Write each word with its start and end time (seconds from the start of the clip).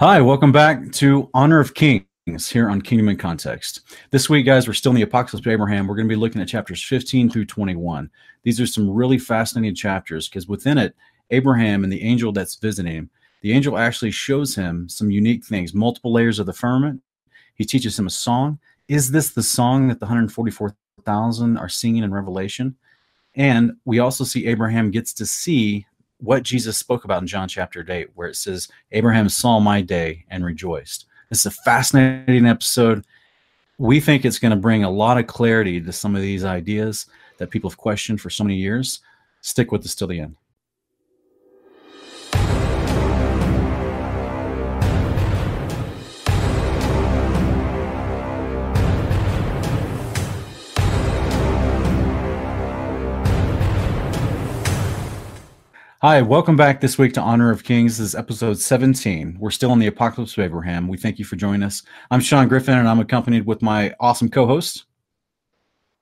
Hi, 0.00 0.18
welcome 0.22 0.50
back 0.50 0.92
to 0.92 1.28
Honor 1.34 1.60
of 1.60 1.74
Kings 1.74 2.48
here 2.48 2.70
on 2.70 2.80
Kingdom 2.80 3.10
in 3.10 3.18
Context. 3.18 3.82
This 4.10 4.30
week, 4.30 4.46
guys, 4.46 4.66
we're 4.66 4.72
still 4.72 4.92
in 4.92 4.96
the 4.96 5.02
Apocalypse 5.02 5.44
of 5.44 5.52
Abraham. 5.52 5.86
We're 5.86 5.94
going 5.94 6.08
to 6.08 6.14
be 6.14 6.18
looking 6.18 6.40
at 6.40 6.48
chapters 6.48 6.82
15 6.82 7.28
through 7.28 7.44
21. 7.44 8.08
These 8.42 8.62
are 8.62 8.66
some 8.66 8.88
really 8.88 9.18
fascinating 9.18 9.74
chapters 9.74 10.26
because 10.26 10.48
within 10.48 10.78
it, 10.78 10.96
Abraham 11.28 11.84
and 11.84 11.92
the 11.92 12.00
angel 12.00 12.32
that's 12.32 12.54
visiting 12.54 12.94
him, 12.94 13.10
the 13.42 13.52
angel 13.52 13.76
actually 13.76 14.10
shows 14.10 14.54
him 14.54 14.88
some 14.88 15.10
unique 15.10 15.44
things, 15.44 15.74
multiple 15.74 16.14
layers 16.14 16.38
of 16.38 16.46
the 16.46 16.54
firmament. 16.54 17.02
He 17.54 17.66
teaches 17.66 17.98
him 17.98 18.06
a 18.06 18.10
song. 18.10 18.58
Is 18.88 19.10
this 19.10 19.34
the 19.34 19.42
song 19.42 19.88
that 19.88 20.00
the 20.00 20.06
144,000 20.06 21.58
are 21.58 21.68
singing 21.68 22.04
in 22.04 22.14
Revelation? 22.14 22.74
And 23.34 23.72
we 23.84 23.98
also 23.98 24.24
see 24.24 24.46
Abraham 24.46 24.92
gets 24.92 25.12
to 25.12 25.26
see 25.26 25.84
what 26.20 26.42
Jesus 26.42 26.78
spoke 26.78 27.04
about 27.04 27.22
in 27.22 27.26
John 27.26 27.48
chapter 27.48 27.84
8, 27.86 28.10
where 28.14 28.28
it 28.28 28.36
says, 28.36 28.68
Abraham 28.92 29.28
saw 29.28 29.58
my 29.58 29.80
day 29.80 30.24
and 30.30 30.44
rejoiced. 30.44 31.06
This 31.28 31.40
is 31.40 31.46
a 31.46 31.62
fascinating 31.62 32.46
episode. 32.46 33.04
We 33.78 34.00
think 34.00 34.24
it's 34.24 34.38
going 34.38 34.50
to 34.50 34.56
bring 34.56 34.84
a 34.84 34.90
lot 34.90 35.18
of 35.18 35.26
clarity 35.26 35.80
to 35.80 35.92
some 35.92 36.14
of 36.14 36.22
these 36.22 36.44
ideas 36.44 37.06
that 37.38 37.50
people 37.50 37.70
have 37.70 37.78
questioned 37.78 38.20
for 38.20 38.30
so 38.30 38.44
many 38.44 38.56
years. 38.56 39.00
Stick 39.40 39.72
with 39.72 39.84
us 39.84 39.94
till 39.94 40.08
the 40.08 40.20
end. 40.20 40.36
Hi, 56.02 56.22
welcome 56.22 56.56
back 56.56 56.80
this 56.80 56.96
week 56.96 57.12
to 57.12 57.20
Honor 57.20 57.50
of 57.50 57.62
Kings. 57.62 57.98
This 57.98 58.08
is 58.08 58.14
episode 58.14 58.58
17. 58.58 59.36
We're 59.38 59.50
still 59.50 59.74
in 59.74 59.78
the 59.78 59.86
Apocalypse 59.86 60.32
of 60.32 60.42
Abraham. 60.42 60.88
We 60.88 60.96
thank 60.96 61.18
you 61.18 61.26
for 61.26 61.36
joining 61.36 61.62
us. 61.62 61.82
I'm 62.10 62.20
Sean 62.20 62.48
Griffin, 62.48 62.78
and 62.78 62.88
I'm 62.88 63.00
accompanied 63.00 63.44
with 63.44 63.60
my 63.60 63.94
awesome 64.00 64.30
co 64.30 64.46
host. 64.46 64.84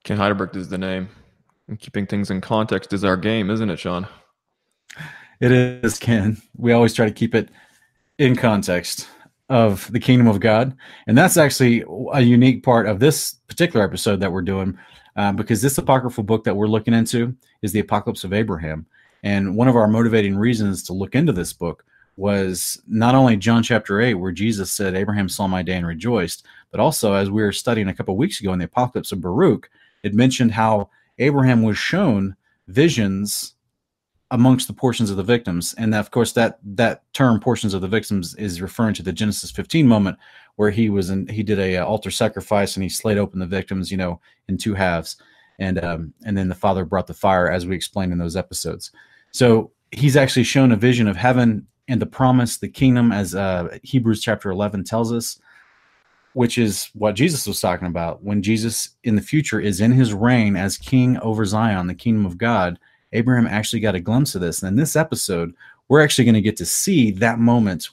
Ken 0.04 0.16
Heidelberg 0.16 0.54
is 0.54 0.68
the 0.68 0.78
name. 0.78 1.08
And 1.66 1.80
keeping 1.80 2.06
things 2.06 2.30
in 2.30 2.40
context 2.40 2.92
is 2.92 3.02
our 3.02 3.16
game, 3.16 3.50
isn't 3.50 3.68
it, 3.68 3.80
Sean? 3.80 4.06
It 5.40 5.50
is, 5.50 5.98
Ken. 5.98 6.40
We 6.56 6.70
always 6.70 6.94
try 6.94 7.06
to 7.06 7.12
keep 7.12 7.34
it 7.34 7.48
in 8.18 8.36
context 8.36 9.08
of 9.48 9.90
the 9.90 9.98
kingdom 9.98 10.28
of 10.28 10.38
God. 10.38 10.76
And 11.08 11.18
that's 11.18 11.36
actually 11.36 11.82
a 12.12 12.20
unique 12.20 12.62
part 12.62 12.86
of 12.86 13.00
this 13.00 13.32
particular 13.48 13.84
episode 13.84 14.20
that 14.20 14.30
we're 14.30 14.42
doing 14.42 14.78
uh, 15.16 15.32
because 15.32 15.60
this 15.60 15.76
apocryphal 15.76 16.22
book 16.22 16.44
that 16.44 16.54
we're 16.54 16.68
looking 16.68 16.94
into 16.94 17.34
is 17.62 17.72
the 17.72 17.80
Apocalypse 17.80 18.22
of 18.22 18.32
Abraham. 18.32 18.86
And 19.22 19.56
one 19.56 19.68
of 19.68 19.76
our 19.76 19.88
motivating 19.88 20.36
reasons 20.36 20.82
to 20.84 20.92
look 20.92 21.14
into 21.14 21.32
this 21.32 21.52
book 21.52 21.84
was 22.16 22.82
not 22.88 23.14
only 23.14 23.36
John 23.36 23.62
chapter 23.62 24.00
8, 24.00 24.14
where 24.14 24.32
Jesus 24.32 24.72
said, 24.72 24.96
Abraham 24.96 25.28
saw 25.28 25.46
my 25.46 25.62
day 25.62 25.74
and 25.74 25.86
rejoiced, 25.86 26.44
but 26.70 26.80
also 26.80 27.12
as 27.12 27.30
we 27.30 27.42
were 27.42 27.52
studying 27.52 27.88
a 27.88 27.94
couple 27.94 28.16
weeks 28.16 28.40
ago 28.40 28.52
in 28.52 28.58
the 28.58 28.64
Apocalypse 28.64 29.12
of 29.12 29.20
Baruch, 29.20 29.70
it 30.02 30.14
mentioned 30.14 30.52
how 30.52 30.90
Abraham 31.18 31.62
was 31.62 31.78
shown 31.78 32.36
visions 32.66 33.54
amongst 34.30 34.66
the 34.66 34.74
portions 34.74 35.10
of 35.10 35.16
the 35.16 35.22
victims. 35.22 35.74
And 35.78 35.92
that, 35.94 36.00
of 36.00 36.10
course 36.10 36.32
that 36.32 36.58
that 36.62 37.02
term 37.14 37.40
portions 37.40 37.72
of 37.72 37.80
the 37.80 37.88
victims 37.88 38.34
is 38.34 38.60
referring 38.60 38.94
to 38.94 39.02
the 39.02 39.12
genesis 39.12 39.50
15 39.50 39.86
moment 39.88 40.18
where 40.56 40.70
he 40.70 40.90
was 40.90 41.10
in 41.10 41.26
he 41.28 41.42
did 41.42 41.58
a, 41.58 41.78
uh, 41.78 41.84
altar 41.84 42.10
sacrifice 42.10 42.76
and 42.76 42.82
he 42.82 42.88
slayed 42.88 43.16
open 43.16 43.38
the 43.38 43.46
victims 43.46 43.90
you 43.90 43.96
know 43.96 44.20
in 44.48 44.58
two 44.58 44.74
halves 44.74 45.16
and 45.58 45.82
um, 45.84 46.12
and 46.24 46.36
then 46.36 46.48
the 46.48 46.54
father 46.54 46.84
brought 46.84 47.06
the 47.06 47.14
fire 47.14 47.50
as 47.50 47.66
we 47.66 47.74
explained 47.74 48.12
in 48.12 48.18
those 48.18 48.36
episodes 48.36 48.92
so 49.30 49.70
he's 49.92 50.16
actually 50.16 50.44
shown 50.44 50.72
a 50.72 50.76
vision 50.76 51.08
of 51.08 51.16
heaven 51.16 51.66
and 51.88 52.00
the 52.00 52.06
promise, 52.06 52.58
the 52.58 52.68
kingdom, 52.68 53.12
as 53.12 53.34
uh, 53.34 53.78
Hebrews 53.82 54.20
chapter 54.20 54.50
11 54.50 54.84
tells 54.84 55.12
us, 55.12 55.40
which 56.34 56.58
is 56.58 56.90
what 56.92 57.14
Jesus 57.14 57.46
was 57.46 57.60
talking 57.60 57.88
about. 57.88 58.22
When 58.22 58.42
Jesus 58.42 58.90
in 59.04 59.16
the 59.16 59.22
future 59.22 59.58
is 59.58 59.80
in 59.80 59.92
his 59.92 60.12
reign 60.12 60.54
as 60.54 60.76
king 60.76 61.18
over 61.18 61.44
Zion, 61.46 61.86
the 61.86 61.94
kingdom 61.94 62.26
of 62.26 62.36
God, 62.36 62.78
Abraham 63.12 63.46
actually 63.46 63.80
got 63.80 63.94
a 63.94 64.00
glimpse 64.00 64.34
of 64.34 64.42
this. 64.42 64.62
And 64.62 64.68
in 64.68 64.76
this 64.76 64.96
episode, 64.96 65.54
we're 65.88 66.02
actually 66.02 66.26
going 66.26 66.34
to 66.34 66.42
get 66.42 66.58
to 66.58 66.66
see 66.66 67.10
that 67.12 67.38
moment 67.38 67.88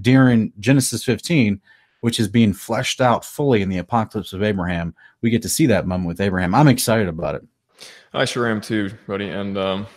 during 0.00 0.52
Genesis 0.58 1.04
15, 1.04 1.60
which 2.00 2.18
is 2.18 2.28
being 2.28 2.54
fleshed 2.54 3.02
out 3.02 3.24
fully 3.24 3.60
in 3.60 3.68
the 3.68 3.78
apocalypse 3.78 4.32
of 4.32 4.42
Abraham. 4.42 4.94
We 5.26 5.30
get 5.30 5.42
to 5.42 5.48
see 5.48 5.66
that 5.66 5.88
moment 5.88 6.06
with 6.06 6.20
Abraham. 6.20 6.54
I'm 6.54 6.68
excited 6.68 7.08
about 7.08 7.34
it. 7.34 7.42
I 8.14 8.26
sure 8.26 8.46
am 8.46 8.60
too, 8.60 8.92
buddy. 9.08 9.28
And 9.28 9.58
um, 9.58 9.88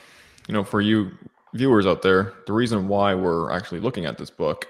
you 0.48 0.56
know, 0.56 0.64
for 0.64 0.82
you 0.82 1.12
viewers 1.54 1.86
out 1.86 2.02
there, 2.02 2.34
the 2.48 2.54
reason 2.54 2.88
why 2.88 3.14
we're 3.14 3.52
actually 3.52 3.80
looking 3.80 4.06
at 4.06 4.18
this 4.18 4.32
book 4.32 4.66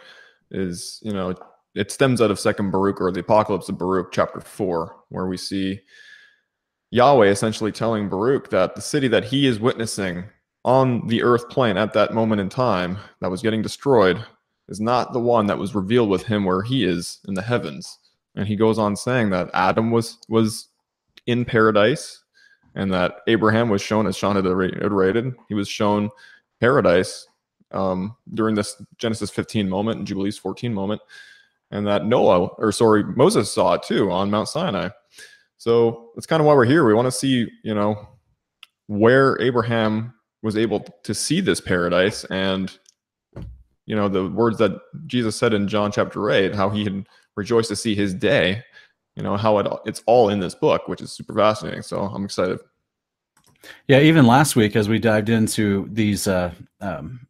is, 0.52 1.00
you 1.02 1.14
know, 1.14 1.34
it 1.76 1.94
stems 1.94 2.20
out 2.20 2.30
of 2.30 2.42
Second 2.42 2.72
Baruch 2.72 3.00
or 3.00 3.10
the 3.10 3.22
Apocalypse 3.22 3.70
of 3.70 3.78
Baruch, 3.78 4.12
chapter 4.12 4.42
four, 4.42 4.98
where 5.08 5.28
we 5.28 5.38
see 5.38 5.80
Yahweh 6.92 7.28
essentially 7.28 7.72
telling 7.72 8.10
Baruch 8.10 8.50
that 8.50 8.76
the 8.76 8.82
city 8.82 9.08
that 9.08 9.24
he 9.24 9.48
is 9.48 9.62
witnessing 9.62 10.26
on 10.66 11.08
the 11.08 11.24
earth 11.24 11.48
plane 11.48 11.78
at 11.78 11.94
that 11.94 12.14
moment 12.14 12.42
in 12.42 12.50
time 12.50 12.98
that 13.22 13.32
was 13.32 13.42
getting 13.42 13.62
destroyed 13.62 14.22
is 14.68 14.82
not 14.82 15.14
the 15.14 15.22
one 15.22 15.46
that 15.46 15.58
was 15.58 15.74
revealed 15.74 16.10
with 16.10 16.24
him 16.24 16.44
where 16.44 16.64
he 16.64 16.84
is 16.84 17.20
in 17.30 17.34
the 17.34 17.42
heavens. 17.42 17.98
And 18.40 18.48
he 18.48 18.56
goes 18.56 18.80
on 18.80 18.96
saying 18.96 19.32
that 19.32 19.50
Adam 19.54 19.92
was 19.92 20.18
was 20.30 20.70
in 21.28 21.44
paradise 21.44 22.24
and 22.74 22.92
that 22.94 23.18
Abraham 23.28 23.68
was 23.68 23.82
shown, 23.82 24.08
as 24.08 24.16
Sean 24.16 24.38
had 24.38 24.46
iterated, 24.46 25.36
he 25.50 25.56
was 25.56 25.68
shown 25.68 26.10
paradise 26.62 27.28
um, 27.72 28.16
during 28.34 28.56
this 28.56 28.82
Genesis 28.98 29.30
15 29.30 29.68
moment 29.68 29.98
and 29.98 30.08
Jubilees 30.08 30.38
14 30.38 30.74
moment, 30.74 31.02
and 31.72 31.86
that 31.86 32.06
Noah, 32.06 32.46
or 32.46 32.72
sorry, 32.72 33.04
Moses 33.04 33.52
saw 33.52 33.74
it 33.74 33.84
too 33.84 34.10
on 34.10 34.32
Mount 34.32 34.48
Sinai. 34.48 34.88
So 35.58 36.12
that's 36.16 36.26
kind 36.26 36.40
of 36.40 36.46
why 36.46 36.54
we're 36.54 36.64
here. 36.64 36.86
We 36.86 36.94
want 36.94 37.08
to 37.08 37.12
see, 37.12 37.46
you 37.64 37.76
know, 37.76 38.08
where 38.88 39.38
Abraham 39.42 40.14
was 40.44 40.56
able 40.56 40.80
to 41.04 41.14
see 41.14 41.42
this 41.42 41.60
paradise 41.60 42.24
and 42.30 42.78
you 43.86 43.96
know 43.96 44.08
the 44.08 44.28
words 44.30 44.58
that 44.60 44.80
jesus 45.08 45.36
said 45.36 45.54
in 45.54 45.68
john 45.68 45.92
chapter 45.92 46.30
8 46.30 46.56
how 46.56 46.70
he 46.70 46.84
had 46.86 47.06
rejoiced 47.40 47.70
to 47.70 47.76
see 47.76 47.96
his 47.96 48.14
day 48.14 48.62
you 49.16 49.24
know 49.24 49.36
how 49.36 49.58
it 49.58 49.68
it's 49.86 50.04
all 50.06 50.30
in 50.30 50.40
this 50.40 50.56
book 50.56 50.88
which 50.88 51.02
is 51.02 51.12
super 51.12 51.34
fascinating. 51.34 51.82
So 51.82 52.02
i'm 52.02 52.26
excited. 52.26 52.60
Yeah 53.88 54.00
even 54.00 54.26
last 54.26 54.56
week 54.56 54.76
as 54.76 54.88
we 54.88 55.00
dived 55.00 55.30
into 55.30 55.90
these 55.92 56.28
uh 56.28 56.54
um, 56.82 57.28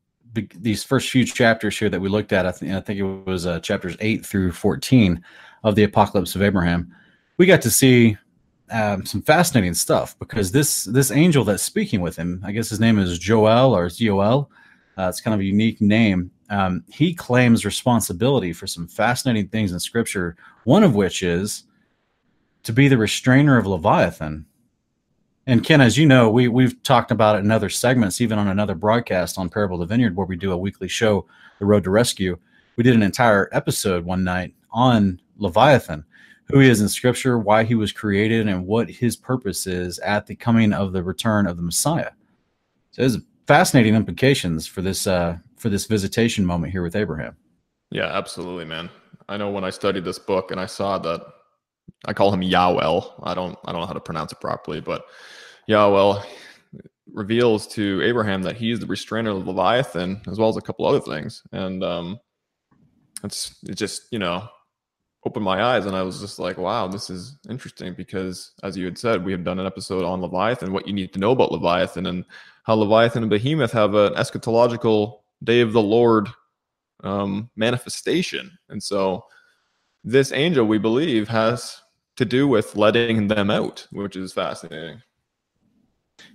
these 0.56 0.84
first 0.84 1.10
few 1.10 1.26
chapters 1.26 1.78
here 1.78 1.90
that 1.90 2.00
we 2.00 2.08
looked 2.08 2.34
at 2.34 2.46
i, 2.46 2.52
th- 2.52 2.72
I 2.72 2.82
think 2.82 3.00
it 3.00 3.26
was 3.26 3.46
uh, 3.46 3.60
chapters 3.60 3.98
8 4.00 4.26
through 4.26 4.52
14 4.52 5.24
of 5.64 5.76
the 5.76 5.84
apocalypse 5.84 6.36
of 6.36 6.44
abraham 6.44 6.94
we 7.38 7.46
got 7.46 7.62
to 7.64 7.72
see 7.72 8.16
um, 8.72 9.04
some 9.06 9.24
fascinating 9.24 9.74
stuff 9.74 10.18
because 10.20 10.52
this 10.52 10.84
this 10.84 11.10
angel 11.10 11.44
that's 11.44 11.64
speaking 11.64 12.00
with 12.00 12.16
him 12.16 12.42
i 12.46 12.52
guess 12.52 12.70
his 12.70 12.80
name 12.80 13.00
is 13.00 13.18
joel 13.18 13.76
or 13.76 13.90
joel 13.90 14.52
uh, 15.00 15.08
it's 15.10 15.20
kind 15.20 15.34
of 15.34 15.40
a 15.40 15.46
unique 15.46 15.82
name 15.82 16.30
um, 16.50 16.84
he 16.92 17.14
claims 17.14 17.66
responsibility 17.66 18.54
for 18.54 18.68
some 18.68 18.88
fascinating 18.88 19.48
things 19.48 19.72
in 19.72 19.80
scripture 19.80 20.36
one 20.64 20.84
of 20.84 20.96
which 20.96 21.24
is 21.24 21.64
to 22.62 22.72
be 22.72 22.88
the 22.88 22.98
restrainer 22.98 23.58
of 23.58 23.66
Leviathan. 23.66 24.46
And 25.48 25.64
Ken, 25.64 25.82
as 25.82 25.98
you 25.98 26.06
know, 26.06 26.30
we 26.30 26.48
we've 26.48 26.82
talked 26.84 27.10
about 27.10 27.36
it 27.36 27.40
in 27.40 27.50
other 27.50 27.70
segments, 27.70 28.22
even 28.22 28.38
on 28.38 28.48
another 28.48 28.76
broadcast 28.76 29.40
on 29.40 29.50
Parable 29.50 29.82
of 29.82 29.88
the 29.88 29.92
Vineyard, 29.92 30.16
where 30.16 30.28
we 30.28 30.36
do 30.36 30.52
a 30.52 30.58
weekly 30.58 30.88
show, 30.88 31.26
The 31.58 31.66
Road 31.66 31.84
to 31.86 31.90
Rescue. 31.90 32.38
We 32.76 32.84
did 32.84 32.94
an 32.94 33.02
entire 33.02 33.50
episode 33.52 34.06
one 34.06 34.24
night 34.24 34.54
on 34.72 35.20
Leviathan, 35.38 36.06
who 36.46 36.60
he 36.60 36.70
is 36.70 36.82
in 36.82 36.90
Scripture, 36.90 37.40
why 37.40 37.64
he 37.64 37.74
was 37.74 37.92
created, 37.92 38.48
and 38.48 38.68
what 38.68 38.92
his 38.92 39.16
purpose 39.16 39.66
is 39.66 39.98
at 40.00 40.28
the 40.28 40.36
coming 40.36 40.72
of 40.72 40.94
the 40.94 41.02
return 41.02 41.48
of 41.48 41.58
the 41.58 41.64
Messiah. 41.64 42.12
So 42.92 43.02
there's 43.02 43.18
fascinating 43.48 43.96
implications 43.96 44.68
for 44.68 44.84
this 44.84 45.08
uh, 45.08 45.38
for 45.60 45.70
this 45.70 45.86
visitation 45.86 46.46
moment 46.46 46.72
here 46.72 46.82
with 46.82 46.96
Abraham. 46.96 47.36
Yeah, 47.92 48.06
absolutely, 48.06 48.66
man. 48.66 48.90
I 49.28 49.38
know 49.38 49.52
when 49.52 49.64
I 49.64 49.70
studied 49.70 50.06
this 50.06 50.20
book 50.20 50.52
and 50.52 50.60
I 50.60 50.66
saw 50.66 50.98
that 51.00 51.22
I 52.06 52.14
call 52.14 52.34
him 52.34 52.42
Yahoel. 52.42 53.22
I 53.24 53.34
don't 53.34 53.58
I 53.66 53.72
don't 53.72 53.82
know 53.82 53.88
how 53.88 53.94
to 53.94 54.00
pronounce 54.00 54.32
it 54.32 54.40
properly, 54.40 54.80
but 54.82 55.06
Yahoel 55.68 56.24
reveals 57.14 57.68
to 57.68 58.02
Abraham 58.04 58.44
that 58.44 58.56
he 58.56 58.72
is 58.72 58.80
the 58.80 58.86
restrainer 58.86 59.32
of 59.32 59.48
Leviathan, 59.48 60.22
as 60.28 60.40
well 60.40 60.50
as 60.50 60.58
a 60.58 60.62
couple 60.62 60.86
other 60.86 61.00
things. 61.00 61.44
And 61.52 61.84
um, 61.84 62.20
it's 63.24 63.56
it 63.64 63.76
just 63.76 64.04
you 64.12 64.20
know 64.20 64.48
opened 65.26 65.46
my 65.46 65.62
eyes, 65.62 65.86
and 65.86 65.96
I 65.96 66.04
was 66.04 66.22
just 66.22 66.40
like, 66.40 66.58
wow, 66.58 66.88
this 66.88 67.10
is 67.10 67.38
interesting 67.50 67.94
because, 67.94 68.54
as 68.64 68.78
you 68.78 68.86
had 68.86 68.98
said, 68.98 69.26
we 69.26 69.34
have 69.34 69.44
done 69.44 69.60
an 69.60 69.66
episode 69.66 70.06
on 70.06 70.22
Leviathan, 70.22 70.72
what 70.72 70.88
you 70.88 70.94
need 70.94 71.12
to 71.14 71.20
know 71.20 71.32
about 71.32 71.52
Leviathan, 71.52 72.06
and 72.06 72.24
how 72.64 72.76
Leviathan 72.76 73.24
and 73.24 73.30
Behemoth 73.30 73.74
have 73.74 73.96
an 73.96 74.14
eschatological 74.14 75.20
day 75.44 75.62
of 75.62 75.74
the 75.74 75.82
Lord 75.82 76.28
um, 77.04 77.50
manifestation, 77.56 78.52
and 78.70 78.82
so 78.82 79.26
this 80.04 80.32
angel, 80.32 80.66
we 80.66 80.78
believe, 80.78 81.28
has 81.28 81.82
to 82.16 82.26
do 82.26 82.48
with 82.48 82.76
letting 82.76 83.28
them 83.28 83.50
out, 83.50 83.88
which 83.92 84.16
is 84.16 84.34
fascinating. 84.34 85.02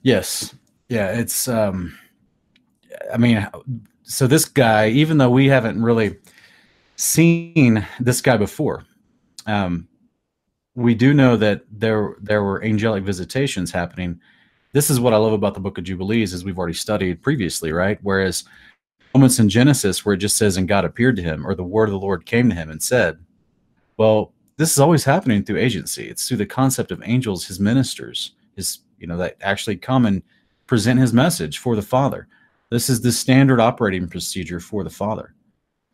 Yes. 0.03 0.55
Yeah, 0.89 1.13
it's 1.13 1.49
um 1.49 1.99
I 3.13 3.17
mean 3.17 3.47
so 4.03 4.27
this 4.27 4.45
guy 4.45 4.89
even 4.89 5.19
though 5.19 5.31
we 5.31 5.47
haven't 5.47 5.83
really 5.83 6.17
seen 6.97 7.87
this 8.01 8.21
guy 8.21 8.37
before. 8.37 8.85
Um, 9.47 9.89
we 10.75 10.95
do 10.95 11.15
know 11.15 11.37
that 11.37 11.63
there 11.71 12.17
there 12.21 12.43
were 12.43 12.65
angelic 12.65 13.05
visitations 13.05 13.71
happening. 13.71 14.21
This 14.73 14.91
is 14.91 14.99
what 14.99 15.13
I 15.13 15.19
love 15.19 15.33
about 15.33 15.55
the 15.55 15.61
Book 15.61 15.79
of 15.79 15.85
Jubilees, 15.85 16.35
as 16.35 16.45
we've 16.45 16.59
already 16.59 16.75
studied 16.75 17.23
previously, 17.23 17.73
right? 17.73 17.99
Whereas 18.03 18.45
moments 19.15 19.39
in 19.39 19.49
Genesis 19.49 20.05
where 20.05 20.15
it 20.15 20.19
just 20.19 20.37
says, 20.37 20.57
"And 20.57 20.69
God 20.69 20.85
appeared 20.85 21.17
to 21.17 21.23
him," 21.23 21.47
or 21.47 21.55
the 21.55 21.65
word 21.65 21.89
of 21.89 21.93
the 21.93 21.99
Lord 21.99 22.27
came 22.27 22.49
to 22.49 22.55
him 22.55 22.71
and 22.71 22.83
said, 22.83 23.19
"Well, 23.97 24.33
this 24.57 24.73
is 24.73 24.79
always 24.79 25.05
happening 25.05 25.45
through 25.45 25.59
agency. 25.59 26.09
It's 26.09 26.27
through 26.27 26.39
the 26.39 26.47
concept 26.47 26.91
of 26.91 27.03
angels, 27.05 27.47
his 27.47 27.61
ministers, 27.61 28.33
his 28.57 28.81
you 28.99 29.07
know 29.07 29.17
that 29.19 29.37
actually 29.41 29.77
come 29.77 30.07
and 30.07 30.23
present 30.67 31.01
his 31.01 31.13
message 31.13 31.59
for 31.59 31.77
the 31.77 31.83
Father. 31.83 32.27
This 32.71 32.89
is 32.89 33.01
the 33.01 33.13
standard 33.13 33.61
operating 33.61 34.09
procedure 34.09 34.61
for 34.61 34.83
the 34.83 34.91
Father. 34.91 35.35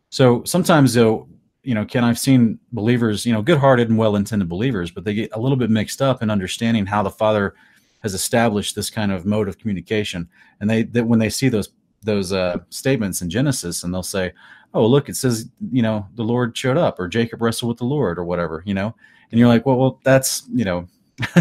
So 0.09 0.43
sometimes 0.45 0.93
though 0.93 1.27
you 1.63 1.75
know, 1.75 1.85
Ken, 1.85 2.03
I've 2.03 2.17
seen 2.17 2.59
believers, 2.71 3.23
you 3.23 3.33
know, 3.33 3.41
good-hearted 3.43 3.87
and 3.87 3.97
well-intended 3.97 4.49
believers, 4.49 4.89
but 4.89 5.03
they 5.03 5.13
get 5.13 5.29
a 5.33 5.39
little 5.39 5.55
bit 5.57 5.69
mixed 5.69 6.01
up 6.01 6.23
in 6.23 6.31
understanding 6.31 6.87
how 6.87 7.03
the 7.03 7.11
Father 7.11 7.53
has 8.01 8.15
established 8.15 8.75
this 8.75 8.89
kind 8.89 9.11
of 9.11 9.27
mode 9.27 9.47
of 9.47 9.59
communication. 9.59 10.27
And 10.59 10.67
they 10.67 10.83
that 10.83 11.05
when 11.05 11.19
they 11.19 11.29
see 11.29 11.49
those 11.49 11.69
those 12.03 12.33
uh, 12.33 12.57
statements 12.69 13.21
in 13.21 13.29
Genesis, 13.29 13.83
and 13.83 13.93
they'll 13.93 14.03
say, 14.03 14.33
"Oh, 14.73 14.85
look, 14.85 15.09
it 15.09 15.15
says, 15.15 15.49
you 15.71 15.81
know, 15.81 16.07
the 16.15 16.23
Lord 16.23 16.57
showed 16.57 16.77
up, 16.77 16.99
or 16.99 17.07
Jacob 17.07 17.41
wrestled 17.41 17.69
with 17.69 17.77
the 17.77 17.85
Lord, 17.85 18.17
or 18.17 18.23
whatever," 18.23 18.63
you 18.65 18.73
know, 18.73 18.95
and 19.31 19.39
you're 19.39 19.47
like, 19.47 19.65
"Well, 19.65 19.77
well, 19.77 19.99
that's 20.03 20.43
you 20.53 20.65
know." 20.65 20.87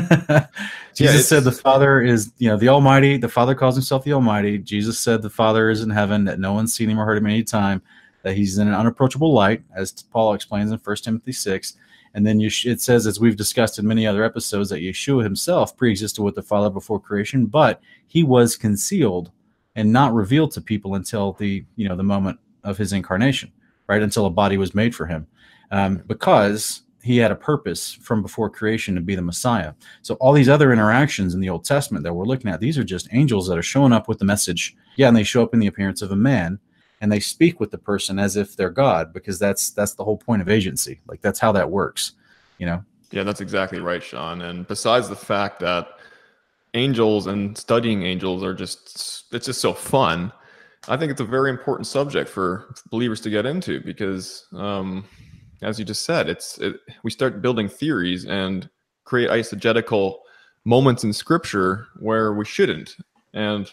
Jesus 0.95 1.15
yeah, 1.15 1.21
said 1.23 1.45
the 1.45 1.53
Father 1.53 2.03
is, 2.03 2.33
you 2.39 2.49
know, 2.49 2.57
the 2.57 2.69
Almighty. 2.69 3.17
The 3.17 3.29
Father 3.29 3.55
calls 3.55 3.75
himself 3.77 4.05
the 4.05 4.13
Almighty. 4.13 4.59
Jesus 4.59 4.99
said 4.99 5.23
the 5.23 5.31
Father 5.31 5.71
is 5.71 5.81
in 5.81 5.89
heaven, 5.89 6.25
that 6.25 6.39
no 6.39 6.53
one's 6.53 6.75
seen 6.75 6.91
him 6.91 7.01
or 7.01 7.07
heard 7.07 7.17
him 7.17 7.27
any 7.27 7.43
time 7.43 7.81
that 8.23 8.37
he's 8.37 8.59
in 8.59 8.69
an 8.69 8.75
unapproachable 8.75 9.33
light, 9.33 9.63
as 9.75 9.93
Paul 9.93 10.35
explains 10.35 10.71
in 10.71 10.79
1 10.79 10.97
Timothy 10.97 11.33
6. 11.33 11.75
And 12.13 12.27
then 12.27 12.41
you, 12.41 12.51
it 12.65 12.81
says, 12.81 13.07
as 13.07 13.21
we've 13.21 13.37
discussed 13.37 13.79
in 13.79 13.87
many 13.87 14.07
other 14.07 14.25
episodes, 14.25 14.69
that 14.71 14.83
Yeshua 14.83 15.23
himself 15.23 15.77
preexisted 15.77 16.23
with 16.23 16.35
the 16.35 16.43
Father 16.43 16.69
before 16.69 17.01
creation, 17.01 17.47
but 17.47 17.81
he 18.07 18.23
was 18.23 18.57
concealed 18.57 19.31
and 19.77 19.93
not 19.93 20.13
revealed 20.15 20.53
to 20.53 20.61
people 20.61 20.95
until 20.95 21.33
the 21.35 21.65
you 21.77 21.89
know 21.89 21.97
the 21.97 22.03
moment 22.03 22.39
of 22.65 22.77
his 22.79 22.93
incarnation, 22.93 23.53
right? 23.87 24.03
Until 24.03 24.27
a 24.27 24.31
body 24.31 24.57
was 24.57 24.75
made 24.75 24.95
for 24.95 25.07
him, 25.07 25.27
um, 25.71 26.03
because 26.07 26.83
he 27.03 27.17
had 27.17 27.31
a 27.31 27.37
purpose 27.37 27.93
from 27.93 28.23
before 28.23 28.51
creation 28.51 28.95
to 28.95 29.01
be 29.01 29.15
the 29.15 29.23
Messiah. 29.23 29.73
So 30.03 30.15
all 30.17 30.33
these 30.33 30.49
other 30.49 30.73
interactions 30.73 31.35
in 31.35 31.41
the 31.41 31.49
Old 31.49 31.65
Testament 31.65 32.05
that 32.05 32.13
we're 32.13 32.27
looking 32.27 32.51
at, 32.51 32.61
these 32.61 32.77
are 32.77 32.85
just 32.85 33.09
angels 33.13 33.49
that 33.49 33.57
are 33.57 33.63
showing 33.63 33.93
up 33.93 34.07
with 34.07 34.19
the 34.19 34.25
message. 34.25 34.77
Yeah, 34.97 35.09
and 35.09 35.17
they 35.17 35.23
show 35.23 35.43
up 35.43 35.55
in 35.55 35.61
the 35.61 35.67
appearance 35.67 36.03
of 36.03 36.13
a 36.13 36.17
man, 36.17 36.59
and 37.01 37.11
they 37.11 37.21
speak 37.21 37.59
with 37.59 37.71
the 37.71 37.79
person 37.79 38.19
as 38.19 38.37
if 38.37 38.57
they're 38.57 38.71
God 38.71 39.13
because 39.13 39.39
that's 39.39 39.71
that's 39.71 39.95
the 39.95 40.05
whole 40.05 40.19
point 40.19 40.43
of 40.43 40.49
agency. 40.49 41.01
Like 41.07 41.23
that's 41.23 41.39
how 41.39 41.53
that 41.53 41.71
works, 41.71 42.13
you 42.59 42.67
know. 42.67 42.85
Yeah, 43.11 43.25
that's 43.25 43.41
exactly 43.41 43.81
right, 43.81 44.03
Sean. 44.03 44.43
And 44.43 44.67
besides 44.69 45.09
the 45.09 45.17
fact 45.17 45.61
that 45.61 46.00
angels 46.75 47.27
and 47.27 47.57
studying 47.57 48.03
angels 48.03 48.43
are 48.43 48.55
just 48.55 49.25
it's 49.33 49.47
just 49.47 49.61
so 49.61 49.73
fun. 49.73 50.33
I 50.89 50.97
think 50.97 51.13
it's 51.13 51.21
a 51.21 51.27
very 51.27 51.51
important 51.51 51.87
subject 51.87 52.29
for 52.29 52.75
believers 52.91 53.21
to 53.23 53.31
get 53.31 53.45
into 53.45 53.81
because, 53.81 54.47
um, 54.55 55.05
as 55.63 55.79
you 55.79 55.85
just 55.85 56.03
said, 56.03 56.29
it's 56.29 56.59
it, 56.59 56.77
we 57.03 57.11
start 57.11 57.43
building 57.43 57.69
theories 57.69 58.25
and 58.25 58.69
create 59.05 59.31
eisegetical 59.31 60.19
moments 60.65 61.05
in 61.05 61.13
Scripture 61.13 61.89
where 61.99 62.33
we 62.33 62.45
shouldn't. 62.45 62.97
And 63.35 63.71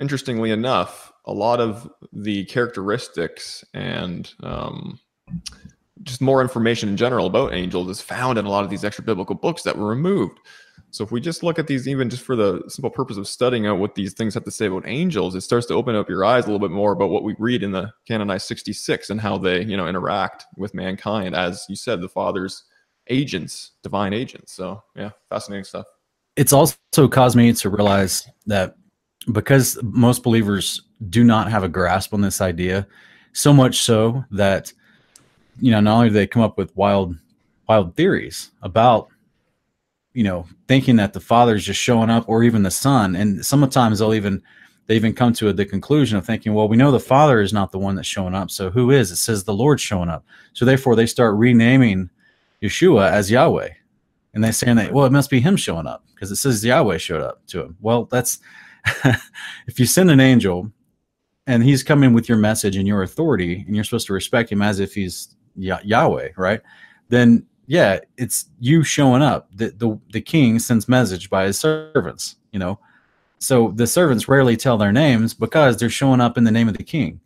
interestingly 0.00 0.50
enough, 0.50 1.12
a 1.26 1.32
lot 1.32 1.60
of 1.60 1.88
the 2.12 2.44
characteristics 2.46 3.64
and 3.74 4.32
um, 4.42 4.98
just 6.02 6.20
more 6.20 6.40
information 6.40 6.88
in 6.88 6.96
general 6.96 7.26
about 7.26 7.52
angels 7.52 7.88
is 7.88 8.00
found 8.00 8.38
in 8.38 8.46
a 8.46 8.50
lot 8.50 8.64
of 8.64 8.70
these 8.70 8.84
extra 8.84 9.04
biblical 9.04 9.34
books 9.34 9.62
that 9.62 9.76
were 9.76 9.86
removed. 9.86 10.38
So 10.92 11.04
if 11.04 11.12
we 11.12 11.20
just 11.20 11.42
look 11.42 11.58
at 11.58 11.66
these, 11.66 11.86
even 11.86 12.10
just 12.10 12.22
for 12.22 12.34
the 12.34 12.62
simple 12.68 12.90
purpose 12.90 13.16
of 13.16 13.28
studying 13.28 13.66
out 13.66 13.78
what 13.78 13.94
these 13.94 14.12
things 14.12 14.34
have 14.34 14.44
to 14.44 14.50
say 14.50 14.66
about 14.66 14.86
angels, 14.86 15.34
it 15.34 15.42
starts 15.42 15.66
to 15.66 15.74
open 15.74 15.94
up 15.94 16.08
your 16.08 16.24
eyes 16.24 16.44
a 16.44 16.46
little 16.48 16.58
bit 16.58 16.72
more 16.72 16.92
about 16.92 17.10
what 17.10 17.22
we 17.22 17.36
read 17.38 17.62
in 17.62 17.70
the 17.70 17.92
canonized 18.08 18.46
66 18.48 19.10
and 19.10 19.20
how 19.20 19.38
they, 19.38 19.62
you 19.62 19.76
know, 19.76 19.86
interact 19.86 20.46
with 20.56 20.74
mankind, 20.74 21.36
as 21.36 21.64
you 21.68 21.76
said, 21.76 22.00
the 22.00 22.08
Father's 22.08 22.64
agents, 23.08 23.72
divine 23.82 24.12
agents. 24.12 24.52
So 24.52 24.82
yeah, 24.96 25.10
fascinating 25.28 25.64
stuff. 25.64 25.86
It's 26.36 26.52
also 26.52 26.76
caused 27.08 27.36
me 27.36 27.52
to 27.52 27.70
realize 27.70 28.28
that 28.46 28.76
because 29.32 29.78
most 29.82 30.22
believers 30.22 30.82
do 31.08 31.22
not 31.24 31.50
have 31.50 31.62
a 31.62 31.68
grasp 31.68 32.14
on 32.14 32.20
this 32.20 32.40
idea, 32.40 32.86
so 33.32 33.52
much 33.52 33.82
so 33.82 34.24
that 34.30 34.72
you 35.60 35.70
know 35.70 35.80
not 35.80 35.96
only 35.96 36.08
do 36.08 36.14
they 36.14 36.26
come 36.26 36.42
up 36.42 36.56
with 36.56 36.74
wild 36.76 37.14
wild 37.68 37.94
theories 37.94 38.50
about 38.62 39.08
you 40.14 40.24
know 40.24 40.46
thinking 40.68 40.96
that 40.96 41.12
the 41.12 41.20
father 41.20 41.54
is 41.54 41.64
just 41.64 41.80
showing 41.80 42.10
up 42.10 42.28
or 42.28 42.42
even 42.42 42.62
the 42.62 42.70
son. 42.70 43.16
And 43.16 43.44
sometimes 43.44 43.98
they'll 43.98 44.14
even 44.14 44.42
they 44.86 44.96
even 44.96 45.12
come 45.12 45.32
to 45.34 45.52
the 45.52 45.64
conclusion 45.64 46.18
of 46.18 46.26
thinking 46.26 46.54
well 46.54 46.68
we 46.68 46.76
know 46.76 46.90
the 46.90 47.00
father 47.00 47.40
is 47.40 47.52
not 47.52 47.72
the 47.72 47.78
one 47.78 47.94
that's 47.94 48.08
showing 48.08 48.34
up. 48.34 48.50
So 48.50 48.70
who 48.70 48.90
is? 48.90 49.10
It 49.10 49.16
says 49.16 49.44
the 49.44 49.54
lord's 49.54 49.82
showing 49.82 50.08
up. 50.08 50.24
So 50.52 50.64
therefore 50.64 50.96
they 50.96 51.06
start 51.06 51.36
renaming 51.36 52.10
yeshua 52.62 53.10
as 53.10 53.30
yahweh. 53.30 53.70
And 54.34 54.44
they're 54.44 54.52
saying 54.52 54.76
that 54.76 54.92
well 54.92 55.06
it 55.06 55.12
must 55.12 55.30
be 55.30 55.40
him 55.40 55.56
showing 55.56 55.86
up 55.86 56.04
because 56.14 56.30
it 56.30 56.36
says 56.36 56.64
yahweh 56.64 56.98
showed 56.98 57.22
up 57.22 57.46
to 57.48 57.62
him. 57.62 57.76
Well 57.80 58.04
that's 58.06 58.40
if 59.66 59.78
you 59.78 59.86
send 59.86 60.10
an 60.10 60.20
angel 60.20 60.72
and 61.46 61.62
he's 61.62 61.82
coming 61.82 62.12
with 62.12 62.28
your 62.28 62.38
message 62.38 62.76
and 62.76 62.86
your 62.86 63.02
authority 63.02 63.64
and 63.66 63.74
you're 63.74 63.84
supposed 63.84 64.06
to 64.06 64.12
respect 64.12 64.52
him 64.52 64.62
as 64.62 64.78
if 64.78 64.94
he's 64.94 65.34
Yahweh, 65.56 66.28
right? 66.36 66.60
Then 67.08 67.46
yeah, 67.70 68.00
it's 68.16 68.46
you 68.58 68.82
showing 68.82 69.22
up. 69.22 69.48
The, 69.54 69.68
the 69.68 69.96
the 70.10 70.20
king 70.20 70.58
sends 70.58 70.88
message 70.88 71.30
by 71.30 71.44
his 71.44 71.56
servants, 71.56 72.34
you 72.50 72.58
know. 72.58 72.80
So 73.38 73.70
the 73.76 73.86
servants 73.86 74.26
rarely 74.26 74.56
tell 74.56 74.76
their 74.76 74.90
names 74.90 75.34
because 75.34 75.76
they're 75.76 75.88
showing 75.88 76.20
up 76.20 76.36
in 76.36 76.42
the 76.42 76.50
name 76.50 76.66
of 76.66 76.76
the 76.76 76.82
king. 76.82 77.20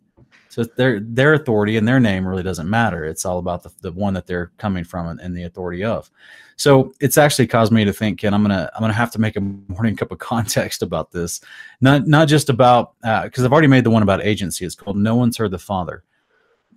So 0.49 0.63
their 0.63 0.99
their 0.99 1.33
authority 1.33 1.77
and 1.77 1.87
their 1.87 1.99
name 1.99 2.27
really 2.27 2.43
doesn't 2.43 2.69
matter. 2.69 3.05
It's 3.05 3.25
all 3.25 3.39
about 3.39 3.63
the, 3.63 3.71
the 3.81 3.91
one 3.91 4.13
that 4.13 4.27
they're 4.27 4.51
coming 4.59 4.83
from 4.83 5.07
and, 5.07 5.19
and 5.19 5.35
the 5.35 5.45
authority 5.45 5.83
of. 5.83 6.11
So 6.57 6.93
it's 7.01 7.17
actually 7.17 7.47
caused 7.47 7.71
me 7.71 7.83
to 7.83 7.91
think, 7.91 8.19
Ken, 8.19 8.35
I'm 8.35 8.43
gonna 8.43 8.69
I'm 8.75 8.81
gonna 8.81 8.93
have 8.93 9.11
to 9.13 9.19
make 9.19 9.37
a 9.37 9.41
morning 9.41 9.95
cup 9.95 10.11
of 10.11 10.19
context 10.33 10.83
about 10.83 11.11
this, 11.11 11.41
not 11.81 12.05
not 12.05 12.27
just 12.27 12.51
about 12.51 12.93
because 13.01 13.41
uh, 13.41 13.45
I've 13.45 13.51
already 13.51 13.67
made 13.67 13.83
the 13.83 13.89
one 13.89 14.03
about 14.03 14.23
agency. 14.23 14.63
It's 14.63 14.75
called 14.75 14.95
No 14.95 15.15
One's 15.15 15.37
Heard 15.37 15.49
the 15.49 15.57
Father, 15.57 16.03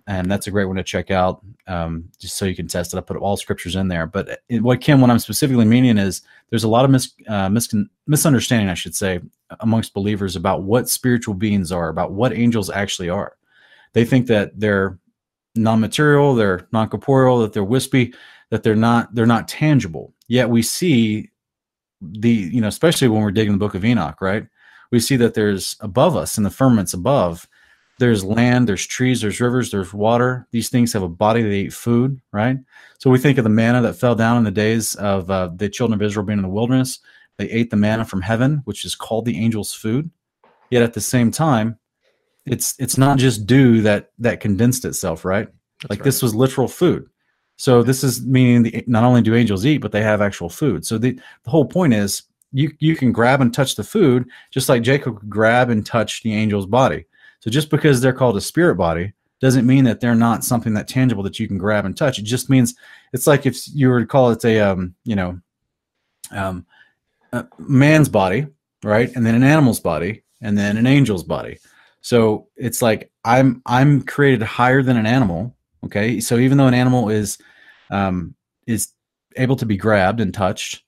and 0.09 0.29
that's 0.29 0.49
a 0.49 0.51
great 0.51 0.65
one 0.65 0.77
to 0.77 0.83
check 0.83 1.13
out, 1.13 1.45
um, 1.69 2.09
just 2.19 2.37
so 2.37 2.45
you 2.45 2.57
can 2.57 2.67
test 2.67 2.93
it. 2.93 2.97
I 2.97 3.01
put 3.03 3.17
all 3.17 3.37
scriptures 3.37 3.77
in 3.77 3.87
there. 3.87 4.07
But 4.07 4.41
it, 4.49 4.63
what 4.63 4.81
Ken, 4.81 5.01
what 5.01 5.11
I'm 5.11 5.21
specifically 5.21 5.65
meaning 5.65 5.99
is 5.99 6.23
there's 6.51 6.65
a 6.65 6.69
lot 6.69 6.85
of 6.85 6.91
mis, 6.91 7.13
uh, 7.29 7.49
mis- 7.49 7.73
misunderstanding, 8.07 8.69
I 8.69 8.75
should 8.75 8.97
say, 8.97 9.21
amongst 9.61 9.95
believers 9.95 10.35
about 10.35 10.63
what 10.63 10.89
spiritual 10.89 11.35
beings 11.35 11.71
are, 11.71 11.89
about 11.89 12.13
what 12.13 12.33
angels 12.33 12.71
actually 12.71 13.11
are. 13.11 13.37
They 13.93 14.05
think 14.05 14.27
that 14.27 14.59
they're 14.59 14.99
non-material, 15.55 16.35
they're 16.35 16.67
non-corporeal, 16.73 17.41
that 17.41 17.53
they're 17.53 17.63
wispy 17.63 18.15
that 18.51 18.63
they're 18.63 18.77
not 18.77 19.15
they're 19.15 19.27
not 19.27 19.49
tangible. 19.49 20.15
Yet 20.27 20.51
we 20.51 20.63
see 20.63 21.31
the 22.01 22.31
you 22.31 22.61
know 22.61 22.69
especially 22.69 23.09
when 23.09 23.23
we're 23.23 23.31
digging 23.31 23.53
the 23.53 23.59
book 23.59 23.75
of 23.75 23.85
Enoch, 23.85 24.21
right? 24.21 24.47
We 24.91 25.01
see 25.01 25.17
that 25.17 25.35
there's 25.35 25.77
above 25.81 26.17
us 26.17 26.39
in 26.39 26.45
the 26.45 26.51
firmaments 26.51 26.95
above 26.95 27.47
there's 27.99 28.25
land, 28.25 28.69
there's 28.69 28.87
trees, 28.87 29.21
there's 29.21 29.41
rivers, 29.41 29.71
there's 29.71 29.93
water. 29.93 30.47
These 30.53 30.69
things 30.69 30.93
have 30.93 31.03
a 31.03 31.09
body, 31.09 31.43
they 31.43 31.61
eat 31.61 31.73
food, 31.73 32.21
right? 32.33 32.57
So 32.99 33.11
we 33.11 33.19
think 33.19 33.39
of 33.39 33.45
the 33.45 33.51
manna 33.51 33.83
that 33.83 33.95
fell 33.95 34.15
down 34.15 34.39
in 34.39 34.45
the 34.45 34.51
days 34.51 34.95
of 34.97 35.31
uh, 35.31 35.51
the 35.55 35.69
children 35.69 36.01
of 36.01 36.05
Israel 36.05 36.25
being 36.25 36.39
in 36.39 36.45
the 36.45 36.49
wilderness. 36.49 37.01
They 37.37 37.51
ate 37.51 37.71
the 37.71 37.77
manna 37.77 38.05
from 38.05 38.23
heaven, 38.23 38.63
which 38.65 38.85
is 38.85 38.95
called 38.95 39.25
the 39.25 39.39
angel's 39.43 39.73
food. 39.73 40.11
Yet 40.71 40.83
at 40.83 40.93
the 40.93 41.01
same 41.01 41.31
time, 41.31 41.79
it's 42.47 42.75
it's 42.79 42.99
not 42.99 43.19
just 43.19 43.47
dew 43.47 43.83
that 43.83 44.11
that 44.19 44.41
condensed 44.41 44.85
itself, 44.85 45.25
right? 45.25 45.49
That's 45.81 45.91
like 45.91 46.01
right. 46.01 46.05
this 46.05 46.23
was 46.23 46.35
literal 46.35 46.69
food. 46.69 47.09
So 47.57 47.83
this 47.83 48.05
is 48.05 48.25
meaning 48.25 48.63
the, 48.63 48.85
not 48.87 49.05
only 49.05 49.23
do 49.23 49.35
angels 49.35 49.67
eat, 49.67 49.79
but 49.79 49.93
they 49.93 50.03
have 50.03 50.23
actual 50.23 50.49
food. 50.49 50.87
So 50.87 50.97
the, 50.97 51.19
the 51.43 51.51
whole 51.51 51.65
point 51.65 51.95
is 51.95 52.23
you 52.53 52.73
you 52.79 52.97
can 52.97 53.13
grab 53.13 53.41
and 53.41 53.53
touch 53.53 53.75
the 53.77 53.85
food 53.85 54.29
just 54.51 54.69
like 54.69 54.83
Jacob 54.83 55.19
could 55.19 55.31
grab 55.31 55.71
and 55.71 55.85
touch 55.85 56.23
the 56.23 56.33
angel's 56.33 56.67
body. 56.67 57.05
So 57.41 57.51
just 57.51 57.71
because 57.71 58.01
they're 58.01 58.13
called 58.13 58.37
a 58.37 58.41
spirit 58.41 58.77
body 58.77 59.13
doesn't 59.41 59.67
mean 59.67 59.85
that 59.85 60.01
they're 60.01 60.15
not 60.15 60.45
something 60.45 60.75
that 60.75 60.89
tangible 60.89 61.23
that 61.23 61.39
you 61.39 61.47
can 61.47 61.59
grab 61.59 61.85
and 61.85 61.97
touch. 61.97 62.19
It 62.19 62.25
just 62.25 62.51
means 62.51 62.75
it's 63.13 63.27
like 63.27 63.47
if 63.47 63.57
you 63.69 63.89
were 63.89 64.01
to 64.01 64.07
call 64.07 64.31
it 64.31 64.45
a 64.45 64.61
um, 64.61 64.95
you 65.05 65.17
know 65.17 65.41
um, 66.31 66.67
man's 67.59 68.09
body, 68.09 68.47
right, 68.83 69.15
and 69.15 69.25
then 69.25 69.35
an 69.35 69.45
animal's 69.45 69.81
body, 69.81 70.25
and 70.41 70.59
then 70.59 70.77
an 70.77 70.87
angel's 70.87 71.25
body. 71.25 71.59
So 72.01 72.49
it's 72.57 72.83
like 72.83 73.11
I'm 73.25 73.63
I'm 73.67 74.03
created 74.03 74.43
higher 74.43 74.83
than 74.83 74.97
an 74.97 75.07
animal, 75.07 75.55
Okay, 75.85 76.21
so 76.21 76.39
even 76.39 76.59
though 76.59 76.67
an 76.67 76.75
animal 76.75 77.09
is 77.09 77.39
um, 77.91 78.35
is 78.67 78.93
able 79.37 79.57
to 79.57 79.67
be 79.67 79.77
grabbed 79.77 80.21
and 80.21 80.35
touched, 80.35 80.83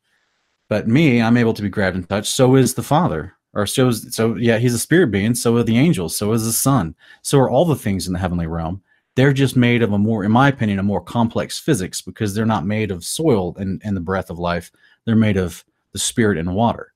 but 0.68 0.88
me, 0.88 1.22
I'm 1.22 1.36
able 1.36 1.54
to 1.54 1.62
be 1.62 1.68
grabbed 1.68 1.96
and 1.96 2.08
touched. 2.08 2.32
So 2.32 2.56
is 2.56 2.74
the 2.74 2.82
Father, 2.82 3.36
or 3.54 3.66
so 3.66 3.90
so 3.90 4.36
yeah, 4.36 4.58
he's 4.58 4.74
a 4.74 4.78
spirit 4.78 5.10
being. 5.10 5.34
So 5.34 5.56
are 5.56 5.62
the 5.62 5.78
angels. 5.78 6.16
So 6.16 6.32
is 6.32 6.44
the 6.44 6.52
Son. 6.52 6.94
So 7.22 7.38
are 7.38 7.50
all 7.50 7.64
the 7.64 7.76
things 7.76 8.06
in 8.06 8.12
the 8.12 8.18
heavenly 8.18 8.46
realm. 8.46 8.82
they're 9.16 9.32
just 9.32 9.56
made 9.56 9.82
of 9.82 9.92
a 9.92 9.98
more, 9.98 10.24
in 10.24 10.30
my 10.30 10.48
opinion, 10.48 10.78
a 10.78 10.82
more 10.82 11.00
complex 11.00 11.58
physics 11.58 12.00
because 12.00 12.34
they're 12.34 12.46
not 12.46 12.64
made 12.64 12.90
of 12.90 13.04
soil 13.04 13.54
and, 13.58 13.80
and 13.84 13.96
the 13.96 14.00
breath 14.00 14.30
of 14.30 14.38
life. 14.38 14.70
They're 15.04 15.16
made 15.16 15.36
of 15.36 15.64
the 15.92 15.98
spirit 15.98 16.38
and 16.38 16.54
water. 16.54 16.92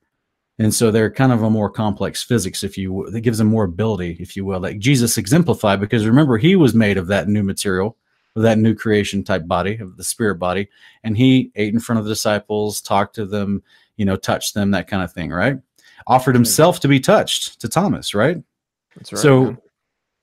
And 0.59 0.73
so 0.73 0.91
they're 0.91 1.11
kind 1.11 1.33
of 1.33 1.43
a 1.43 1.51
more 1.51 1.69
complex 1.69 2.23
physics, 2.23 2.63
if 2.63 2.79
you 2.79 3.09
that 3.11 3.23
gives 3.23 3.39
them 3.39 3.49
more 3.49 3.65
ability, 3.65 4.17
if 4.21 4.37
you 4.37 4.45
will, 4.45 4.61
like 4.61 4.79
Jesus 4.79 5.19
exemplified, 5.19 5.81
because 5.81 6.07
remember, 6.07 6.39
he 6.39 6.55
was 6.55 6.75
made 6.75 6.97
of 6.97 7.09
that 7.09 7.27
new 7.29 7.43
material, 7.43 7.97
of 8.37 8.43
that 8.43 8.59
new 8.59 8.75
creation 8.75 9.25
type 9.25 9.49
body, 9.49 9.77
of 9.79 9.97
the 9.97 10.05
spirit 10.05 10.37
body, 10.37 10.69
and 11.03 11.17
he 11.17 11.51
ate 11.57 11.75
in 11.75 11.81
front 11.81 11.99
of 11.99 12.05
the 12.05 12.13
disciples, 12.13 12.81
talked 12.81 13.17
to 13.17 13.27
them, 13.27 13.65
you 13.97 14.05
know, 14.05 14.15
touched 14.15 14.55
them, 14.55 14.71
that 14.71 14.87
kind 14.87 15.03
of 15.03 15.13
thing, 15.13 15.31
right? 15.31 15.59
Offered 16.07 16.35
himself 16.35 16.81
to 16.81 16.89
be 16.89 17.01
touched 17.01 17.61
to 17.61 17.69
Thomas, 17.69 18.15
right? 18.15 18.43
That's 18.97 19.13
right. 19.13 19.21
so 19.23 19.45
man. 19.45 19.59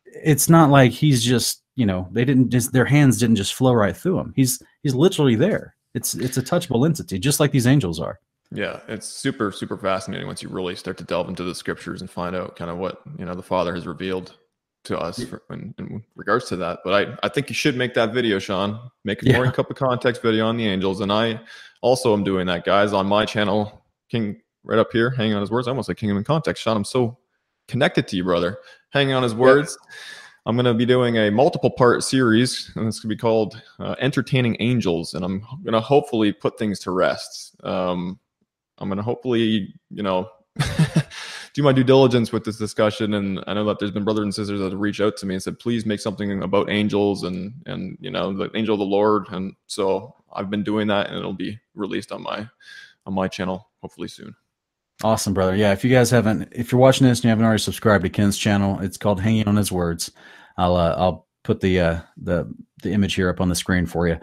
it's 0.05 0.49
not 0.49 0.69
like 0.69 0.91
he's 0.91 1.23
just, 1.23 1.63
you 1.75 1.85
know, 1.85 2.07
they 2.11 2.23
didn't 2.25 2.49
just 2.49 2.71
their 2.71 2.85
hands 2.85 3.17
didn't 3.17 3.37
just 3.37 3.53
flow 3.55 3.73
right 3.73 3.95
through 3.95 4.19
him. 4.19 4.33
He's 4.35 4.61
he's 4.83 4.93
literally 4.95 5.35
there. 5.35 5.75
It's 5.93 6.13
it's 6.13 6.37
a 6.37 6.41
touchable 6.41 6.85
entity, 6.85 7.19
just 7.19 7.39
like 7.39 7.51
these 7.51 7.67
angels 7.67 7.99
are. 7.99 8.19
Yeah, 8.53 8.81
it's 8.87 9.07
super, 9.07 9.51
super 9.51 9.77
fascinating 9.77 10.27
once 10.27 10.43
you 10.43 10.49
really 10.49 10.75
start 10.75 10.97
to 10.97 11.05
delve 11.05 11.29
into 11.29 11.43
the 11.43 11.55
scriptures 11.55 12.01
and 12.01 12.09
find 12.09 12.35
out 12.35 12.55
kind 12.57 12.69
of 12.69 12.77
what 12.77 13.01
you 13.17 13.25
know 13.25 13.33
the 13.33 13.41
Father 13.41 13.73
has 13.73 13.87
revealed 13.87 14.37
to 14.83 14.97
us 14.97 15.23
for, 15.23 15.43
in, 15.51 15.73
in 15.77 16.03
regards 16.15 16.45
to 16.49 16.55
that. 16.57 16.79
But 16.83 17.07
I, 17.07 17.17
I 17.23 17.29
think 17.29 17.49
you 17.49 17.55
should 17.55 17.77
make 17.77 17.93
that 17.93 18.13
video, 18.13 18.39
Sean. 18.39 18.79
Make 19.05 19.21
a 19.23 19.27
Yeah. 19.27 19.51
Cup 19.51 19.69
of 19.69 19.77
Context 19.77 20.21
video 20.21 20.47
on 20.47 20.57
the 20.57 20.67
angels, 20.67 21.01
and 21.01 21.11
I 21.11 21.39
also 21.81 22.13
am 22.13 22.23
doing 22.23 22.47
that, 22.47 22.65
guys, 22.65 22.91
on 22.93 23.05
my 23.05 23.25
channel, 23.25 23.85
King, 24.09 24.41
right 24.63 24.79
up 24.79 24.91
here, 24.91 25.09
hanging 25.09 25.33
on 25.33 25.41
his 25.41 25.51
words. 25.51 25.67
I 25.67 25.71
almost 25.71 25.87
like 25.87 25.97
Kingdom 25.97 26.17
in 26.17 26.23
Context, 26.23 26.63
Sean. 26.63 26.77
I'm 26.77 26.83
so 26.83 27.17
connected 27.67 28.07
to 28.09 28.15
you, 28.15 28.23
brother. 28.23 28.59
Hanging 28.89 29.13
on 29.13 29.23
his 29.23 29.35
words. 29.35 29.77
I'm 30.45 30.55
going 30.55 30.65
to 30.65 30.73
be 30.73 30.85
doing 30.85 31.17
a 31.17 31.29
multiple 31.29 31.69
part 31.69 32.03
series, 32.03 32.71
and 32.75 32.87
it's 32.87 32.99
going 32.99 33.09
to 33.09 33.15
be 33.15 33.19
called 33.19 33.61
uh, 33.79 33.95
Entertaining 33.99 34.57
Angels. 34.59 35.13
And 35.13 35.23
I'm 35.23 35.41
going 35.63 35.73
to 35.73 35.81
hopefully 35.81 36.31
put 36.31 36.57
things 36.57 36.79
to 36.79 36.91
rest. 36.91 37.55
Um, 37.63 38.19
I'm 38.79 38.89
going 38.89 38.97
to 38.97 39.03
hopefully, 39.03 39.73
you 39.91 40.01
know, 40.01 40.29
do 41.53 41.61
my 41.61 41.71
due 41.71 41.83
diligence 41.83 42.31
with 42.31 42.43
this 42.43 42.57
discussion. 42.57 43.13
And 43.13 43.43
I 43.45 43.53
know 43.53 43.65
that 43.65 43.77
there's 43.79 43.91
been 43.91 44.03
brothers 44.03 44.23
and 44.23 44.33
sisters 44.33 44.59
that 44.59 44.71
have 44.71 44.79
reached 44.79 45.01
out 45.01 45.15
to 45.17 45.25
me 45.25 45.35
and 45.35 45.43
said, 45.43 45.59
please 45.59 45.85
make 45.85 45.99
something 45.99 46.41
about 46.41 46.69
angels 46.69 47.23
and, 47.23 47.53
and, 47.67 47.97
you 48.01 48.09
know, 48.09 48.33
the 48.33 48.49
angel 48.55 48.73
of 48.73 48.79
the 48.79 48.85
Lord. 48.85 49.27
And 49.29 49.53
so 49.67 50.15
I've 50.33 50.49
been 50.49 50.63
doing 50.63 50.87
that 50.87 51.07
and 51.07 51.17
it'll 51.17 51.33
be 51.33 51.59
released 51.75 52.11
on 52.11 52.23
my, 52.23 52.47
on 53.05 53.13
my 53.13 53.27
channel 53.27 53.69
hopefully 53.81 54.07
soon. 54.07 54.35
Awesome, 55.03 55.33
brother. 55.33 55.55
Yeah, 55.55 55.71
if 55.71 55.83
you 55.83 55.89
guys 55.89 56.11
haven't, 56.11 56.49
if 56.51 56.71
you're 56.71 56.79
watching 56.79 57.07
this 57.07 57.19
and 57.19 57.23
you 57.25 57.29
haven't 57.29 57.45
already 57.45 57.61
subscribed 57.61 58.03
to 58.03 58.09
Ken's 58.09 58.37
channel, 58.37 58.79
it's 58.81 58.97
called 58.97 59.19
Hanging 59.19 59.47
on 59.47 59.55
His 59.55 59.71
Words. 59.71 60.11
I'll 60.57 60.75
uh, 60.75 60.95
I'll 60.97 61.27
put 61.43 61.59
the 61.59 61.79
uh, 61.79 61.99
the 62.17 62.53
the 62.83 62.91
image 62.91 63.15
here 63.15 63.29
up 63.29 63.41
on 63.41 63.49
the 63.49 63.55
screen 63.55 63.87
for 63.87 64.07
you. 64.07 64.19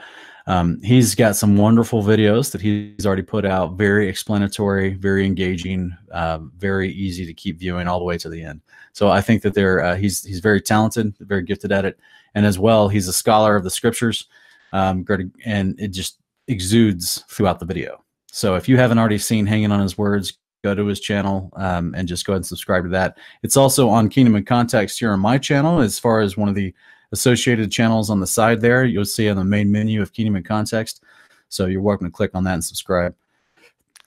Um, 0.46 0.80
he's 0.82 1.14
got 1.14 1.36
some 1.36 1.56
wonderful 1.56 2.02
videos 2.02 2.52
that 2.52 2.60
he's 2.60 3.04
already 3.04 3.22
put 3.22 3.44
out. 3.44 3.74
Very 3.74 4.08
explanatory, 4.08 4.94
very 4.94 5.26
engaging, 5.26 5.94
uh, 6.12 6.38
very 6.56 6.90
easy 6.92 7.26
to 7.26 7.34
keep 7.34 7.58
viewing 7.58 7.88
all 7.88 7.98
the 7.98 8.04
way 8.04 8.16
to 8.16 8.28
the 8.28 8.42
end. 8.42 8.62
So 8.92 9.08
I 9.08 9.20
think 9.20 9.42
that 9.42 9.54
they're 9.54 9.82
uh, 9.82 9.96
he's 9.96 10.24
he's 10.24 10.40
very 10.40 10.60
talented, 10.60 11.14
very 11.20 11.42
gifted 11.42 11.72
at 11.72 11.86
it, 11.86 11.98
and 12.34 12.46
as 12.46 12.58
well 12.58 12.88
he's 12.88 13.08
a 13.08 13.12
scholar 13.12 13.56
of 13.56 13.64
the 13.64 13.70
scriptures. 13.70 14.26
Um, 14.72 15.04
and 15.44 15.80
it 15.80 15.88
just 15.88 16.18
exudes 16.46 17.24
throughout 17.28 17.58
the 17.58 17.66
video. 17.66 18.04
So 18.30 18.54
if 18.54 18.68
you 18.68 18.76
haven't 18.76 18.98
already 18.98 19.18
seen 19.18 19.46
Hanging 19.46 19.72
on 19.72 19.80
His 19.80 19.96
Words, 19.96 20.38
go 20.68 20.74
to 20.74 20.86
his 20.86 21.00
channel 21.00 21.50
um, 21.56 21.94
and 21.96 22.06
just 22.06 22.26
go 22.26 22.32
ahead 22.32 22.38
and 22.38 22.46
subscribe 22.46 22.84
to 22.84 22.90
that. 22.90 23.18
It's 23.42 23.56
also 23.56 23.88
on 23.88 24.08
Kingdom 24.08 24.34
and 24.34 24.46
Context 24.46 24.98
here 24.98 25.12
on 25.12 25.20
my 25.20 25.38
channel, 25.38 25.80
as 25.80 25.98
far 25.98 26.20
as 26.20 26.36
one 26.36 26.48
of 26.48 26.54
the 26.54 26.74
associated 27.12 27.72
channels 27.72 28.10
on 28.10 28.20
the 28.20 28.26
side 28.26 28.60
there. 28.60 28.84
You'll 28.84 29.04
see 29.04 29.28
on 29.28 29.36
the 29.36 29.44
main 29.44 29.72
menu 29.72 30.02
of 30.02 30.12
Kingdom 30.12 30.36
and 30.36 30.44
Context. 30.44 31.02
So 31.48 31.66
you're 31.66 31.80
welcome 31.80 32.06
to 32.06 32.12
click 32.12 32.32
on 32.34 32.44
that 32.44 32.54
and 32.54 32.64
subscribe. 32.64 33.14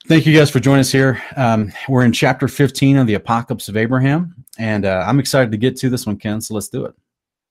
Thank 0.08 0.26
you 0.26 0.36
guys 0.36 0.50
for 0.50 0.60
joining 0.60 0.82
us 0.82 0.92
here. 0.92 1.22
Um, 1.36 1.72
we're 1.88 2.04
in 2.06 2.12
chapter 2.12 2.48
15 2.48 2.98
of 2.98 3.08
the 3.08 3.14
Apocalypse 3.16 3.70
of 3.70 3.78
Abraham, 3.78 4.34
and 4.58 4.86
uh, 4.86 5.04
I'm 5.08 5.20
excited 5.20 5.52
to 5.52 5.58
get 5.58 5.76
to 5.78 5.90
this 5.90 6.06
one, 6.08 6.18
Ken. 6.18 6.42
So 6.42 6.54
let's 6.56 6.70
do 6.70 6.86
it. 6.86 6.96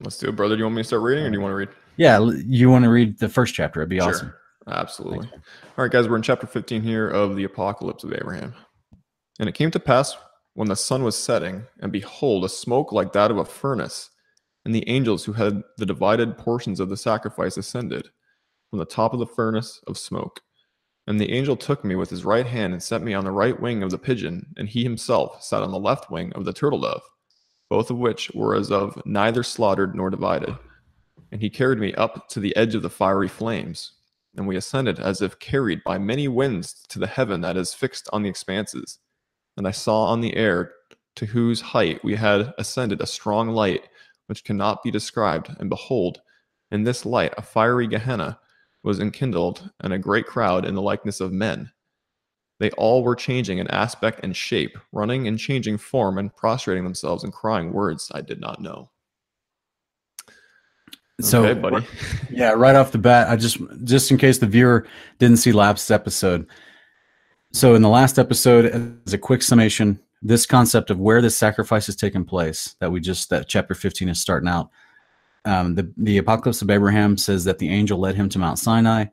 Let's 0.00 0.18
do 0.18 0.28
it, 0.28 0.36
brother. 0.36 0.56
Do 0.56 0.60
you 0.60 0.64
want 0.64 0.76
me 0.76 0.82
to 0.82 0.86
start 0.86 1.02
reading 1.02 1.24
or 1.26 1.30
do 1.30 1.36
you 1.36 1.40
want 1.40 1.52
to 1.52 1.56
read? 1.56 1.68
Yeah, 1.96 2.18
you 2.46 2.70
want 2.70 2.84
to 2.84 2.90
read 2.90 3.18
the 3.18 3.28
first 3.28 3.54
chapter? 3.54 3.80
It'd 3.80 3.90
be 3.90 3.98
Sure. 3.98 4.08
awesome. 4.08 4.32
Absolutely. 4.66 5.28
All 5.28 5.84
right, 5.84 5.90
guys, 5.90 6.08
we're 6.08 6.16
in 6.16 6.22
chapter 6.22 6.46
15 6.46 6.82
here 6.82 7.08
of 7.08 7.36
the 7.36 7.44
Apocalypse 7.44 8.04
of 8.04 8.12
Abraham. 8.12 8.54
And 9.40 9.48
it 9.48 9.54
came 9.56 9.70
to 9.72 9.80
pass 9.80 10.16
when 10.52 10.68
the 10.68 10.76
sun 10.76 11.02
was 11.02 11.16
setting, 11.16 11.64
and 11.80 11.90
behold, 11.90 12.44
a 12.44 12.48
smoke 12.48 12.92
like 12.92 13.12
that 13.14 13.30
of 13.30 13.38
a 13.38 13.44
furnace, 13.44 14.10
and 14.64 14.74
the 14.74 14.88
angels 14.88 15.24
who 15.24 15.32
had 15.32 15.62
the 15.78 15.86
divided 15.86 16.36
portions 16.36 16.78
of 16.78 16.90
the 16.90 16.96
sacrifice 16.96 17.56
ascended 17.56 18.10
from 18.68 18.78
the 18.78 18.84
top 18.84 19.12
of 19.12 19.18
the 19.18 19.26
furnace 19.26 19.80
of 19.86 19.96
smoke. 19.96 20.42
And 21.06 21.18
the 21.18 21.32
angel 21.32 21.56
took 21.56 21.84
me 21.84 21.96
with 21.96 22.10
his 22.10 22.24
right 22.24 22.46
hand 22.46 22.74
and 22.74 22.82
set 22.82 23.02
me 23.02 23.14
on 23.14 23.24
the 23.24 23.32
right 23.32 23.58
wing 23.58 23.82
of 23.82 23.90
the 23.90 23.98
pigeon, 23.98 24.46
and 24.58 24.68
he 24.68 24.82
himself 24.82 25.42
sat 25.42 25.62
on 25.62 25.72
the 25.72 25.78
left 25.78 26.10
wing 26.10 26.32
of 26.34 26.44
the 26.44 26.52
turtle 26.52 26.82
dove, 26.82 27.02
both 27.70 27.90
of 27.90 27.96
which 27.96 28.30
were 28.34 28.54
as 28.54 28.70
of 28.70 29.00
neither 29.06 29.42
slaughtered 29.42 29.96
nor 29.96 30.10
divided. 30.10 30.54
And 31.32 31.40
he 31.40 31.48
carried 31.48 31.78
me 31.78 31.94
up 31.94 32.28
to 32.28 32.40
the 32.40 32.54
edge 32.54 32.74
of 32.74 32.82
the 32.82 32.90
fiery 32.90 33.28
flames 33.28 33.92
and 34.36 34.46
we 34.46 34.56
ascended 34.56 34.98
as 34.98 35.22
if 35.22 35.38
carried 35.38 35.82
by 35.84 35.98
many 35.98 36.28
winds 36.28 36.84
to 36.88 36.98
the 36.98 37.06
heaven 37.06 37.40
that 37.40 37.56
is 37.56 37.74
fixed 37.74 38.08
on 38.12 38.22
the 38.22 38.28
expanses. 38.28 38.98
And 39.60 39.68
I 39.68 39.72
saw 39.72 40.04
on 40.04 40.22
the 40.22 40.34
air, 40.36 40.72
to 41.16 41.26
whose 41.26 41.60
height 41.60 42.02
we 42.02 42.14
had 42.14 42.54
ascended, 42.56 43.02
a 43.02 43.06
strong 43.06 43.50
light 43.50 43.86
which 44.24 44.42
cannot 44.42 44.82
be 44.82 44.90
described. 44.90 45.54
And 45.60 45.68
behold, 45.68 46.22
in 46.70 46.82
this 46.82 47.04
light 47.04 47.34
a 47.36 47.42
fiery 47.42 47.86
Gehenna 47.86 48.38
was 48.82 49.00
enkindled, 49.00 49.68
and 49.80 49.92
a 49.92 49.98
great 49.98 50.24
crowd 50.24 50.64
in 50.64 50.74
the 50.74 50.80
likeness 50.80 51.20
of 51.20 51.30
men. 51.30 51.70
They 52.58 52.70
all 52.70 53.02
were 53.02 53.14
changing 53.14 53.58
in 53.58 53.68
aspect 53.68 54.20
and 54.22 54.34
shape, 54.34 54.78
running 54.92 55.28
and 55.28 55.38
changing 55.38 55.76
form, 55.76 56.16
and 56.16 56.34
prostrating 56.34 56.84
themselves 56.84 57.22
and 57.22 57.30
crying 57.30 57.70
words 57.70 58.10
I 58.14 58.22
did 58.22 58.40
not 58.40 58.62
know. 58.62 58.88
So, 61.20 61.44
okay, 61.44 61.60
buddy. 61.60 61.86
Yeah, 62.30 62.52
right 62.52 62.76
off 62.76 62.92
the 62.92 62.98
bat, 62.98 63.28
I 63.28 63.36
just 63.36 63.58
just 63.84 64.10
in 64.10 64.16
case 64.16 64.38
the 64.38 64.46
viewer 64.46 64.86
didn't 65.18 65.36
see 65.36 65.52
last 65.52 65.90
episode. 65.90 66.46
So 67.52 67.74
in 67.74 67.82
the 67.82 67.88
last 67.88 68.18
episode, 68.18 69.00
as 69.06 69.12
a 69.12 69.18
quick 69.18 69.42
summation, 69.42 69.98
this 70.22 70.46
concept 70.46 70.90
of 70.90 71.00
where 71.00 71.20
this 71.20 71.36
sacrifice 71.36 71.88
is 71.88 71.96
taking 71.96 72.24
place 72.24 72.76
that 72.78 72.90
we 72.90 73.00
just 73.00 73.30
that 73.30 73.48
chapter 73.48 73.74
15 73.74 74.08
is 74.08 74.20
starting 74.20 74.48
out. 74.48 74.70
Um, 75.44 75.74
the 75.74 75.90
the 75.96 76.18
apocalypse 76.18 76.62
of 76.62 76.70
Abraham 76.70 77.16
says 77.16 77.44
that 77.44 77.58
the 77.58 77.68
angel 77.68 77.98
led 77.98 78.14
him 78.14 78.28
to 78.28 78.38
Mount 78.38 78.58
Sinai. 78.58 79.06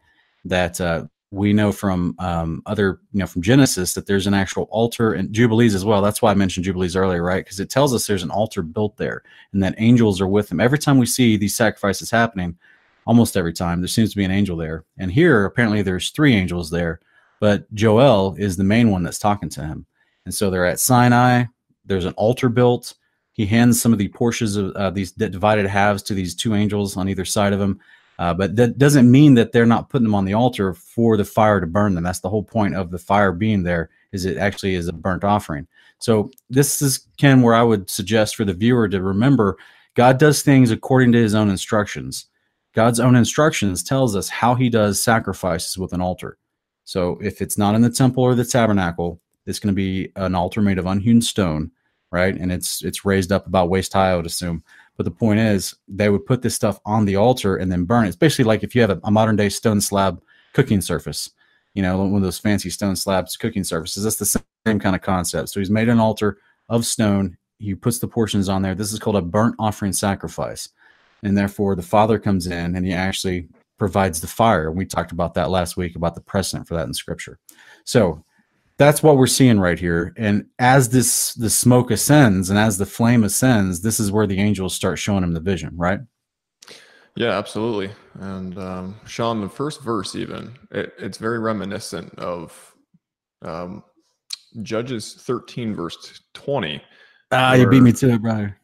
That 0.45 0.79
uh, 0.79 1.05
we 1.31 1.51
know 1.51 1.71
from 1.71 2.15
um, 2.19 2.61
other 2.65 2.99
you 3.11 3.19
know 3.19 3.27
from 3.27 3.41
Genesis 3.41 3.93
that 3.93 4.05
there's 4.05 4.27
an 4.27 4.33
actual 4.33 4.67
altar 4.69 5.13
and 5.13 5.33
Jubilees 5.33 5.73
as 5.73 5.85
well. 5.85 6.01
That's 6.01 6.21
why 6.21 6.31
I 6.31 6.35
mentioned 6.35 6.65
Jubilees 6.65 6.95
earlier, 6.95 7.23
right? 7.23 7.43
Because 7.43 7.59
it 7.59 7.69
tells 7.69 7.93
us 7.93 8.05
there's 8.05 8.23
an 8.23 8.31
altar 8.31 8.61
built 8.61 8.97
there 8.97 9.23
and 9.53 9.63
that 9.63 9.75
angels 9.77 10.21
are 10.21 10.27
with 10.27 10.51
him. 10.51 10.59
Every 10.59 10.77
time 10.77 10.97
we 10.97 11.05
see 11.05 11.37
these 11.37 11.55
sacrifices 11.55 12.11
happening, 12.11 12.57
almost 13.05 13.37
every 13.37 13.53
time 13.53 13.81
there 13.81 13.87
seems 13.87 14.11
to 14.11 14.17
be 14.17 14.25
an 14.25 14.31
angel 14.31 14.57
there. 14.57 14.83
And 14.97 15.11
here, 15.11 15.45
apparently, 15.45 15.81
there's 15.81 16.11
three 16.11 16.33
angels 16.33 16.69
there, 16.69 16.99
but 17.39 17.71
Joel 17.73 18.35
is 18.37 18.57
the 18.57 18.63
main 18.63 18.91
one 18.91 19.03
that's 19.03 19.19
talking 19.19 19.49
to 19.49 19.61
him. 19.61 19.85
And 20.25 20.33
so 20.33 20.49
they're 20.49 20.65
at 20.65 20.79
Sinai. 20.79 21.45
There's 21.85 22.05
an 22.05 22.13
altar 22.13 22.49
built. 22.49 22.93
He 23.33 23.45
hands 23.45 23.81
some 23.81 23.93
of 23.93 23.99
the 23.99 24.07
portions 24.09 24.55
of 24.55 24.71
uh, 24.71 24.89
these 24.89 25.11
divided 25.11 25.67
halves 25.67 26.03
to 26.03 26.13
these 26.13 26.35
two 26.35 26.55
angels 26.55 26.97
on 26.97 27.07
either 27.07 27.25
side 27.25 27.53
of 27.53 27.61
him. 27.61 27.79
Uh, 28.19 28.33
but 28.33 28.55
that 28.55 28.79
doesn't 28.79 29.11
mean 29.11 29.35
that 29.35 29.51
they're 29.51 29.65
not 29.65 29.89
putting 29.89 30.05
them 30.05 30.15
on 30.15 30.25
the 30.25 30.33
altar 30.33 30.73
for 30.73 31.17
the 31.17 31.23
fire 31.23 31.61
to 31.61 31.67
burn 31.67 31.93
them. 31.93 32.03
That's 32.03 32.19
the 32.19 32.29
whole 32.29 32.43
point 32.43 32.75
of 32.75 32.89
the 32.89 32.97
fire 32.97 33.31
being 33.31 33.63
there. 33.63 33.91
Is 34.11 34.25
it 34.25 34.37
actually 34.37 34.73
is 34.73 34.87
a 34.87 34.93
burnt 34.93 35.23
offering? 35.23 35.67
So 35.99 36.31
this 36.49 36.81
is 36.81 37.07
Ken, 37.17 37.41
where 37.41 37.53
I 37.53 37.63
would 37.63 37.89
suggest 37.89 38.35
for 38.35 38.45
the 38.45 38.53
viewer 38.53 38.89
to 38.89 39.01
remember 39.01 39.57
God 39.93 40.19
does 40.19 40.41
things 40.41 40.71
according 40.71 41.11
to 41.13 41.21
His 41.21 41.35
own 41.35 41.49
instructions. 41.49 42.25
God's 42.73 42.99
own 42.99 43.15
instructions 43.15 43.83
tells 43.83 44.15
us 44.15 44.29
how 44.29 44.55
He 44.55 44.69
does 44.69 45.01
sacrifices 45.01 45.77
with 45.77 45.93
an 45.93 46.01
altar. 46.01 46.37
So 46.87 47.19
if 47.21 47.41
it's 47.41 47.57
not 47.57 47.75
in 47.75 47.81
the 47.81 47.89
temple 47.89 48.23
or 48.23 48.33
the 48.33 48.45
tabernacle, 48.45 49.19
it's 49.45 49.59
going 49.59 49.73
to 49.73 49.75
be 49.75 50.09
an 50.15 50.33
altar 50.33 50.61
made 50.61 50.77
of 50.77 50.85
unhewn 50.85 51.21
stone, 51.21 51.69
right? 52.11 52.33
And 52.33 52.49
it's 52.49 52.81
it's 52.81 53.03
raised 53.03 53.33
up 53.33 53.45
about 53.45 53.69
waist 53.69 53.91
high, 53.91 54.11
I 54.11 54.15
would 54.15 54.25
assume. 54.25 54.63
But 54.95 55.03
the 55.03 55.11
point 55.11 55.41
is, 55.41 55.75
they 55.89 56.07
would 56.07 56.25
put 56.25 56.41
this 56.41 56.55
stuff 56.55 56.79
on 56.85 57.03
the 57.03 57.17
altar 57.17 57.57
and 57.57 57.69
then 57.69 57.83
burn 57.83 58.05
it. 58.05 58.07
It's 58.07 58.15
basically 58.15 58.45
like 58.45 58.63
if 58.63 58.73
you 58.73 58.79
have 58.79 58.89
a, 58.89 59.01
a 59.03 59.11
modern 59.11 59.35
day 59.35 59.49
stone 59.49 59.81
slab 59.81 60.21
cooking 60.53 60.79
surface, 60.79 61.31
you 61.73 61.81
know, 61.81 61.97
one 61.97 62.15
of 62.15 62.21
those 62.21 62.39
fancy 62.39 62.69
stone 62.69 62.95
slabs 62.95 63.35
cooking 63.35 63.65
surfaces. 63.65 64.05
That's 64.05 64.15
the 64.15 64.25
same, 64.25 64.43
same 64.65 64.79
kind 64.79 64.95
of 64.95 65.01
concept. 65.01 65.49
So 65.49 65.59
he's 65.59 65.69
made 65.69 65.89
an 65.89 65.99
altar 65.99 66.37
of 66.69 66.85
stone. 66.85 67.37
He 67.59 67.75
puts 67.75 67.99
the 67.99 68.07
portions 68.07 68.47
on 68.47 68.61
there. 68.61 68.75
This 68.75 68.93
is 68.93 68.99
called 68.99 69.17
a 69.17 69.21
burnt 69.21 69.55
offering 69.59 69.91
sacrifice. 69.91 70.69
And 71.21 71.37
therefore, 71.37 71.75
the 71.75 71.81
Father 71.81 72.17
comes 72.17 72.47
in 72.47 72.77
and 72.77 72.85
he 72.85 72.93
actually 72.93 73.49
provides 73.77 74.21
the 74.21 74.27
fire. 74.27 74.71
We 74.71 74.85
talked 74.85 75.11
about 75.11 75.33
that 75.35 75.49
last 75.49 75.77
week 75.77 75.95
about 75.95 76.15
the 76.15 76.21
precedent 76.21 76.67
for 76.67 76.75
that 76.75 76.87
in 76.87 76.93
Scripture. 76.93 77.39
So 77.83 78.23
that's 78.77 79.01
what 79.01 79.17
we're 79.17 79.27
seeing 79.27 79.59
right 79.59 79.79
here. 79.79 80.13
And 80.17 80.45
as 80.59 80.89
this 80.89 81.33
the 81.33 81.49
smoke 81.49 81.91
ascends 81.91 82.49
and 82.49 82.59
as 82.59 82.77
the 82.77 82.85
flame 82.85 83.23
ascends, 83.23 83.81
this 83.81 83.99
is 83.99 84.11
where 84.11 84.27
the 84.27 84.39
angels 84.39 84.73
start 84.73 84.99
showing 84.99 85.23
him 85.23 85.33
the 85.33 85.39
vision, 85.39 85.75
right? 85.75 85.99
Yeah, 87.15 87.35
absolutely. 87.35 87.91
And 88.19 88.57
um, 88.59 88.95
Sean, 89.07 89.41
the 89.41 89.49
first 89.49 89.81
verse, 89.81 90.15
even 90.15 90.55
it, 90.69 90.93
it's 90.99 91.17
very 91.17 91.39
reminiscent 91.39 92.13
of 92.19 92.75
um, 93.41 93.83
Judges 94.61 95.15
13, 95.21 95.73
verse 95.73 96.21
20. 96.35 96.81
Ah, 97.31 97.53
you 97.53 97.67
beat 97.67 97.81
me 97.81 97.91
to 97.93 98.13
it, 98.13 98.21
brother. 98.21 98.57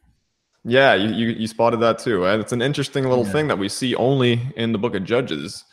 Yeah, 0.64 0.94
you, 0.94 1.14
you, 1.14 1.26
you 1.34 1.46
spotted 1.46 1.80
that 1.80 1.98
too. 1.98 2.26
And 2.26 2.40
it's 2.40 2.52
an 2.52 2.62
interesting 2.62 3.04
little 3.04 3.26
yeah. 3.26 3.32
thing 3.32 3.48
that 3.48 3.58
we 3.58 3.68
see 3.68 3.94
only 3.94 4.40
in 4.56 4.72
the 4.72 4.78
book 4.78 4.94
of 4.94 5.04
Judges. 5.04 5.64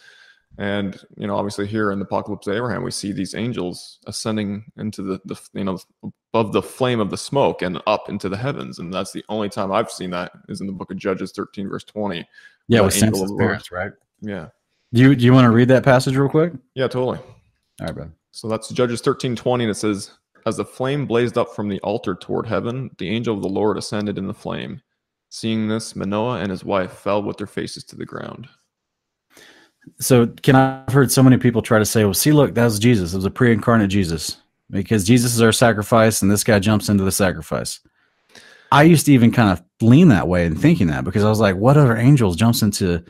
And 0.57 0.99
you 1.15 1.27
know, 1.27 1.37
obviously 1.37 1.65
here 1.65 1.91
in 1.91 1.99
the 1.99 2.05
Apocalypse 2.05 2.45
of 2.47 2.55
Abraham, 2.55 2.83
we 2.83 2.91
see 2.91 3.13
these 3.13 3.33
angels 3.33 3.99
ascending 4.05 4.65
into 4.77 5.01
the, 5.01 5.21
the 5.23 5.39
you 5.53 5.63
know 5.63 5.79
above 6.33 6.51
the 6.51 6.61
flame 6.61 6.99
of 6.99 7.09
the 7.09 7.17
smoke 7.17 7.61
and 7.61 7.81
up 7.87 8.09
into 8.09 8.27
the 8.27 8.37
heavens. 8.37 8.77
And 8.77 8.93
that's 8.93 9.13
the 9.13 9.23
only 9.29 9.47
time 9.47 9.71
I've 9.71 9.89
seen 9.89 10.09
that 10.11 10.33
is 10.49 10.59
in 10.59 10.67
the 10.67 10.73
book 10.73 10.91
of 10.91 10.97
Judges 10.97 11.31
13, 11.31 11.69
verse 11.69 11.85
20. 11.85 12.27
Yeah, 12.67 12.81
with 12.81 12.93
Samson's 12.93 13.31
parents, 13.33 13.71
right? 13.71 13.91
Yeah. 14.21 14.47
Do 14.93 15.01
you 15.01 15.15
do 15.15 15.23
you 15.23 15.33
want 15.33 15.45
to 15.45 15.51
read 15.51 15.69
that 15.69 15.83
passage 15.83 16.17
real 16.17 16.29
quick? 16.29 16.53
Yeah, 16.75 16.87
totally. 16.87 17.17
All 17.17 17.87
right, 17.87 17.95
bro. 17.95 18.11
So 18.31 18.47
that's 18.47 18.69
Judges 18.69 19.01
13, 19.01 19.35
20, 19.35 19.63
and 19.63 19.71
it 19.71 19.75
says, 19.75 20.11
As 20.45 20.57
the 20.57 20.65
flame 20.65 21.05
blazed 21.05 21.37
up 21.37 21.55
from 21.55 21.69
the 21.69 21.79
altar 21.81 22.15
toward 22.15 22.47
heaven, 22.47 22.89
the 22.97 23.09
angel 23.09 23.35
of 23.35 23.41
the 23.41 23.49
Lord 23.49 23.77
ascended 23.77 24.17
in 24.17 24.27
the 24.27 24.33
flame. 24.33 24.81
Seeing 25.29 25.67
this, 25.67 25.95
Manoah 25.95 26.39
and 26.39 26.49
his 26.49 26.65
wife 26.65 26.91
fell 26.91 27.21
with 27.23 27.37
their 27.37 27.47
faces 27.47 27.83
to 27.85 27.95
the 27.95 28.05
ground. 28.05 28.49
So, 29.99 30.27
can 30.27 30.55
I, 30.55 30.83
I've 30.87 30.93
heard 30.93 31.11
so 31.11 31.23
many 31.23 31.37
people 31.37 31.61
try 31.61 31.79
to 31.79 31.85
say, 31.85 32.03
"Well, 32.03 32.13
see, 32.13 32.31
look, 32.31 32.53
that 32.55 32.65
was 32.65 32.79
Jesus. 32.79 33.13
It 33.13 33.17
was 33.17 33.25
a 33.25 33.31
pre-incarnate 33.31 33.89
Jesus, 33.89 34.37
because 34.69 35.03
Jesus 35.03 35.33
is 35.33 35.41
our 35.41 35.51
sacrifice, 35.51 36.21
and 36.21 36.29
this 36.29 36.43
guy 36.43 36.59
jumps 36.59 36.89
into 36.89 37.03
the 37.03 37.11
sacrifice." 37.11 37.79
I 38.71 38.83
used 38.83 39.05
to 39.07 39.13
even 39.13 39.31
kind 39.31 39.49
of 39.49 39.63
lean 39.81 40.09
that 40.09 40.27
way 40.27 40.45
and 40.45 40.59
thinking 40.59 40.87
that 40.87 41.03
because 41.03 41.23
I 41.23 41.29
was 41.29 41.39
like, 41.39 41.55
"What 41.55 41.77
other 41.77 41.97
angels 41.97 42.35
jumps 42.35 42.61
into, 42.61 43.03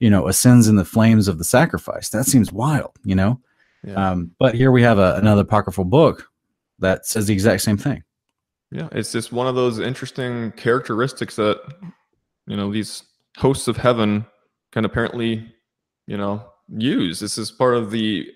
you 0.00 0.10
know, 0.10 0.28
ascends 0.28 0.68
in 0.68 0.76
the 0.76 0.84
flames 0.84 1.28
of 1.28 1.38
the 1.38 1.44
sacrifice? 1.44 2.08
That 2.10 2.24
seems 2.24 2.52
wild, 2.52 2.92
you 3.04 3.14
know." 3.14 3.40
Yeah. 3.84 4.10
Um, 4.10 4.32
but 4.38 4.54
here 4.54 4.72
we 4.72 4.82
have 4.82 4.98
a, 4.98 5.14
another 5.14 5.42
apocryphal 5.42 5.84
book 5.84 6.28
that 6.78 7.06
says 7.06 7.26
the 7.26 7.32
exact 7.32 7.62
same 7.62 7.76
thing. 7.76 8.02
Yeah, 8.70 8.88
it's 8.92 9.12
just 9.12 9.32
one 9.32 9.46
of 9.46 9.54
those 9.54 9.78
interesting 9.78 10.52
characteristics 10.52 11.36
that 11.36 11.60
you 12.46 12.56
know 12.56 12.70
these 12.70 13.02
hosts 13.36 13.68
of 13.68 13.76
heaven 13.76 14.26
can 14.72 14.84
apparently 14.84 15.52
you 16.06 16.16
know 16.16 16.44
use. 16.68 17.20
This 17.20 17.38
is 17.38 17.50
part 17.50 17.74
of 17.74 17.90
the 17.90 18.30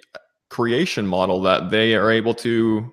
creation 0.48 1.06
model 1.06 1.40
that 1.42 1.70
they 1.70 1.94
are 1.94 2.10
able 2.10 2.34
to 2.34 2.92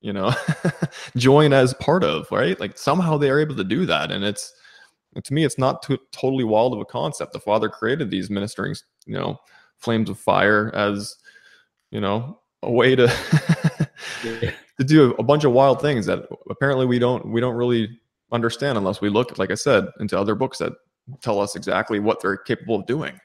you 0.00 0.12
know 0.12 0.32
join 1.16 1.52
as 1.52 1.74
part 1.74 2.04
of 2.04 2.26
right? 2.30 2.58
Like 2.60 2.76
somehow 2.76 3.16
they 3.16 3.30
are 3.30 3.40
able 3.40 3.56
to 3.56 3.64
do 3.64 3.86
that. 3.86 4.12
And 4.12 4.24
it's 4.24 4.52
to 5.24 5.32
me 5.32 5.44
it's 5.44 5.58
not 5.58 5.82
too, 5.82 5.98
totally 6.12 6.44
wild 6.44 6.74
of 6.74 6.80
a 6.80 6.84
concept. 6.84 7.32
The 7.32 7.40
father 7.40 7.70
created 7.70 8.10
these 8.10 8.28
ministering 8.28 8.74
you 9.06 9.14
know 9.14 9.38
flames 9.78 10.10
of 10.10 10.18
fire 10.18 10.74
as 10.74 11.16
you 11.90 12.00
know 12.00 12.38
a 12.62 12.70
way 12.70 12.96
to 12.96 13.08
to 14.78 14.84
do 14.84 15.14
a 15.18 15.22
bunch 15.22 15.44
of 15.44 15.52
wild 15.52 15.80
things 15.80 16.06
that 16.06 16.26
apparently 16.50 16.86
we 16.86 16.98
don't 16.98 17.26
we 17.30 17.40
don't 17.40 17.54
really 17.54 17.88
understand 18.32 18.76
unless 18.76 19.00
we 19.00 19.08
look 19.08 19.38
like 19.38 19.50
i 19.50 19.54
said 19.54 19.86
into 20.00 20.18
other 20.18 20.34
books 20.34 20.58
that 20.58 20.72
tell 21.20 21.40
us 21.40 21.56
exactly 21.56 22.00
what 22.00 22.20
they're 22.20 22.36
capable 22.36 22.76
of 22.76 22.86
doing 22.86 23.18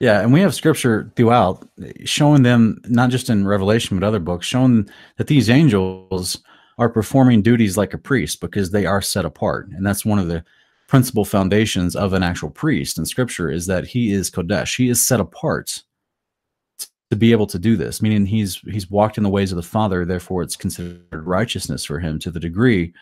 yeah, 0.00 0.20
and 0.20 0.32
we 0.32 0.40
have 0.40 0.54
scripture 0.54 1.12
throughout 1.16 1.66
showing 2.04 2.42
them, 2.42 2.80
not 2.88 3.10
just 3.10 3.30
in 3.30 3.46
Revelation, 3.46 3.98
but 3.98 4.06
other 4.06 4.18
books, 4.18 4.44
showing 4.44 4.88
that 5.16 5.28
these 5.28 5.48
angels 5.48 6.42
are 6.78 6.88
performing 6.88 7.42
duties 7.42 7.76
like 7.76 7.94
a 7.94 7.98
priest 7.98 8.40
because 8.40 8.70
they 8.70 8.86
are 8.86 9.00
set 9.00 9.24
apart. 9.24 9.68
And 9.68 9.86
that's 9.86 10.04
one 10.04 10.18
of 10.18 10.28
the 10.28 10.44
principal 10.88 11.24
foundations 11.24 11.94
of 11.94 12.12
an 12.12 12.22
actual 12.22 12.50
priest 12.50 12.98
in 12.98 13.06
scripture 13.06 13.50
is 13.50 13.66
that 13.66 13.86
he 13.86 14.12
is 14.12 14.30
Kodesh. 14.30 14.76
He 14.76 14.88
is 14.88 15.00
set 15.00 15.20
apart 15.20 15.82
to 17.14 17.18
be 17.18 17.30
able 17.30 17.46
to 17.46 17.58
do 17.60 17.76
this, 17.76 18.02
meaning 18.02 18.26
he's 18.26 18.56
he's 18.70 18.90
walked 18.90 19.16
in 19.16 19.22
the 19.22 19.30
ways 19.30 19.52
of 19.52 19.56
the 19.56 19.62
Father, 19.62 20.04
therefore 20.04 20.42
it's 20.42 20.56
considered 20.56 21.00
righteousness 21.12 21.84
for 21.84 22.00
him 22.00 22.18
to 22.18 22.30
the 22.30 22.40
degree 22.40 22.92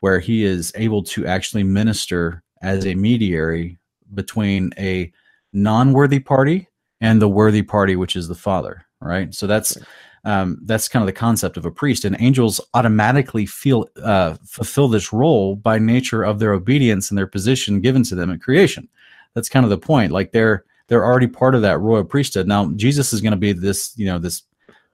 where 0.00 0.20
he 0.20 0.44
is 0.44 0.72
able 0.74 1.02
to 1.02 1.26
actually 1.26 1.62
minister 1.62 2.42
as 2.60 2.84
a 2.84 2.94
mediary 2.94 3.78
between 4.14 4.72
a 4.78 5.10
non-worthy 5.52 6.18
party 6.18 6.68
and 7.00 7.22
the 7.22 7.28
worthy 7.28 7.62
party, 7.62 7.96
which 7.96 8.14
is 8.14 8.28
the 8.28 8.34
Father. 8.34 8.84
Right. 9.00 9.34
So 9.34 9.46
that's 9.46 9.78
um, 10.24 10.58
that's 10.64 10.88
kind 10.88 11.02
of 11.02 11.06
the 11.06 11.12
concept 11.12 11.56
of 11.56 11.64
a 11.64 11.70
priest, 11.70 12.04
and 12.04 12.14
angels 12.20 12.60
automatically 12.74 13.46
feel 13.46 13.88
uh, 14.02 14.36
fulfill 14.46 14.88
this 14.88 15.12
role 15.14 15.56
by 15.56 15.78
nature 15.78 16.22
of 16.22 16.38
their 16.38 16.52
obedience 16.52 17.10
and 17.10 17.16
their 17.16 17.26
position 17.26 17.80
given 17.80 18.02
to 18.04 18.14
them 18.14 18.30
at 18.30 18.42
creation. 18.42 18.88
That's 19.34 19.48
kind 19.48 19.64
of 19.64 19.70
the 19.70 19.78
point. 19.78 20.12
Like 20.12 20.32
they're 20.32 20.64
they're 20.92 21.06
already 21.06 21.26
part 21.26 21.54
of 21.54 21.62
that 21.62 21.80
royal 21.80 22.04
priesthood. 22.04 22.46
Now 22.46 22.70
Jesus 22.76 23.14
is 23.14 23.22
going 23.22 23.30
to 23.30 23.38
be 23.38 23.54
this 23.54 23.94
you 23.96 24.04
know 24.04 24.18
this 24.18 24.42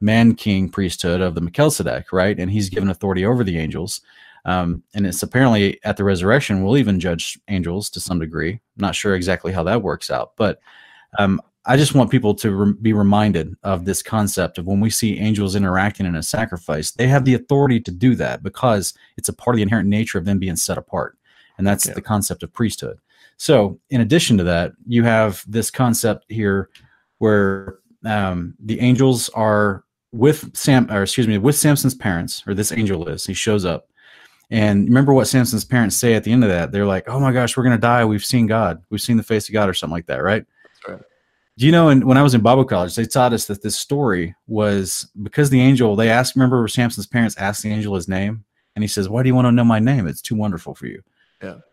man 0.01 0.37
king 0.37 0.69
priesthood 0.69 1.21
of 1.21 1.35
the 1.35 1.41
Melchizedek, 1.41 2.13
right? 2.13 2.39
And 2.39 2.49
he's 2.49 2.69
given 2.69 2.89
authority 2.89 3.27
over 3.27 3.43
the 3.43 3.59
angels. 3.59 4.01
Um, 4.45 4.85
and 4.95 5.05
it's 5.05 5.25
apparently 5.25 5.81
at 5.83 5.97
the 5.97 6.05
resurrection, 6.05 6.63
we'll 6.63 6.77
even 6.77 7.01
judge 7.01 7.37
angels 7.49 7.91
to 7.91 7.99
some 7.99 8.21
degree. 8.21 8.53
I'm 8.53 8.61
not 8.77 8.95
sure 8.95 9.17
exactly 9.17 9.51
how 9.51 9.65
that 9.65 9.83
works 9.83 10.09
out, 10.09 10.35
but 10.37 10.61
um, 11.19 11.43
I 11.67 11.77
just 11.77 11.97
want 11.97 12.13
people 12.13 12.33
to 12.37 12.51
re- 12.53 12.75
be 12.81 12.93
reminded 12.93 13.57
of 13.65 13.85
this 13.85 14.01
concept 14.01 14.57
of 14.57 14.69
when 14.69 14.79
we 14.79 14.91
see 14.91 15.19
angels 15.19 15.57
interacting 15.57 16.07
in 16.07 16.15
a 16.15 16.23
sacrifice, 16.23 16.93
they 16.93 17.09
have 17.09 17.25
the 17.25 17.35
authority 17.35 17.81
to 17.81 17.91
do 17.91 18.15
that 18.15 18.45
because 18.45 18.95
it's 19.17 19.29
a 19.29 19.33
part 19.33 19.57
of 19.57 19.57
the 19.57 19.63
inherent 19.63 19.89
nature 19.89 20.17
of 20.17 20.27
them 20.27 20.39
being 20.39 20.55
set 20.55 20.79
apart. 20.79 21.19
And 21.59 21.67
that's 21.67 21.89
yeah. 21.89 21.95
the 21.95 22.03
concept 22.03 22.45
of 22.45 22.53
priesthood. 22.53 23.01
So, 23.39 23.79
in 23.91 24.01
addition 24.01 24.37
to 24.39 24.45
that, 24.45 24.73
you 24.87 25.05
have 25.05 25.45
this 25.47 25.71
concept 25.71 26.27
here 26.29 26.71
where 27.19 27.79
um, 28.05 28.55
the 28.59 28.81
angels 28.81 29.29
are 29.31 29.85
with 30.13 30.57
Sam, 30.57 30.91
or 30.91 31.03
excuse 31.03 31.29
me, 31.29 31.39
with 31.39 31.55
Samson's 31.55 31.95
parents, 31.95 32.43
or 32.47 32.55
this 32.55 32.73
angel 32.73 33.09
is. 33.09 33.25
He 33.25 33.35
shows 33.35 33.65
up, 33.65 33.89
and 34.51 34.89
remember 34.89 35.15
what 35.15 35.29
Samson's 35.29 35.65
parents 35.65 35.97
say 35.97 36.15
at 36.15 36.25
the 36.25 36.33
end 36.33 36.43
of 36.43 36.51
that? 36.51 36.73
They're 36.73 36.85
like, 36.85 37.09
"Oh 37.09 37.21
my 37.21 37.33
gosh, 37.33 37.57
we're 37.57 37.63
gonna 37.63 37.79
die. 37.79 38.05
We've 38.05 38.25
seen 38.25 38.49
God. 38.49 38.83
We've 38.91 39.01
seen 39.01 39.17
the 39.17 39.23
face 39.23 39.49
of 39.49 39.53
God," 39.53 39.69
or 39.69 39.75
something 39.75 39.95
like 39.95 40.07
that, 40.07 40.23
right? 40.23 40.45
right. 40.89 41.01
Do 41.59 41.67
you 41.67 41.71
know? 41.71 41.91
And 41.91 42.05
when 42.05 42.17
I 42.17 42.23
was 42.23 42.35
in 42.35 42.41
Bible 42.41 42.65
college, 42.65 42.97
they 42.97 43.05
taught 43.05 43.33
us 43.33 43.47
that 43.47 43.63
this 43.63 43.77
story 43.77 44.35
was 44.49 45.09
because 45.23 45.49
the 45.51 45.61
angel. 45.61 45.95
They 45.95 46.11
asked. 46.11 46.35
Remember, 46.35 46.67
Samson's 46.67 47.07
parents 47.07 47.37
asked 47.37 47.63
the 47.63 47.71
angel 47.71 47.95
his 47.95 48.09
name, 48.09 48.45
and 48.75 48.83
he 48.83 48.89
says, 48.89 49.09
"Why 49.09 49.23
do 49.23 49.29
you 49.29 49.35
want 49.37 49.47
to 49.47 49.53
know 49.53 49.65
my 49.65 49.79
name? 49.79 50.09
It's 50.09 50.23
too 50.23 50.35
wonderful 50.35 50.75
for 50.75 50.87
you." 50.87 51.03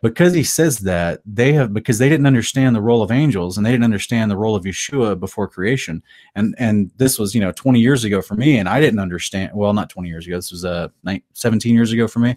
Because 0.01 0.33
he 0.33 0.43
says 0.43 0.79
that, 0.79 1.21
they 1.25 1.53
have 1.53 1.73
because 1.73 1.97
they 1.97 2.09
didn't 2.09 2.27
understand 2.27 2.75
the 2.75 2.81
role 2.81 3.01
of 3.01 3.11
angels 3.11 3.57
and 3.57 3.65
they 3.65 3.71
didn't 3.71 3.83
understand 3.83 4.29
the 4.29 4.37
role 4.37 4.55
of 4.55 4.63
Yeshua 4.63 5.19
before 5.19 5.47
creation. 5.47 6.03
And 6.35 6.55
and 6.59 6.91
this 6.97 7.17
was, 7.17 7.33
you 7.33 7.41
know, 7.41 7.51
20 7.51 7.79
years 7.79 8.03
ago 8.03 8.21
for 8.21 8.35
me 8.35 8.57
and 8.57 8.69
I 8.69 8.79
didn't 8.79 8.99
understand, 8.99 9.51
well, 9.55 9.73
not 9.73 9.89
20 9.89 10.07
years 10.07 10.27
ago. 10.27 10.35
This 10.35 10.51
was 10.51 10.65
uh 10.65 10.89
17 11.33 11.73
years 11.73 11.91
ago 11.91 12.07
for 12.07 12.19
me. 12.19 12.35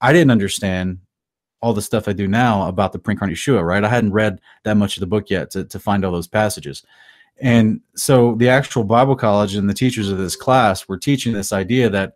I 0.00 0.12
didn't 0.12 0.30
understand 0.30 0.98
all 1.62 1.74
the 1.74 1.82
stuff 1.82 2.08
I 2.08 2.14
do 2.14 2.26
now 2.26 2.66
about 2.68 2.92
the 2.92 2.98
pre-incarnate 2.98 3.36
Yeshua, 3.36 3.62
right? 3.62 3.84
I 3.84 3.88
hadn't 3.88 4.12
read 4.12 4.40
that 4.62 4.78
much 4.78 4.96
of 4.96 5.00
the 5.00 5.06
book 5.06 5.28
yet 5.28 5.50
to, 5.50 5.64
to 5.64 5.78
find 5.78 6.04
all 6.04 6.12
those 6.12 6.26
passages. 6.26 6.82
And 7.40 7.80
so 7.94 8.34
the 8.36 8.48
actual 8.48 8.84
Bible 8.84 9.16
college 9.16 9.54
and 9.54 9.68
the 9.68 9.74
teachers 9.74 10.10
of 10.10 10.18
this 10.18 10.36
class 10.36 10.88
were 10.88 10.98
teaching 10.98 11.32
this 11.34 11.52
idea 11.52 11.90
that 11.90 12.14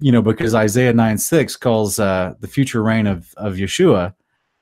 you 0.00 0.12
know, 0.12 0.22
because 0.22 0.54
Isaiah 0.54 0.92
9 0.92 1.18
6 1.18 1.56
calls 1.56 1.98
uh, 1.98 2.34
the 2.40 2.48
future 2.48 2.82
reign 2.82 3.06
of, 3.06 3.32
of 3.36 3.54
Yeshua 3.54 4.14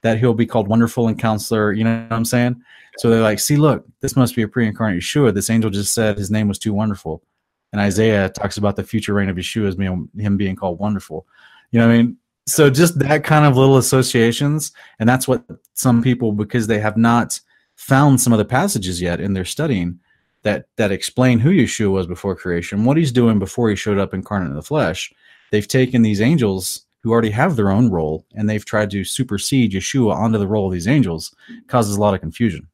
that 0.03 0.19
he'll 0.19 0.35
be 0.35 0.47
called 0.47 0.69
Wonderful 0.69 1.09
and 1.09 1.19
Counselor. 1.19 1.73
You 1.73 1.85
know 1.85 2.03
what 2.03 2.13
I'm 2.13 2.25
saying? 2.25 2.63
So 2.99 3.11
they're 3.11 3.21
like, 3.21 3.41
see, 3.41 3.57
look, 3.57 3.85
this 4.01 4.17
must 4.17 4.35
be 4.35 4.43
a 4.43 4.49
pre 4.49 4.67
incarnate 4.67 5.03
Yeshua. 5.03 5.35
This 5.35 5.51
angel 5.51 5.71
just 5.71 5.93
said 5.93 6.17
his 6.17 6.31
name 6.31 6.49
was 6.49 6.59
too 6.59 6.73
wonderful. 6.73 7.23
And 7.73 7.81
Isaiah 7.81 8.29
talks 8.31 8.57
about 8.57 8.77
the 8.77 8.85
future 8.85 9.13
reign 9.13 9.29
of 9.29 9.37
Yeshua 9.37 9.69
as 9.69 9.75
being 9.75 10.09
him 10.17 10.37
being 10.37 10.57
called 10.57 10.79
wonderful. 10.79 11.27
You 11.71 11.81
know 11.81 11.89
what 11.89 11.95
I 11.95 11.97
mean? 11.99 12.17
So 12.47 12.71
just 12.71 12.99
that 13.01 13.25
kind 13.25 13.45
of 13.45 13.57
little 13.57 13.77
associations. 13.77 14.73
And 14.99 15.09
that's 15.09 15.27
what 15.27 15.45
some 15.75 16.03
people, 16.03 16.33
because 16.33 16.67
they 16.67 16.79
have 16.79 16.97
not 16.97 17.41
found 17.75 18.21
some 18.21 18.33
of 18.33 18.39
the 18.39 18.45
passages 18.45 19.03
yet 19.03 19.21
in 19.21 19.35
their 19.35 19.45
studying 19.45 19.99
that 20.43 20.69
that 20.77 20.93
explain 20.93 21.41
who 21.41 21.51
Yeshua 21.51 21.91
was 21.91 22.07
before 22.07 22.37
creation, 22.37 22.85
what 22.85 22.97
he's 22.97 23.13
doing 23.13 23.39
before 23.39 23.69
he 23.69 23.77
showed 23.77 23.99
up 23.99 24.15
incarnate 24.15 24.51
in 24.51 24.55
the 24.55 24.63
flesh 24.63 25.13
they've 25.51 25.69
taken 25.69 26.03
these 26.03 26.21
angels 26.21 26.87
who 27.03 27.13
already 27.13 27.31
have 27.31 27.57
their 27.57 27.71
own 27.71 27.91
role 27.91 28.25
and 28.35 28.49
they've 28.49 28.65
tried 28.65 28.91
to 28.91 29.05
supersede 29.05 29.73
Yeshua 29.73 30.15
onto 30.15 30.39
the 30.39 30.47
role 30.47 30.67
of 30.67 30.73
these 30.73 30.89
angels 30.89 31.35
causes 31.69 31.97
a 31.97 32.01
lot 32.01 32.15
of 32.15 32.21
confusion. 32.21 32.67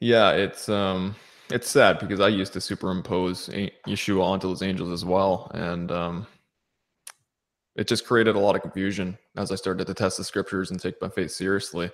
Yeah, 0.00 0.30
it's 0.32 0.68
um 0.68 1.16
it's 1.50 1.68
sad 1.68 1.98
because 1.98 2.20
I 2.20 2.28
used 2.28 2.52
to 2.54 2.60
superimpose 2.60 3.48
Yeshua 3.86 4.22
onto 4.22 4.48
those 4.48 4.62
angels 4.62 4.90
as 4.90 5.04
well 5.04 5.50
and 5.54 5.90
um 5.90 6.26
it 7.78 7.86
just 7.86 8.04
created 8.04 8.34
a 8.34 8.40
lot 8.40 8.56
of 8.56 8.62
confusion 8.62 9.16
as 9.36 9.52
I 9.52 9.54
started 9.54 9.86
to 9.86 9.94
test 9.94 10.18
the 10.18 10.24
scriptures 10.24 10.72
and 10.72 10.80
take 10.80 11.00
my 11.00 11.08
faith 11.08 11.30
seriously. 11.30 11.90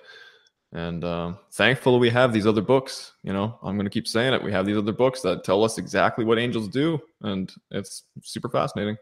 And 0.73 1.05
um, 1.05 1.37
thankfully, 1.53 1.99
we 1.99 2.09
have 2.09 2.33
these 2.33 2.47
other 2.47 2.61
books. 2.61 3.13
You 3.23 3.33
know, 3.33 3.57
I'm 3.61 3.75
going 3.75 3.85
to 3.85 3.91
keep 3.91 4.07
saying 4.07 4.33
it. 4.33 4.43
We 4.43 4.51
have 4.51 4.65
these 4.65 4.77
other 4.77 4.91
books 4.91 5.21
that 5.21 5.43
tell 5.43 5.63
us 5.63 5.77
exactly 5.77 6.25
what 6.25 6.39
angels 6.39 6.69
do, 6.69 6.99
and 7.21 7.53
it's 7.69 8.03
super 8.23 8.49
fascinating. 8.49 8.97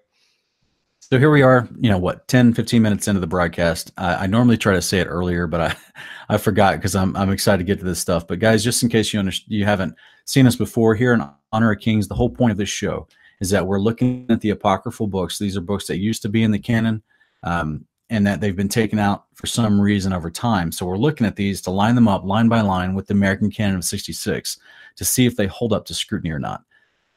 So 1.09 1.19
here 1.19 1.29
we 1.29 1.41
are, 1.41 1.67
you 1.81 1.89
know, 1.89 1.97
what, 1.97 2.27
10, 2.29 2.53
15 2.53 2.81
minutes 2.81 3.09
into 3.09 3.19
the 3.19 3.27
broadcast. 3.27 3.91
I, 3.97 4.15
I 4.15 4.25
normally 4.25 4.57
try 4.57 4.73
to 4.73 4.81
say 4.81 4.99
it 4.99 5.05
earlier, 5.05 5.47
but 5.47 5.59
I, 5.61 5.75
I 6.29 6.37
forgot 6.37 6.77
because 6.77 6.95
I'm, 6.95 7.15
I'm 7.17 7.29
excited 7.29 7.57
to 7.57 7.63
get 7.65 7.77
to 7.79 7.85
this 7.85 7.99
stuff. 7.99 8.25
But 8.25 8.39
guys, 8.39 8.63
just 8.63 8.81
in 8.81 8.89
case 8.89 9.13
you 9.13 9.19
under, 9.19 9.33
you 9.47 9.65
haven't 9.65 9.95
seen 10.23 10.47
us 10.47 10.55
before 10.55 10.95
here 10.95 11.13
in 11.13 11.21
Honor 11.51 11.73
of 11.73 11.81
Kings, 11.81 12.07
the 12.07 12.15
whole 12.15 12.29
point 12.29 12.51
of 12.51 12.57
this 12.57 12.69
show 12.69 13.05
is 13.41 13.49
that 13.49 13.67
we're 13.67 13.79
looking 13.79 14.25
at 14.29 14.39
the 14.39 14.51
apocryphal 14.51 15.07
books. 15.07 15.37
These 15.37 15.57
are 15.57 15.61
books 15.61 15.87
that 15.87 15.97
used 15.97 16.21
to 16.21 16.29
be 16.29 16.41
in 16.41 16.51
the 16.51 16.57
canon 16.57 17.03
um, 17.43 17.85
and 18.09 18.25
that 18.25 18.39
they've 18.39 18.55
been 18.55 18.69
taken 18.69 18.97
out 18.97 19.25
for 19.35 19.45
some 19.45 19.79
reason 19.79 20.13
over 20.13 20.31
time. 20.31 20.71
So 20.71 20.85
we're 20.85 20.97
looking 20.97 21.27
at 21.27 21.35
these 21.35 21.61
to 21.63 21.71
line 21.71 21.95
them 21.95 22.07
up 22.07 22.23
line 22.23 22.47
by 22.47 22.61
line 22.61 22.95
with 22.95 23.07
the 23.07 23.13
American 23.13 23.51
canon 23.51 23.75
of 23.75 23.83
66 23.83 24.57
to 24.95 25.05
see 25.05 25.25
if 25.25 25.35
they 25.35 25.47
hold 25.47 25.73
up 25.73 25.83
to 25.85 25.93
scrutiny 25.93 26.31
or 26.31 26.39
not. 26.39 26.63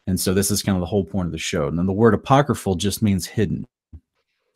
And 0.08 0.18
so 0.18 0.34
this 0.34 0.50
is 0.50 0.62
kind 0.62 0.76
of 0.76 0.80
the 0.80 0.86
whole 0.86 1.04
point 1.04 1.26
of 1.26 1.32
the 1.32 1.38
show. 1.38 1.68
And 1.68 1.78
then 1.78 1.86
the 1.86 1.92
word 1.92 2.14
apocryphal 2.14 2.74
just 2.74 3.00
means 3.00 3.26
hidden. 3.26 3.64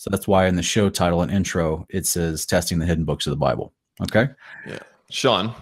So 0.00 0.08
that's 0.08 0.26
why 0.26 0.46
in 0.46 0.56
the 0.56 0.62
show 0.62 0.88
title 0.88 1.20
and 1.20 1.30
intro, 1.30 1.86
it 1.90 2.06
says 2.06 2.46
testing 2.46 2.78
the 2.78 2.86
hidden 2.86 3.04
books 3.04 3.26
of 3.26 3.32
the 3.32 3.36
Bible. 3.36 3.74
Okay. 4.00 4.30
Yeah. 4.66 4.78
Sean, 5.10 5.54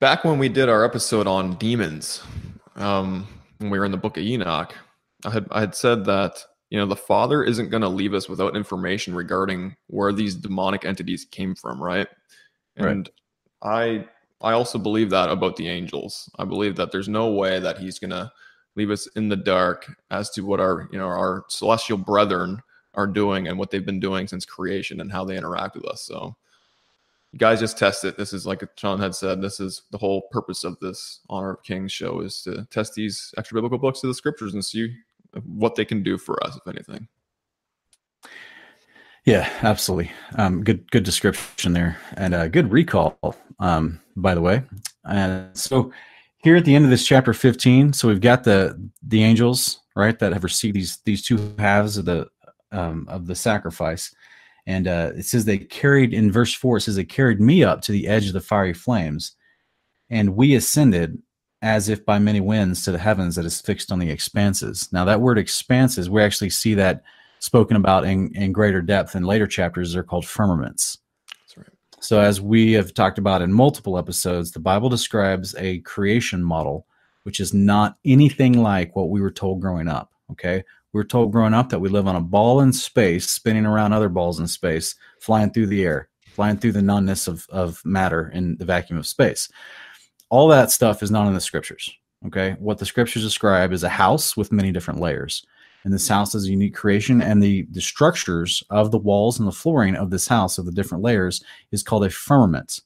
back 0.00 0.24
when 0.24 0.40
we 0.40 0.48
did 0.48 0.68
our 0.68 0.84
episode 0.84 1.28
on 1.28 1.54
demons, 1.54 2.20
um, 2.74 3.28
when 3.58 3.70
we 3.70 3.78
were 3.78 3.84
in 3.84 3.92
the 3.92 3.96
book 3.96 4.16
of 4.16 4.24
Enoch, 4.24 4.74
I 5.24 5.30
had, 5.30 5.46
I 5.52 5.60
had 5.60 5.76
said 5.76 6.04
that, 6.06 6.44
you 6.68 6.80
know, 6.80 6.86
the 6.86 6.96
Father 6.96 7.44
isn't 7.44 7.68
going 7.68 7.82
to 7.82 7.88
leave 7.88 8.12
us 8.12 8.28
without 8.28 8.56
information 8.56 9.14
regarding 9.14 9.76
where 9.86 10.12
these 10.12 10.34
demonic 10.34 10.84
entities 10.84 11.24
came 11.24 11.54
from, 11.54 11.80
right? 11.80 12.08
And 12.74 13.08
right. 13.62 14.04
I, 14.42 14.48
I 14.48 14.52
also 14.54 14.80
believe 14.80 15.10
that 15.10 15.30
about 15.30 15.54
the 15.54 15.68
angels. 15.68 16.28
I 16.40 16.44
believe 16.44 16.74
that 16.74 16.90
there's 16.90 17.08
no 17.08 17.30
way 17.30 17.60
that 17.60 17.78
he's 17.78 18.00
going 18.00 18.10
to 18.10 18.32
leave 18.74 18.90
us 18.90 19.06
in 19.14 19.28
the 19.28 19.36
dark 19.36 19.94
as 20.10 20.28
to 20.30 20.40
what 20.42 20.58
our, 20.58 20.88
you 20.90 20.98
know, 20.98 21.06
our 21.06 21.44
celestial 21.48 21.98
brethren 21.98 22.60
are 22.96 23.06
doing 23.06 23.48
and 23.48 23.58
what 23.58 23.70
they've 23.70 23.86
been 23.86 24.00
doing 24.00 24.26
since 24.26 24.44
creation 24.44 25.00
and 25.00 25.12
how 25.12 25.24
they 25.24 25.36
interact 25.36 25.76
with 25.76 25.86
us. 25.86 26.02
So 26.02 26.36
guys 27.36 27.60
just 27.60 27.78
test 27.78 28.04
it. 28.04 28.16
This 28.16 28.32
is 28.32 28.46
like 28.46 28.62
Sean 28.76 28.98
had 28.98 29.14
said, 29.14 29.40
this 29.40 29.60
is 29.60 29.82
the 29.90 29.98
whole 29.98 30.22
purpose 30.30 30.64
of 30.64 30.78
this 30.80 31.20
Honor 31.28 31.52
of 31.52 31.62
Kings 31.62 31.92
show 31.92 32.20
is 32.20 32.42
to 32.42 32.66
test 32.70 32.94
these 32.94 33.34
extra 33.36 33.56
biblical 33.56 33.78
books 33.78 34.02
of 34.02 34.08
the 34.08 34.14
scriptures 34.14 34.54
and 34.54 34.64
see 34.64 34.94
what 35.44 35.74
they 35.74 35.84
can 35.84 36.02
do 36.02 36.16
for 36.16 36.42
us, 36.46 36.56
if 36.56 36.66
anything. 36.66 37.08
Yeah, 39.24 39.50
absolutely. 39.62 40.12
Um, 40.36 40.62
good, 40.62 40.90
good 40.92 41.02
description 41.02 41.72
there, 41.72 41.98
and 42.16 42.32
a 42.34 42.48
good 42.48 42.70
recall. 42.70 43.18
Um, 43.58 44.00
by 44.14 44.34
the 44.34 44.40
way, 44.40 44.62
and 45.04 45.56
so 45.56 45.92
here 46.38 46.56
at 46.56 46.64
the 46.64 46.74
end 46.74 46.84
of 46.84 46.90
this 46.90 47.04
chapter 47.04 47.34
15, 47.34 47.92
so 47.92 48.06
we've 48.06 48.20
got 48.20 48.44
the 48.44 48.90
the 49.02 49.24
angels 49.24 49.80
right 49.96 50.16
that 50.20 50.32
have 50.32 50.44
received 50.44 50.76
these 50.76 50.98
these 50.98 51.22
two 51.22 51.54
halves 51.58 51.96
of 51.96 52.04
the 52.04 52.28
um, 52.76 53.06
of 53.08 53.26
the 53.26 53.34
sacrifice. 53.34 54.14
And 54.66 54.88
uh, 54.88 55.12
it 55.16 55.24
says 55.24 55.44
they 55.44 55.58
carried 55.58 56.12
in 56.12 56.32
verse 56.32 56.52
four. 56.52 56.76
It 56.76 56.82
says 56.82 56.96
they 56.96 57.04
carried 57.04 57.40
me 57.40 57.64
up 57.64 57.80
to 57.82 57.92
the 57.92 58.08
edge 58.08 58.26
of 58.26 58.32
the 58.32 58.40
fiery 58.40 58.74
flames, 58.74 59.36
and 60.10 60.36
we 60.36 60.56
ascended 60.56 61.22
as 61.62 61.88
if 61.88 62.04
by 62.04 62.18
many 62.18 62.40
winds 62.40 62.84
to 62.84 62.92
the 62.92 62.98
heavens 62.98 63.34
that 63.36 63.44
is 63.44 63.60
fixed 63.60 63.90
on 63.90 63.98
the 63.98 64.10
expanses. 64.10 64.88
Now 64.92 65.04
that 65.04 65.20
word 65.20 65.38
expanses, 65.38 66.10
we 66.10 66.22
actually 66.22 66.50
see 66.50 66.74
that 66.74 67.02
spoken 67.38 67.76
about 67.76 68.04
in, 68.04 68.34
in 68.34 68.52
greater 68.52 68.82
depth 68.82 69.16
in 69.16 69.24
later 69.24 69.46
chapters. 69.46 69.92
They're 69.92 70.02
called 70.02 70.26
firmaments. 70.26 70.98
That's 71.42 71.56
right. 71.56 71.66
So 72.00 72.20
as 72.20 72.40
we 72.40 72.72
have 72.72 72.92
talked 72.92 73.18
about 73.18 73.42
in 73.42 73.52
multiple 73.52 73.98
episodes, 73.98 74.50
the 74.50 74.60
Bible 74.60 74.88
describes 74.88 75.54
a 75.56 75.78
creation 75.80 76.42
model 76.42 76.86
which 77.26 77.40
is 77.40 77.52
not 77.52 77.98
anything 78.04 78.62
like 78.62 78.94
what 78.94 79.10
we 79.10 79.20
were 79.20 79.32
told 79.32 79.60
growing 79.60 79.88
up. 79.88 80.12
Okay, 80.30 80.62
we 80.96 81.00
were 81.00 81.04
told 81.04 81.30
growing 81.30 81.52
up 81.52 81.68
that 81.68 81.78
we 81.78 81.90
live 81.90 82.06
on 82.06 82.16
a 82.16 82.20
ball 82.22 82.60
in 82.62 82.72
space, 82.72 83.28
spinning 83.28 83.66
around 83.66 83.92
other 83.92 84.08
balls 84.08 84.40
in 84.40 84.48
space, 84.48 84.94
flying 85.20 85.50
through 85.50 85.66
the 85.66 85.84
air, 85.84 86.08
flying 86.28 86.56
through 86.56 86.72
the 86.72 86.80
noneness 86.80 87.28
of, 87.28 87.46
of 87.50 87.82
matter 87.84 88.30
in 88.30 88.56
the 88.56 88.64
vacuum 88.64 88.98
of 88.98 89.06
space. 89.06 89.50
All 90.30 90.48
that 90.48 90.70
stuff 90.70 91.02
is 91.02 91.10
not 91.10 91.28
in 91.28 91.34
the 91.34 91.40
scriptures. 91.40 91.92
Okay. 92.26 92.56
What 92.58 92.78
the 92.78 92.86
scriptures 92.86 93.22
describe 93.22 93.74
is 93.74 93.82
a 93.82 93.90
house 93.90 94.38
with 94.38 94.50
many 94.50 94.72
different 94.72 94.98
layers. 94.98 95.44
And 95.84 95.92
this 95.92 96.08
house 96.08 96.34
is 96.34 96.46
a 96.46 96.50
unique 96.50 96.74
creation. 96.74 97.20
And 97.20 97.42
the, 97.42 97.66
the 97.70 97.82
structures 97.82 98.62
of 98.70 98.90
the 98.90 98.98
walls 98.98 99.38
and 99.38 99.46
the 99.46 99.52
flooring 99.52 99.96
of 99.96 100.08
this 100.08 100.26
house, 100.26 100.56
of 100.56 100.64
the 100.64 100.72
different 100.72 101.04
layers, 101.04 101.44
is 101.72 101.82
called 101.82 102.06
a 102.06 102.10
firmament. 102.10 102.80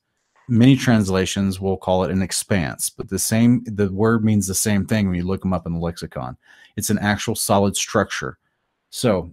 Many 0.51 0.77
translations 0.77 1.61
will 1.61 1.77
call 1.77 2.05
it 2.05 2.11
an 2.11 2.23
expanse, 2.23 2.91
but 2.91 3.09
the 3.09 3.19
same 3.19 3.63
the 3.65 3.91
word 3.93 4.25
means 4.25 4.47
the 4.47 4.55
same 4.55 4.85
thing 4.85 5.07
when 5.07 5.17
you 5.17 5.27
look 5.27 5.43
them 5.43 5.53
up 5.53 5.67
in 5.67 5.75
the 5.75 5.79
lexicon. 5.79 6.37
It's 6.77 6.91
an 6.91 6.99
actual 6.99 7.37
solid 7.37 7.77
structure. 7.77 8.39
So 8.91 9.33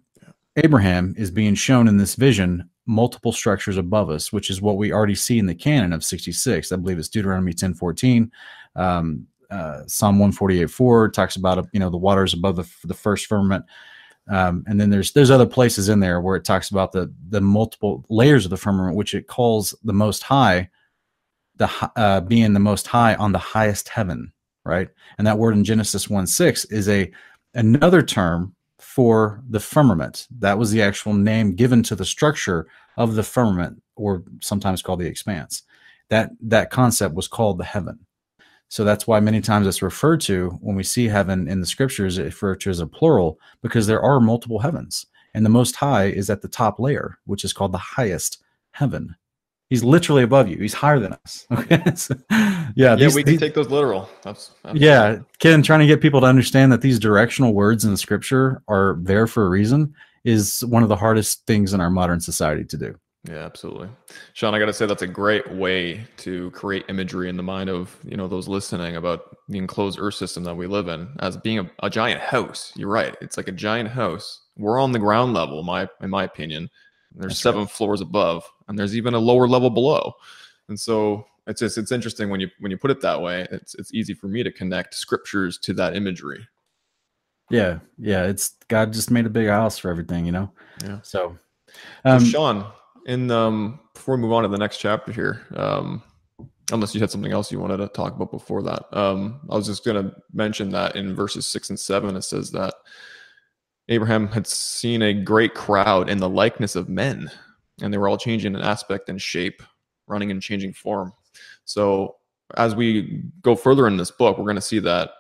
Abraham 0.58 1.16
is 1.18 1.32
being 1.32 1.56
shown 1.56 1.88
in 1.88 1.98
this 1.98 2.16
vision 2.16 2.70
multiple 2.86 3.32
structures 3.32 3.78
above 3.78 4.10
us, 4.10 4.32
which 4.32 4.50
is 4.50 4.62
what 4.62 4.78
we 4.78 4.94
already 4.94 5.16
see 5.16 5.40
in 5.40 5.46
the 5.46 5.56
canon 5.56 5.92
of 5.92 6.04
66. 6.04 6.72
I 6.72 6.76
believe 6.78 6.98
it's 6.98 7.10
Deuteronomy 7.10 7.54
10 7.54 7.74
14. 7.74 8.32
Um, 8.76 9.28
uh, 9.50 9.82
Psalm 9.88 10.20
148 10.20 10.70
4 10.70 11.10
talks 11.10 11.36
about 11.36 11.68
you 11.74 11.80
know 11.80 11.90
the 11.90 11.98
waters 11.98 12.34
above 12.34 12.56
the, 12.56 12.70
the 12.84 12.94
first 12.94 13.26
firmament. 13.28 13.66
Um, 14.30 14.66
and 14.68 14.80
then 14.80 14.90
there's 14.90 15.14
there's 15.14 15.32
other 15.32 15.46
places 15.46 15.90
in 15.90 16.00
there 16.00 16.20
where 16.22 16.36
it 16.36 16.44
talks 16.44 16.70
about 16.70 16.92
the 16.92 17.14
the 17.30 17.42
multiple 17.42 18.06
layers 18.10 18.46
of 18.46 18.52
the 18.52 18.58
firmament, 18.58 18.96
which 18.96 19.14
it 19.14 19.28
calls 19.28 19.74
the 19.84 19.94
Most 19.94 20.24
High, 20.24 20.70
the 21.58 21.92
uh, 21.96 22.22
being 22.22 22.54
the 22.54 22.60
Most 22.60 22.88
High 22.88 23.16
on 23.16 23.32
the 23.32 23.40
highest 23.40 23.90
heaven 23.90 24.32
right? 24.68 24.90
And 25.18 25.26
that 25.26 25.40
word 25.40 25.56
in 25.56 25.64
Genesis 25.64 26.10
1 26.10 26.28
6 26.28 26.66
is 26.66 26.90
a 26.90 27.10
another 27.56 28.04
term 28.04 28.54
for 28.78 29.42
the 29.50 29.60
firmament. 29.60 30.28
That 30.40 30.60
was 30.60 30.72
the 30.72 30.82
actual 30.82 31.14
name 31.14 31.56
given 31.56 31.82
to 31.84 31.96
the 31.96 32.06
structure 32.06 32.68
of 32.98 33.16
the 33.16 33.24
firmament, 33.24 33.82
or 33.96 34.24
sometimes 34.42 34.82
called 34.82 35.00
the 35.00 35.08
expanse. 35.08 35.64
That 36.10 36.32
that 36.42 36.70
concept 36.70 37.16
was 37.16 37.28
called 37.28 37.58
the 37.58 37.64
heaven. 37.64 38.00
So 38.70 38.84
that's 38.84 39.08
why 39.08 39.22
many 39.22 39.40
times 39.40 39.66
it's 39.66 39.82
referred 39.82 40.20
to 40.22 40.50
when 40.62 40.76
we 40.76 40.84
see 40.84 41.08
heaven 41.08 41.48
in 41.48 41.62
the 41.62 41.66
scriptures, 41.66 42.18
it 42.18 42.24
refers 42.24 42.58
to 42.60 42.70
as 42.70 42.82
a 42.82 42.88
plural 42.88 43.40
because 43.62 43.88
there 43.88 44.02
are 44.02 44.20
multiple 44.20 44.60
heavens. 44.60 45.06
And 45.34 45.46
the 45.46 45.50
most 45.50 45.78
high 45.78 46.06
is 46.08 46.30
at 46.30 46.42
the 46.42 46.50
top 46.50 46.78
layer, 46.78 47.18
which 47.26 47.46
is 47.46 47.54
called 47.54 47.72
the 47.72 47.78
highest 47.78 48.44
heaven. 48.72 49.16
He's 49.70 49.84
literally 49.84 50.24
above 50.24 50.48
you. 50.48 50.58
He's 50.58 50.74
higher 50.74 51.00
than 51.00 51.14
us. 51.14 51.46
Okay. 51.58 51.82
so, 51.96 52.16
yeah. 52.76 52.96
Yeah, 52.96 53.10
we 53.14 53.24
can 53.24 53.34
these, 53.34 53.40
take 53.40 53.54
those 53.54 53.70
literal. 53.70 54.10
That's, 54.24 54.52
that's 54.64 54.80
yeah. 54.80 55.20
Ken, 55.40 55.62
trying 55.62 55.80
to 55.82 55.88
get 55.88 56.02
people 56.02 56.22
to 56.22 56.28
understand 56.28 56.72
that 56.72 56.82
these 56.82 57.00
directional 57.00 57.54
words 57.54 57.84
in 57.84 57.92
the 57.92 57.98
scripture 57.98 58.62
are 58.68 58.98
there 59.02 59.28
for 59.28 59.46
a 59.46 59.50
reason 59.50 59.94
is 60.24 60.64
one 60.66 60.84
of 60.84 60.90
the 60.90 60.96
hardest 60.96 61.46
things 61.46 61.74
in 61.74 61.82
our 61.82 61.90
modern 61.90 62.20
society 62.20 62.64
to 62.66 62.78
do. 62.78 62.96
Yeah, 63.28 63.44
absolutely. 63.44 63.90
Sean, 64.34 64.54
I 64.56 64.60
got 64.60 64.68
to 64.68 64.74
say 64.74 64.86
that's 64.86 65.02
a 65.02 65.08
great 65.08 65.50
way 65.52 66.06
to 66.18 66.52
create 66.52 66.86
imagery 66.88 67.30
in 67.30 67.36
the 67.36 67.44
mind 67.44 67.70
of, 67.70 67.96
you 68.04 68.16
know, 68.16 68.28
those 68.28 68.48
listening 68.48 68.96
about 68.96 69.36
the 69.50 69.58
enclosed 69.58 70.00
earth 70.00 70.16
system 70.16 70.44
that 70.46 70.56
we 70.56 70.68
live 70.68 70.88
in 70.88 71.10
as 71.20 71.36
being 71.36 71.60
a, 71.60 71.70
a 71.84 71.90
giant 71.90 72.22
house. 72.22 72.72
You're 72.76 72.90
right. 72.90 73.16
It's 73.22 73.36
like 73.36 73.48
a 73.48 73.54
giant 73.54 73.90
house. 73.90 74.42
We're 74.58 74.80
on 74.80 74.92
the 74.92 75.00
ground 75.00 75.34
level, 75.34 75.64
my 75.64 75.90
in 76.02 76.10
my 76.10 76.24
opinion. 76.24 76.70
There's 77.18 77.32
That's 77.32 77.40
seven 77.40 77.62
right. 77.62 77.70
floors 77.70 78.02
above, 78.02 78.50
and 78.68 78.78
there's 78.78 78.96
even 78.96 79.14
a 79.14 79.20
lower 79.20 79.48
level 79.48 79.70
below. 79.70 80.14
And 80.70 80.80
so 80.80 81.26
it's 81.48 81.62
just 81.62 81.78
it's 81.78 81.92
interesting 81.92 82.30
when 82.30 82.40
you 82.40 82.50
when 82.60 82.72
you 82.72 82.78
put 82.78 82.92
it 82.92 83.02
that 83.02 83.22
way. 83.22 83.48
It's 83.52 83.74
it's 83.76 83.94
easy 83.94 84.14
for 84.14 84.28
me 84.28 84.44
to 84.44 84.52
connect 84.52 84.94
scriptures 84.94 85.58
to 85.60 85.74
that 85.74 85.96
imagery. 85.96 86.48
Yeah, 87.50 87.80
yeah. 87.98 88.26
It's 88.26 88.56
God 88.68 88.94
just 88.94 89.10
made 89.10 89.26
a 89.26 89.30
big 89.30 89.48
house 89.48 89.78
for 89.78 89.90
everything, 89.90 90.26
you 90.26 90.32
know. 90.32 90.52
Yeah. 90.84 91.00
So, 91.02 91.38
um, 92.06 92.20
so 92.20 92.26
Sean, 92.26 92.66
in 93.06 93.32
um, 93.32 93.80
before 93.94 94.16
we 94.16 94.22
move 94.22 94.34
on 94.34 94.44
to 94.44 94.50
the 94.50 94.58
next 94.58 94.78
chapter 94.78 95.12
here, 95.12 95.48
um, 95.56 96.04
unless 96.72 96.94
you 96.94 97.00
had 97.02 97.10
something 97.10 97.32
else 97.32 97.52
you 97.52 97.60
wanted 97.60 97.78
to 97.78 97.88
talk 97.88 98.16
about 98.16 98.32
before 98.32 98.62
that, 98.64 98.86
um, 98.96 99.40
I 99.50 99.56
was 99.56 99.68
just 99.68 99.86
going 99.86 100.04
to 100.04 100.16
mention 100.34 100.70
that 100.72 100.96
in 100.96 101.16
verses 101.16 101.48
six 101.48 101.70
and 101.70 101.80
seven, 101.80 102.16
it 102.16 102.24
says 102.24 102.52
that 102.52 102.74
Abraham 103.90 104.28
had 104.28 104.46
seen 104.46 105.02
a 105.02 105.14
great 105.14 105.54
crowd 105.54 106.10
in 106.10 106.18
the 106.18 106.30
likeness 106.30 106.76
of 106.76 106.90
men, 106.90 107.32
and 107.82 107.94
they 107.94 107.98
were 107.98 108.10
all 108.10 108.18
changing 108.18 108.54
in 108.54 108.62
aspect 108.62 109.10
and 109.10 109.22
shape, 109.22 109.64
running 110.08 110.32
and 110.32 110.42
changing 110.42 110.74
form. 110.74 111.14
So, 111.66 112.18
as 112.56 112.76
we 112.76 113.24
go 113.42 113.56
further 113.56 113.88
in 113.88 113.98
this 113.98 114.12
book, 114.12 114.38
we're 114.38 114.46
going 114.46 114.56
to 114.56 114.62
see 114.62 114.80
that 114.80 115.12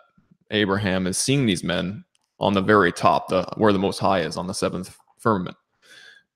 Abraham 0.51 1.08
is 1.08 1.17
seeing 1.17 1.45
these 1.45 1.63
men 1.63 2.03
on 2.39 2.53
the 2.53 2.62
very 2.62 2.91
top, 2.91 3.30
the 3.30 3.45
where 3.56 3.73
the 3.73 3.80
Most 3.80 3.99
High 3.99 4.21
is 4.21 4.38
on 4.38 4.47
the 4.47 4.53
seventh 4.53 4.95
firmament, 5.17 5.58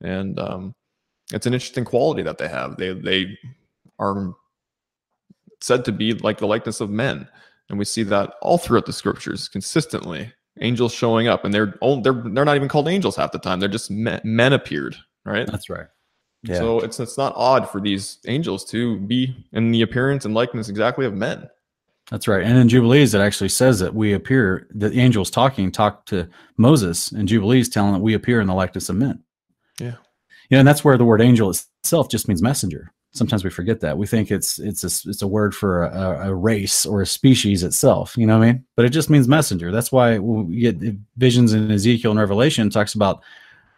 and 0.01 0.39
um, 0.39 0.75
it's 1.33 1.45
an 1.45 1.53
interesting 1.53 1.85
quality 1.85 2.23
that 2.23 2.37
they 2.37 2.47
have. 2.47 2.77
They 2.77 2.93
they 2.93 3.37
are 3.99 4.33
said 5.59 5.85
to 5.85 5.91
be 5.91 6.13
like 6.13 6.39
the 6.39 6.47
likeness 6.47 6.81
of 6.81 6.89
men, 6.89 7.27
and 7.69 7.77
we 7.77 7.85
see 7.85 8.03
that 8.03 8.35
all 8.41 8.57
throughout 8.57 8.85
the 8.85 8.93
scriptures 8.93 9.47
consistently 9.47 10.31
angels 10.59 10.93
showing 10.93 11.27
up, 11.27 11.45
and 11.45 11.53
they're 11.53 11.75
they're 12.03 12.13
they're 12.13 12.45
not 12.45 12.55
even 12.55 12.67
called 12.67 12.87
angels 12.87 13.15
half 13.15 13.31
the 13.31 13.39
time. 13.39 13.59
They're 13.59 13.69
just 13.69 13.89
men, 13.89 14.21
men 14.23 14.53
appeared, 14.53 14.95
right? 15.25 15.47
That's 15.47 15.69
right. 15.69 15.87
Yeah. 16.43 16.57
So 16.57 16.79
it's 16.79 16.99
it's 16.99 17.17
not 17.17 17.33
odd 17.35 17.69
for 17.69 17.79
these 17.79 18.17
angels 18.27 18.65
to 18.65 18.99
be 18.99 19.45
in 19.53 19.71
the 19.71 19.81
appearance 19.81 20.25
and 20.25 20.33
likeness 20.33 20.69
exactly 20.69 21.05
of 21.05 21.13
men. 21.13 21.49
That's 22.09 22.27
right. 22.27 22.43
And 22.43 22.57
in 22.57 22.67
Jubilees, 22.67 23.13
it 23.13 23.21
actually 23.21 23.49
says 23.49 23.79
that 23.79 23.95
we 23.95 24.11
appear, 24.11 24.67
the 24.71 24.91
angels 24.91 25.29
talking 25.29 25.71
talk 25.71 26.05
to 26.07 26.27
Moses 26.57 27.11
in 27.13 27.25
Jubilees, 27.25 27.69
telling 27.69 27.93
that 27.93 27.99
we 27.99 28.13
appear 28.13 28.41
in 28.41 28.47
the 28.47 28.53
likeness 28.53 28.89
of 28.89 28.97
men. 28.97 29.23
Yeah. 29.79 29.95
You 30.49 30.57
know, 30.57 30.59
and 30.59 30.67
that's 30.67 30.83
where 30.83 30.97
the 30.97 31.05
word 31.05 31.21
angel 31.21 31.49
itself 31.49 32.09
just 32.09 32.27
means 32.27 32.41
messenger. 32.41 32.91
Sometimes 33.13 33.43
we 33.43 33.49
forget 33.49 33.81
that. 33.81 33.97
We 33.97 34.07
think 34.07 34.31
it's 34.31 34.57
it's 34.57 34.83
a, 34.83 35.09
it's 35.09 35.21
a 35.21 35.27
word 35.27 35.53
for 35.53 35.83
a, 35.83 36.29
a 36.29 36.33
race 36.33 36.85
or 36.85 37.01
a 37.01 37.05
species 37.05 37.63
itself. 37.63 38.15
You 38.17 38.25
know 38.25 38.39
what 38.39 38.45
I 38.45 38.53
mean? 38.53 38.65
But 38.75 38.85
it 38.85 38.89
just 38.89 39.09
means 39.09 39.27
messenger. 39.27 39.71
That's 39.71 39.91
why 39.91 40.17
we 40.17 40.61
get 40.61 40.77
visions 41.17 41.53
in 41.53 41.69
Ezekiel 41.69 42.11
and 42.11 42.19
Revelation 42.19 42.69
talks 42.69 42.93
about 42.93 43.21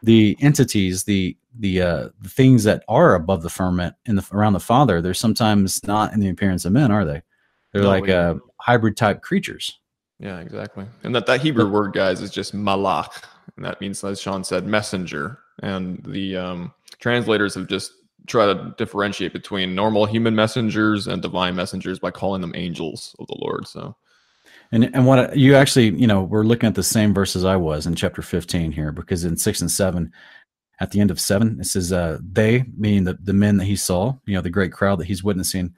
the 0.03 0.37
entities, 0.39 1.05
the 1.05 1.35
the 1.59 1.81
uh, 1.81 2.09
the 2.21 2.29
things 2.29 2.63
that 2.65 2.83
are 2.87 3.15
above 3.15 3.41
the 3.41 3.49
firmament 3.49 3.95
in 4.05 4.15
the 4.15 4.27
around 4.31 4.53
the 4.53 4.59
Father. 4.59 5.01
They're 5.01 5.13
sometimes 5.13 5.83
not 5.87 6.13
in 6.13 6.19
the 6.19 6.29
appearance 6.29 6.65
of 6.65 6.73
men, 6.73 6.91
are 6.91 7.05
they? 7.05 7.21
They're 7.71 7.83
no, 7.83 7.89
like 7.89 8.09
uh, 8.09 8.35
hybrid 8.57 8.97
type 8.97 9.21
creatures. 9.21 9.79
Yeah, 10.19 10.39
exactly. 10.39 10.85
And 11.03 11.15
that 11.15 11.25
that 11.25 11.41
Hebrew 11.41 11.69
word, 11.69 11.93
guys, 11.93 12.21
is 12.21 12.29
just 12.29 12.55
malach, 12.55 13.23
and 13.55 13.65
that 13.65 13.81
means, 13.81 14.03
as 14.03 14.21
Sean 14.21 14.43
said, 14.43 14.65
messenger. 14.65 15.39
And 15.61 16.03
the 16.05 16.37
um, 16.37 16.73
translators 16.99 17.55
have 17.55 17.67
just 17.67 17.93
tried 18.27 18.53
to 18.53 18.75
differentiate 18.77 19.33
between 19.33 19.75
normal 19.75 20.05
human 20.05 20.35
messengers 20.35 21.07
and 21.07 21.21
divine 21.21 21.55
messengers 21.55 21.99
by 21.99 22.11
calling 22.11 22.41
them 22.41 22.53
angels 22.55 23.15
of 23.19 23.27
the 23.27 23.37
Lord. 23.39 23.67
So 23.67 23.95
and 24.71 24.85
and 24.95 25.05
what 25.05 25.37
you 25.37 25.55
actually, 25.55 25.91
you 25.91 26.07
know, 26.07 26.23
we're 26.23 26.43
looking 26.43 26.67
at 26.67 26.75
the 26.75 26.83
same 26.83 27.13
verses 27.13 27.45
I 27.45 27.55
was 27.55 27.85
in 27.85 27.93
chapter 27.93 28.23
15 28.23 28.71
here, 28.71 28.91
because 28.91 29.23
in 29.23 29.37
six 29.37 29.61
and 29.61 29.69
seven, 29.69 30.11
at 30.79 30.89
the 30.91 30.99
end 30.99 31.11
of 31.11 31.19
seven, 31.19 31.59
it 31.59 31.65
says, 31.65 31.93
uh, 31.93 32.17
they, 32.21 32.65
meaning 32.75 33.03
the, 33.03 33.17
the 33.21 33.33
men 33.33 33.57
that 33.57 33.65
he 33.65 33.75
saw, 33.75 34.15
you 34.25 34.33
know, 34.33 34.41
the 34.41 34.49
great 34.49 34.73
crowd 34.73 34.99
that 34.99 35.05
he's 35.05 35.23
witnessing 35.23 35.75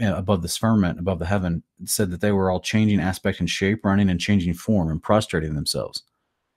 above 0.00 0.42
the 0.42 0.48
firmament, 0.48 0.98
above 0.98 1.18
the 1.18 1.26
heaven, 1.26 1.62
said 1.84 2.10
that 2.10 2.20
they 2.20 2.32
were 2.32 2.50
all 2.50 2.60
changing 2.60 3.00
aspect 3.00 3.38
and 3.38 3.48
shape, 3.48 3.84
running 3.84 4.10
and 4.10 4.20
changing 4.20 4.54
form 4.54 4.90
and 4.90 5.02
prostrating 5.02 5.54
themselves. 5.54 6.02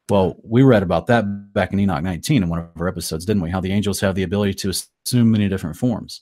Well, 0.09 0.37
we 0.43 0.63
read 0.63 0.83
about 0.83 1.07
that 1.07 1.53
back 1.53 1.73
in 1.73 1.79
Enoch 1.79 2.01
19 2.01 2.43
in 2.43 2.49
one 2.49 2.59
of 2.59 2.69
our 2.77 2.87
episodes, 2.87 3.25
didn't 3.25 3.43
we? 3.43 3.49
How 3.49 3.59
the 3.59 3.71
angels 3.71 3.99
have 3.99 4.15
the 4.15 4.23
ability 4.23 4.53
to 4.55 4.69
assume 4.69 5.31
many 5.31 5.49
different 5.49 5.75
forms. 5.75 6.21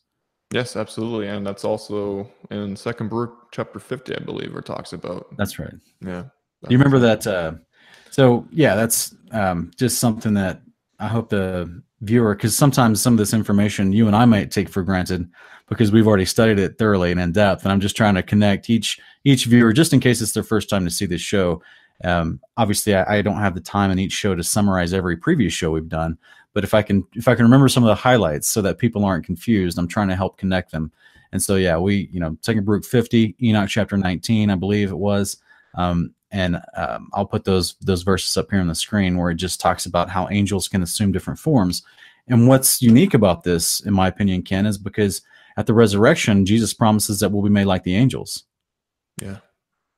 Yes, 0.51 0.75
absolutely, 0.75 1.27
and 1.27 1.45
that's 1.45 1.65
also 1.65 2.29
in 2.51 2.75
Second 2.75 3.09
Baruch 3.09 3.51
chapter 3.51 3.79
fifty, 3.79 4.15
I 4.15 4.19
believe, 4.19 4.53
where 4.53 4.61
talks 4.61 4.93
about. 4.93 5.27
That's 5.37 5.59
right. 5.59 5.73
Yeah. 6.01 6.23
Do 6.63 6.71
You 6.73 6.77
remember 6.77 6.99
that? 6.99 7.25
Uh, 7.25 7.53
so 8.11 8.47
yeah, 8.51 8.75
that's 8.75 9.15
um, 9.31 9.71
just 9.75 9.99
something 9.99 10.33
that 10.35 10.61
I 10.99 11.07
hope 11.07 11.29
the 11.29 11.81
viewer, 12.01 12.35
because 12.35 12.55
sometimes 12.55 13.01
some 13.01 13.13
of 13.13 13.17
this 13.17 13.33
information 13.33 13.91
you 13.91 14.07
and 14.07 14.15
I 14.15 14.25
might 14.25 14.51
take 14.51 14.69
for 14.69 14.83
granted 14.83 15.29
because 15.67 15.91
we've 15.91 16.07
already 16.07 16.25
studied 16.25 16.59
it 16.59 16.77
thoroughly 16.77 17.11
and 17.11 17.19
in 17.19 17.31
depth, 17.31 17.63
and 17.63 17.71
I'm 17.71 17.79
just 17.79 17.97
trying 17.97 18.15
to 18.15 18.23
connect 18.23 18.69
each 18.69 18.99
each 19.23 19.45
viewer 19.45 19.73
just 19.73 19.93
in 19.93 19.99
case 19.99 20.21
it's 20.21 20.31
their 20.31 20.43
first 20.43 20.69
time 20.69 20.85
to 20.85 20.91
see 20.91 21.05
this 21.05 21.21
show. 21.21 21.61
Um, 22.03 22.41
obviously, 22.57 22.93
I, 22.93 23.17
I 23.17 23.21
don't 23.21 23.37
have 23.37 23.55
the 23.55 23.61
time 23.61 23.91
in 23.91 23.99
each 23.99 24.11
show 24.11 24.35
to 24.35 24.43
summarize 24.43 24.93
every 24.93 25.15
previous 25.15 25.53
show 25.53 25.71
we've 25.71 25.87
done, 25.87 26.17
but 26.55 26.63
if 26.63 26.73
i 26.73 26.81
can 26.81 27.05
if 27.13 27.27
i 27.27 27.35
can 27.35 27.45
remember 27.45 27.67
some 27.67 27.83
of 27.83 27.87
the 27.87 27.95
highlights 27.95 28.47
so 28.47 28.63
that 28.63 28.79
people 28.79 29.05
aren't 29.05 29.25
confused 29.25 29.77
i'm 29.77 29.87
trying 29.87 30.07
to 30.07 30.15
help 30.15 30.37
connect 30.37 30.71
them. 30.71 30.91
And 31.31 31.43
so 31.43 31.55
yeah 31.55 31.77
we 31.77 32.09
you 32.11 32.19
know 32.19 32.35
second 32.41 32.65
baruch 32.65 32.85
50 32.85 33.35
enoch 33.43 33.69
chapter 33.69 33.97
19 33.97 34.49
i 34.49 34.55
believe 34.55 34.89
it 34.89 34.97
was. 34.97 35.37
Um, 35.75 36.13
and 36.31 36.59
um, 36.75 37.09
i'll 37.13 37.27
put 37.27 37.43
those 37.43 37.75
those 37.81 38.01
verses 38.01 38.35
up 38.35 38.49
here 38.49 38.61
on 38.61 38.67
the 38.67 38.75
screen 38.75 39.17
where 39.17 39.29
it 39.29 39.35
just 39.35 39.59
talks 39.61 39.85
about 39.85 40.09
how 40.09 40.27
angels 40.29 40.67
can 40.67 40.81
assume 40.81 41.11
different 41.11 41.39
forms. 41.39 41.83
And 42.27 42.47
what's 42.47 42.81
unique 42.81 43.13
about 43.13 43.43
this 43.43 43.81
in 43.81 43.93
my 43.93 44.07
opinion 44.07 44.41
ken 44.41 44.65
is 44.65 44.77
because 44.77 45.21
at 45.57 45.67
the 45.67 45.73
resurrection 45.73 46.45
jesus 46.45 46.73
promises 46.73 47.19
that 47.19 47.31
we'll 47.31 47.43
be 47.43 47.49
made 47.49 47.65
like 47.65 47.83
the 47.83 47.95
angels. 47.95 48.43
Yeah 49.21 49.37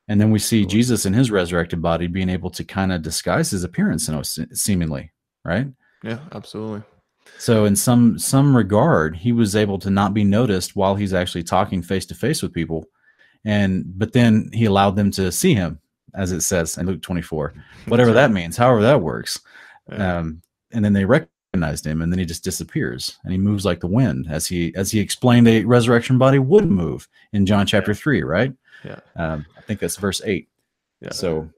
and 0.08 0.20
then 0.22 0.32
we 0.32 0.40
see 0.40 0.66
jesus 0.66 1.06
in 1.06 1.14
his 1.14 1.32
resurrected 1.32 1.82
body 1.82 2.08
being 2.08 2.30
able 2.30 2.50
to 2.50 2.64
kind 2.64 2.92
of 2.92 3.02
disguise 3.02 3.52
his 3.52 3.64
appearance 3.64 4.10
seemingly 4.54 5.12
right 5.44 5.68
yeah, 6.04 6.20
absolutely. 6.34 6.84
So 7.38 7.66
in 7.66 7.76
some 7.76 8.18
some 8.18 8.56
regard, 8.56 9.16
he 9.16 9.32
was 9.32 9.56
able 9.56 9.78
to 9.80 9.90
not 9.90 10.14
be 10.14 10.24
noticed 10.24 10.76
while 10.76 10.96
he's 10.96 11.14
actually 11.14 11.44
talking 11.44 11.82
face 11.82 12.06
to 12.08 12.16
face 12.16 12.42
with 12.42 12.54
people. 12.54 12.86
And 13.46 13.84
but 13.98 14.14
then 14.14 14.50
he 14.54 14.66
allowed 14.66 14.96
them 14.96 15.12
to 15.12 15.32
see 15.32 15.54
him, 15.54 15.80
as 16.16 16.32
it 16.32 16.42
says 16.42 16.78
in 16.78 16.86
Luke 16.86 17.02
24. 17.02 17.54
Whatever 17.88 18.14
that 18.14 18.32
means, 18.32 18.58
however 18.58 18.82
that 18.82 19.02
works. 19.02 19.40
Yeah. 19.92 20.18
Um, 20.18 20.42
and 20.72 20.84
then 20.84 20.94
they 20.94 21.06
recognized 21.06 21.86
him 21.86 22.02
and 22.02 22.12
then 22.12 22.20
he 22.20 22.26
just 22.26 22.44
disappears 22.44 23.18
and 23.24 23.32
he 23.32 23.38
moves 23.38 23.64
like 23.66 23.80
the 23.80 23.88
wind 23.88 24.28
as 24.30 24.46
he 24.46 24.76
as 24.76 24.92
he 24.92 25.00
explained 25.00 25.48
a 25.48 25.64
resurrection 25.64 26.18
body 26.18 26.40
would 26.40 26.70
move 26.70 27.08
in 27.34 27.46
John 27.46 27.66
chapter 27.66 27.92
yeah. 27.92 27.98
3, 27.98 28.24
right? 28.24 28.54
Yeah. 28.88 29.00
Um, 29.16 29.46
I 29.58 29.62
think 29.62 29.80
that's 29.80 29.98
verse 29.98 30.22
8. 30.24 30.48
Yeah. 31.02 31.12
So 31.12 31.50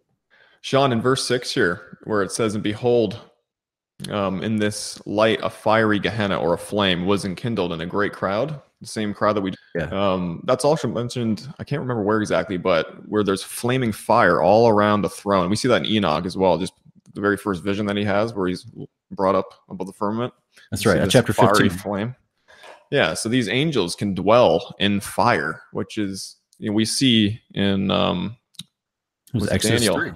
Sean 0.61 0.91
in 0.91 1.01
verse 1.01 1.25
6 1.25 1.53
here 1.53 1.99
where 2.03 2.21
it 2.21 2.31
says 2.31 2.55
and 2.55 2.63
behold 2.63 3.19
um, 4.09 4.41
in 4.41 4.55
this 4.55 5.05
light, 5.05 5.39
a 5.43 5.49
fiery 5.49 5.99
Gehenna 5.99 6.39
or 6.39 6.53
a 6.53 6.57
flame 6.57 7.05
was 7.05 7.25
enkindled 7.25 7.73
in 7.73 7.81
a 7.81 7.85
great 7.85 8.13
crowd. 8.13 8.61
The 8.81 8.87
same 8.87 9.13
crowd 9.13 9.35
that 9.35 9.41
we. 9.41 9.51
Yeah. 9.75 9.89
Um, 9.91 10.41
that's 10.45 10.63
also 10.63 10.87
mentioned. 10.87 11.53
I 11.59 11.65
can't 11.65 11.81
remember 11.81 12.01
where 12.01 12.21
exactly, 12.21 12.55
but 12.55 13.07
where 13.09 13.23
there's 13.23 13.43
flaming 13.43 13.91
fire 13.91 14.41
all 14.41 14.69
around 14.69 15.01
the 15.01 15.09
throne. 15.09 15.49
We 15.49 15.57
see 15.57 15.67
that 15.67 15.83
in 15.83 15.85
Enoch 15.85 16.25
as 16.25 16.37
well. 16.37 16.57
Just 16.57 16.73
the 17.13 17.19
very 17.19 17.35
first 17.35 17.61
vision 17.61 17.85
that 17.87 17.97
he 17.97 18.05
has, 18.05 18.33
where 18.33 18.47
he's 18.47 18.65
brought 19.11 19.35
up 19.35 19.53
above 19.69 19.87
the 19.87 19.93
firmament. 19.93 20.33
That's 20.71 20.85
right. 20.85 21.09
Chapter 21.09 21.33
fifteen. 21.33 21.69
Flame. 21.71 22.15
Yeah. 22.89 23.15
So 23.15 23.27
these 23.27 23.49
angels 23.49 23.95
can 23.95 24.13
dwell 24.13 24.73
in 24.79 25.01
fire, 25.01 25.61
which 25.73 25.97
is 25.97 26.37
you 26.59 26.69
know, 26.69 26.73
we 26.73 26.85
see 26.85 27.41
in 27.53 27.89
um, 27.89 28.37
Exodus 29.33 29.81
Daniel. 29.81 29.95
3 29.95 30.11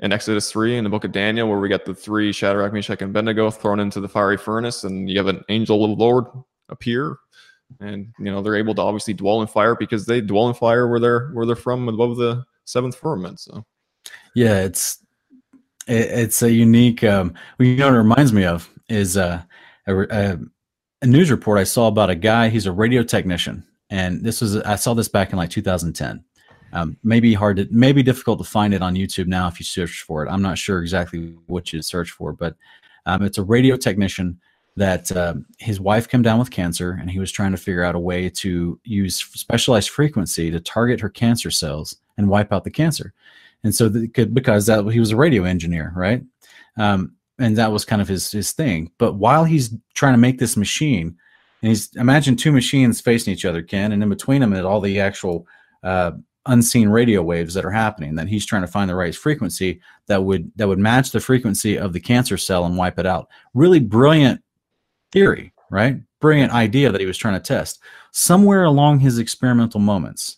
in 0.00 0.12
Exodus 0.12 0.50
3 0.52 0.76
in 0.76 0.84
the 0.84 0.90
book 0.90 1.04
of 1.04 1.12
Daniel, 1.12 1.48
where 1.48 1.58
we 1.58 1.68
got 1.68 1.84
the 1.84 1.94
three 1.94 2.32
Shadrach, 2.32 2.72
Meshach, 2.72 3.02
and 3.02 3.10
Abednego 3.10 3.50
thrown 3.50 3.80
into 3.80 4.00
the 4.00 4.08
fiery 4.08 4.36
furnace, 4.36 4.84
and 4.84 5.10
you 5.10 5.18
have 5.18 5.26
an 5.26 5.44
angel 5.48 5.84
of 5.84 5.90
the 5.90 6.04
Lord 6.04 6.26
appear. 6.68 7.16
And 7.80 8.12
you 8.18 8.26
know, 8.26 8.40
they're 8.40 8.56
able 8.56 8.74
to 8.76 8.82
obviously 8.82 9.14
dwell 9.14 9.42
in 9.42 9.48
fire 9.48 9.74
because 9.74 10.06
they 10.06 10.20
dwell 10.20 10.48
in 10.48 10.54
fire 10.54 10.88
where 10.88 11.00
they're 11.00 11.28
where 11.30 11.44
they're 11.44 11.56
from 11.56 11.88
above 11.88 12.16
the 12.16 12.44
seventh 12.64 12.96
firmament. 12.96 13.40
So 13.40 13.64
yeah, 14.34 14.60
it's 14.60 15.04
it, 15.86 16.10
it's 16.10 16.42
a 16.42 16.50
unique 16.50 17.04
um 17.04 17.34
you 17.58 17.76
know 17.76 17.86
what 17.86 17.94
it 17.94 17.98
reminds 17.98 18.32
me 18.32 18.44
of 18.44 18.70
is 18.88 19.18
uh, 19.18 19.42
a, 19.86 19.98
a, 19.98 20.38
a 21.02 21.06
news 21.06 21.30
report 21.30 21.58
I 21.58 21.64
saw 21.64 21.88
about 21.88 22.08
a 22.08 22.14
guy, 22.14 22.48
he's 22.48 22.64
a 22.64 22.72
radio 22.72 23.02
technician. 23.02 23.66
And 23.90 24.22
this 24.24 24.40
was 24.40 24.56
I 24.56 24.76
saw 24.76 24.94
this 24.94 25.08
back 25.08 25.32
in 25.32 25.38
like 25.38 25.50
2010 25.50 26.24
um, 26.72 26.96
maybe 27.02 27.34
hard 27.34 27.56
to, 27.56 27.68
maybe 27.70 28.02
difficult 28.02 28.38
to 28.38 28.44
find 28.44 28.74
it 28.74 28.82
on 28.82 28.94
YouTube 28.94 29.26
now 29.26 29.48
if 29.48 29.58
you 29.58 29.64
search 29.64 30.02
for 30.02 30.24
it. 30.24 30.30
I'm 30.30 30.42
not 30.42 30.58
sure 30.58 30.80
exactly 30.80 31.34
what 31.46 31.72
you 31.72 31.82
search 31.82 32.10
for, 32.10 32.32
but 32.32 32.56
um, 33.06 33.22
it's 33.22 33.38
a 33.38 33.42
radio 33.42 33.76
technician 33.76 34.38
that 34.76 35.10
uh, 35.12 35.34
his 35.58 35.80
wife 35.80 36.08
came 36.08 36.22
down 36.22 36.38
with 36.38 36.50
cancer, 36.50 36.98
and 37.00 37.10
he 37.10 37.18
was 37.18 37.32
trying 37.32 37.50
to 37.50 37.56
figure 37.56 37.82
out 37.82 37.94
a 37.94 37.98
way 38.00 38.28
to 38.28 38.78
use 38.84 39.16
specialized 39.16 39.90
frequency 39.90 40.50
to 40.50 40.60
target 40.60 41.00
her 41.00 41.08
cancer 41.08 41.50
cells 41.50 41.96
and 42.16 42.28
wipe 42.28 42.52
out 42.52 42.64
the 42.64 42.70
cancer. 42.70 43.12
And 43.64 43.74
so, 43.74 43.88
the, 43.88 44.06
because 44.26 44.66
that 44.66 44.84
he 44.86 45.00
was 45.00 45.10
a 45.10 45.16
radio 45.16 45.44
engineer, 45.44 45.92
right? 45.96 46.22
Um, 46.76 47.14
and 47.40 47.56
that 47.56 47.72
was 47.72 47.84
kind 47.84 48.00
of 48.00 48.06
his 48.06 48.30
his 48.30 48.52
thing. 48.52 48.92
But 48.98 49.14
while 49.14 49.44
he's 49.44 49.74
trying 49.94 50.14
to 50.14 50.18
make 50.18 50.38
this 50.38 50.56
machine, 50.56 51.16
and 51.62 51.70
he's 51.70 51.94
imagine 51.96 52.36
two 52.36 52.52
machines 52.52 53.00
facing 53.00 53.32
each 53.32 53.44
other, 53.44 53.62
Ken, 53.62 53.92
and 53.92 54.02
in 54.02 54.08
between 54.08 54.40
them, 54.40 54.52
at 54.52 54.64
all 54.64 54.80
the 54.80 55.00
actual 55.00 55.46
uh, 55.82 56.12
unseen 56.46 56.88
radio 56.88 57.22
waves 57.22 57.54
that 57.54 57.64
are 57.64 57.70
happening 57.70 58.14
that 58.14 58.28
he's 58.28 58.46
trying 58.46 58.62
to 58.62 58.68
find 58.68 58.88
the 58.88 58.94
right 58.94 59.14
frequency 59.14 59.80
that 60.06 60.24
would 60.24 60.50
that 60.56 60.68
would 60.68 60.78
match 60.78 61.10
the 61.10 61.20
frequency 61.20 61.78
of 61.78 61.92
the 61.92 62.00
cancer 62.00 62.36
cell 62.36 62.64
and 62.64 62.76
wipe 62.76 62.98
it 62.98 63.06
out. 63.06 63.28
Really 63.54 63.80
brilliant 63.80 64.42
theory 65.12 65.52
right? 65.70 65.96
Brilliant 66.20 66.52
idea 66.52 66.90
that 66.90 67.00
he 67.00 67.06
was 67.06 67.18
trying 67.18 67.34
to 67.34 67.40
test. 67.40 67.80
Somewhere 68.12 68.64
along 68.64 69.00
his 69.00 69.18
experimental 69.18 69.80
moments 69.80 70.36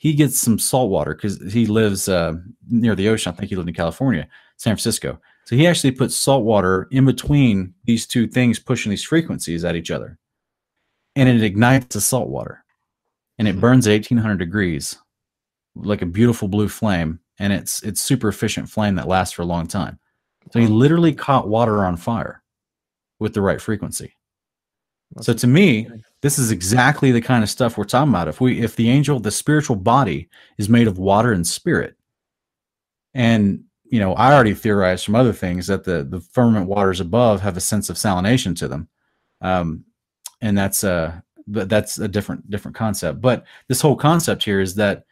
he 0.00 0.14
gets 0.14 0.38
some 0.38 0.60
salt 0.60 0.90
water 0.90 1.12
because 1.12 1.40
he 1.52 1.66
lives 1.66 2.08
uh, 2.08 2.34
near 2.70 2.94
the 2.94 3.08
ocean. 3.08 3.32
I 3.32 3.36
think 3.36 3.50
he 3.50 3.56
lived 3.56 3.68
in 3.68 3.74
california 3.74 4.28
san 4.56 4.72
francisco. 4.72 5.20
So 5.44 5.56
he 5.56 5.66
actually 5.66 5.92
puts 5.92 6.14
salt 6.14 6.44
water 6.44 6.88
in 6.90 7.04
between 7.04 7.74
these 7.84 8.06
two 8.06 8.28
things 8.28 8.58
pushing 8.58 8.90
these 8.90 9.02
frequencies 9.02 9.64
at 9.64 9.76
each 9.76 9.90
other 9.90 10.18
and 11.16 11.28
it 11.28 11.42
ignites 11.42 11.94
the 11.94 12.00
salt 12.00 12.28
water 12.28 12.64
and 13.38 13.48
it 13.48 13.54
hmm. 13.54 13.60
burns 13.60 13.86
at 13.86 13.92
1800 13.92 14.36
degrees 14.36 14.98
like 15.74 16.02
a 16.02 16.06
beautiful 16.06 16.48
blue 16.48 16.68
flame, 16.68 17.20
and 17.38 17.52
it's 17.52 17.82
it's 17.82 18.00
super 18.00 18.28
efficient 18.28 18.68
flame 18.68 18.96
that 18.96 19.08
lasts 19.08 19.34
for 19.34 19.42
a 19.42 19.46
long 19.46 19.66
time. 19.66 19.98
So 20.52 20.60
he 20.60 20.66
literally 20.66 21.14
caught 21.14 21.48
water 21.48 21.84
on 21.84 21.96
fire 21.96 22.42
with 23.18 23.34
the 23.34 23.42
right 23.42 23.60
frequency. 23.60 24.14
So 25.20 25.32
to 25.34 25.46
me, 25.46 25.88
this 26.20 26.38
is 26.38 26.50
exactly 26.50 27.12
the 27.12 27.20
kind 27.20 27.42
of 27.42 27.50
stuff 27.50 27.76
we're 27.76 27.84
talking 27.84 28.10
about. 28.10 28.28
If 28.28 28.40
we 28.40 28.60
if 28.60 28.76
the 28.76 28.90
angel, 28.90 29.20
the 29.20 29.30
spiritual 29.30 29.76
body 29.76 30.28
is 30.58 30.68
made 30.68 30.86
of 30.86 30.98
water 30.98 31.32
and 31.32 31.46
spirit, 31.46 31.96
and 33.14 33.64
you 33.84 34.00
know, 34.00 34.14
I 34.14 34.34
already 34.34 34.54
theorized 34.54 35.04
from 35.04 35.14
other 35.14 35.32
things 35.32 35.66
that 35.68 35.84
the 35.84 36.04
the 36.04 36.20
firmament 36.20 36.66
waters 36.66 37.00
above 37.00 37.40
have 37.40 37.56
a 37.56 37.60
sense 37.60 37.88
of 37.88 37.96
salination 37.96 38.56
to 38.58 38.68
them, 38.68 38.88
um, 39.40 39.84
and 40.40 40.56
that's 40.56 40.84
a 40.84 41.22
but 41.46 41.68
that's 41.68 41.98
a 41.98 42.08
different 42.08 42.50
different 42.50 42.76
concept. 42.76 43.20
But 43.20 43.44
this 43.68 43.80
whole 43.80 43.96
concept 43.96 44.44
here 44.44 44.60
is 44.60 44.74
that 44.76 45.04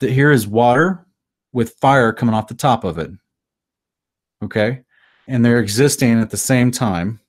that 0.00 0.10
here 0.10 0.30
is 0.32 0.46
water 0.46 1.06
with 1.52 1.74
fire 1.80 2.12
coming 2.12 2.34
off 2.34 2.48
the 2.48 2.54
top 2.54 2.84
of 2.84 2.98
it. 2.98 3.10
Okay. 4.44 4.82
And 5.26 5.44
they're 5.44 5.60
existing 5.60 6.20
at 6.20 6.30
the 6.30 6.36
same 6.36 6.70
time. 6.70 7.20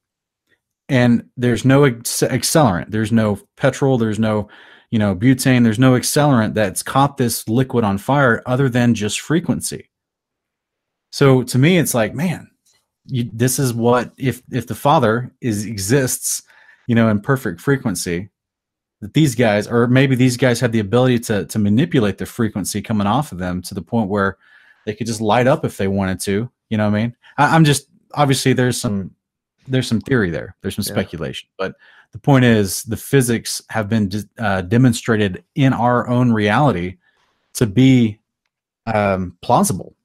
and 0.90 1.24
there's 1.38 1.64
no 1.66 1.84
accelerant. 1.84 2.90
There's 2.90 3.12
no 3.12 3.40
petrol. 3.56 3.98
There's 3.98 4.20
no, 4.20 4.50
you 4.90 4.98
know, 5.00 5.16
butane. 5.16 5.64
There's 5.64 5.80
no 5.80 5.94
accelerant 5.94 6.56
that's 6.56 6.84
caught 6.84 7.18
this 7.18 7.48
liquid 7.48 7.84
on 7.86 7.98
fire 8.00 8.42
other 8.46 8.70
than 8.70 8.96
just 8.96 9.22
frequency. 9.22 9.90
So 11.12 11.44
to 11.44 11.58
me, 11.58 11.78
it's 11.78 11.94
like, 11.94 12.14
man, 12.14 12.50
you, 13.06 13.30
this 13.34 13.60
is 13.60 13.74
what 13.74 14.12
if 14.18 14.42
if 14.52 14.68
the 14.68 14.76
Father 14.76 15.32
is 15.42 15.66
exists, 15.66 16.44
you 16.90 16.96
know, 16.96 17.08
in 17.08 17.22
perfect 17.22 17.62
frequency, 17.62 18.30
that 19.00 19.14
these 19.14 19.36
guys, 19.36 19.68
or 19.68 19.86
maybe 19.86 20.16
these 20.16 20.38
guys 20.38 20.60
have 20.60 20.72
the 20.72 20.80
ability 20.80 21.20
to 21.20 21.46
to 21.46 21.60
manipulate 21.60 22.18
the 22.18 22.26
frequency 22.26 22.82
coming 22.82 23.06
off 23.06 23.32
of 23.32 23.38
them 23.38 23.62
to 23.62 23.76
the 23.76 23.82
point 23.84 24.10
where 24.10 24.38
they 24.88 24.96
could 24.96 25.06
just 25.06 25.22
light 25.22 25.46
up 25.46 25.64
if 25.64 25.78
they 25.78 25.88
wanted 25.88 26.20
to. 26.22 26.50
You 26.70 26.78
know 26.78 26.90
what 26.90 26.98
I 26.98 27.02
mean? 27.02 27.16
I, 27.38 27.56
I'm 27.56 27.64
just 27.64 27.90
obviously 28.16 28.54
there's 28.54 28.82
some 28.82 29.12
there's 29.68 29.88
some 29.88 30.02
theory 30.02 30.32
there. 30.32 30.56
There's 30.62 30.76
some 30.76 30.84
yeah. 30.88 30.94
speculation, 30.94 31.48
but 31.60 31.76
the 32.12 32.18
point 32.18 32.44
is 32.44 32.82
the 32.82 32.98
physics 32.98 33.62
have 33.70 33.88
been 33.88 34.10
uh, 34.40 34.62
demonstrated 34.62 35.44
in 35.54 35.74
our 35.74 36.08
own 36.08 36.32
reality 36.32 36.98
to 37.54 37.68
be 37.68 38.18
um, 38.88 39.38
plausible. 39.44 39.96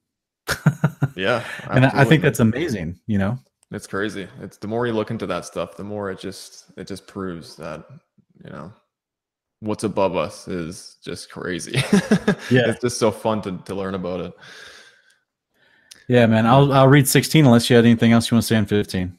yeah, 1.16 1.42
and 1.70 1.86
I 1.86 2.04
think 2.04 2.20
that's 2.20 2.40
amazing. 2.40 3.00
You 3.06 3.16
know, 3.16 3.38
it's 3.74 3.88
crazy. 3.88 4.28
It's 4.40 4.56
the 4.56 4.68
more 4.68 4.86
you 4.86 4.92
look 4.92 5.10
into 5.10 5.26
that 5.26 5.44
stuff, 5.44 5.76
the 5.76 5.84
more 5.84 6.10
it 6.10 6.20
just 6.20 6.66
it 6.76 6.86
just 6.86 7.06
proves 7.06 7.56
that 7.56 7.84
you 8.44 8.50
know 8.50 8.72
what's 9.60 9.84
above 9.84 10.16
us 10.16 10.46
is 10.46 10.98
just 11.04 11.30
crazy. 11.30 11.72
yeah, 12.50 12.68
it's 12.70 12.80
just 12.80 12.98
so 12.98 13.10
fun 13.10 13.42
to 13.42 13.58
to 13.64 13.74
learn 13.74 13.94
about 13.94 14.20
it. 14.20 14.32
Yeah, 16.06 16.26
man. 16.26 16.46
I'll 16.46 16.72
I'll 16.72 16.88
read 16.88 17.08
16 17.08 17.44
unless 17.44 17.68
you 17.68 17.76
had 17.76 17.84
anything 17.84 18.12
else 18.12 18.30
you 18.30 18.36
want 18.36 18.44
to 18.44 18.46
say 18.46 18.56
on 18.56 18.66
15. 18.66 19.18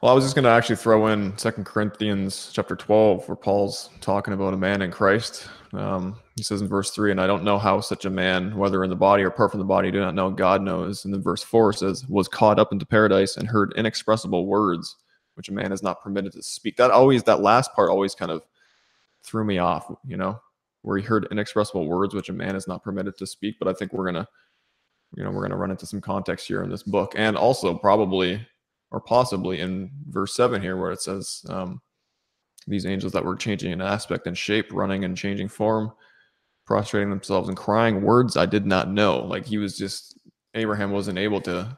Well, 0.00 0.10
I 0.10 0.14
was 0.14 0.24
just 0.24 0.34
going 0.34 0.44
to 0.44 0.50
actually 0.50 0.76
throw 0.76 1.08
in 1.08 1.36
Second 1.36 1.64
Corinthians 1.64 2.50
chapter 2.52 2.74
12, 2.74 3.28
where 3.28 3.36
Paul's 3.36 3.90
talking 4.00 4.34
about 4.34 4.54
a 4.54 4.56
man 4.56 4.82
in 4.82 4.90
Christ. 4.90 5.48
Um, 5.72 6.18
he 6.36 6.42
says 6.42 6.62
in 6.62 6.68
verse 6.68 6.90
3, 6.90 7.10
and 7.10 7.20
I 7.20 7.26
don't 7.26 7.44
know 7.44 7.58
how 7.58 7.80
such 7.80 8.04
a 8.04 8.10
man, 8.10 8.56
whether 8.56 8.82
in 8.82 8.90
the 8.90 8.96
body 8.96 9.22
or 9.22 9.28
apart 9.28 9.50
from 9.50 9.60
the 9.60 9.66
body, 9.66 9.90
do 9.90 10.00
not 10.00 10.14
know, 10.14 10.30
God 10.30 10.62
knows. 10.62 11.04
And 11.04 11.12
then 11.12 11.22
verse 11.22 11.42
4 11.42 11.72
says, 11.74 12.08
was 12.08 12.28
caught 12.28 12.58
up 12.58 12.72
into 12.72 12.86
paradise 12.86 13.36
and 13.36 13.46
heard 13.46 13.74
inexpressible 13.76 14.46
words, 14.46 14.96
which 15.34 15.48
a 15.48 15.52
man 15.52 15.70
is 15.70 15.82
not 15.82 16.02
permitted 16.02 16.32
to 16.32 16.42
speak. 16.42 16.76
That 16.76 16.90
always, 16.90 17.22
that 17.24 17.40
last 17.40 17.72
part 17.74 17.90
always 17.90 18.14
kind 18.14 18.32
of 18.32 18.42
threw 19.22 19.44
me 19.44 19.58
off, 19.58 19.92
you 20.04 20.16
know, 20.16 20.40
where 20.82 20.96
he 20.96 21.04
heard 21.04 21.28
inexpressible 21.30 21.86
words, 21.86 22.14
which 22.14 22.30
a 22.30 22.32
man 22.32 22.56
is 22.56 22.66
not 22.66 22.82
permitted 22.82 23.16
to 23.18 23.26
speak. 23.26 23.56
But 23.58 23.68
I 23.68 23.74
think 23.74 23.92
we're 23.92 24.10
going 24.10 24.24
to, 24.24 24.28
you 25.14 25.24
know, 25.24 25.30
we're 25.30 25.42
going 25.42 25.50
to 25.50 25.56
run 25.56 25.70
into 25.70 25.86
some 25.86 26.00
context 26.00 26.48
here 26.48 26.62
in 26.62 26.70
this 26.70 26.82
book. 26.82 27.12
And 27.16 27.36
also 27.36 27.74
probably 27.74 28.40
or 28.90 29.00
possibly 29.00 29.60
in 29.60 29.90
verse 30.08 30.34
7 30.34 30.60
here 30.60 30.76
where 30.76 30.92
it 30.92 31.00
says 31.00 31.44
um, 31.48 31.80
these 32.66 32.86
angels 32.86 33.12
that 33.12 33.24
were 33.24 33.36
changing 33.36 33.72
in 33.72 33.80
aspect 33.80 34.26
and 34.26 34.36
shape 34.36 34.72
running 34.72 35.04
and 35.04 35.16
changing 35.16 35.48
form 35.48 35.92
prostrating 36.66 37.10
themselves 37.10 37.48
and 37.48 37.56
crying 37.56 38.02
words 38.02 38.36
i 38.36 38.46
did 38.46 38.66
not 38.66 38.90
know. 38.90 39.18
Like 39.18 39.44
he 39.44 39.58
was 39.58 39.76
just 39.76 40.18
abraham 40.54 40.90
wasn't 40.90 41.18
able 41.18 41.40
to 41.42 41.76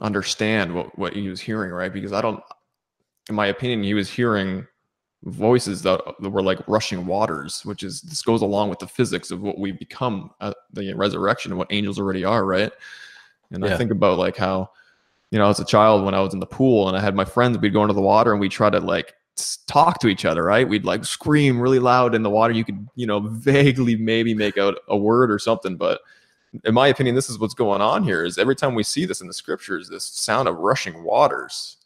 understand 0.00 0.72
what, 0.74 0.96
what 0.98 1.14
he 1.14 1.28
was 1.28 1.40
hearing 1.40 1.72
right? 1.72 1.92
Because 1.92 2.12
i 2.12 2.20
don't 2.20 2.42
in 3.28 3.34
my 3.34 3.46
opinion 3.46 3.82
he 3.82 3.94
was 3.94 4.10
hearing 4.10 4.66
voices 5.24 5.82
that, 5.82 6.00
that 6.20 6.30
were 6.30 6.42
like 6.42 6.60
rushing 6.68 7.04
waters 7.04 7.64
which 7.64 7.82
is 7.82 8.00
this 8.02 8.22
goes 8.22 8.42
along 8.42 8.68
with 8.70 8.78
the 8.78 8.86
physics 8.86 9.32
of 9.32 9.42
what 9.42 9.58
we 9.58 9.72
become 9.72 10.30
at 10.40 10.56
the 10.72 10.94
resurrection 10.94 11.50
and 11.50 11.58
what 11.58 11.72
angels 11.72 11.98
already 11.98 12.24
are 12.24 12.44
right? 12.44 12.72
And 13.50 13.64
yeah. 13.64 13.74
i 13.74 13.76
think 13.76 13.90
about 13.90 14.18
like 14.18 14.36
how 14.36 14.70
you 15.30 15.38
know, 15.38 15.48
as 15.48 15.60
a 15.60 15.64
child 15.64 16.04
when 16.04 16.14
I 16.14 16.20
was 16.20 16.34
in 16.34 16.40
the 16.40 16.46
pool 16.46 16.88
and 16.88 16.96
I 16.96 17.00
had 17.00 17.14
my 17.14 17.24
friends, 17.24 17.58
we'd 17.58 17.72
go 17.72 17.82
into 17.82 17.94
the 17.94 18.00
water 18.00 18.32
and 18.32 18.40
we 18.40 18.48
try 18.48 18.70
to 18.70 18.80
like 18.80 19.14
talk 19.66 20.00
to 20.00 20.08
each 20.08 20.24
other, 20.24 20.42
right? 20.42 20.68
We'd 20.68 20.84
like 20.84 21.04
scream 21.04 21.60
really 21.60 21.78
loud 21.78 22.14
in 22.14 22.22
the 22.22 22.30
water. 22.30 22.54
You 22.54 22.64
could, 22.64 22.88
you 22.94 23.06
know, 23.06 23.20
vaguely 23.24 23.96
maybe 23.96 24.34
make 24.34 24.58
out 24.58 24.78
a 24.88 24.96
word 24.96 25.30
or 25.30 25.38
something, 25.38 25.76
but 25.76 26.00
in 26.64 26.74
my 26.74 26.88
opinion, 26.88 27.14
this 27.14 27.28
is 27.28 27.38
what's 27.38 27.54
going 27.54 27.82
on 27.82 28.02
here 28.02 28.24
is 28.24 28.38
every 28.38 28.56
time 28.56 28.74
we 28.74 28.82
see 28.82 29.04
this 29.04 29.20
in 29.20 29.26
the 29.26 29.34
scriptures, 29.34 29.88
this 29.88 30.04
sound 30.04 30.48
of 30.48 30.56
rushing 30.56 31.02
waters, 31.04 31.76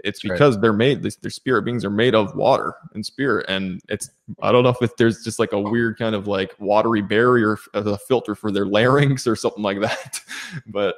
it's 0.00 0.20
because 0.20 0.54
right. 0.56 0.62
they're 0.62 0.72
made, 0.72 1.02
their 1.02 1.30
spirit 1.30 1.62
beings 1.62 1.84
are 1.84 1.90
made 1.90 2.14
of 2.14 2.34
water 2.34 2.74
and 2.94 3.04
spirit. 3.04 3.46
And 3.48 3.80
it's, 3.88 4.10
I 4.42 4.52
don't 4.52 4.64
know 4.64 4.74
if 4.80 4.96
there's 4.96 5.22
just 5.22 5.38
like 5.38 5.52
a 5.52 5.60
weird 5.60 5.98
kind 5.98 6.14
of 6.14 6.26
like 6.26 6.54
watery 6.58 7.02
barrier 7.02 7.58
as 7.74 7.86
a 7.86 7.98
filter 7.98 8.34
for 8.34 8.50
their 8.50 8.66
larynx 8.66 9.26
or 9.26 9.36
something 9.36 9.62
like 9.62 9.80
that. 9.80 10.20
but 10.66 10.96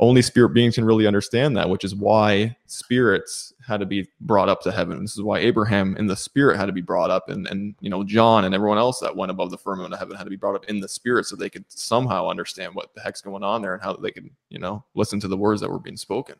only 0.00 0.22
spirit 0.22 0.50
beings 0.50 0.74
can 0.74 0.84
really 0.84 1.06
understand 1.06 1.56
that, 1.56 1.68
which 1.68 1.84
is 1.84 1.94
why 1.94 2.56
spirits 2.66 3.52
had 3.66 3.80
to 3.80 3.86
be 3.86 4.08
brought 4.20 4.48
up 4.48 4.60
to 4.62 4.72
heaven. 4.72 5.00
This 5.02 5.16
is 5.16 5.22
why 5.22 5.38
Abraham 5.38 5.96
in 5.96 6.06
the 6.06 6.16
spirit 6.16 6.56
had 6.56 6.66
to 6.66 6.72
be 6.72 6.80
brought 6.80 7.10
up, 7.10 7.28
and 7.28 7.46
and 7.48 7.74
you 7.80 7.90
know 7.90 8.04
John 8.04 8.44
and 8.44 8.54
everyone 8.54 8.78
else 8.78 9.00
that 9.00 9.16
went 9.16 9.30
above 9.30 9.50
the 9.50 9.58
firmament 9.58 9.92
of 9.92 9.98
heaven 9.98 10.16
had 10.16 10.24
to 10.24 10.30
be 10.30 10.36
brought 10.36 10.54
up 10.54 10.64
in 10.66 10.80
the 10.80 10.88
spirit, 10.88 11.26
so 11.26 11.36
they 11.36 11.50
could 11.50 11.64
somehow 11.68 12.28
understand 12.28 12.74
what 12.74 12.94
the 12.94 13.00
heck's 13.00 13.20
going 13.20 13.42
on 13.42 13.62
there 13.62 13.74
and 13.74 13.82
how 13.82 13.94
they 13.94 14.10
could 14.10 14.28
you 14.48 14.58
know 14.58 14.84
listen 14.94 15.20
to 15.20 15.28
the 15.28 15.36
words 15.36 15.60
that 15.60 15.70
were 15.70 15.78
being 15.78 15.96
spoken. 15.96 16.36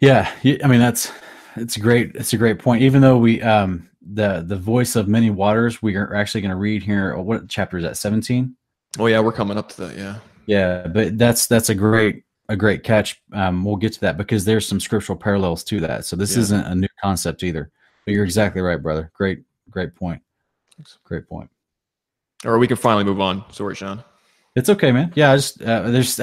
Yeah, 0.00 0.30
I 0.64 0.66
mean 0.66 0.80
that's 0.80 1.12
it's 1.56 1.76
great. 1.76 2.14
It's 2.14 2.32
a 2.32 2.38
great 2.38 2.58
point. 2.58 2.82
Even 2.82 3.02
though 3.02 3.18
we 3.18 3.40
um 3.42 3.88
the 4.00 4.42
the 4.46 4.56
voice 4.56 4.96
of 4.96 5.08
many 5.08 5.30
waters, 5.30 5.82
we 5.82 5.96
are 5.96 6.14
actually 6.14 6.40
going 6.40 6.50
to 6.50 6.56
read 6.56 6.82
here. 6.82 7.16
What 7.16 7.48
chapter 7.48 7.78
is 7.78 7.84
that? 7.84 7.96
Seventeen. 7.96 8.56
Oh 8.98 9.06
yeah, 9.06 9.20
we're 9.20 9.32
coming 9.32 9.56
up 9.56 9.68
to 9.70 9.86
that. 9.86 9.96
Yeah. 9.96 10.18
Yeah, 10.46 10.86
but 10.86 11.18
that's 11.18 11.46
that's 11.46 11.68
a 11.68 11.74
great 11.74 12.24
a 12.48 12.56
great 12.56 12.82
catch. 12.82 13.20
Um, 13.32 13.64
we'll 13.64 13.76
get 13.76 13.92
to 13.94 14.00
that 14.00 14.16
because 14.16 14.44
there's 14.44 14.66
some 14.66 14.80
scriptural 14.80 15.16
parallels 15.16 15.64
to 15.64 15.80
that. 15.80 16.04
So 16.04 16.16
this 16.16 16.34
yeah. 16.34 16.40
isn't 16.42 16.66
a 16.66 16.74
new 16.74 16.88
concept 17.02 17.42
either. 17.42 17.70
But 18.04 18.14
you're 18.14 18.24
exactly 18.24 18.60
right, 18.60 18.82
brother. 18.82 19.10
Great, 19.14 19.42
great 19.70 19.94
point. 19.94 20.20
Great 21.04 21.28
point. 21.28 21.48
Or 22.44 22.58
we 22.58 22.66
can 22.66 22.76
finally 22.76 23.04
move 23.04 23.20
on. 23.20 23.44
Sorry, 23.52 23.74
Sean. 23.74 24.02
It's 24.56 24.68
okay, 24.68 24.90
man. 24.92 25.12
Yeah, 25.14 25.32
I 25.32 25.36
just 25.36 25.62
uh, 25.62 25.82
there's 25.90 26.20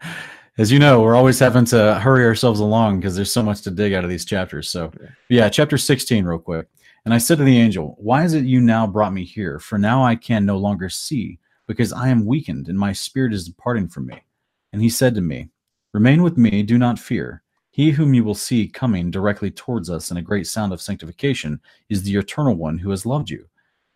as 0.58 0.72
you 0.72 0.78
know, 0.78 1.02
we're 1.02 1.16
always 1.16 1.38
having 1.38 1.64
to 1.66 1.96
hurry 1.96 2.24
ourselves 2.24 2.60
along 2.60 3.00
because 3.00 3.14
there's 3.14 3.32
so 3.32 3.42
much 3.42 3.62
to 3.62 3.70
dig 3.70 3.92
out 3.92 4.04
of 4.04 4.10
these 4.10 4.24
chapters. 4.24 4.70
So 4.70 4.92
yeah. 5.00 5.08
yeah, 5.28 5.48
chapter 5.48 5.76
16, 5.76 6.24
real 6.24 6.38
quick. 6.38 6.66
And 7.04 7.12
I 7.12 7.18
said 7.18 7.38
to 7.38 7.44
the 7.44 7.58
angel, 7.58 7.96
Why 7.98 8.24
is 8.24 8.34
it 8.34 8.44
you 8.44 8.60
now 8.60 8.86
brought 8.86 9.12
me 9.12 9.24
here? 9.24 9.58
For 9.58 9.78
now 9.78 10.04
I 10.04 10.16
can 10.16 10.46
no 10.46 10.56
longer 10.56 10.88
see 10.88 11.38
because 11.66 11.92
I 11.92 12.08
am 12.08 12.26
weakened 12.26 12.68
and 12.68 12.78
my 12.78 12.92
spirit 12.92 13.32
is 13.32 13.46
departing 13.46 13.88
from 13.88 14.06
me. 14.06 14.22
And 14.72 14.82
he 14.82 14.88
said 14.88 15.14
to 15.14 15.20
me, 15.20 15.50
Remain 15.92 16.22
with 16.22 16.36
me, 16.36 16.62
do 16.62 16.78
not 16.78 16.98
fear. 16.98 17.42
He 17.70 17.90
whom 17.90 18.14
you 18.14 18.24
will 18.24 18.34
see 18.34 18.68
coming 18.68 19.10
directly 19.10 19.50
towards 19.50 19.90
us 19.90 20.10
in 20.10 20.16
a 20.16 20.22
great 20.22 20.46
sound 20.46 20.72
of 20.72 20.80
sanctification 20.80 21.60
is 21.88 22.02
the 22.02 22.16
eternal 22.16 22.54
one 22.54 22.78
who 22.78 22.90
has 22.90 23.06
loved 23.06 23.30
you. 23.30 23.46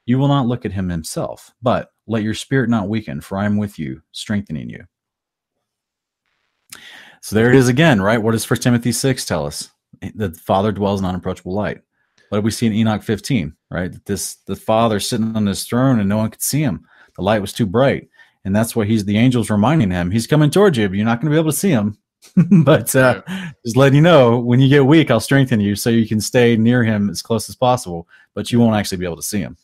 You 0.07 0.19
will 0.19 0.29
not 0.29 0.47
look 0.47 0.65
at 0.65 0.73
him 0.73 0.89
himself, 0.89 1.53
but 1.63 1.93
let 2.07 2.23
your 2.23 2.35
spirit 2.35 2.69
not 2.69 2.89
weaken, 2.89 3.21
for 3.21 3.39
I 3.39 3.47
am 3.47 3.57
with 3.57 3.79
you, 3.79 4.03
strengthening 4.13 4.69
you. 4.69 4.85
So 7.23 7.37
there 7.37 7.51
it 7.51 7.57
is 7.57 7.69
again, 7.69 8.01
right? 8.01 8.23
What 8.23 8.33
does 8.33 8.45
First 8.45 8.63
Timothy 8.63 8.93
6 8.93 9.25
tell 9.25 9.47
us? 9.47 9.71
The 10.15 10.33
Father 10.33 10.73
dwells 10.73 11.01
in 11.01 11.07
unapproachable 11.07 11.53
light. 11.53 11.81
What 12.31 12.39
do 12.39 12.43
we 12.43 12.51
see 12.51 12.67
in 12.67 12.73
Enoch 12.73 13.03
15, 13.03 13.55
right? 13.71 13.93
This 14.07 14.37
the 14.47 14.57
Father 14.57 15.01
sitting 15.01 15.37
on 15.37 15.47
his 15.47 15.65
throne 15.65 16.01
and 16.01 16.09
no 16.09 16.17
one 16.17 16.31
could 16.31 16.43
see 16.43 16.63
him 16.63 16.87
the 17.15 17.23
light 17.23 17.41
was 17.41 17.53
too 17.53 17.67
bright. 17.67 18.09
And 18.45 18.57
that's 18.57 18.75
what 18.75 18.87
he's 18.87 19.05
the 19.05 19.19
angels 19.19 19.51
reminding 19.51 19.91
him. 19.91 20.11
He's 20.11 20.27
coming 20.27 20.51
towards 20.51 20.79
you, 20.79 20.89
but 20.89 20.97
you're 20.97 21.05
not 21.05 21.21
going 21.21 21.31
to 21.31 21.35
be 21.35 21.41
able 21.41 21.53
to 21.53 21.57
see 21.57 21.71
him. 21.71 21.99
but 22.65 22.95
uh, 22.95 23.23
just 23.65 23.77
letting 23.77 23.97
you 23.97 24.03
know, 24.03 24.39
when 24.39 24.61
you 24.61 24.69
get 24.69 24.87
weak, 24.87 25.11
I'll 25.11 25.21
strengthen 25.21 25.61
you 25.61 25.75
so 25.75 25.91
you 25.91 26.07
can 26.07 26.21
stay 26.21 26.57
near 26.57 26.85
him 26.85 27.11
as 27.11 27.23
close 27.23 27.49
as 27.49 27.57
possible, 27.57 28.09
but 28.35 28.53
you 28.53 28.61
won't 28.61 28.77
actually 28.77 28.99
be 28.99 29.05
able 29.05 29.17
to 29.17 29.23
see 29.23 29.41
him. 29.41 29.57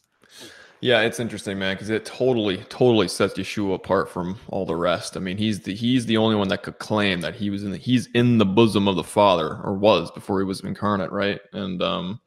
Yeah, 0.81 1.01
it's 1.03 1.21
interesting, 1.21 1.59
man, 1.59 1.75
because 1.75 1.89
it 1.89 2.05
totally, 2.05 2.59
totally 2.69 3.09
sets 3.09 3.35
Yeshua 3.35 3.75
apart 3.75 4.11
from 4.11 4.39
all 4.49 4.67
the 4.67 4.77
rest. 4.77 5.17
I 5.17 5.21
mean, 5.21 5.39
he's 5.39 5.61
the 5.61 5.75
he's 5.75 6.05
the 6.05 6.19
only 6.19 6.37
one 6.37 6.49
that 6.49 6.63
could 6.63 6.79
claim 6.79 7.21
that 7.23 7.35
he 7.35 7.49
was 7.49 7.65
in 7.65 7.71
the 7.71 7.79
he's 7.79 8.07
in 8.15 8.37
the 8.37 8.45
bosom 8.45 8.87
of 8.87 8.97
the 8.97 9.03
Father, 9.03 9.59
or 9.65 9.75
was 9.75 10.11
before 10.11 10.39
he 10.39 10.45
was 10.45 10.61
incarnate, 10.61 11.11
right? 11.11 11.41
And 11.55 11.83
um, 11.83 12.21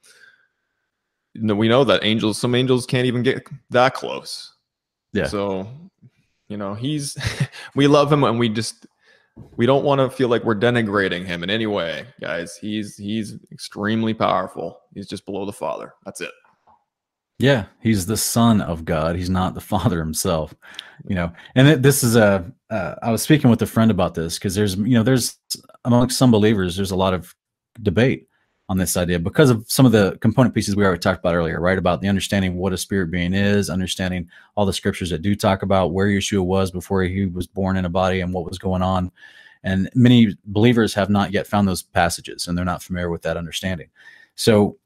we 1.36 1.68
know 1.68 1.84
that 1.84 2.04
angels, 2.04 2.40
some 2.40 2.56
angels 2.56 2.88
can't 2.88 3.06
even 3.06 3.22
get 3.22 3.48
that 3.70 3.94
close. 3.94 4.56
Yeah. 5.14 5.28
So, 5.28 5.68
you 6.48 6.58
know, 6.58 6.74
he's 6.74 7.18
we 7.76 7.88
love 7.88 8.12
him 8.12 8.24
and 8.24 8.40
we 8.40 8.50
just 8.50 8.86
we 9.56 9.66
don't 9.66 9.86
want 9.86 10.00
to 10.00 10.10
feel 10.10 10.28
like 10.28 10.44
we're 10.44 10.56
denigrating 10.56 11.26
him 11.26 11.44
in 11.44 11.50
any 11.50 11.66
way, 11.66 12.06
guys. 12.20 12.58
He's 12.58 12.98
he's 12.98 13.38
extremely 13.52 14.14
powerful. 14.14 14.80
He's 14.94 15.08
just 15.08 15.26
below 15.26 15.46
the 15.46 15.54
Father. 15.54 15.94
That's 16.06 16.22
it. 16.22 16.32
Yeah, 17.40 17.66
he's 17.80 18.06
the 18.06 18.18
son 18.18 18.60
of 18.60 18.84
God. 18.84 19.16
He's 19.16 19.30
not 19.30 19.54
the 19.54 19.62
father 19.74 20.00
himself, 20.00 20.54
you 21.08 21.16
know. 21.16 21.32
And 21.56 21.68
it, 21.68 21.82
this 21.82 22.04
is 22.04 22.16
a. 22.16 22.52
Uh, 22.70 22.96
I 23.02 23.12
was 23.12 23.22
speaking 23.22 23.50
with 23.50 23.62
a 23.62 23.68
friend 23.68 23.90
about 23.90 24.14
this 24.14 24.38
because 24.38 24.54
there's, 24.54 24.76
you 24.76 24.94
know, 24.94 25.04
there's 25.04 25.38
amongst 25.86 26.18
some 26.18 26.32
believers, 26.32 26.76
there's 26.76 26.92
a 26.92 26.96
lot 26.96 27.14
of 27.14 27.34
debate 27.82 28.28
on 28.70 28.78
this 28.78 28.96
idea 28.96 29.18
because 29.18 29.50
of 29.50 29.66
some 29.68 29.86
of 29.86 29.92
the 29.92 30.16
component 30.22 30.54
pieces 30.54 30.76
we 30.76 30.86
already 30.86 31.00
talked 31.00 31.20
about 31.20 31.34
earlier, 31.34 31.60
right? 31.60 31.78
About 31.78 32.02
the 32.02 32.08
understanding 32.08 32.56
what 32.56 32.72
a 32.72 32.78
spirit 32.78 33.10
being 33.10 33.34
is, 33.34 33.70
understanding 33.70 34.30
all 34.56 34.66
the 34.66 34.72
scriptures 34.74 35.10
that 35.10 35.24
do 35.24 35.36
talk 35.36 35.64
about 35.64 35.92
where 35.92 36.08
Yeshua 36.08 36.46
was 36.46 36.70
before 36.70 37.02
he 37.02 37.26
was 37.26 37.48
born 37.48 37.78
in 37.78 37.86
a 37.86 37.90
body 37.90 38.22
and 38.22 38.32
what 38.32 38.46
was 38.46 38.60
going 38.60 38.84
on. 38.84 39.12
And 39.64 39.90
many 39.96 40.38
believers 40.46 40.94
have 40.94 41.10
not 41.10 41.34
yet 41.34 41.48
found 41.48 41.68
those 41.68 41.82
passages 41.82 42.48
and 42.48 42.56
they're 42.56 42.64
not 42.64 42.84
familiar 42.84 43.10
with 43.10 43.24
that 43.24 43.38
understanding. 43.38 43.90
So 44.36 44.78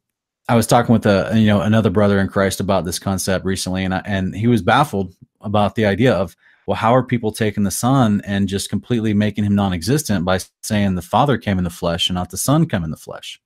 I 0.50 0.56
was 0.56 0.66
talking 0.66 0.94
with 0.94 1.06
a 1.06 1.32
you 1.36 1.48
know 1.48 1.62
another 1.62 1.90
brother 1.90 2.20
in 2.20 2.28
Christ 2.28 2.60
about 2.60 2.86
this 2.86 3.00
concept 3.00 3.46
recently, 3.46 3.86
and 3.86 3.94
I, 3.94 4.02
and 4.06 4.36
he 4.36 4.48
was 4.48 4.62
baffled 4.62 5.16
about 5.42 5.76
the 5.76 5.86
idea 5.86 6.14
of 6.14 6.36
well, 6.66 6.76
how 6.76 6.96
are 6.96 7.04
people 7.04 7.32
taking 7.32 7.64
the 7.64 7.72
Son 7.72 8.22
and 8.26 8.48
just 8.48 8.70
completely 8.70 9.14
making 9.14 9.44
him 9.44 9.56
non-existent 9.56 10.24
by 10.24 10.40
saying 10.62 10.96
the 10.96 11.02
Father 11.02 11.38
came 11.38 11.58
in 11.58 11.66
the 11.66 11.70
flesh 11.70 12.08
and 12.10 12.16
not 12.16 12.30
the 12.30 12.38
Son 12.38 12.66
come 12.66 12.84
in 12.84 12.92
the 12.92 12.98
flesh? 12.98 13.42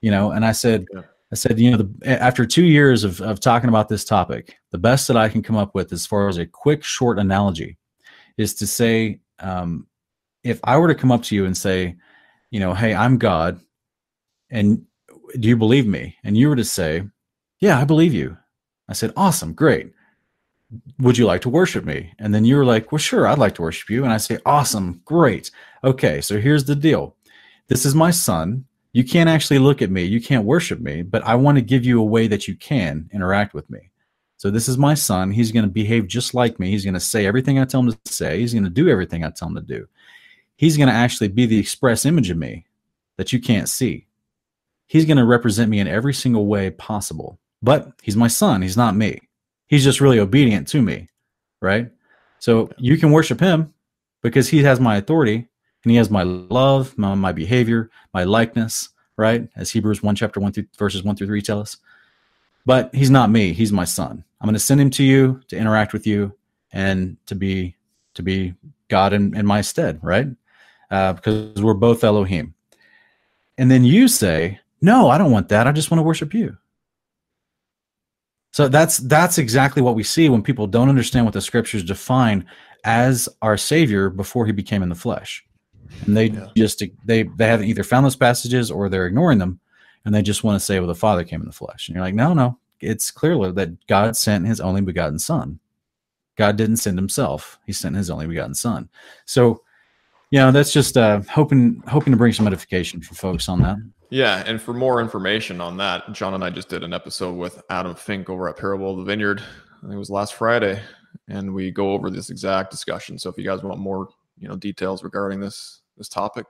You 0.00 0.10
know, 0.10 0.30
and 0.30 0.44
I 0.44 0.52
said, 0.52 0.86
yeah. 0.92 1.02
I 1.30 1.34
said, 1.34 1.58
you 1.58 1.70
know, 1.70 1.76
the, 1.76 2.22
after 2.22 2.46
two 2.46 2.64
years 2.64 3.04
of 3.04 3.20
of 3.20 3.40
talking 3.40 3.68
about 3.68 3.88
this 3.88 4.04
topic, 4.04 4.56
the 4.70 4.78
best 4.78 5.08
that 5.08 5.16
I 5.16 5.28
can 5.28 5.42
come 5.42 5.56
up 5.56 5.74
with 5.74 5.92
as 5.92 6.06
far 6.06 6.28
as 6.28 6.38
a 6.38 6.46
quick, 6.46 6.82
short 6.82 7.18
analogy 7.18 7.76
is 8.36 8.54
to 8.54 8.66
say, 8.66 9.20
um, 9.40 9.86
if 10.44 10.60
I 10.64 10.78
were 10.78 10.88
to 10.88 10.94
come 10.94 11.12
up 11.12 11.22
to 11.24 11.34
you 11.34 11.44
and 11.44 11.56
say, 11.56 11.96
you 12.50 12.60
know, 12.60 12.72
hey, 12.72 12.94
I'm 12.94 13.18
God, 13.18 13.60
and 14.50 14.84
do 15.38 15.48
you 15.48 15.56
believe 15.56 15.86
me? 15.86 16.16
And 16.24 16.36
you 16.36 16.48
were 16.48 16.56
to 16.56 16.64
say, 16.64 17.02
yeah, 17.60 17.78
I 17.78 17.84
believe 17.84 18.14
you. 18.14 18.36
I 18.88 18.94
said, 18.94 19.12
awesome, 19.16 19.52
great. 19.52 19.92
Would 20.98 21.18
you 21.18 21.26
like 21.26 21.42
to 21.42 21.50
worship 21.50 21.84
me? 21.84 22.14
And 22.18 22.34
then 22.34 22.44
you 22.44 22.56
were 22.56 22.64
like, 22.64 22.90
well, 22.90 22.98
sure, 22.98 23.26
I'd 23.26 23.38
like 23.38 23.54
to 23.56 23.62
worship 23.62 23.90
you. 23.90 24.04
And 24.04 24.12
I 24.12 24.16
say, 24.16 24.38
awesome, 24.46 25.02
great. 25.04 25.50
Okay, 25.84 26.20
so 26.20 26.40
here's 26.40 26.64
the 26.64 26.76
deal. 26.76 27.16
This 27.68 27.84
is 27.84 27.94
my 27.94 28.10
son. 28.10 28.64
You 28.92 29.04
can't 29.04 29.28
actually 29.28 29.58
look 29.58 29.82
at 29.82 29.90
me. 29.90 30.04
You 30.04 30.20
can't 30.20 30.44
worship 30.44 30.80
me, 30.80 31.02
but 31.02 31.22
I 31.24 31.34
want 31.34 31.56
to 31.56 31.62
give 31.62 31.84
you 31.84 32.00
a 32.00 32.04
way 32.04 32.26
that 32.26 32.48
you 32.48 32.56
can 32.56 33.08
interact 33.12 33.54
with 33.54 33.68
me. 33.70 33.90
So 34.38 34.50
this 34.50 34.68
is 34.68 34.78
my 34.78 34.94
son. 34.94 35.30
He's 35.30 35.52
going 35.52 35.64
to 35.64 35.70
behave 35.70 36.06
just 36.06 36.32
like 36.32 36.58
me. 36.58 36.70
He's 36.70 36.84
going 36.84 36.94
to 36.94 37.00
say 37.00 37.26
everything 37.26 37.58
I 37.58 37.64
tell 37.64 37.80
him 37.80 37.92
to 37.92 38.12
say. 38.12 38.38
He's 38.38 38.54
going 38.54 38.64
to 38.64 38.70
do 38.70 38.88
everything 38.88 39.24
I 39.24 39.30
tell 39.30 39.48
him 39.48 39.56
to 39.56 39.60
do. 39.60 39.86
He's 40.56 40.76
going 40.76 40.88
to 40.88 40.94
actually 40.94 41.28
be 41.28 41.46
the 41.46 41.58
express 41.58 42.06
image 42.06 42.30
of 42.30 42.38
me 42.38 42.64
that 43.16 43.32
you 43.32 43.40
can't 43.40 43.68
see 43.68 44.08
he's 44.88 45.04
going 45.04 45.18
to 45.18 45.24
represent 45.24 45.70
me 45.70 45.78
in 45.78 45.86
every 45.86 46.12
single 46.12 46.46
way 46.46 46.70
possible. 46.70 47.38
But 47.62 47.92
he's 48.02 48.16
my 48.16 48.28
son. 48.28 48.62
He's 48.62 48.76
not 48.76 48.96
me. 48.96 49.20
He's 49.68 49.84
just 49.84 50.00
really 50.00 50.18
obedient 50.18 50.66
to 50.68 50.82
me. 50.82 51.08
Right. 51.60 51.90
So 52.40 52.70
you 52.78 52.96
can 52.96 53.12
worship 53.12 53.38
him 53.38 53.72
because 54.22 54.48
he 54.48 54.62
has 54.64 54.80
my 54.80 54.96
authority 54.96 55.46
and 55.88 55.92
he 55.92 55.96
has 55.96 56.10
my 56.10 56.22
love, 56.22 56.98
my, 56.98 57.14
my 57.14 57.32
behavior, 57.32 57.90
my 58.12 58.22
likeness. 58.22 58.90
Right. 59.16 59.48
As 59.56 59.70
Hebrews 59.70 60.02
1, 60.02 60.16
chapter 60.16 60.38
1 60.38 60.52
through 60.52 60.66
verses 60.78 61.02
1 61.02 61.16
through 61.16 61.28
3 61.28 61.40
tell 61.40 61.60
us. 61.60 61.78
But 62.66 62.94
he's 62.94 63.08
not 63.08 63.30
me. 63.30 63.54
He's 63.54 63.72
my 63.72 63.84
son. 63.84 64.22
I'm 64.38 64.46
going 64.46 64.52
to 64.52 64.60
send 64.60 64.82
him 64.82 64.90
to 64.90 65.02
you 65.02 65.40
to 65.48 65.56
interact 65.56 65.94
with 65.94 66.06
you 66.06 66.34
and 66.72 67.16
to 67.24 67.34
be 67.34 67.74
to 68.14 68.22
be 68.22 68.52
God 68.88 69.14
in, 69.14 69.34
in 69.34 69.46
my 69.46 69.62
stead, 69.62 69.98
right? 70.02 70.26
Uh, 70.90 71.14
because 71.14 71.62
we're 71.62 71.72
both 71.72 72.04
Elohim. 72.04 72.52
And 73.56 73.70
then 73.70 73.82
you 73.82 74.08
say, 74.08 74.60
no, 74.82 75.08
I 75.08 75.16
don't 75.16 75.32
want 75.32 75.48
that. 75.48 75.66
I 75.66 75.72
just 75.72 75.90
want 75.90 76.00
to 76.00 76.04
worship 76.04 76.34
you. 76.34 76.58
So 78.52 78.68
that's 78.68 78.98
that's 78.98 79.38
exactly 79.38 79.80
what 79.80 79.94
we 79.94 80.02
see 80.02 80.28
when 80.28 80.42
people 80.42 80.66
don't 80.66 80.90
understand 80.90 81.24
what 81.24 81.32
the 81.32 81.40
scriptures 81.40 81.82
define 81.82 82.44
as 82.84 83.28
our 83.42 83.56
savior 83.56 84.10
before 84.10 84.46
he 84.46 84.52
became 84.52 84.82
in 84.82 84.90
the 84.90 84.94
flesh. 84.94 85.44
And 86.06 86.16
they 86.16 86.26
yeah. 86.26 86.48
just 86.56 86.82
they 87.04 87.22
they 87.22 87.46
haven't 87.46 87.66
either 87.66 87.84
found 87.84 88.04
those 88.04 88.16
passages 88.16 88.70
or 88.70 88.88
they're 88.88 89.06
ignoring 89.06 89.38
them 89.38 89.60
and 90.04 90.14
they 90.14 90.22
just 90.22 90.44
want 90.44 90.58
to 90.58 90.64
say 90.64 90.78
well 90.78 90.88
the 90.88 90.94
father 90.94 91.22
came 91.24 91.40
in 91.40 91.46
the 91.46 91.52
flesh. 91.52 91.88
And 91.88 91.94
you're 91.94 92.04
like, 92.04 92.14
"No, 92.14 92.32
no. 92.32 92.58
It's 92.80 93.10
clearly 93.10 93.52
that 93.52 93.86
God 93.86 94.16
sent 94.16 94.46
his 94.46 94.60
only 94.60 94.80
begotten 94.80 95.18
son. 95.18 95.58
God 96.36 96.56
didn't 96.56 96.76
send 96.76 96.96
himself. 96.96 97.58
He 97.66 97.72
sent 97.72 97.96
his 97.96 98.08
only 98.08 98.26
begotten 98.26 98.54
son." 98.54 98.88
So, 99.26 99.62
you 100.30 100.38
know, 100.38 100.50
that's 100.50 100.72
just 100.72 100.96
uh, 100.96 101.20
hoping 101.30 101.82
hoping 101.86 102.12
to 102.12 102.16
bring 102.16 102.32
some 102.32 102.46
edification 102.46 103.02
for 103.02 103.14
folks 103.14 103.48
on 103.48 103.60
that. 103.62 103.76
Yeah, 104.10 104.42
and 104.46 104.62
for 104.62 104.72
more 104.72 105.02
information 105.02 105.60
on 105.60 105.76
that, 105.76 106.10
John 106.12 106.32
and 106.32 106.42
I 106.42 106.48
just 106.48 106.70
did 106.70 106.82
an 106.82 106.94
episode 106.94 107.34
with 107.34 107.62
Adam 107.68 107.94
Fink 107.94 108.30
over 108.30 108.48
at 108.48 108.56
Parable 108.56 108.92
of 108.92 108.96
the 108.96 109.04
Vineyard. 109.04 109.42
I 109.42 109.80
think 109.82 109.92
it 109.92 109.98
was 109.98 110.08
last 110.08 110.34
Friday, 110.34 110.80
and 111.28 111.52
we 111.52 111.70
go 111.70 111.92
over 111.92 112.08
this 112.08 112.30
exact 112.30 112.70
discussion. 112.70 113.18
So 113.18 113.28
if 113.28 113.36
you 113.36 113.44
guys 113.44 113.62
want 113.62 113.78
more, 113.78 114.08
you 114.38 114.48
know, 114.48 114.56
details 114.56 115.02
regarding 115.02 115.40
this 115.40 115.82
this 115.96 116.08
topic, 116.08 116.46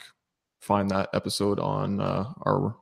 find 0.61 0.91
that 0.91 1.09
episode 1.14 1.59
on 1.61 2.01
uh, 2.01 2.24
our. 2.47 2.76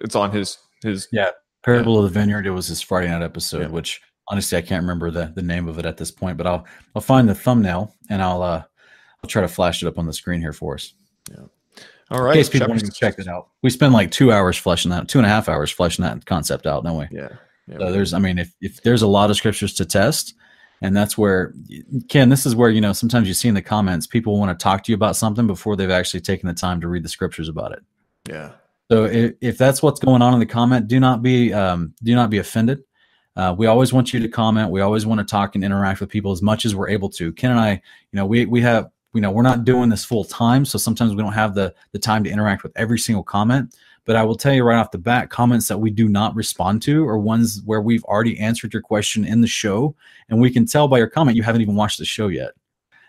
It's 0.00 0.16
on 0.16 0.30
his 0.30 0.58
his. 0.82 1.08
Yeah, 1.12 1.30
Parable 1.64 1.94
yeah. 1.94 1.98
of 2.00 2.04
the 2.04 2.20
Vineyard. 2.20 2.46
It 2.46 2.50
was 2.50 2.66
his 2.66 2.82
Friday 2.82 3.08
night 3.08 3.22
episode, 3.22 3.62
yeah. 3.62 3.68
which 3.68 4.00
honestly 4.28 4.58
I 4.58 4.62
can't 4.62 4.82
remember 4.82 5.10
the 5.10 5.32
the 5.34 5.42
name 5.42 5.68
of 5.68 5.78
it 5.78 5.86
at 5.86 5.96
this 5.96 6.10
point, 6.10 6.36
but 6.36 6.46
I'll 6.46 6.64
I'll 6.94 7.02
find 7.02 7.28
the 7.28 7.34
thumbnail 7.34 7.94
and 8.10 8.22
I'll 8.22 8.42
uh 8.42 8.62
I'll 9.22 9.28
try 9.28 9.42
to 9.42 9.48
flash 9.48 9.82
it 9.82 9.86
up 9.86 9.98
on 9.98 10.06
the 10.06 10.12
screen 10.12 10.40
here 10.40 10.52
for 10.52 10.74
us. 10.74 10.92
Yeah. 11.30 11.44
All 12.10 12.22
right. 12.22 12.36
In 12.36 12.40
case 12.40 12.50
people 12.50 12.68
want 12.68 12.80
to 12.84 12.92
check 12.92 13.18
it 13.18 13.26
out. 13.26 13.48
We 13.62 13.70
spend 13.70 13.94
like 13.94 14.10
two 14.10 14.30
hours 14.30 14.58
fleshing 14.58 14.90
that, 14.90 15.08
two 15.08 15.18
and 15.18 15.26
a 15.26 15.30
half 15.30 15.48
hours 15.48 15.70
fleshing 15.70 16.04
that 16.04 16.26
concept 16.26 16.66
out, 16.66 16.84
don't 16.84 16.98
we? 16.98 17.06
Yeah. 17.10 17.30
yeah 17.66 17.78
so 17.78 17.92
there's, 17.92 18.12
I 18.12 18.18
mean, 18.18 18.38
if, 18.38 18.54
if 18.60 18.82
there's 18.82 19.02
a 19.02 19.06
lot 19.06 19.30
of 19.30 19.36
scriptures 19.36 19.72
to 19.74 19.86
test, 19.86 20.34
and 20.84 20.94
that's 20.94 21.16
where, 21.16 21.54
Ken, 22.10 22.28
this 22.28 22.44
is 22.44 22.54
where, 22.54 22.68
you 22.68 22.82
know, 22.82 22.92
sometimes 22.92 23.26
you 23.26 23.32
see 23.32 23.48
in 23.48 23.54
the 23.54 23.62
comments, 23.62 24.06
people 24.06 24.38
want 24.38 24.56
to 24.56 24.62
talk 24.62 24.84
to 24.84 24.92
you 24.92 24.94
about 24.94 25.16
something 25.16 25.46
before 25.46 25.76
they've 25.76 25.88
actually 25.88 26.20
taken 26.20 26.46
the 26.46 26.52
time 26.52 26.78
to 26.82 26.88
read 26.88 27.02
the 27.02 27.08
scriptures 27.08 27.48
about 27.48 27.72
it. 27.72 27.82
Yeah. 28.28 28.50
So 28.90 29.04
if, 29.04 29.32
if 29.40 29.56
that's 29.56 29.82
what's 29.82 29.98
going 29.98 30.20
on 30.20 30.34
in 30.34 30.40
the 30.40 30.46
comment, 30.46 30.86
do 30.86 31.00
not 31.00 31.22
be, 31.22 31.54
um, 31.54 31.94
do 32.02 32.14
not 32.14 32.28
be 32.28 32.36
offended. 32.36 32.84
Uh, 33.34 33.54
we 33.56 33.66
always 33.66 33.94
want 33.94 34.12
you 34.12 34.20
to 34.20 34.28
comment. 34.28 34.70
We 34.70 34.82
always 34.82 35.06
want 35.06 35.20
to 35.20 35.24
talk 35.24 35.54
and 35.54 35.64
interact 35.64 36.00
with 36.00 36.10
people 36.10 36.32
as 36.32 36.42
much 36.42 36.66
as 36.66 36.76
we're 36.76 36.90
able 36.90 37.08
to. 37.12 37.32
Ken 37.32 37.52
and 37.52 37.60
I, 37.60 37.70
you 37.72 37.80
know, 38.12 38.26
we 38.26 38.44
we 38.44 38.60
have 38.60 38.90
you 39.14 39.22
know 39.22 39.30
we're 39.30 39.42
not 39.42 39.64
doing 39.64 39.88
this 39.88 40.04
full 40.04 40.24
time 40.24 40.64
so 40.64 40.76
sometimes 40.76 41.14
we 41.14 41.22
don't 41.22 41.32
have 41.32 41.54
the 41.54 41.72
the 41.92 42.00
time 42.00 42.24
to 42.24 42.30
interact 42.30 42.64
with 42.64 42.72
every 42.74 42.98
single 42.98 43.22
comment 43.22 43.72
but 44.04 44.16
i 44.16 44.22
will 44.22 44.36
tell 44.36 44.52
you 44.52 44.62
right 44.62 44.78
off 44.78 44.90
the 44.90 44.98
bat 44.98 45.30
comments 45.30 45.68
that 45.68 45.78
we 45.78 45.90
do 45.90 46.08
not 46.08 46.34
respond 46.34 46.82
to 46.82 47.06
are 47.06 47.18
ones 47.18 47.62
where 47.64 47.80
we've 47.80 48.04
already 48.04 48.38
answered 48.38 48.72
your 48.72 48.82
question 48.82 49.24
in 49.24 49.40
the 49.40 49.46
show 49.46 49.94
and 50.28 50.40
we 50.40 50.50
can 50.50 50.66
tell 50.66 50.88
by 50.88 50.98
your 50.98 51.06
comment 51.06 51.36
you 51.36 51.42
haven't 51.42 51.62
even 51.62 51.76
watched 51.76 51.98
the 51.98 52.04
show 52.04 52.28
yet. 52.28 52.52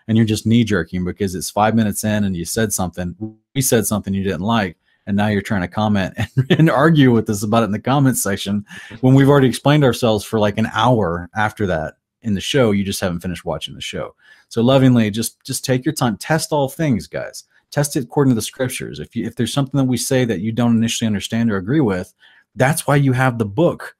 And 0.07 0.17
you're 0.17 0.25
just 0.25 0.45
knee 0.45 0.63
jerking 0.63 1.03
because 1.03 1.33
it's 1.33 1.49
five 1.49 1.73
minutes 1.73 2.03
in 2.03 2.23
and 2.23 2.35
you 2.35 2.45
said 2.45 2.71
something 2.71 3.15
we 3.55 3.61
said 3.61 3.87
something 3.87 4.13
you 4.13 4.23
didn't 4.23 4.41
like 4.41 4.77
and 5.07 5.17
now 5.17 5.27
you're 5.27 5.41
trying 5.41 5.61
to 5.61 5.67
comment 5.67 6.13
and, 6.17 6.29
and 6.51 6.69
argue 6.69 7.11
with 7.11 7.29
us 7.29 7.43
about 7.43 7.63
it 7.63 7.67
in 7.67 7.71
the 7.71 7.79
comments 7.79 8.21
section 8.21 8.65
when 9.01 9.15
we've 9.15 9.29
already 9.29 9.47
explained 9.47 9.83
ourselves 9.83 10.23
for 10.23 10.39
like 10.39 10.57
an 10.57 10.69
hour 10.73 11.29
after 11.35 11.65
that 11.67 11.95
in 12.21 12.33
the 12.33 12.41
show. 12.41 12.71
You 12.71 12.83
just 12.83 13.01
haven't 13.01 13.21
finished 13.21 13.45
watching 13.45 13.75
the 13.75 13.81
show. 13.81 14.15
So 14.49 14.61
lovingly 14.61 15.09
just 15.09 15.43
just 15.43 15.65
take 15.65 15.85
your 15.85 15.93
time. 15.93 16.17
Test 16.17 16.51
all 16.51 16.69
things 16.69 17.07
guys 17.07 17.45
test 17.71 17.95
it 17.95 18.03
according 18.03 18.31
to 18.31 18.35
the 18.35 18.41
scriptures. 18.41 18.99
If 18.99 19.15
you 19.15 19.25
if 19.25 19.35
there's 19.35 19.53
something 19.53 19.77
that 19.77 19.85
we 19.85 19.97
say 19.97 20.25
that 20.25 20.41
you 20.41 20.51
don't 20.51 20.77
initially 20.77 21.07
understand 21.07 21.51
or 21.51 21.57
agree 21.57 21.81
with 21.81 22.13
that's 22.55 22.87
why 22.87 22.95
you 22.95 23.13
have 23.13 23.37
the 23.37 23.45
book 23.45 23.95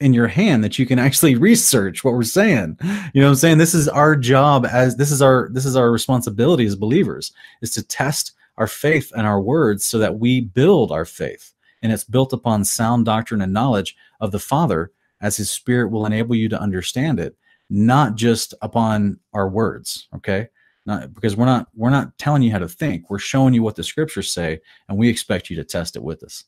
in 0.00 0.12
your 0.12 0.26
hand 0.26 0.64
that 0.64 0.78
you 0.78 0.86
can 0.86 0.98
actually 0.98 1.34
research 1.36 2.04
what 2.04 2.14
we're 2.14 2.22
saying. 2.24 2.76
You 3.14 3.22
know 3.22 3.28
i'm 3.28 3.34
saying? 3.36 3.58
This 3.58 3.74
is 3.74 3.88
our 3.88 4.16
job 4.16 4.66
as 4.66 4.96
this 4.96 5.10
is 5.10 5.22
our 5.22 5.48
this 5.52 5.64
is 5.64 5.76
our 5.76 5.90
responsibility 5.90 6.66
as 6.66 6.76
believers 6.76 7.32
is 7.62 7.70
to 7.72 7.82
test 7.82 8.32
our 8.56 8.66
faith 8.66 9.12
and 9.16 9.26
our 9.26 9.40
words 9.40 9.84
so 9.84 9.98
that 9.98 10.18
we 10.18 10.40
build 10.40 10.92
our 10.92 11.04
faith. 11.04 11.52
And 11.82 11.92
it's 11.92 12.04
built 12.04 12.32
upon 12.32 12.64
sound 12.64 13.04
doctrine 13.04 13.42
and 13.42 13.52
knowledge 13.52 13.96
of 14.20 14.32
the 14.32 14.38
father 14.38 14.92
as 15.20 15.36
his 15.36 15.50
spirit 15.50 15.90
will 15.90 16.06
enable 16.06 16.34
you 16.34 16.48
to 16.48 16.60
understand 16.60 17.20
it 17.20 17.36
not 17.70 18.14
just 18.14 18.52
upon 18.60 19.18
our 19.32 19.48
words 19.48 20.06
okay 20.14 20.48
not 20.86 21.14
because 21.14 21.36
we're 21.36 21.46
not 21.46 21.68
we're 21.74 21.90
not 21.90 22.16
telling 22.18 22.42
you 22.42 22.50
how 22.50 22.58
to 22.58 22.68
think. 22.68 23.08
We're 23.08 23.18
showing 23.18 23.54
you 23.54 23.62
what 23.62 23.76
the 23.76 23.82
scriptures 23.82 24.32
say 24.32 24.60
and 24.88 24.98
we 24.98 25.08
expect 25.08 25.50
you 25.50 25.56
to 25.56 25.64
test 25.64 25.96
it 25.96 26.02
with 26.02 26.22
us. 26.22 26.44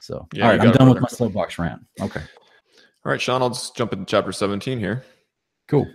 So 0.00 0.26
yeah, 0.32 0.44
all 0.44 0.50
right 0.52 0.60
i'm 0.60 0.72
done 0.72 0.88
with 0.88 1.00
my 1.00 1.08
soapbox 1.08 1.58
rant. 1.58 1.82
Okay. 2.00 2.22
All 3.04 3.12
right 3.12 3.20
sean 3.20 3.42
i'll 3.42 3.50
just 3.50 3.76
jump 3.76 3.92
into 3.92 4.04
chapter 4.04 4.32
17 4.32 4.78
here. 4.78 5.04
Cool. 5.68 5.86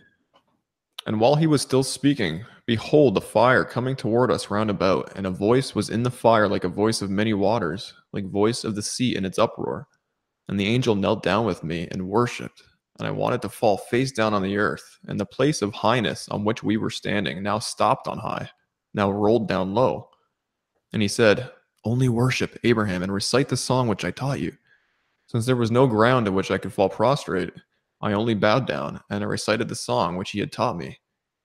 And 1.08 1.20
while 1.20 1.36
he 1.36 1.48
was 1.48 1.62
still 1.62 1.84
speaking 1.84 2.43
behold 2.66 3.14
the 3.14 3.22
fire 3.22 3.64
coming 3.64 3.96
toward 3.96 4.32
us 4.32 4.50
round 4.50 4.70
about 4.70 5.12
and 5.16 5.28
a 5.28 5.32
voice 5.32 5.76
was 5.76 5.89
in 5.89 6.04
the 6.04 6.12
fire 6.12 6.48
like 6.48 6.64
a 6.64 6.70
voice 6.70 7.02
of 7.02 7.10
many 7.10 7.34
waters 7.34 7.93
like 8.12 8.26
voice 8.26 8.64
of 8.64 8.76
the 8.76 8.82
sea 8.82 9.16
in 9.16 9.26
its 9.26 9.39
uproar. 9.39 9.88
And 10.48 10.60
the 10.60 10.68
angel 10.68 10.96
knelt 10.96 11.24
down 11.24 11.46
with 11.46 11.64
me 11.64 11.88
and 11.91 12.08
worshipped 12.08 12.62
and 12.98 13.08
I 13.08 13.12
wanted 13.12 13.41
to 13.41 13.50
fall 13.50 13.78
face 13.78 14.12
down 14.12 14.34
on 14.34 14.41
the 14.41 14.58
earth, 14.58 15.00
and 15.08 15.20
the 15.20 15.26
place 15.26 15.62
of 15.62 15.74
highness 15.74 16.30
on 16.30 16.46
which 16.46 16.64
we 16.64 16.78
were 16.78 16.89
standing 16.89 17.43
now 17.43 17.60
stopped 17.60 18.08
on 18.08 18.18
high, 18.18 18.50
now 18.93 19.12
rolled 19.12 19.48
down 19.48 19.74
low. 19.74 20.10
And 20.93 21.02
he 21.02 21.08
said, 21.08 21.52
Only 21.84 22.08
worship 22.08 22.58
Abraham 22.64 23.04
and 23.04 23.14
recite 23.14 23.50
the 23.50 23.58
song 23.58 23.88
which 23.88 24.06
I 24.06 24.12
taught 24.12 24.39
you. 24.39 24.54
Since 25.28 25.46
there 25.46 25.56
was 25.56 25.72
no 25.72 25.88
ground 25.88 26.28
in 26.28 26.36
which 26.36 26.52
I 26.52 26.58
could 26.58 26.72
fall 26.72 26.89
prostrate, 26.89 27.52
I 28.02 28.14
only 28.14 28.34
bowed 28.34 28.68
down 28.68 29.02
and 29.10 29.24
I 29.24 29.28
recited 29.28 29.68
the 29.68 29.76
song 29.76 30.16
which 30.16 30.32
he 30.32 30.39
had 30.39 30.52
taught 30.52 30.78
me. 30.78 31.00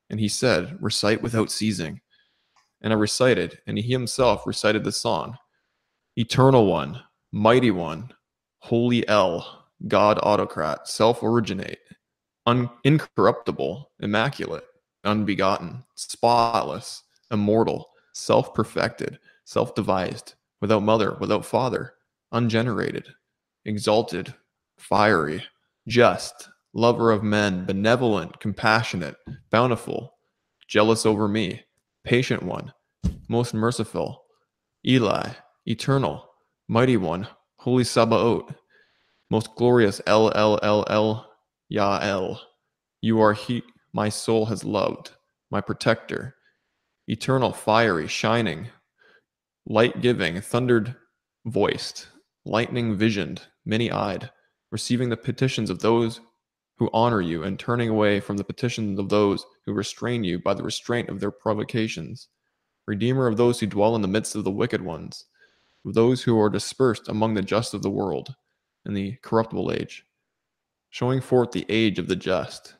And 0.09 0.21
he 0.21 0.29
said, 0.29 0.77
Recite 0.81 1.23
without 1.23 1.51
ceasing. 1.51 2.01
And 2.83 2.93
I 2.93 2.97
recited, 2.97 3.59
and 3.67 3.77
he 3.77 3.91
himself 3.91 4.47
recited 4.47 4.85
the 4.85 4.93
song 4.93 5.37
Eternal 6.17 6.67
One, 6.67 7.03
Mighty 7.33 7.71
One, 7.71 8.13
Holy 8.59 9.07
El, 9.09 9.60
God 9.89 10.19
autocrat, 10.23 10.89
self 10.89 11.23
originate, 11.23 11.79
un- 12.47 12.71
incorruptible, 12.85 13.91
immaculate, 14.01 14.65
unbegotten, 15.05 15.85
spotless, 15.95 17.03
immortal, 17.31 17.91
self 18.13 18.55
perfected, 18.55 19.19
self 19.45 19.75
devised, 19.75 20.35
without 20.61 20.83
mother, 20.83 21.17
without 21.21 21.45
father, 21.45 21.95
ungenerated, 22.33 23.07
exalted, 23.65 24.35
fiery, 24.79 25.43
just, 25.89 26.49
lover 26.73 27.11
of 27.11 27.23
men, 27.23 27.65
benevolent, 27.65 28.39
compassionate, 28.41 29.17
bountiful, 29.51 30.15
jealous 30.69 31.05
over 31.07 31.27
me, 31.29 31.63
patient 32.05 32.43
one, 32.43 32.73
most 33.29 33.55
merciful, 33.55 34.25
Eli, 34.87 35.31
eternal, 35.67 36.29
mighty 36.69 36.97
one, 36.97 37.27
holy 37.57 37.85
Sabaoth, 37.85 38.55
most 39.31 39.55
glorious 39.55 40.01
El 40.07 40.33
El 40.37 40.59
El 40.63 40.85
El 40.89 41.27
Yael. 41.73 42.41
You 43.01 43.21
are 43.21 43.33
he 43.33 43.63
my 43.93 44.09
soul 44.09 44.47
has 44.47 44.65
loved, 44.65 45.13
my 45.51 45.61
protector, 45.61 46.35
eternal, 47.07 47.53
fiery, 47.53 48.09
shining, 48.09 48.69
light 49.67 50.01
giving, 50.01 50.41
thundered 50.41 50.97
voiced, 51.47 52.09
lightning 52.45 52.97
visioned, 52.97 53.43
many 53.65 53.91
eyed, 53.91 54.31
receiving 54.73 55.09
the 55.09 55.17
petitions 55.17 55.71
of 55.71 55.81
those 55.81 56.21
who 56.77 56.91
honor 56.93 57.21
you 57.21 57.43
and 57.43 57.59
turning 57.59 57.89
away 57.89 58.21
from 58.21 58.37
the 58.37 58.45
petitions 58.45 58.99
of 58.99 59.09
those 59.09 59.45
who 59.65 59.73
restrain 59.73 60.25
you 60.25 60.39
by 60.39 60.55
the 60.55 60.63
restraint 60.63 61.09
of 61.09 61.21
their 61.21 61.31
provocations, 61.31 62.29
redeemer 62.87 63.27
of 63.27 63.37
those 63.37 63.61
who 63.61 63.67
dwell 63.67 63.95
in 63.95 64.03
the 64.03 64.09
midst 64.09 64.35
of 64.35 64.45
the 64.45 64.51
wicked 64.51 64.83
ones, 64.83 65.27
of 65.85 65.95
those 65.95 66.23
who 66.23 66.41
are 66.41 66.51
dispersed 66.51 67.09
among 67.09 67.35
the 67.35 67.43
just 67.43 67.75
of 67.75 67.83
the 67.83 67.91
world 67.91 68.35
in 68.87 68.95
the 68.95 69.17
corruptible 69.23 69.73
age, 69.73 70.05
showing 70.91 71.21
forth 71.21 71.53
the 71.53 71.67
age 71.69 71.99
of 71.99 72.09
the 72.09 72.17
just. 72.17 72.75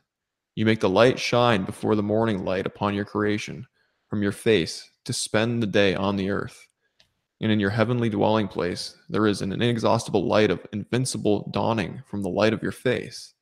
You 0.55 0.65
make 0.65 0.79
the 0.79 0.89
light 0.89 1.17
shine 1.17 1.63
before 1.63 1.95
the 1.95 2.03
morning 2.03 2.43
light 2.43 2.65
upon 2.65 2.93
your 2.93 3.05
creation, 3.05 3.65
from 4.09 4.21
your 4.21 4.31
face 4.31 4.89
to 5.05 5.13
spend 5.13 5.61
the 5.61 5.67
day 5.67 5.95
on 5.95 6.15
the 6.15 6.29
earth. 6.29 6.67
And 7.39 7.51
in 7.51 7.59
your 7.59 7.69
heavenly 7.69 8.09
dwelling 8.09 8.47
place, 8.47 8.95
there 9.09 9.25
is 9.25 9.41
an 9.41 9.51
inexhaustible 9.51 10.27
light 10.27 10.51
of 10.51 10.65
invincible 10.73 11.49
dawning 11.53 12.03
from 12.05 12.21
the 12.21 12.29
light 12.29 12.53
of 12.53 12.61
your 12.61 12.71
face. 12.71 13.33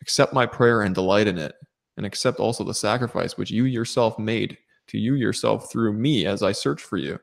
Accept 0.00 0.32
my 0.32 0.46
prayer 0.46 0.82
and 0.82 0.94
delight 0.94 1.26
in 1.26 1.38
it, 1.38 1.54
and 1.96 2.06
accept 2.06 2.38
also 2.38 2.62
the 2.62 2.74
sacrifice 2.74 3.36
which 3.36 3.50
you 3.50 3.64
yourself 3.64 4.18
made 4.18 4.58
to 4.88 4.98
you 4.98 5.14
yourself 5.14 5.70
through 5.72 5.92
me 5.92 6.26
as 6.26 6.42
I 6.42 6.52
search 6.52 6.82
for 6.82 6.96
you. 6.96 7.18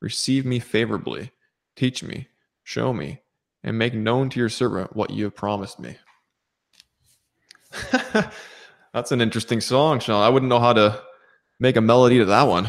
Receive 0.00 0.46
me 0.46 0.60
favorably, 0.60 1.32
teach 1.76 2.02
me, 2.02 2.28
show 2.62 2.92
me, 2.92 3.20
and 3.62 3.78
make 3.78 3.94
known 3.94 4.30
to 4.30 4.40
your 4.40 4.48
servant 4.48 4.94
what 4.94 5.10
you 5.10 5.24
have 5.24 5.34
promised 5.34 5.78
me. 5.78 5.96
That's 8.92 9.12
an 9.12 9.20
interesting 9.20 9.60
song, 9.60 10.00
Sean. 10.00 10.22
I 10.22 10.28
wouldn't 10.28 10.48
know 10.48 10.60
how 10.60 10.72
to 10.72 11.00
make 11.60 11.76
a 11.76 11.80
melody 11.80 12.18
to 12.18 12.24
that 12.26 12.44
one. 12.44 12.68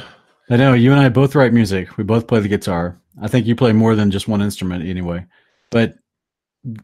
I 0.49 0.57
know 0.57 0.73
you 0.73 0.91
and 0.91 0.99
I 0.99 1.09
both 1.09 1.35
write 1.35 1.53
music. 1.53 1.97
We 1.97 2.03
both 2.03 2.27
play 2.27 2.39
the 2.39 2.47
guitar. 2.47 2.99
I 3.21 3.27
think 3.27 3.45
you 3.45 3.55
play 3.55 3.71
more 3.71 3.95
than 3.95 4.11
just 4.11 4.27
one 4.27 4.41
instrument 4.41 4.83
anyway. 4.83 5.25
But 5.71 5.95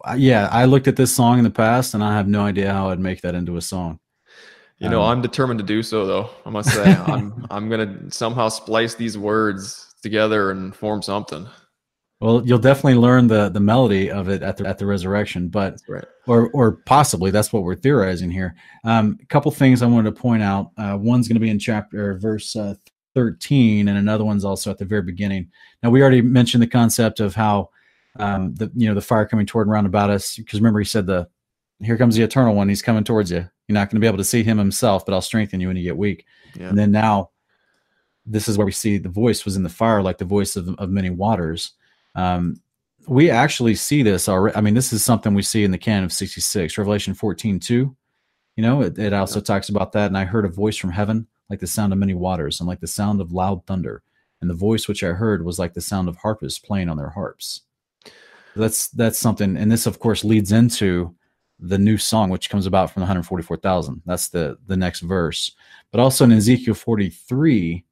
uh, 0.08 0.16
yeah, 0.18 0.48
I 0.52 0.66
looked 0.66 0.88
at 0.88 0.96
this 0.96 1.16
song 1.16 1.40
in 1.40 1.44
the 1.44 1.50
past 1.50 1.94
and 1.94 2.04
I 2.04 2.16
have 2.16 2.28
no 2.28 2.42
idea 2.42 2.72
how 2.72 2.90
I'd 2.90 3.00
make 3.00 3.22
that 3.22 3.36
into 3.36 3.58
a 3.58 3.62
song. 3.62 4.00
You 4.78 4.90
know, 4.90 5.02
um, 5.02 5.10
I'm 5.10 5.22
determined 5.22 5.60
to 5.60 5.66
do 5.66 5.82
so 5.82 6.06
though. 6.06 6.30
I 6.46 6.50
must 6.50 6.70
say 6.70 6.94
I'm 7.08 7.48
I'm 7.50 7.70
going 7.70 7.88
to 7.88 8.12
somehow 8.12 8.50
splice 8.50 8.96
these 8.96 9.18
words 9.18 9.94
together 10.02 10.52
and 10.52 10.76
form 10.76 11.02
something. 11.02 11.48
Well, 12.22 12.44
you'll 12.46 12.60
definitely 12.60 12.96
learn 12.96 13.28
the 13.28 13.50
the 13.50 13.60
melody 13.60 14.10
of 14.10 14.30
it 14.30 14.42
at 14.42 14.58
the 14.58 14.66
at 14.66 14.78
the 14.78 14.86
resurrection, 14.86 15.50
but 15.50 15.82
right. 15.88 16.06
or 16.28 16.50
or 16.52 16.78
possibly 16.86 17.30
that's 17.30 17.52
what 17.52 17.64
we're 17.64 17.76
theorizing 17.76 18.32
here. 18.32 18.56
Um, 18.86 19.18
a 19.22 19.26
couple 19.26 19.52
things 19.52 19.82
I 19.82 19.88
wanted 19.88 20.16
to 20.16 20.22
point 20.22 20.42
out. 20.42 20.72
Uh, 20.78 20.98
one's 21.00 21.28
going 21.28 21.36
to 21.36 21.42
be 21.42 21.50
in 21.50 21.60
chapter 21.60 22.18
verse 22.18 22.56
uh, 22.56 22.76
thirteen, 23.14 23.90
and 23.90 23.98
another 23.98 24.24
one's 24.24 24.46
also 24.46 24.72
at 24.72 24.78
the 24.78 24.86
very 24.86 25.02
beginning. 25.02 25.52
Now 25.84 25.90
we 25.90 26.02
already 26.02 26.22
mentioned 26.22 26.64
the 26.64 26.68
concept 26.68 27.20
of 27.20 27.36
how 27.36 27.70
um, 28.18 28.56
the 28.56 28.72
you 28.76 28.88
know 28.88 28.96
the 28.96 29.02
fire 29.02 29.28
coming 29.28 29.46
toward 29.46 29.68
and 29.68 29.74
round 29.74 29.88
about 29.88 30.10
us. 30.10 30.38
Because 30.38 30.62
remember, 30.62 30.80
he 30.80 30.86
said 30.86 31.06
the 31.06 31.28
here 31.82 31.98
comes 31.98 32.16
the 32.16 32.24
eternal 32.24 32.56
one. 32.56 32.70
He's 32.70 32.82
coming 32.82 33.04
towards 33.04 33.30
you. 33.30 33.48
You're 33.68 33.74
not 33.74 33.90
going 33.90 33.98
to 33.98 34.00
be 34.00 34.08
able 34.08 34.20
to 34.20 34.24
see 34.24 34.44
him 34.44 34.58
himself, 34.58 35.06
but 35.06 35.14
I'll 35.14 35.22
strengthen 35.22 35.60
you 35.60 35.68
when 35.68 35.76
you 35.76 35.84
get 35.84 35.98
weak. 35.98 36.26
Yeah. 36.56 36.70
And 36.70 36.78
then 36.78 36.92
now, 36.92 37.32
this 38.26 38.48
is 38.48 38.58
where 38.58 38.66
we 38.66 38.72
see 38.72 38.98
the 38.98 39.10
voice 39.10 39.44
was 39.44 39.58
in 39.58 39.64
the 39.64 39.70
fire, 39.70 40.02
like 40.02 40.18
the 40.18 40.26
voice 40.26 40.56
of, 40.56 40.70
of 40.76 40.90
many 40.90 41.10
waters. 41.10 41.74
Um, 42.16 42.56
we 43.08 43.30
actually 43.30 43.76
see 43.76 44.04
this 44.04 44.28
already. 44.28 44.56
I 44.56 44.62
mean, 44.62 44.74
this 44.74 44.92
is 44.92 45.04
something 45.06 45.34
we 45.34 45.44
see 45.44 45.64
in 45.64 45.72
the 45.72 45.78
canon 45.78 46.06
of 46.06 46.14
66, 46.14 46.78
Revelation 46.78 47.14
14, 47.14 47.60
2. 47.60 47.96
You 48.56 48.64
know, 48.64 48.82
it, 48.82 48.98
it 48.98 49.14
also 49.14 49.40
yeah. 49.40 49.44
talks 49.44 49.70
about 49.70 49.92
that. 49.92 50.08
And 50.08 50.18
I 50.18 50.26
heard 50.26 50.46
a 50.46 50.50
voice 50.50 50.78
from 50.78 50.92
heaven 50.92 51.28
like 51.50 51.60
the 51.60 51.68
sound 51.68 51.94
of 51.94 52.00
many 52.00 52.14
waters 52.14 52.60
and 52.60 52.68
like 52.68 52.80
the 52.80 52.88
sound 52.88 53.22
of 53.22 53.32
loud 53.32 53.66
thunder. 53.66 54.02
And 54.42 54.50
the 54.50 54.56
voice 54.56 54.88
which 54.88 55.04
I 55.04 55.10
heard 55.10 55.46
was 55.46 55.60
like 55.60 55.74
the 55.74 55.82
sound 55.82 56.10
of 56.10 56.18
harpists 56.18 56.60
playing 56.60 56.90
on 56.90 56.98
their 56.98 57.10
harps. 57.10 57.62
That's 58.56 58.88
that's 58.90 59.20
something, 59.20 59.58
and 59.58 59.72
this 59.72 59.86
of 59.86 60.00
course 60.00 60.24
leads 60.24 60.52
into 60.52 61.14
the 61.60 61.78
new 61.78 61.98
song 61.98 62.30
which 62.30 62.50
comes 62.50 62.66
about 62.66 62.92
from 62.92 63.02
the 63.02 63.06
144,000. 63.06 64.02
That's 64.06 64.30
the 64.30 64.58
the 64.68 64.78
next 64.78 65.02
verse. 65.02 65.52
But 65.92 66.00
also 66.00 66.24
in 66.26 66.32
Ezekiel 66.32 66.74
43, 66.74 67.84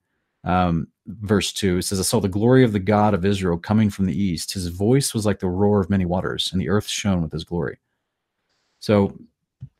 um, 0.43 0.87
verse 1.07 1.51
2 1.51 1.79
it 1.79 1.81
says 1.83 1.99
i 1.99 2.03
saw 2.03 2.19
the 2.19 2.29
glory 2.29 2.63
of 2.63 2.71
the 2.71 2.79
god 2.79 3.13
of 3.13 3.25
israel 3.25 3.57
coming 3.57 3.89
from 3.89 4.05
the 4.05 4.17
east. 4.17 4.53
His 4.53 4.67
voice 4.67 5.13
was 5.13 5.25
like 5.25 5.39
the 5.39 5.49
roar 5.49 5.81
of 5.81 5.89
many 5.89 6.05
waters 6.05 6.51
and 6.51 6.61
the 6.61 6.69
earth 6.69 6.87
shone 6.87 7.21
with 7.21 7.31
his 7.31 7.43
glory. 7.43 7.79
So 8.79 9.17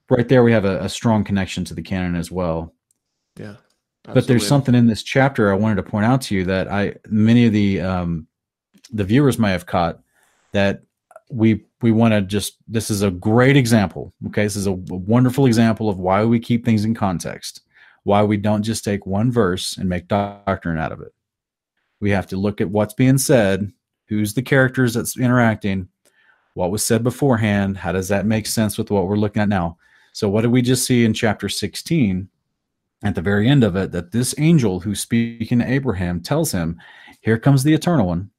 right 0.10 0.28
there 0.28 0.44
we 0.44 0.52
have 0.52 0.66
a, 0.66 0.80
a 0.80 0.90
strong 0.90 1.24
connection 1.24 1.64
to 1.66 1.74
the 1.74 1.82
canon 1.82 2.16
as 2.16 2.30
well. 2.30 2.74
Yeah 3.38 3.56
absolutely. 4.06 4.22
but 4.22 4.28
there's 4.28 4.48
something 4.48 4.76
in 4.76 4.88
this 4.88 5.04
chapter 5.04 5.52
i 5.52 5.56
wanted 5.56 5.76
to 5.76 5.84
point 5.84 6.06
out 6.06 6.22
to 6.22 6.36
you 6.36 6.44
that 6.44 6.68
i 6.72 6.94
many 7.08 7.46
of 7.46 7.54
the 7.54 7.80
um 7.80 8.28
the 8.92 9.04
viewers 9.04 9.40
may 9.40 9.52
have 9.52 9.66
caught 9.66 10.00
that 10.52 10.84
we 11.30 11.64
we 11.82 11.92
want 11.92 12.14
to 12.14 12.22
just 12.22 12.58
this 12.68 12.90
is 12.90 13.02
a 13.02 13.12
great 13.12 13.58
example 13.58 14.14
okay? 14.28 14.44
This 14.44 14.56
is 14.56 14.68
a, 14.68 14.72
a 14.72 14.76
wonderful 14.76 15.46
example 15.46 15.90
of 15.90 16.00
why 16.00 16.24
we 16.26 16.40
keep 16.40 16.66
things 16.66 16.86
in 16.86 16.94
context 16.94 17.62
why 18.04 18.24
we 18.24 18.38
don't 18.38 18.64
just 18.64 18.84
take 18.84 19.06
one 19.06 19.32
verse 19.32 19.78
and 19.78 19.90
make 19.90 20.08
doctrine 20.08 20.78
out 20.78 20.92
of 20.92 21.02
it. 21.02 21.14
We 22.00 22.12
have 22.12 22.28
to 22.28 22.38
look 22.38 22.62
at 22.62 22.70
what's 22.70 22.94
being 22.94 23.18
said, 23.18 23.72
who's 24.08 24.34
the 24.34 24.42
characters 24.42 24.94
that's 24.94 25.18
interacting, 25.18 25.88
what 26.54 26.72
was 26.72 26.84
said 26.84 27.04
beforehand, 27.04 27.78
how 27.78 27.92
does 27.92 28.10
that 28.10 28.26
make 28.26 28.46
sense 28.46 28.78
with 28.78 28.92
what 28.92 29.08
we're 29.08 29.16
looking 29.16 29.42
at 29.42 29.50
now? 29.50 29.78
So, 30.12 30.30
what 30.30 30.42
did 30.42 30.52
we 30.52 30.62
just 30.62 30.86
see 30.86 31.06
in 31.06 31.14
chapter 31.14 31.50
16 31.50 32.30
at 33.04 33.16
the 33.16 33.22
very 33.22 33.50
end 33.50 33.64
of 33.64 33.76
it? 33.76 33.92
That 33.92 34.12
this 34.12 34.36
angel 34.38 34.80
who's 34.80 35.00
speaking 35.00 35.60
to 35.60 35.70
Abraham 35.70 36.22
tells 36.22 36.52
him, 36.52 36.80
Here 37.22 37.40
comes 37.40 37.64
the 37.64 37.74
eternal 37.74 38.06
one. 38.06 38.30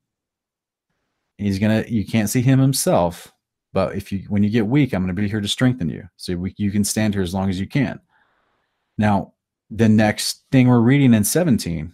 He's 1.38 1.58
gonna, 1.58 1.84
you 1.88 2.06
can't 2.06 2.30
see 2.30 2.42
him 2.42 2.60
himself, 2.60 3.32
but 3.72 3.96
if 3.96 4.12
you, 4.12 4.20
when 4.28 4.44
you 4.44 4.50
get 4.50 4.66
weak, 4.66 4.94
I'm 4.94 5.02
gonna 5.02 5.14
be 5.14 5.28
here 5.28 5.40
to 5.40 5.48
strengthen 5.48 5.88
you. 5.88 6.08
So 6.16 6.36
we, 6.36 6.54
you 6.56 6.70
can 6.70 6.84
stand 6.84 7.14
here 7.14 7.24
as 7.24 7.34
long 7.34 7.50
as 7.50 7.58
you 7.58 7.66
can. 7.66 7.98
Now, 8.96 9.34
the 9.74 9.88
next 9.88 10.44
thing 10.52 10.68
we're 10.68 10.78
reading 10.78 11.12
in 11.14 11.24
17 11.24 11.92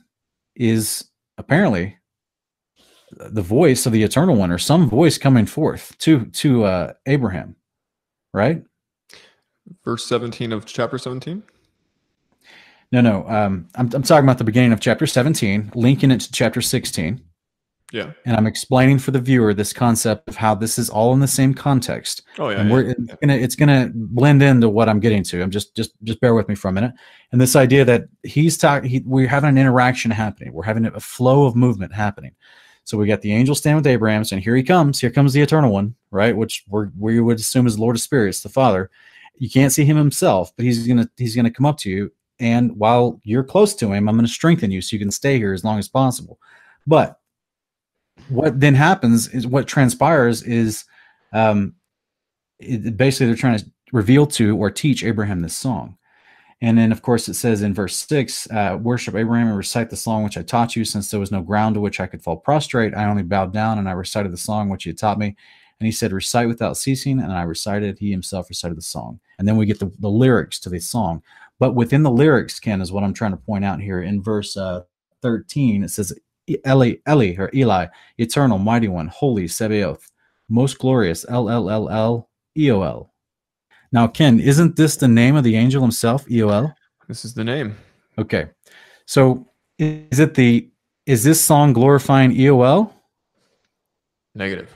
is 0.54 1.04
apparently 1.38 1.96
the 3.12 3.42
voice 3.42 3.86
of 3.86 3.92
the 3.92 4.02
eternal 4.02 4.36
one 4.36 4.52
or 4.52 4.58
some 4.58 4.88
voice 4.88 5.16
coming 5.16 5.46
forth 5.46 5.96
to 5.98 6.26
to 6.26 6.64
uh 6.64 6.92
abraham 7.06 7.56
right? 8.32 8.62
Verse 9.84 10.04
17 10.06 10.52
of 10.52 10.66
chapter 10.66 10.98
17 10.98 11.42
no 12.92 13.00
no 13.00 13.26
um 13.28 13.68
I'm, 13.74 13.90
I'm 13.94 14.02
talking 14.02 14.24
about 14.24 14.38
the 14.38 14.44
beginning 14.44 14.72
of 14.72 14.80
chapter 14.80 15.06
17 15.06 15.72
linking 15.74 16.10
it 16.10 16.20
to 16.20 16.32
chapter 16.32 16.60
16 16.60 17.20
yeah. 17.92 18.12
And 18.24 18.36
I'm 18.36 18.46
explaining 18.46 18.98
for 18.98 19.10
the 19.10 19.20
viewer 19.20 19.52
this 19.52 19.72
concept 19.72 20.28
of 20.28 20.36
how 20.36 20.54
this 20.54 20.78
is 20.78 20.90
all 20.90 21.12
in 21.12 21.20
the 21.20 21.26
same 21.26 21.52
context. 21.52 22.22
Oh 22.38 22.50
yeah. 22.50 22.60
And 22.60 22.70
we're 22.70 22.84
yeah. 22.84 22.94
It's 22.98 23.16
gonna 23.16 23.34
it's 23.34 23.56
gonna 23.56 23.90
blend 23.94 24.42
into 24.42 24.68
what 24.68 24.88
I'm 24.88 25.00
getting 25.00 25.24
to. 25.24 25.42
I'm 25.42 25.50
just 25.50 25.74
just 25.74 25.92
just 26.04 26.20
bear 26.20 26.34
with 26.34 26.48
me 26.48 26.54
for 26.54 26.68
a 26.68 26.72
minute. 26.72 26.92
And 27.32 27.40
this 27.40 27.56
idea 27.56 27.84
that 27.84 28.04
he's 28.22 28.56
talking, 28.56 28.88
he, 28.88 29.02
we're 29.04 29.28
having 29.28 29.50
an 29.50 29.58
interaction 29.58 30.10
happening. 30.10 30.52
We're 30.52 30.64
having 30.64 30.86
a 30.86 31.00
flow 31.00 31.46
of 31.46 31.56
movement 31.56 31.92
happening. 31.92 32.34
So 32.84 32.96
we 32.96 33.06
got 33.06 33.20
the 33.22 33.32
angel 33.32 33.54
stand 33.54 33.76
with 33.76 33.86
Abraham, 33.86 34.24
and 34.32 34.40
here 34.40 34.56
he 34.56 34.62
comes. 34.62 35.00
Here 35.00 35.10
comes 35.10 35.32
the 35.32 35.42
eternal 35.42 35.72
one, 35.72 35.94
right? 36.10 36.36
Which 36.36 36.64
we 36.68 36.86
we 36.98 37.20
would 37.20 37.38
assume 37.38 37.66
is 37.66 37.78
Lord 37.78 37.96
of 37.96 38.02
Spirits, 38.02 38.42
the 38.42 38.48
Father. 38.48 38.90
You 39.36 39.50
can't 39.50 39.72
see 39.72 39.84
him 39.84 39.96
himself, 39.96 40.52
but 40.56 40.64
he's 40.64 40.86
gonna 40.86 41.08
he's 41.16 41.36
gonna 41.36 41.50
come 41.50 41.66
up 41.66 41.78
to 41.78 41.90
you, 41.90 42.12
and 42.38 42.76
while 42.76 43.20
you're 43.24 43.44
close 43.44 43.74
to 43.76 43.92
him, 43.92 44.08
I'm 44.08 44.16
gonna 44.16 44.28
strengthen 44.28 44.70
you 44.70 44.80
so 44.80 44.94
you 44.94 45.00
can 45.00 45.10
stay 45.10 45.38
here 45.38 45.52
as 45.52 45.64
long 45.64 45.78
as 45.78 45.88
possible. 45.88 46.38
But 46.86 47.19
what 48.28 48.60
then 48.60 48.74
happens 48.74 49.28
is 49.28 49.46
what 49.46 49.66
transpires 49.66 50.42
is 50.42 50.84
um, 51.32 51.74
it, 52.58 52.96
basically 52.96 53.26
they're 53.26 53.36
trying 53.36 53.58
to 53.58 53.66
reveal 53.92 54.26
to 54.26 54.56
or 54.56 54.70
teach 54.70 55.04
Abraham 55.04 55.40
this 55.40 55.56
song. 55.56 55.96
And 56.62 56.76
then, 56.76 56.92
of 56.92 57.00
course, 57.00 57.26
it 57.28 57.34
says 57.34 57.62
in 57.62 57.72
verse 57.72 57.96
six, 57.96 58.50
uh, 58.50 58.78
worship 58.80 59.14
Abraham 59.14 59.48
and 59.48 59.56
recite 59.56 59.88
the 59.88 59.96
song 59.96 60.24
which 60.24 60.36
I 60.36 60.42
taught 60.42 60.76
you, 60.76 60.84
since 60.84 61.10
there 61.10 61.20
was 61.20 61.32
no 61.32 61.40
ground 61.40 61.74
to 61.74 61.80
which 61.80 62.00
I 62.00 62.06
could 62.06 62.22
fall 62.22 62.36
prostrate. 62.36 62.94
I 62.94 63.06
only 63.06 63.22
bowed 63.22 63.52
down 63.52 63.78
and 63.78 63.88
I 63.88 63.92
recited 63.92 64.30
the 64.30 64.36
song 64.36 64.68
which 64.68 64.84
he 64.84 64.90
had 64.90 64.98
taught 64.98 65.18
me. 65.18 65.34
And 65.78 65.86
he 65.86 65.92
said, 65.92 66.12
recite 66.12 66.48
without 66.48 66.76
ceasing. 66.76 67.18
And 67.20 67.32
I 67.32 67.42
recited, 67.42 67.98
he 67.98 68.10
himself 68.10 68.50
recited 68.50 68.76
the 68.76 68.82
song. 68.82 69.18
And 69.38 69.48
then 69.48 69.56
we 69.56 69.64
get 69.64 69.78
the, 69.78 69.90
the 70.00 70.10
lyrics 70.10 70.58
to 70.60 70.68
the 70.68 70.78
song. 70.78 71.22
But 71.58 71.74
within 71.74 72.02
the 72.02 72.10
lyrics, 72.10 72.60
Ken, 72.60 72.82
is 72.82 72.92
what 72.92 73.04
I'm 73.04 73.14
trying 73.14 73.30
to 73.30 73.38
point 73.38 73.64
out 73.64 73.80
here 73.80 74.02
in 74.02 74.22
verse 74.22 74.58
uh, 74.58 74.82
13, 75.22 75.82
it 75.84 75.90
says, 75.90 76.12
Eli, 76.48 76.94
Eli, 77.08 77.34
or 77.38 77.50
Eli, 77.54 77.86
eternal, 78.18 78.58
mighty 78.58 78.88
one, 78.88 79.08
holy, 79.08 79.46
Sabaoth, 79.46 80.10
most 80.48 80.78
glorious, 80.78 81.24
L 81.28 81.48
L 81.48 81.70
L 81.70 81.88
L 81.88 82.28
E 82.56 82.70
O 82.70 82.82
L. 82.82 83.12
Now, 83.92 84.06
Ken, 84.06 84.40
isn't 84.40 84.76
this 84.76 84.96
the 84.96 85.08
name 85.08 85.36
of 85.36 85.44
the 85.44 85.56
angel 85.56 85.82
himself, 85.82 86.30
E 86.30 86.42
O 86.42 86.48
L? 86.48 86.74
This 87.08 87.24
is 87.24 87.34
the 87.34 87.44
name. 87.44 87.76
Okay. 88.18 88.48
So 89.06 89.48
is 89.78 90.20
it 90.20 90.34
the, 90.34 90.70
is 91.06 91.24
this 91.24 91.42
song 91.42 91.72
glorifying 91.72 92.32
EOL? 92.32 92.92
Negative. 94.34 94.72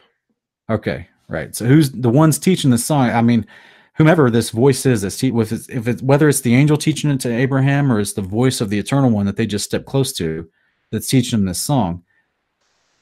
Okay. 0.68 1.06
Right. 1.28 1.54
So 1.54 1.64
who's 1.64 1.92
the 1.92 2.10
ones 2.10 2.38
teaching 2.38 2.70
the 2.70 2.78
song? 2.78 3.10
I 3.10 3.22
mean, 3.22 3.46
whomever 3.94 4.30
this 4.30 4.50
voice 4.50 4.84
is 4.86 5.02
that's 5.02 5.16
te- 5.16 5.28
if 5.28 5.52
it's, 5.52 5.68
if 5.68 5.86
it's 5.86 6.02
whether 6.02 6.28
it's 6.28 6.40
the 6.40 6.54
angel 6.54 6.76
teaching 6.76 7.10
it 7.10 7.20
to 7.20 7.32
Abraham 7.32 7.90
or 7.92 8.00
it's 8.00 8.12
the 8.14 8.22
voice 8.22 8.60
of 8.60 8.70
the 8.70 8.78
eternal 8.78 9.10
one 9.10 9.26
that 9.26 9.36
they 9.36 9.46
just 9.46 9.64
step 9.64 9.84
close 9.84 10.12
to 10.14 10.48
that's 10.94 11.08
teaching 11.08 11.38
them 11.38 11.46
this 11.46 11.60
song. 11.60 12.02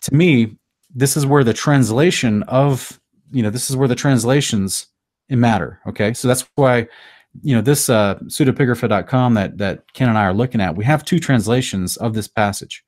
To 0.03 0.15
me, 0.15 0.57
this 0.95 1.17
is 1.17 1.25
where 1.25 1.45
the 1.45 1.55
translation 1.55 2.43
of 2.45 3.01
you 3.31 3.43
know 3.43 3.51
this 3.51 3.71
is 3.71 3.77
where 3.77 3.89
the 3.89 3.95
translations 3.95 4.87
matter. 5.29 5.81
Okay, 5.87 6.13
so 6.13 6.29
that's 6.29 6.45
why 6.57 6.89
you 7.43 7.55
know 7.55 7.63
this 7.63 7.89
uh, 7.89 8.17
pseudepigrapha.com 8.25 9.35
that 9.35 9.59
that 9.59 9.93
Ken 9.93 10.09
and 10.09 10.19
I 10.19 10.25
are 10.25 10.35
looking 10.35 10.61
at. 10.61 10.77
We 10.77 10.85
have 10.85 11.05
two 11.05 11.19
translations 11.19 11.97
of 11.97 12.15
this 12.15 12.29
passage, 12.29 12.85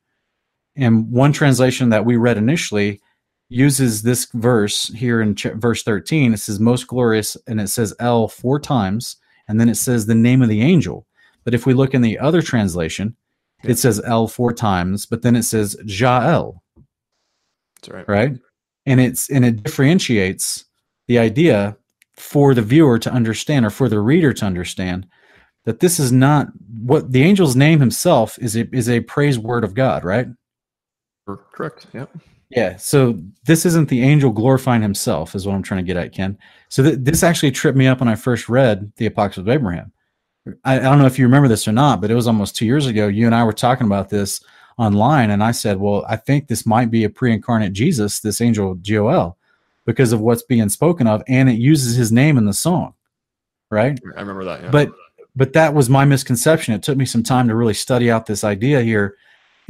and 0.77 1.11
one 1.11 1.33
translation 1.33 1.91
that 1.91 2.05
we 2.05 2.17
read 2.17 2.37
initially 2.37 3.01
uses 3.49 4.03
this 4.03 4.27
verse 4.35 4.89
here 4.95 5.21
in 5.21 5.35
ch- 5.35 5.53
verse 5.55 5.83
13 5.83 6.33
it 6.33 6.39
says 6.39 6.59
most 6.59 6.87
glorious 6.87 7.37
and 7.47 7.61
it 7.61 7.69
says 7.69 7.95
l 8.01 8.27
four 8.27 8.59
times 8.59 9.17
and 9.49 9.61
then 9.61 9.69
it 9.69 9.77
says 9.77 10.07
the 10.07 10.15
name 10.15 10.41
of 10.41 10.49
the 10.49 10.63
angel 10.63 11.07
but 11.45 11.53
if 11.53 11.67
we 11.67 11.75
look 11.75 11.93
in 11.93 12.01
the 12.01 12.19
other 12.19 12.41
translation 12.41 13.15
Yeah. 13.65 13.73
it 13.73 13.79
says 13.79 14.01
l 14.05 14.29
four 14.29 14.53
times 14.53 15.07
but 15.07 15.23
then 15.23 15.35
it 15.37 15.43
says 15.45 15.77
jael 15.87 16.63
That's 17.77 17.89
right. 17.91 18.09
right 18.09 18.33
and 18.87 19.01
it's 19.01 19.31
and 19.31 19.45
it 19.45 19.63
differentiates 19.63 20.65
the 21.09 21.19
idea 21.19 21.77
for 22.17 22.55
the 22.55 22.63
viewer 22.63 22.99
to 22.99 23.11
understand 23.13 23.67
or 23.67 23.71
for 23.71 23.89
the 23.89 24.01
reader 24.01 24.33
to 24.33 24.45
understand 24.47 25.07
that 25.65 25.81
this 25.81 25.99
is 25.99 26.13
not 26.13 26.49
what 26.83 27.11
the 27.13 27.23
angel's 27.25 27.57
name 27.57 27.81
himself 27.81 28.39
is 28.41 28.57
a 28.57 28.69
is 28.77 28.89
a 28.89 29.01
praise 29.01 29.39
word 29.39 29.65
of 29.65 29.75
god 29.75 30.05
right 30.05 30.29
Correct. 31.53 31.87
Yeah. 31.95 32.05
yeah 32.51 32.77
so 32.77 33.19
this 33.47 33.65
isn't 33.65 33.89
the 33.89 34.03
angel 34.03 34.31
glorifying 34.31 34.83
himself 34.83 35.35
is 35.35 35.47
what 35.47 35.55
i'm 35.55 35.63
trying 35.63 35.85
to 35.85 35.87
get 35.87 35.97
at 35.97 36.13
ken 36.13 36.37
so 36.69 36.83
th- 36.83 36.99
this 37.01 37.23
actually 37.23 37.51
tripped 37.51 37.79
me 37.79 37.87
up 37.87 38.01
when 38.01 38.09
i 38.09 38.15
first 38.15 38.49
read 38.51 38.93
the 38.97 39.07
apocalypse 39.07 39.39
of 39.39 39.49
abraham 39.49 39.91
I, 40.65 40.77
I 40.77 40.79
don't 40.79 40.99
know 40.99 41.07
if 41.07 41.19
you 41.19 41.25
remember 41.25 41.49
this 41.49 41.67
or 41.67 41.73
not 41.73 42.01
but 42.01 42.11
it 42.11 42.15
was 42.15 42.27
almost 42.27 42.57
two 42.57 42.67
years 42.67 42.87
ago 42.87 43.09
you 43.09 43.27
and 43.27 43.35
i 43.35 43.45
were 43.45 43.53
talking 43.53 43.87
about 43.87 44.11
this 44.11 44.43
online 44.79 45.31
and 45.31 45.43
i 45.43 45.51
said 45.51 45.79
well 45.79 46.05
i 46.09 46.17
think 46.17 46.47
this 46.47 46.67
might 46.67 46.91
be 46.91 47.05
a 47.05 47.11
pre-incarnate 47.11 47.73
jesus 47.73 48.21
this 48.21 48.41
angel 48.41 48.75
gol 48.75 49.37
because 49.87 50.13
of 50.13 50.21
what's 50.21 50.43
being 50.43 50.69
spoken 50.69 51.07
of 51.07 51.23
and 51.29 51.49
it 51.49 51.59
uses 51.59 51.97
his 51.97 52.13
name 52.13 52.37
in 52.37 52.45
the 52.45 52.53
song 52.53 52.95
right 53.71 53.99
I 54.17 54.21
remember 54.21 54.45
that. 54.45 54.63
Yeah. 54.63 54.71
but 54.71 54.93
but 55.37 55.53
that 55.55 55.73
was 55.73 55.89
my 55.89 56.05
misconception 56.05 56.75
it 56.75 56.83
took 56.83 56.99
me 56.99 57.07
some 57.07 57.23
time 57.23 57.49
to 57.49 57.55
really 57.55 57.75
study 57.75 58.11
out 58.11 58.27
this 58.27 58.45
idea 58.45 58.83
here 58.83 59.17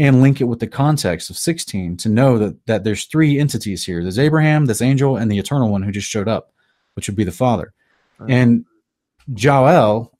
and 0.00 0.20
link 0.22 0.40
it 0.40 0.44
with 0.44 0.58
the 0.58 0.66
context 0.66 1.30
of 1.30 1.38
16 1.38 1.96
to 1.98 2.08
know 2.08 2.36
that 2.38 2.66
that 2.66 2.84
there's 2.84 3.04
three 3.04 3.38
entities 3.38 3.84
here 3.84 4.02
there's 4.02 4.18
abraham 4.18 4.66
this 4.66 4.82
angel 4.82 5.16
and 5.18 5.30
the 5.30 5.38
eternal 5.38 5.70
one 5.70 5.82
who 5.82 5.92
just 5.92 6.08
showed 6.08 6.28
up 6.28 6.52
which 6.94 7.08
would 7.08 7.16
be 7.16 7.24
the 7.24 7.30
father 7.32 7.72
Uh, 8.20 8.26
and 8.28 8.64
Jael 9.36 10.12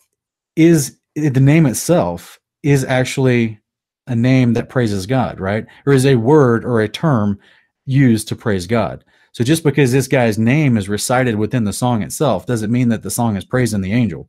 is 0.56 0.98
the 1.14 1.40
name 1.40 1.66
itself 1.66 2.38
is 2.62 2.84
actually 2.84 3.60
a 4.06 4.14
name 4.14 4.52
that 4.54 4.68
praises 4.68 5.06
God, 5.06 5.40
right? 5.40 5.66
Or 5.86 5.92
is 5.92 6.06
a 6.06 6.16
word 6.16 6.64
or 6.64 6.80
a 6.80 6.88
term 6.88 7.38
used 7.86 8.28
to 8.28 8.36
praise 8.36 8.66
God. 8.66 9.04
So 9.32 9.42
just 9.42 9.64
because 9.64 9.90
this 9.90 10.08
guy's 10.08 10.38
name 10.38 10.76
is 10.76 10.88
recited 10.88 11.36
within 11.36 11.64
the 11.64 11.72
song 11.72 12.02
itself 12.02 12.46
doesn't 12.46 12.70
mean 12.70 12.88
that 12.90 13.02
the 13.02 13.10
song 13.10 13.36
is 13.36 13.44
praising 13.44 13.80
the 13.80 13.92
angel. 13.92 14.28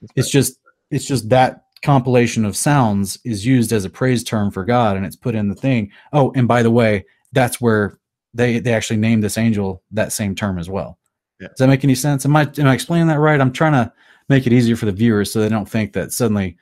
That's 0.00 0.12
It's 0.16 0.26
right. 0.28 0.32
just 0.32 0.58
it's 0.90 1.06
just 1.06 1.28
that 1.30 1.64
compilation 1.82 2.44
of 2.44 2.56
sounds 2.56 3.18
is 3.24 3.44
used 3.46 3.72
as 3.72 3.84
a 3.84 3.90
praise 3.90 4.22
term 4.24 4.50
for 4.50 4.64
God 4.64 4.96
and 4.96 5.06
it's 5.06 5.16
put 5.16 5.34
in 5.34 5.48
the 5.48 5.54
thing. 5.54 5.90
Oh, 6.12 6.32
and 6.34 6.46
by 6.48 6.62
the 6.62 6.70
way, 6.70 7.04
that's 7.32 7.60
where 7.60 7.98
they 8.34 8.58
they 8.58 8.72
actually 8.74 8.96
named 8.96 9.22
this 9.22 9.38
angel 9.38 9.82
that 9.92 10.12
same 10.12 10.34
term 10.34 10.58
as 10.58 10.68
well. 10.68 10.98
Yeah. 11.40 11.48
Does 11.48 11.58
that 11.58 11.68
make 11.68 11.84
any 11.84 11.94
sense? 11.94 12.24
Am 12.24 12.34
I 12.34 12.50
am 12.58 12.66
I 12.66 12.74
explaining 12.74 13.08
that 13.08 13.20
right? 13.20 13.40
I'm 13.40 13.52
trying 13.52 13.72
to 13.72 13.92
make 14.28 14.46
it 14.46 14.52
easier 14.52 14.76
for 14.76 14.86
the 14.86 14.92
viewers 14.92 15.32
so 15.32 15.40
they 15.40 15.48
don't 15.48 15.68
think 15.68 15.92
that 15.92 16.12
suddenly, 16.12 16.56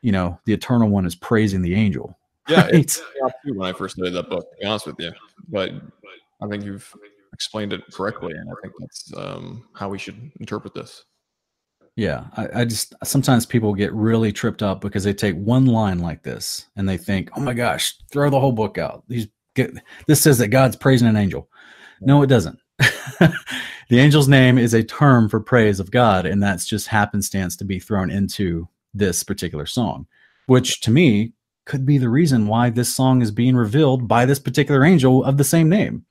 you 0.00 0.12
know, 0.12 0.38
the 0.44 0.52
eternal 0.52 0.88
one 0.88 1.06
is 1.06 1.14
praising 1.14 1.62
the 1.62 1.74
angel. 1.74 2.18
yeah, 2.48 2.62
right? 2.62 2.74
it's 2.74 3.00
when 3.44 3.68
I 3.68 3.72
first 3.72 3.98
read 3.98 4.12
that 4.14 4.28
book. 4.28 4.50
To 4.50 4.56
be 4.60 4.66
honest 4.66 4.86
with 4.86 4.96
you, 4.98 5.12
but 5.48 5.70
I 6.42 6.48
think 6.48 6.64
you've 6.64 6.92
explained 7.32 7.72
it 7.72 7.82
correctly, 7.92 8.32
and 8.32 8.48
I 8.50 8.54
think 8.60 8.74
that's 8.80 9.12
um, 9.16 9.64
how 9.74 9.88
we 9.88 9.98
should 9.98 10.30
interpret 10.40 10.74
this. 10.74 11.04
Yeah, 11.94 12.24
I, 12.36 12.60
I 12.60 12.64
just 12.64 12.94
sometimes 13.04 13.44
people 13.44 13.74
get 13.74 13.92
really 13.92 14.32
tripped 14.32 14.62
up 14.62 14.80
because 14.80 15.04
they 15.04 15.12
take 15.12 15.36
one 15.36 15.66
line 15.66 15.98
like 15.98 16.22
this 16.22 16.66
and 16.76 16.88
they 16.88 16.96
think, 16.96 17.30
"Oh 17.36 17.40
my 17.40 17.52
gosh, 17.52 17.96
throw 18.10 18.30
the 18.30 18.40
whole 18.40 18.52
book 18.52 18.78
out." 18.78 19.04
These 19.08 19.28
get 19.54 19.72
this 20.06 20.20
says 20.20 20.38
that 20.38 20.48
God's 20.48 20.76
praising 20.76 21.08
an 21.08 21.16
angel. 21.16 21.48
No, 22.00 22.22
it 22.22 22.28
doesn't. 22.28 22.58
the 23.92 24.00
angel's 24.00 24.26
name 24.26 24.56
is 24.56 24.72
a 24.72 24.82
term 24.82 25.28
for 25.28 25.38
praise 25.38 25.78
of 25.78 25.90
God, 25.90 26.24
and 26.24 26.42
that's 26.42 26.64
just 26.64 26.88
happenstance 26.88 27.56
to 27.56 27.64
be 27.66 27.78
thrown 27.78 28.10
into 28.10 28.66
this 28.94 29.22
particular 29.22 29.66
song, 29.66 30.06
which 30.46 30.80
to 30.80 30.90
me 30.90 31.34
could 31.66 31.84
be 31.84 31.98
the 31.98 32.08
reason 32.08 32.46
why 32.46 32.70
this 32.70 32.90
song 32.90 33.20
is 33.20 33.30
being 33.30 33.54
revealed 33.54 34.08
by 34.08 34.24
this 34.24 34.38
particular 34.38 34.82
angel 34.82 35.22
of 35.24 35.36
the 35.36 35.44
same 35.44 35.68
name. 35.68 36.06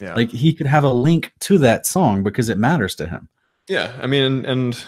Yeah, 0.00 0.14
Like 0.14 0.30
he 0.30 0.54
could 0.54 0.66
have 0.66 0.84
a 0.84 0.90
link 0.90 1.30
to 1.40 1.58
that 1.58 1.84
song 1.84 2.22
because 2.22 2.48
it 2.48 2.56
matters 2.56 2.94
to 2.94 3.06
him. 3.06 3.28
yeah. 3.68 3.92
I 4.00 4.06
mean, 4.06 4.22
and, 4.22 4.46
and 4.46 4.84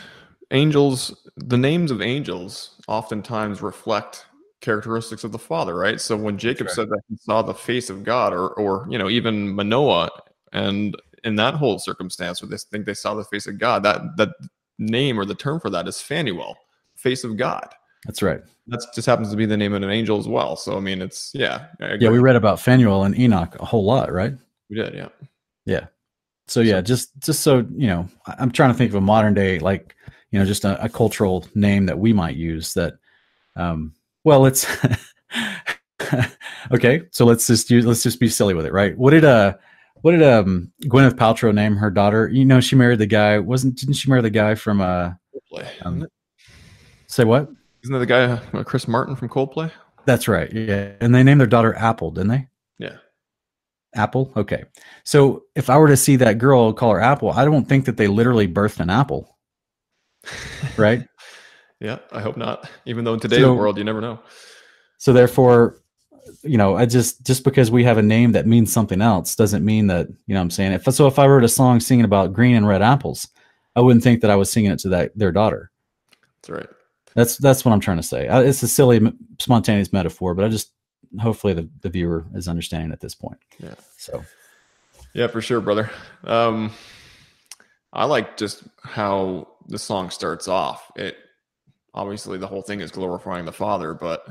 angels, 0.50 1.14
the 1.36 1.58
names 1.58 1.90
of 1.90 2.00
angels, 2.00 2.80
oftentimes 2.88 3.60
reflect 3.60 4.24
characteristics 4.62 5.22
of 5.22 5.32
the 5.32 5.38
Father, 5.38 5.74
right? 5.74 6.00
So 6.00 6.16
when 6.16 6.38
Jacob 6.38 6.68
right. 6.68 6.76
said 6.76 6.88
that 6.88 7.02
he 7.10 7.16
saw 7.18 7.42
the 7.42 7.52
face 7.52 7.90
of 7.90 8.04
God, 8.04 8.32
or 8.32 8.48
or 8.54 8.86
you 8.88 8.96
know 8.96 9.10
even 9.10 9.54
Manoah, 9.54 10.08
and 10.52 10.96
in 11.24 11.36
that 11.36 11.54
whole 11.54 11.78
circumstance 11.78 12.42
where 12.42 12.48
they 12.48 12.56
think 12.56 12.86
they 12.86 12.94
saw 12.94 13.14
the 13.14 13.24
face 13.24 13.46
of 13.46 13.58
God, 13.58 13.82
that 13.82 14.16
that 14.16 14.30
name 14.78 15.18
or 15.18 15.24
the 15.24 15.34
term 15.34 15.60
for 15.60 15.70
that 15.70 15.88
is 15.88 16.00
Phanuel, 16.00 16.56
face 16.96 17.24
of 17.24 17.36
God. 17.36 17.68
That's 18.04 18.22
right. 18.22 18.40
That 18.68 18.84
just 18.94 19.06
happens 19.06 19.30
to 19.30 19.36
be 19.36 19.46
the 19.46 19.56
name 19.56 19.72
of 19.72 19.82
an 19.82 19.90
angel 19.90 20.18
as 20.18 20.28
well. 20.28 20.56
So 20.56 20.76
I 20.76 20.80
mean, 20.80 21.02
it's 21.02 21.32
yeah, 21.34 21.66
Yeah, 21.80 22.10
we 22.10 22.18
read 22.18 22.36
about 22.36 22.60
Phanuel 22.60 23.04
and 23.04 23.18
Enoch 23.18 23.56
a 23.60 23.64
whole 23.64 23.84
lot, 23.84 24.12
right? 24.12 24.34
we 24.70 24.76
did, 24.76 24.94
yeah. 24.94 25.08
Yeah. 25.64 25.86
So 26.46 26.60
yeah, 26.60 26.80
just 26.80 27.18
just 27.20 27.40
so 27.40 27.66
you 27.76 27.88
know, 27.88 28.08
I'm 28.26 28.50
trying 28.50 28.70
to 28.70 28.78
think 28.78 28.90
of 28.90 28.94
a 28.96 29.00
modern 29.00 29.34
day 29.34 29.58
like 29.58 29.94
you 30.30 30.38
know 30.38 30.44
just 30.44 30.64
a, 30.64 30.82
a 30.82 30.88
cultural 30.88 31.46
name 31.54 31.86
that 31.86 31.98
we 31.98 32.12
might 32.12 32.36
use 32.36 32.74
that. 32.74 32.94
Um, 33.56 33.92
well, 34.24 34.46
it's 34.46 34.66
okay. 36.72 37.02
So 37.10 37.24
let's 37.24 37.46
just 37.46 37.70
use 37.70 37.84
let's 37.84 38.02
just 38.02 38.20
be 38.20 38.28
silly 38.28 38.54
with 38.54 38.66
it, 38.66 38.72
right? 38.72 38.96
What 38.96 39.10
did 39.10 39.24
uh 39.24 39.54
what 40.02 40.12
did 40.12 40.22
um 40.22 40.72
Gwyneth 40.84 41.14
Paltrow 41.14 41.54
name 41.54 41.76
her 41.76 41.90
daughter? 41.90 42.28
You 42.28 42.44
know, 42.44 42.60
she 42.60 42.76
married 42.76 42.98
the 42.98 43.06
guy. 43.06 43.38
Wasn't 43.38 43.76
didn't 43.76 43.94
she 43.94 44.08
marry 44.10 44.22
the 44.22 44.30
guy 44.30 44.54
from 44.54 44.80
uh 44.80 45.12
Um, 45.82 46.06
say 47.06 47.24
what? 47.24 47.48
isn't 47.84 47.92
that 47.92 48.00
the 48.00 48.06
guy 48.06 48.24
uh, 48.58 48.64
Chris 48.64 48.88
Martin 48.88 49.14
from 49.16 49.28
Coldplay? 49.28 49.70
That's 50.04 50.26
right. 50.28 50.52
Yeah, 50.52 50.92
and 51.00 51.14
they 51.14 51.22
named 51.22 51.40
their 51.40 51.46
daughter 51.46 51.74
Apple, 51.74 52.10
didn't 52.10 52.28
they? 52.28 52.48
Yeah. 52.78 52.96
Apple. 53.94 54.32
Okay. 54.36 54.64
So 55.04 55.44
if 55.54 55.70
I 55.70 55.76
were 55.78 55.88
to 55.88 55.96
see 55.96 56.16
that 56.16 56.38
girl 56.38 56.72
call 56.72 56.92
her 56.92 57.00
Apple, 57.00 57.30
I 57.30 57.44
don't 57.44 57.68
think 57.68 57.84
that 57.86 57.96
they 57.96 58.06
literally 58.08 58.48
birthed 58.48 58.80
an 58.80 58.90
apple, 58.90 59.36
right? 60.76 61.06
Yeah, 61.80 61.98
I 62.10 62.20
hope 62.20 62.36
not. 62.36 62.68
Even 62.86 63.04
though 63.04 63.14
in 63.14 63.20
today's 63.20 63.38
So- 63.42 63.54
world, 63.54 63.78
you 63.78 63.84
never 63.84 64.00
know. 64.00 64.18
so 64.98 65.12
therefore, 65.12 65.76
you 66.42 66.56
know, 66.58 66.76
I 66.76 66.86
just 66.86 67.26
just 67.26 67.44
because 67.44 67.70
we 67.70 67.84
have 67.84 67.98
a 67.98 68.02
name 68.02 68.32
that 68.32 68.46
means 68.46 68.72
something 68.72 69.00
else 69.00 69.34
doesn't 69.34 69.64
mean 69.64 69.86
that 69.88 70.08
you 70.26 70.34
know 70.34 70.40
what 70.40 70.44
I'm 70.44 70.50
saying. 70.50 70.72
If 70.72 70.84
so, 70.92 71.06
if 71.06 71.18
I 71.18 71.26
wrote 71.26 71.44
a 71.44 71.48
song 71.48 71.80
singing 71.80 72.04
about 72.04 72.32
green 72.32 72.56
and 72.56 72.66
red 72.66 72.82
apples, 72.82 73.28
I 73.76 73.80
wouldn't 73.80 74.02
think 74.02 74.20
that 74.22 74.30
I 74.30 74.36
was 74.36 74.50
singing 74.50 74.70
it 74.70 74.78
to 74.80 74.88
that 74.90 75.12
their 75.16 75.32
daughter. 75.32 75.70
That's 76.42 76.50
right. 76.50 76.68
That's 77.14 77.36
that's 77.36 77.64
what 77.64 77.72
I'm 77.72 77.80
trying 77.80 77.96
to 77.96 78.02
say. 78.02 78.28
I, 78.28 78.42
it's 78.42 78.62
a 78.62 78.68
silly, 78.68 79.00
spontaneous 79.38 79.92
metaphor, 79.92 80.34
but 80.34 80.44
I 80.44 80.48
just 80.48 80.72
hopefully 81.20 81.54
the, 81.54 81.68
the 81.80 81.88
viewer 81.88 82.26
is 82.34 82.48
understanding 82.48 82.92
at 82.92 83.00
this 83.00 83.14
point. 83.14 83.38
Yeah. 83.58 83.74
So 83.96 84.24
Yeah, 85.14 85.26
for 85.26 85.40
sure, 85.40 85.60
brother. 85.60 85.90
Um, 86.24 86.72
I 87.92 88.04
like 88.04 88.36
just 88.36 88.64
how 88.82 89.48
the 89.66 89.78
song 89.78 90.10
starts 90.10 90.48
off. 90.48 90.90
It 90.96 91.16
obviously 91.94 92.38
the 92.38 92.46
whole 92.46 92.62
thing 92.62 92.80
is 92.80 92.90
glorifying 92.90 93.44
the 93.44 93.52
Father, 93.52 93.94
but 93.94 94.26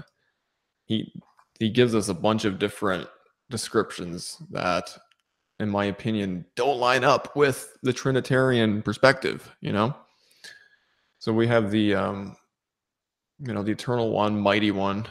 he 0.85 1.11
he 1.59 1.69
gives 1.69 1.95
us 1.95 2.09
a 2.09 2.13
bunch 2.13 2.45
of 2.45 2.59
different 2.59 3.07
descriptions 3.49 4.37
that, 4.51 4.97
in 5.59 5.69
my 5.69 5.85
opinion, 5.85 6.45
don't 6.55 6.79
line 6.79 7.03
up 7.03 7.35
with 7.35 7.77
the 7.83 7.93
Trinitarian 7.93 8.81
perspective. 8.81 9.55
You 9.61 9.73
know, 9.73 9.95
so 11.19 11.33
we 11.33 11.47
have 11.47 11.71
the 11.71 11.95
um, 11.95 12.35
you 13.39 13.53
know 13.53 13.63
the 13.63 13.71
Eternal 13.71 14.11
One, 14.11 14.39
Mighty 14.39 14.71
One, 14.71 15.07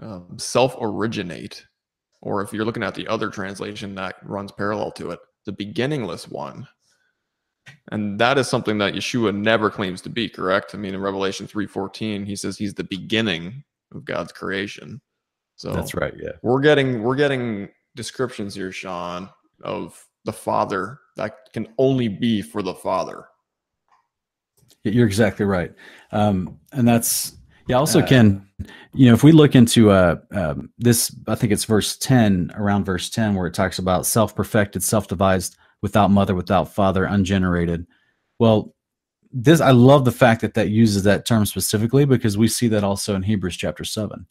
um, 0.00 0.38
self-originate, 0.38 1.64
or 2.20 2.42
if 2.42 2.52
you're 2.52 2.64
looking 2.64 2.82
at 2.82 2.94
the 2.94 3.08
other 3.08 3.30
translation 3.30 3.94
that 3.96 4.16
runs 4.22 4.52
parallel 4.52 4.92
to 4.92 5.10
it, 5.10 5.20
the 5.44 5.52
beginningless 5.52 6.28
one. 6.28 6.66
And 7.90 8.18
that 8.20 8.38
is 8.38 8.48
something 8.48 8.78
that 8.78 8.94
Yeshua 8.94 9.34
never 9.34 9.70
claims 9.70 10.00
to 10.02 10.08
be, 10.08 10.28
correct? 10.28 10.74
I 10.74 10.78
mean, 10.78 10.94
in 10.94 11.00
Revelation 11.00 11.46
3:14, 11.46 12.26
he 12.26 12.36
says 12.36 12.58
he's 12.58 12.74
the 12.74 12.84
beginning 12.84 13.64
of 13.92 14.04
God's 14.04 14.32
creation. 14.32 15.00
So 15.56 15.72
That's 15.72 15.94
right. 15.94 16.14
Yeah. 16.16 16.32
we're 16.42 16.60
getting 16.60 17.02
we're 17.02 17.16
getting 17.16 17.68
descriptions 17.94 18.54
here, 18.54 18.70
Sean, 18.70 19.28
of 19.62 20.02
the 20.24 20.32
Father 20.32 21.00
that 21.16 21.52
can 21.52 21.68
only 21.78 22.08
be 22.08 22.42
for 22.42 22.62
the 22.62 22.74
Father. 22.74 23.24
You're 24.84 25.06
exactly 25.06 25.46
right. 25.46 25.72
Um, 26.12 26.58
and 26.72 26.86
that's 26.86 27.36
yeah. 27.68 27.76
Also, 27.76 28.00
Uh, 28.00 28.06
Ken, 28.06 28.46
you 28.92 29.08
know, 29.08 29.14
if 29.14 29.24
we 29.24 29.32
look 29.32 29.56
into 29.56 29.90
uh, 29.90 30.16
um, 30.30 30.70
this, 30.78 31.14
I 31.26 31.34
think 31.34 31.52
it's 31.52 31.64
verse 31.64 31.96
ten, 31.96 32.52
around 32.54 32.84
verse 32.84 33.10
ten, 33.10 33.34
where 33.34 33.46
it 33.46 33.54
talks 33.54 33.78
about 33.78 34.06
self-perfected, 34.06 34.82
self-devised, 34.82 35.56
without 35.82 36.10
mother, 36.10 36.34
without 36.34 36.72
father, 36.72 37.04
ungenerated. 37.06 37.86
Well, 38.38 38.74
this 39.32 39.60
I 39.60 39.72
love 39.72 40.04
the 40.04 40.12
fact 40.12 40.42
that 40.42 40.54
that 40.54 40.68
uses 40.68 41.02
that 41.04 41.26
term 41.26 41.46
specifically 41.46 42.04
because 42.04 42.38
we 42.38 42.46
see 42.46 42.68
that 42.68 42.84
also 42.84 43.14
in 43.14 43.22
Hebrews 43.22 43.56
chapter 43.56 43.84
seven. 43.84 44.26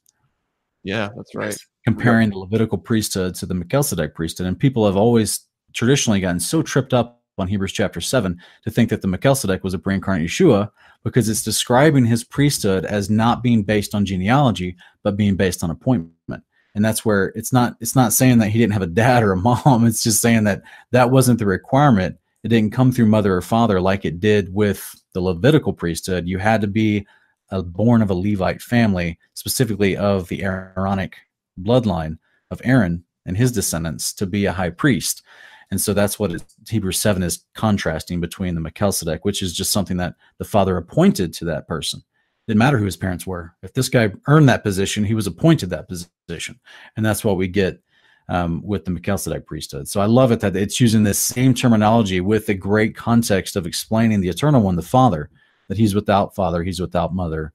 Yeah, 0.85 1.09
that's 1.15 1.33
right. 1.33 1.57
comparing 1.83 2.29
the 2.29 2.37
Levitical 2.37 2.77
priesthood 2.77 3.33
to 3.35 3.47
the 3.47 3.55
Melchizedek 3.55 4.13
priesthood. 4.13 4.47
And 4.47 4.57
people 4.57 4.85
have 4.85 4.95
always 4.95 5.41
traditionally 5.73 6.21
gotten 6.21 6.39
so 6.39 6.61
tripped 6.61 6.93
up 6.93 7.23
on 7.37 7.47
Hebrews 7.47 7.73
chapter 7.73 7.99
7 7.99 8.39
to 8.63 8.71
think 8.71 8.91
that 8.91 9.01
the 9.01 9.07
Melchizedek 9.07 9.63
was 9.63 9.73
a 9.73 9.79
pre 9.79 9.95
incarnate 9.95 10.29
Yeshua 10.29 10.69
because 11.03 11.27
it's 11.27 11.43
describing 11.43 12.05
his 12.05 12.23
priesthood 12.23 12.85
as 12.85 13.09
not 13.09 13.43
being 13.43 13.63
based 13.63 13.95
on 13.95 14.05
genealogy, 14.05 14.75
but 15.03 15.17
being 15.17 15.35
based 15.35 15.63
on 15.63 15.71
appointment. 15.71 16.43
And 16.75 16.85
that's 16.85 17.03
where 17.03 17.27
it's 17.35 17.51
not 17.51 17.75
it's 17.79 17.95
not 17.95 18.13
saying 18.13 18.37
that 18.39 18.49
he 18.49 18.59
didn't 18.59 18.73
have 18.73 18.81
a 18.83 18.87
dad 18.87 19.23
or 19.23 19.31
a 19.31 19.37
mom. 19.37 19.85
It's 19.87 20.03
just 20.03 20.21
saying 20.21 20.43
that 20.43 20.61
that 20.91 21.09
wasn't 21.09 21.39
the 21.39 21.45
requirement. 21.47 22.17
It 22.43 22.49
didn't 22.49 22.73
come 22.73 22.91
through 22.91 23.07
mother 23.07 23.35
or 23.35 23.41
father 23.41 23.81
like 23.81 24.05
it 24.05 24.19
did 24.19 24.53
with 24.53 24.93
the 25.13 25.21
Levitical 25.21 25.73
priesthood. 25.73 26.27
You 26.27 26.37
had 26.37 26.61
to 26.61 26.67
be 26.67 27.07
a, 27.49 27.61
born 27.61 28.01
of 28.01 28.09
a 28.09 28.13
Levite 28.13 28.61
family, 28.61 29.19
specifically 29.33 29.95
of 29.97 30.27
the 30.27 30.43
Aaronic 30.43 31.17
bloodline 31.61 32.17
of 32.51 32.61
Aaron 32.63 33.03
and 33.25 33.37
his 33.37 33.51
descendants 33.51 34.13
to 34.13 34.25
be 34.25 34.45
a 34.45 34.51
high 34.51 34.69
priest. 34.69 35.23
And 35.71 35.81
so 35.81 35.93
that's 35.93 36.19
what 36.19 36.31
it, 36.31 36.43
Hebrews 36.69 36.99
7 36.99 37.23
is 37.23 37.45
contrasting 37.55 38.21
between 38.21 38.55
the 38.55 38.61
Melchizedek, 38.61 39.25
which 39.25 39.41
is 39.41 39.53
just 39.53 39.71
something 39.71 39.97
that 39.97 40.15
the 40.37 40.45
father 40.45 40.77
appointed 40.77 41.33
to 41.35 41.45
that 41.45 41.67
person. 41.67 42.03
Didn't 42.47 42.59
matter 42.59 42.77
who 42.77 42.85
his 42.85 42.97
parents 42.97 43.25
were. 43.25 43.55
If 43.63 43.73
this 43.73 43.89
guy 43.89 44.11
earned 44.27 44.47
that 44.49 44.63
position, 44.63 45.03
he 45.03 45.15
was 45.15 45.25
appointed 45.25 45.71
that 45.71 45.89
position. 45.89 46.59
And 46.95 47.03
that's 47.03 47.23
what 47.23 47.37
we 47.37 47.47
get 47.47 47.81
um, 48.29 48.61
with 48.63 48.85
the 48.85 48.91
Melchizedek 48.91 49.47
priesthood. 49.47 49.87
So 49.87 50.01
I 50.01 50.05
love 50.05 50.31
it 50.31 50.39
that 50.41 50.55
it's 50.55 50.79
using 50.79 51.03
this 51.03 51.19
same 51.19 51.53
terminology 51.53 52.21
with 52.21 52.45
the 52.45 52.53
great 52.53 52.95
context 52.95 53.55
of 53.55 53.65
explaining 53.65 54.21
the 54.21 54.29
eternal 54.29 54.61
one, 54.61 54.75
the 54.75 54.83
father, 54.83 55.29
that 55.67 55.77
he's 55.77 55.95
without 55.95 56.35
father, 56.35 56.63
he's 56.63 56.79
without 56.79 57.13
mother. 57.13 57.53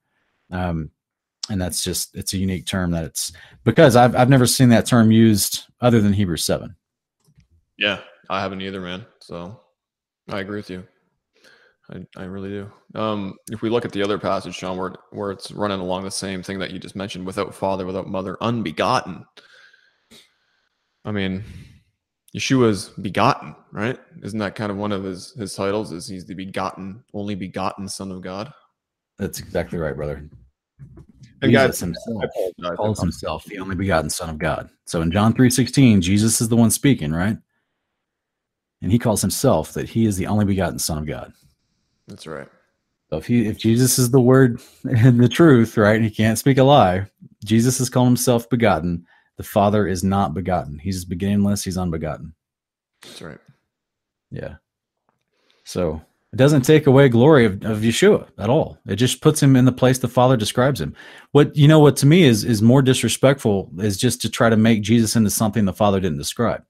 Um, 0.51 0.91
and 1.49 1.61
that's 1.61 1.83
just 1.83 2.15
it's 2.15 2.33
a 2.33 2.39
unique 2.39 2.67
term 2.67 2.91
that 2.93 3.05
it's 3.05 3.33
because 3.65 3.97
I've 3.97 4.15
I've 4.15 4.29
never 4.29 4.47
seen 4.47 4.69
that 4.71 4.87
term 4.87 5.11
used 5.11 5.65
other 5.81 6.01
than 6.01 6.13
Hebrews 6.13 6.45
seven. 6.45 6.77
Yeah, 7.79 8.01
I 8.29 8.41
haven't 8.41 8.61
either, 8.61 8.81
man. 8.81 9.07
So 9.21 9.61
I 10.29 10.41
agree 10.41 10.59
with 10.59 10.71
you. 10.71 10.87
I, 11.91 12.07
I 12.17 12.25
really 12.25 12.51
do. 12.51 12.71
Um, 12.95 13.37
if 13.51 13.63
we 13.63 13.71
look 13.71 13.85
at 13.85 13.93
the 13.93 14.03
other 14.03 14.19
passage, 14.19 14.55
Sean, 14.55 14.79
where 14.79 14.95
where 15.11 15.31
it's 15.33 15.51
running 15.51 15.81
along 15.81 16.05
the 16.05 16.11
same 16.11 16.43
thing 16.43 16.59
that 16.61 16.71
you 16.71 16.79
just 16.79 16.97
mentioned, 16.97 17.27
without 17.27 17.55
father, 17.55 17.87
without 17.87 18.09
mother, 18.09 18.37
unbegotten. 18.41 19.25
I 21.05 21.13
mean, 21.13 21.43
Yeshua's 22.37 22.91
begotten, 22.91 23.57
right? 23.73 23.99
Isn't 24.23 24.39
that 24.39 24.55
kind 24.55 24.71
of 24.71 24.79
one 24.79 24.93
of 24.93 25.03
his 25.03 25.33
his 25.33 25.55
titles? 25.55 25.93
Is 25.93 26.07
he's 26.07 26.25
the 26.25 26.35
begotten, 26.35 27.03
only 27.13 27.35
begotten 27.35 27.89
Son 27.89 28.13
of 28.13 28.21
God? 28.21 28.53
That's 29.19 29.41
exactly 29.41 29.79
right, 29.79 29.97
brother. 29.97 30.29
And 31.43 31.51
Jesus 31.51 31.81
guys, 31.81 31.81
himself 31.81 32.25
I 32.65 32.75
calls 32.77 33.01
himself 33.01 33.45
the 33.45 33.59
only 33.59 33.75
begotten 33.75 34.11
Son 34.11 34.31
of 34.31 34.39
God. 34.39 34.71
So 34.87 35.01
in 35.01 35.11
John 35.11 35.33
three 35.33 35.51
sixteen, 35.51 36.01
Jesus 36.01 36.41
is 36.41 36.49
the 36.49 36.57
one 36.57 36.71
speaking, 36.71 37.13
right? 37.13 37.37
And 38.83 38.93
he 38.93 38.99
calls 38.99 39.21
himself 39.21 39.73
that 39.73 39.89
he 39.89 40.07
is 40.07 40.17
the 40.17 40.27
only 40.27 40.45
begotten 40.45 40.79
Son 40.79 40.99
of 40.99 41.07
God. 41.07 41.33
That's 42.07 42.27
right. 42.27 42.49
So 43.11 43.17
if 43.17 43.27
he 43.27 43.47
if 43.47 43.59
Jesus 43.59 43.99
is 43.99 44.11
the 44.11 44.21
word 44.21 44.61
and 44.85 45.19
the 45.19 45.29
truth, 45.29 45.77
right, 45.77 45.97
and 45.97 46.05
he 46.05 46.11
can't 46.11 46.39
speak 46.39 46.59
a 46.59 46.63
lie, 46.63 47.07
Jesus 47.45 47.81
is 47.81 47.91
calling 47.91 48.11
himself 48.11 48.49
begotten. 48.49 49.05
The 49.41 49.45
Father 49.45 49.87
is 49.87 50.05
not 50.05 50.35
begotten. 50.35 50.79
He's 50.79 51.03
beginningless, 51.07 51.65
he's 51.65 51.79
unbegotten. 51.79 52.35
That's 53.01 53.23
right. 53.23 53.39
Yeah. 54.31 54.57
So 55.65 56.03
it 56.31 56.37
doesn't 56.37 56.61
take 56.61 56.87
away 56.87 57.09
glory 57.09 57.47
of, 57.47 57.65
of 57.65 57.79
Yeshua 57.79 58.29
at 58.37 58.51
all. 58.51 58.77
It 58.87 58.97
just 58.97 59.23
puts 59.23 59.43
him 59.43 59.57
in 59.57 59.65
the 59.65 59.73
place 59.73 59.97
the 59.97 60.09
Father 60.09 60.37
describes 60.37 60.79
him. 60.79 60.95
What 61.33 61.57
you 61.57 61.69
know 61.69 61.79
what 61.79 61.97
to 61.97 62.07
me 62.07 62.25
is 62.25 62.45
is 62.45 62.61
more 62.61 62.83
disrespectful 62.83 63.71
is 63.79 63.97
just 63.97 64.21
to 64.21 64.29
try 64.29 64.51
to 64.51 64.59
make 64.59 64.83
Jesus 64.83 65.17
into 65.17 65.31
something 65.31 65.65
the 65.65 65.73
Father 65.73 66.01
didn't 66.01 66.19
describe. 66.19 66.63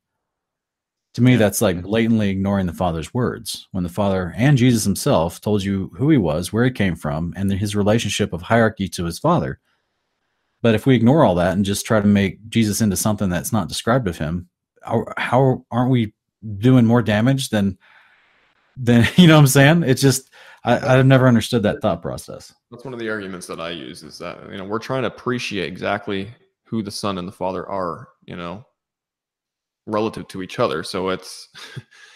To 1.15 1.23
me, 1.23 1.33
Yeah. 1.33 1.39
that's 1.39 1.61
like 1.61 1.83
blatantly 1.83 2.31
ignoring 2.31 2.67
the 2.67 2.73
Father's 2.73 3.13
words. 3.13 3.67
When 3.73 3.83
the 3.83 3.89
Father 3.91 4.33
and 4.37 4.57
Jesus 4.57 4.85
himself 4.85 5.41
told 5.41 5.65
you 5.65 5.91
who 5.97 6.09
he 6.09 6.19
was, 6.19 6.53
where 6.53 6.65
he 6.65 6.71
came 6.71 6.95
from, 6.95 7.35
and 7.35 7.51
then 7.51 7.59
his 7.59 7.75
relationship 7.75 8.33
of 8.33 8.43
hierarchy 8.43 8.87
to 8.91 9.07
his 9.07 9.19
Father. 9.19 9.59
But 10.63 10.75
if 10.75 10.87
we 10.87 10.95
ignore 10.95 11.25
all 11.25 11.35
that 11.37 11.53
and 11.53 11.65
just 11.65 11.87
try 11.87 12.01
to 12.01 12.07
make 12.07 12.49
Jesus 12.49 12.81
into 12.81 12.97
something 12.97 13.31
that's 13.31 13.53
not 13.53 13.69
described 13.69 14.09
of 14.09 14.19
him, 14.19 14.49
how, 14.83 15.05
how 15.17 15.65
aren't 15.71 15.91
we 15.91 16.13
doing 16.59 16.85
more 16.87 17.03
damage 17.03 17.51
than 17.51 17.79
than 18.77 19.07
you 19.17 19.27
know 19.27 19.35
what 19.35 19.41
I'm 19.41 19.47
saying? 19.47 19.83
It's 19.85 20.03
just 20.03 20.31
I, 20.65 20.99
I've 20.99 21.07
never 21.07 21.29
understood 21.29 21.63
that 21.63 21.81
thought 21.81 22.03
process. 22.03 22.55
That's 22.71 22.85
one 22.85 22.95
of 22.95 23.01
the 23.01 23.09
arguments 23.09 23.47
that 23.47 23.61
I 23.61 23.71
use 23.71 24.03
is 24.03 24.19
that 24.19 24.39
you 24.51 24.59
know 24.59 24.65
we're 24.65 24.79
trying 24.79 25.03
to 25.03 25.09
appreciate 25.09 25.69
exactly 25.69 26.31
who 26.65 26.83
the 26.83 26.91
son 26.91 27.19
and 27.19 27.27
the 27.27 27.33
father 27.33 27.69
are, 27.69 28.09
you 28.27 28.37
know, 28.37 28.65
relative 29.87 30.29
to 30.29 30.43
each 30.43 30.59
other. 30.59 30.83
So 30.83 31.09
it's 31.09 31.49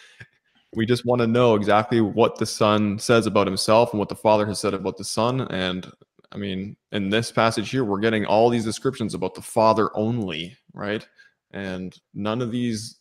we 0.74 0.86
just 0.86 1.04
want 1.04 1.20
to 1.20 1.26
know 1.26 1.54
exactly 1.54 2.00
what 2.00 2.38
the 2.38 2.46
son 2.46 2.98
says 2.98 3.26
about 3.26 3.46
himself 3.46 3.92
and 3.92 3.98
what 3.98 4.08
the 4.08 4.14
father 4.14 4.46
has 4.46 4.60
said 4.60 4.74
about 4.74 4.96
the 4.96 5.04
son. 5.04 5.42
And 5.42 5.90
I 6.34 6.38
mean, 6.38 6.76
in 6.92 7.10
this 7.10 7.30
passage 7.30 7.70
here, 7.70 7.84
we're 7.84 8.00
getting 8.00 8.26
all 8.26 8.50
these 8.50 8.64
descriptions 8.64 9.14
about 9.14 9.34
the 9.34 9.42
father 9.42 9.90
only, 9.96 10.56
right? 10.72 11.06
And 11.52 11.96
none 12.12 12.42
of 12.42 12.50
these, 12.50 12.96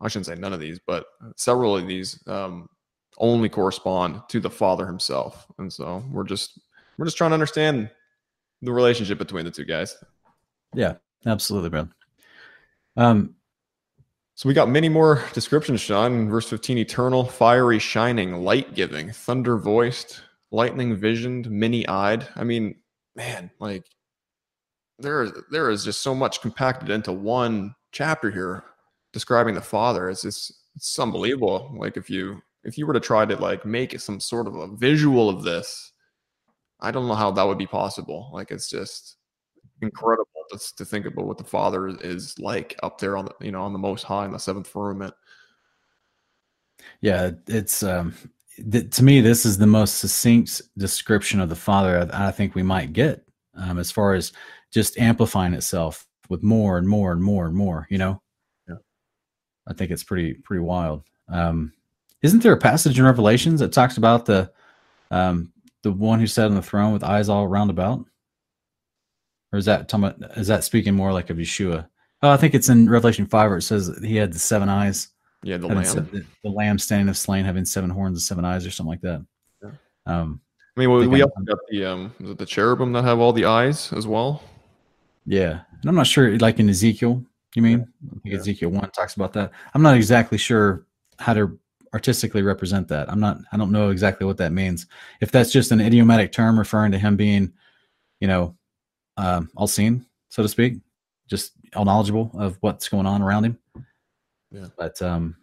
I 0.00 0.08
shouldn't 0.08 0.26
say 0.26 0.34
none 0.34 0.52
of 0.52 0.60
these, 0.60 0.78
but 0.86 1.06
several 1.36 1.76
of 1.76 1.86
these 1.86 2.22
um, 2.26 2.68
only 3.16 3.48
correspond 3.48 4.20
to 4.28 4.38
the 4.40 4.50
father 4.50 4.86
himself. 4.86 5.46
And 5.58 5.72
so 5.72 6.04
we're 6.10 6.24
just 6.24 6.60
we're 6.98 7.06
just 7.06 7.16
trying 7.16 7.30
to 7.30 7.34
understand 7.34 7.90
the 8.60 8.72
relationship 8.72 9.18
between 9.18 9.44
the 9.44 9.50
two 9.50 9.64
guys. 9.64 9.96
Yeah, 10.74 10.94
absolutely, 11.24 11.70
bro. 11.70 11.88
Um, 12.96 13.34
So 14.34 14.48
we 14.48 14.54
got 14.54 14.68
many 14.68 14.88
more 14.88 15.24
descriptions, 15.32 15.80
Sean. 15.80 16.28
Verse 16.28 16.48
15, 16.48 16.78
eternal, 16.78 17.24
fiery, 17.24 17.78
shining, 17.78 18.44
light 18.44 18.74
giving, 18.74 19.10
thunder 19.12 19.56
voiced, 19.56 20.22
lightning 20.50 20.96
visioned, 20.96 21.50
many 21.50 21.86
eyed. 21.88 22.26
I 22.36 22.44
mean, 22.44 22.76
man, 23.14 23.50
like 23.58 23.84
there 24.98 25.22
is 25.22 25.32
there 25.50 25.70
is 25.70 25.84
just 25.84 26.00
so 26.00 26.14
much 26.14 26.40
compacted 26.40 26.90
into 26.90 27.12
one 27.12 27.74
chapter 27.92 28.30
here 28.30 28.64
describing 29.12 29.54
the 29.54 29.60
father. 29.60 30.08
It's 30.08 30.22
just 30.22 30.52
it's 30.76 30.98
unbelievable. 30.98 31.74
Like 31.76 31.96
if 31.96 32.10
you 32.10 32.40
if 32.64 32.76
you 32.78 32.86
were 32.86 32.94
to 32.94 33.00
try 33.00 33.24
to 33.24 33.36
like 33.36 33.64
make 33.64 33.98
some 34.00 34.20
sort 34.20 34.46
of 34.46 34.54
a 34.56 34.68
visual 34.76 35.28
of 35.28 35.42
this, 35.42 35.92
I 36.80 36.90
don't 36.90 37.08
know 37.08 37.14
how 37.14 37.30
that 37.32 37.46
would 37.46 37.58
be 37.58 37.66
possible. 37.66 38.30
Like 38.32 38.50
it's 38.50 38.68
just 38.68 39.16
incredible 39.80 40.26
to, 40.50 40.76
to 40.76 40.84
think 40.84 41.06
about 41.06 41.26
what 41.26 41.38
the 41.38 41.44
father 41.44 41.88
is 41.88 42.38
like 42.38 42.76
up 42.82 42.98
there 42.98 43.16
on 43.16 43.26
the 43.26 43.34
you 43.40 43.52
know 43.52 43.62
on 43.62 43.72
the 43.72 43.78
most 43.78 44.02
high 44.02 44.24
in 44.24 44.32
the 44.32 44.38
seventh 44.38 44.66
firmament. 44.66 45.14
yeah, 47.00 47.30
it's 47.46 47.82
um, 47.82 48.14
th- 48.70 48.90
to 48.96 49.04
me 49.04 49.20
this 49.20 49.44
is 49.46 49.58
the 49.58 49.66
most 49.66 49.98
succinct 49.98 50.62
description 50.76 51.40
of 51.40 51.48
the 51.48 51.56
Father 51.56 52.08
I, 52.12 52.28
I 52.28 52.30
think 52.30 52.54
we 52.54 52.62
might 52.62 52.92
get, 52.92 53.24
um, 53.54 53.78
as 53.78 53.90
far 53.90 54.14
as 54.14 54.32
just 54.72 54.98
amplifying 54.98 55.54
itself 55.54 56.06
with 56.28 56.42
more 56.42 56.78
and 56.78 56.88
more 56.88 57.12
and 57.12 57.22
more 57.22 57.46
and 57.46 57.54
more. 57.54 57.86
You 57.90 57.98
know, 57.98 58.22
Yeah. 58.68 58.76
I 59.66 59.72
think 59.72 59.90
it's 59.90 60.04
pretty 60.04 60.34
pretty 60.34 60.62
wild. 60.62 61.04
Um, 61.28 61.72
isn't 62.22 62.42
there 62.42 62.52
a 62.52 62.58
passage 62.58 62.98
in 62.98 63.04
Revelations 63.04 63.60
that 63.60 63.72
talks 63.72 63.96
about 63.96 64.26
the 64.26 64.50
um, 65.10 65.52
the 65.82 65.92
one 65.92 66.18
who 66.20 66.26
sat 66.26 66.46
on 66.46 66.54
the 66.54 66.62
throne 66.62 66.92
with 66.92 67.04
eyes 67.04 67.28
all 67.28 67.46
round 67.46 67.70
about? 67.70 68.04
Or 69.52 69.58
is 69.58 69.64
that 69.64 69.88
talking 69.88 70.04
about, 70.04 70.36
is 70.36 70.48
that 70.48 70.64
speaking 70.64 70.94
more 70.94 71.12
like 71.12 71.30
of 71.30 71.38
Yeshua? 71.38 71.88
Oh, 72.22 72.30
I 72.30 72.36
think 72.36 72.54
it's 72.54 72.68
in 72.68 72.90
Revelation 72.90 73.26
five 73.26 73.48
where 73.50 73.58
it 73.58 73.62
says 73.62 73.86
that 73.86 74.04
he 74.04 74.16
had 74.16 74.32
the 74.32 74.38
seven 74.38 74.68
eyes, 74.68 75.08
Yeah, 75.42 75.56
the 75.56 75.68
lamb. 75.68 75.84
se- 75.84 76.00
the, 76.00 76.24
the 76.42 76.50
lamb 76.50 76.78
standing 76.78 77.08
of 77.08 77.16
slain, 77.16 77.44
having 77.44 77.64
seven 77.64 77.90
horns 77.90 78.16
and 78.16 78.22
seven 78.22 78.44
eyes, 78.44 78.66
or 78.66 78.70
something 78.70 78.90
like 78.90 79.00
that. 79.02 79.24
Yeah. 79.62 79.70
Um, 80.06 80.40
I 80.76 80.80
mean, 80.80 80.92
we, 80.92 81.00
think 81.02 81.12
we 81.12 81.22
also 81.22 81.40
got 81.44 81.58
the 81.70 81.84
um, 81.84 82.14
the 82.20 82.46
cherubim 82.46 82.92
that 82.92 83.04
have 83.04 83.18
all 83.18 83.32
the 83.32 83.44
eyes 83.44 83.92
as 83.92 84.06
well. 84.06 84.42
Yeah, 85.26 85.60
and 85.80 85.88
I'm 85.88 85.94
not 85.94 86.06
sure. 86.06 86.38
Like 86.38 86.58
in 86.58 86.68
Ezekiel, 86.68 87.24
you 87.54 87.62
mean? 87.62 87.86
I 88.06 88.10
think 88.10 88.22
Yeah. 88.24 88.38
Ezekiel 88.38 88.70
one 88.70 88.90
talks 88.90 89.14
about 89.14 89.32
that. 89.34 89.50
I'm 89.74 89.82
not 89.82 89.96
exactly 89.96 90.38
sure 90.38 90.86
how 91.18 91.34
to 91.34 91.58
artistically 91.92 92.42
represent 92.42 92.88
that. 92.88 93.10
I'm 93.10 93.20
not. 93.20 93.38
I 93.52 93.56
don't 93.56 93.72
know 93.72 93.90
exactly 93.90 94.26
what 94.26 94.36
that 94.38 94.52
means. 94.52 94.86
If 95.20 95.30
that's 95.30 95.50
just 95.50 95.72
an 95.72 95.80
idiomatic 95.80 96.32
term 96.32 96.58
referring 96.58 96.92
to 96.92 96.98
him 96.98 97.16
being, 97.16 97.52
you 98.20 98.28
know, 98.28 98.56
um, 99.16 99.50
all 99.56 99.66
seen, 99.66 100.06
so 100.28 100.42
to 100.42 100.48
speak, 100.48 100.78
just 101.28 101.52
all 101.74 101.84
knowledgeable 101.84 102.30
of 102.34 102.56
what's 102.60 102.88
going 102.88 103.06
on 103.06 103.22
around 103.22 103.44
him. 103.44 103.58
Yeah. 104.50 104.66
But 104.76 105.00
um, 105.02 105.36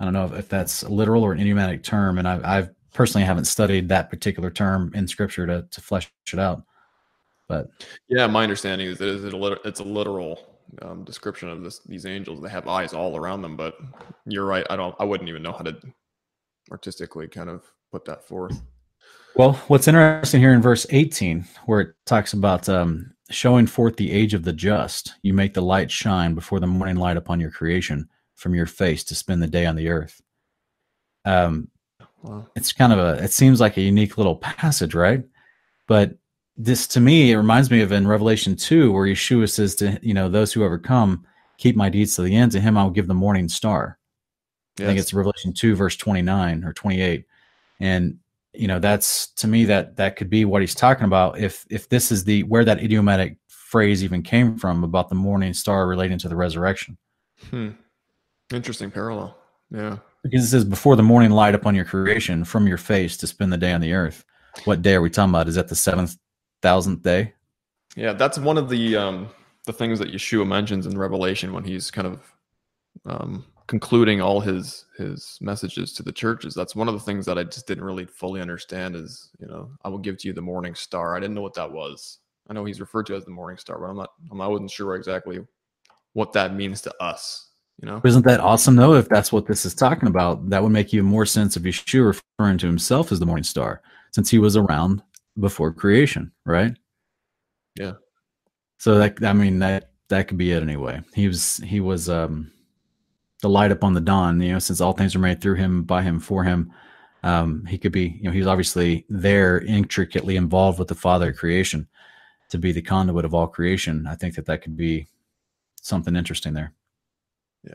I 0.00 0.04
don't 0.04 0.12
know 0.12 0.24
if, 0.24 0.32
if 0.32 0.48
that's 0.48 0.82
a 0.82 0.88
literal 0.88 1.22
or 1.22 1.32
an 1.32 1.40
idiomatic 1.40 1.82
term, 1.82 2.18
and 2.18 2.26
I, 2.26 2.40
I've 2.42 2.70
personally 2.92 3.24
haven't 3.24 3.44
studied 3.44 3.88
that 3.88 4.10
particular 4.10 4.50
term 4.50 4.92
in 4.94 5.06
scripture 5.06 5.46
to 5.46 5.66
to 5.70 5.80
flesh 5.80 6.10
it 6.32 6.38
out. 6.38 6.62
But 7.48 7.70
Yeah, 8.08 8.26
my 8.26 8.42
understanding 8.42 8.88
is 8.88 8.98
that 8.98 9.08
it 9.08 9.14
is 9.16 9.24
a 9.24 9.36
lit- 9.36 9.60
it's 9.64 9.80
a 9.80 9.84
literal 9.84 10.52
um, 10.80 11.04
description 11.04 11.48
of 11.48 11.62
this, 11.62 11.80
these 11.80 12.06
angels. 12.06 12.40
They 12.40 12.48
have 12.48 12.66
eyes 12.66 12.94
all 12.94 13.16
around 13.16 13.42
them, 13.42 13.56
but 13.56 13.76
you're 14.26 14.46
right. 14.46 14.66
I 14.70 14.76
don't. 14.76 14.94
I 14.98 15.04
wouldn't 15.04 15.28
even 15.28 15.42
know 15.42 15.52
how 15.52 15.64
to 15.64 15.76
artistically 16.70 17.28
kind 17.28 17.50
of 17.50 17.64
put 17.90 18.04
that 18.06 18.24
forth. 18.24 18.60
Well, 19.34 19.54
what's 19.68 19.88
interesting 19.88 20.40
here 20.40 20.52
in 20.52 20.60
verse 20.60 20.86
18, 20.90 21.44
where 21.66 21.80
it 21.80 21.94
talks 22.04 22.32
about 22.34 22.68
um, 22.68 23.12
showing 23.32 23.66
forth 23.66 23.96
the 23.96 24.12
age 24.12 24.34
of 24.34 24.44
the 24.44 24.52
just, 24.52 25.14
you 25.22 25.32
make 25.32 25.54
the 25.54 25.62
light 25.62 25.90
shine 25.90 26.34
before 26.34 26.60
the 26.60 26.66
morning 26.66 26.96
light 26.96 27.16
upon 27.16 27.40
your 27.40 27.50
creation 27.50 28.08
from 28.34 28.54
your 28.54 28.66
face 28.66 29.04
to 29.04 29.14
spend 29.14 29.42
the 29.42 29.46
day 29.46 29.66
on 29.66 29.76
the 29.76 29.88
earth. 29.88 30.20
Um, 31.24 31.68
Wow. 32.22 32.46
it's 32.54 32.72
kind 32.72 32.92
of 32.92 33.00
a, 33.00 33.22
it 33.22 33.32
seems 33.32 33.60
like 33.60 33.76
a 33.76 33.82
unique 33.82 34.16
little 34.16 34.36
passage, 34.36 34.94
right? 34.94 35.24
But 35.88 36.16
this 36.56 36.86
to 36.88 37.00
me, 37.00 37.32
it 37.32 37.36
reminds 37.36 37.70
me 37.70 37.80
of 37.80 37.90
in 37.90 38.06
Revelation 38.06 38.54
2, 38.54 38.92
where 38.92 39.06
Yeshua 39.06 39.50
says 39.50 39.74
to, 39.76 39.98
you 40.02 40.14
know, 40.14 40.28
those 40.28 40.52
who 40.52 40.62
overcome, 40.64 41.26
keep 41.58 41.74
my 41.74 41.88
deeds 41.88 42.14
to 42.16 42.22
the 42.22 42.36
end, 42.36 42.52
to 42.52 42.60
him 42.60 42.78
I 42.78 42.84
will 42.84 42.90
give 42.90 43.08
the 43.08 43.14
morning 43.14 43.48
star. 43.48 43.98
I 44.78 44.84
think 44.84 44.98
it's 45.00 45.12
Revelation 45.12 45.52
2 45.52 45.74
verse 45.74 45.96
29 45.96 46.64
or 46.64 46.72
28. 46.72 47.24
And 47.80 48.18
you 48.54 48.68
know, 48.68 48.78
that's 48.78 49.28
to 49.34 49.48
me 49.48 49.64
that 49.64 49.96
that 49.96 50.16
could 50.16 50.28
be 50.28 50.44
what 50.44 50.60
he's 50.60 50.74
talking 50.74 51.04
about 51.04 51.38
if 51.38 51.66
if 51.70 51.88
this 51.88 52.12
is 52.12 52.24
the 52.24 52.42
where 52.44 52.64
that 52.64 52.82
idiomatic 52.82 53.36
phrase 53.48 54.04
even 54.04 54.22
came 54.22 54.58
from 54.58 54.84
about 54.84 55.08
the 55.08 55.14
morning 55.14 55.54
star 55.54 55.86
relating 55.86 56.18
to 56.18 56.28
the 56.28 56.36
resurrection. 56.36 56.98
Hmm. 57.50 57.70
Interesting 58.52 58.90
parallel. 58.90 59.36
Yeah. 59.70 59.98
Because 60.22 60.44
it 60.44 60.48
says 60.48 60.64
before 60.64 60.94
the 60.96 61.02
morning 61.02 61.30
light 61.30 61.54
upon 61.54 61.74
your 61.74 61.86
creation 61.86 62.44
from 62.44 62.66
your 62.66 62.76
face 62.76 63.16
to 63.16 63.26
spend 63.26 63.52
the 63.52 63.56
day 63.56 63.72
on 63.72 63.80
the 63.80 63.94
earth. 63.94 64.24
What 64.64 64.82
day 64.82 64.94
are 64.94 65.00
we 65.00 65.08
talking 65.08 65.30
about? 65.30 65.48
Is 65.48 65.54
that 65.54 65.68
the 65.68 65.74
seventh 65.74 66.16
thousandth 66.60 67.02
day? 67.02 67.32
Yeah, 67.96 68.12
that's 68.12 68.38
one 68.38 68.58
of 68.58 68.68
the 68.68 68.96
um, 68.96 69.30
the 69.66 69.72
things 69.72 69.98
that 69.98 70.12
Yeshua 70.12 70.46
mentions 70.46 70.86
in 70.86 70.98
Revelation 70.98 71.52
when 71.52 71.64
he's 71.64 71.90
kind 71.90 72.06
of 72.06 72.20
um, 73.06 73.44
concluding 73.72 74.20
all 74.20 74.38
his 74.38 74.84
his 74.98 75.38
messages 75.40 75.94
to 75.94 76.02
the 76.02 76.12
churches. 76.12 76.52
That's 76.52 76.76
one 76.76 76.88
of 76.88 76.94
the 76.94 77.00
things 77.00 77.24
that 77.24 77.38
I 77.38 77.44
just 77.44 77.66
didn't 77.66 77.84
really 77.84 78.04
fully 78.04 78.42
understand. 78.42 78.94
Is 78.94 79.30
you 79.40 79.46
know, 79.46 79.70
I 79.82 79.88
will 79.88 79.96
give 79.96 80.18
to 80.18 80.28
you 80.28 80.34
the 80.34 80.42
morning 80.42 80.74
star. 80.74 81.16
I 81.16 81.20
didn't 81.20 81.34
know 81.34 81.40
what 81.40 81.54
that 81.54 81.72
was. 81.72 82.18
I 82.50 82.52
know 82.52 82.66
he's 82.66 82.82
referred 82.82 83.06
to 83.06 83.14
as 83.14 83.24
the 83.24 83.30
morning 83.30 83.56
star, 83.56 83.78
but 83.78 83.86
I'm 83.86 83.96
not. 83.96 84.10
I'm, 84.30 84.42
I 84.42 84.46
wasn't 84.46 84.70
sure 84.70 84.94
exactly 84.94 85.40
what 86.12 86.34
that 86.34 86.54
means 86.54 86.82
to 86.82 86.94
us. 87.02 87.48
You 87.80 87.88
know. 87.88 88.02
Isn't 88.04 88.26
that 88.26 88.40
awesome 88.40 88.76
though? 88.76 88.92
If 88.92 89.08
that's 89.08 89.32
what 89.32 89.46
this 89.46 89.64
is 89.64 89.74
talking 89.74 90.06
about, 90.06 90.50
that 90.50 90.62
would 90.62 90.72
make 90.72 90.92
even 90.92 91.06
more 91.06 91.24
sense 91.24 91.56
of 91.56 91.62
Yeshua 91.62 92.14
referring 92.38 92.58
to 92.58 92.66
himself 92.66 93.10
as 93.10 93.20
the 93.20 93.26
morning 93.26 93.42
star, 93.42 93.80
since 94.10 94.28
he 94.28 94.38
was 94.38 94.54
around 94.54 95.02
before 95.40 95.72
creation, 95.72 96.30
right? 96.44 96.76
Yeah. 97.80 97.92
So 98.76 98.98
that 98.98 99.24
I 99.24 99.32
mean 99.32 99.60
that 99.60 99.92
that 100.10 100.28
could 100.28 100.36
be 100.36 100.52
it 100.52 100.62
anyway. 100.62 101.00
He 101.14 101.26
was 101.26 101.56
he 101.64 101.80
was 101.80 102.10
um 102.10 102.52
the 103.42 103.48
light 103.48 103.72
upon 103.72 103.92
the 103.92 104.00
dawn, 104.00 104.40
you 104.40 104.52
know, 104.52 104.58
since 104.58 104.80
all 104.80 104.92
things 104.92 105.14
are 105.14 105.18
made 105.18 105.40
through 105.40 105.56
him, 105.56 105.82
by 105.82 106.00
him, 106.00 106.18
for 106.20 106.44
him. 106.44 106.72
Um, 107.24 107.66
he 107.66 107.76
could 107.76 107.92
be, 107.92 108.16
you 108.18 108.24
know, 108.24 108.30
he 108.30 108.38
was 108.38 108.46
obviously 108.46 109.04
there 109.08 109.60
intricately 109.60 110.36
involved 110.36 110.78
with 110.78 110.88
the 110.88 110.94
Father 110.94 111.30
of 111.30 111.36
creation 111.36 111.88
to 112.50 112.58
be 112.58 112.72
the 112.72 112.82
conduit 112.82 113.24
of 113.24 113.34
all 113.34 113.48
creation. 113.48 114.06
I 114.08 114.14
think 114.14 114.36
that 114.36 114.46
that 114.46 114.62
could 114.62 114.76
be 114.76 115.08
something 115.80 116.16
interesting 116.16 116.54
there. 116.54 116.72
Yeah. 117.64 117.74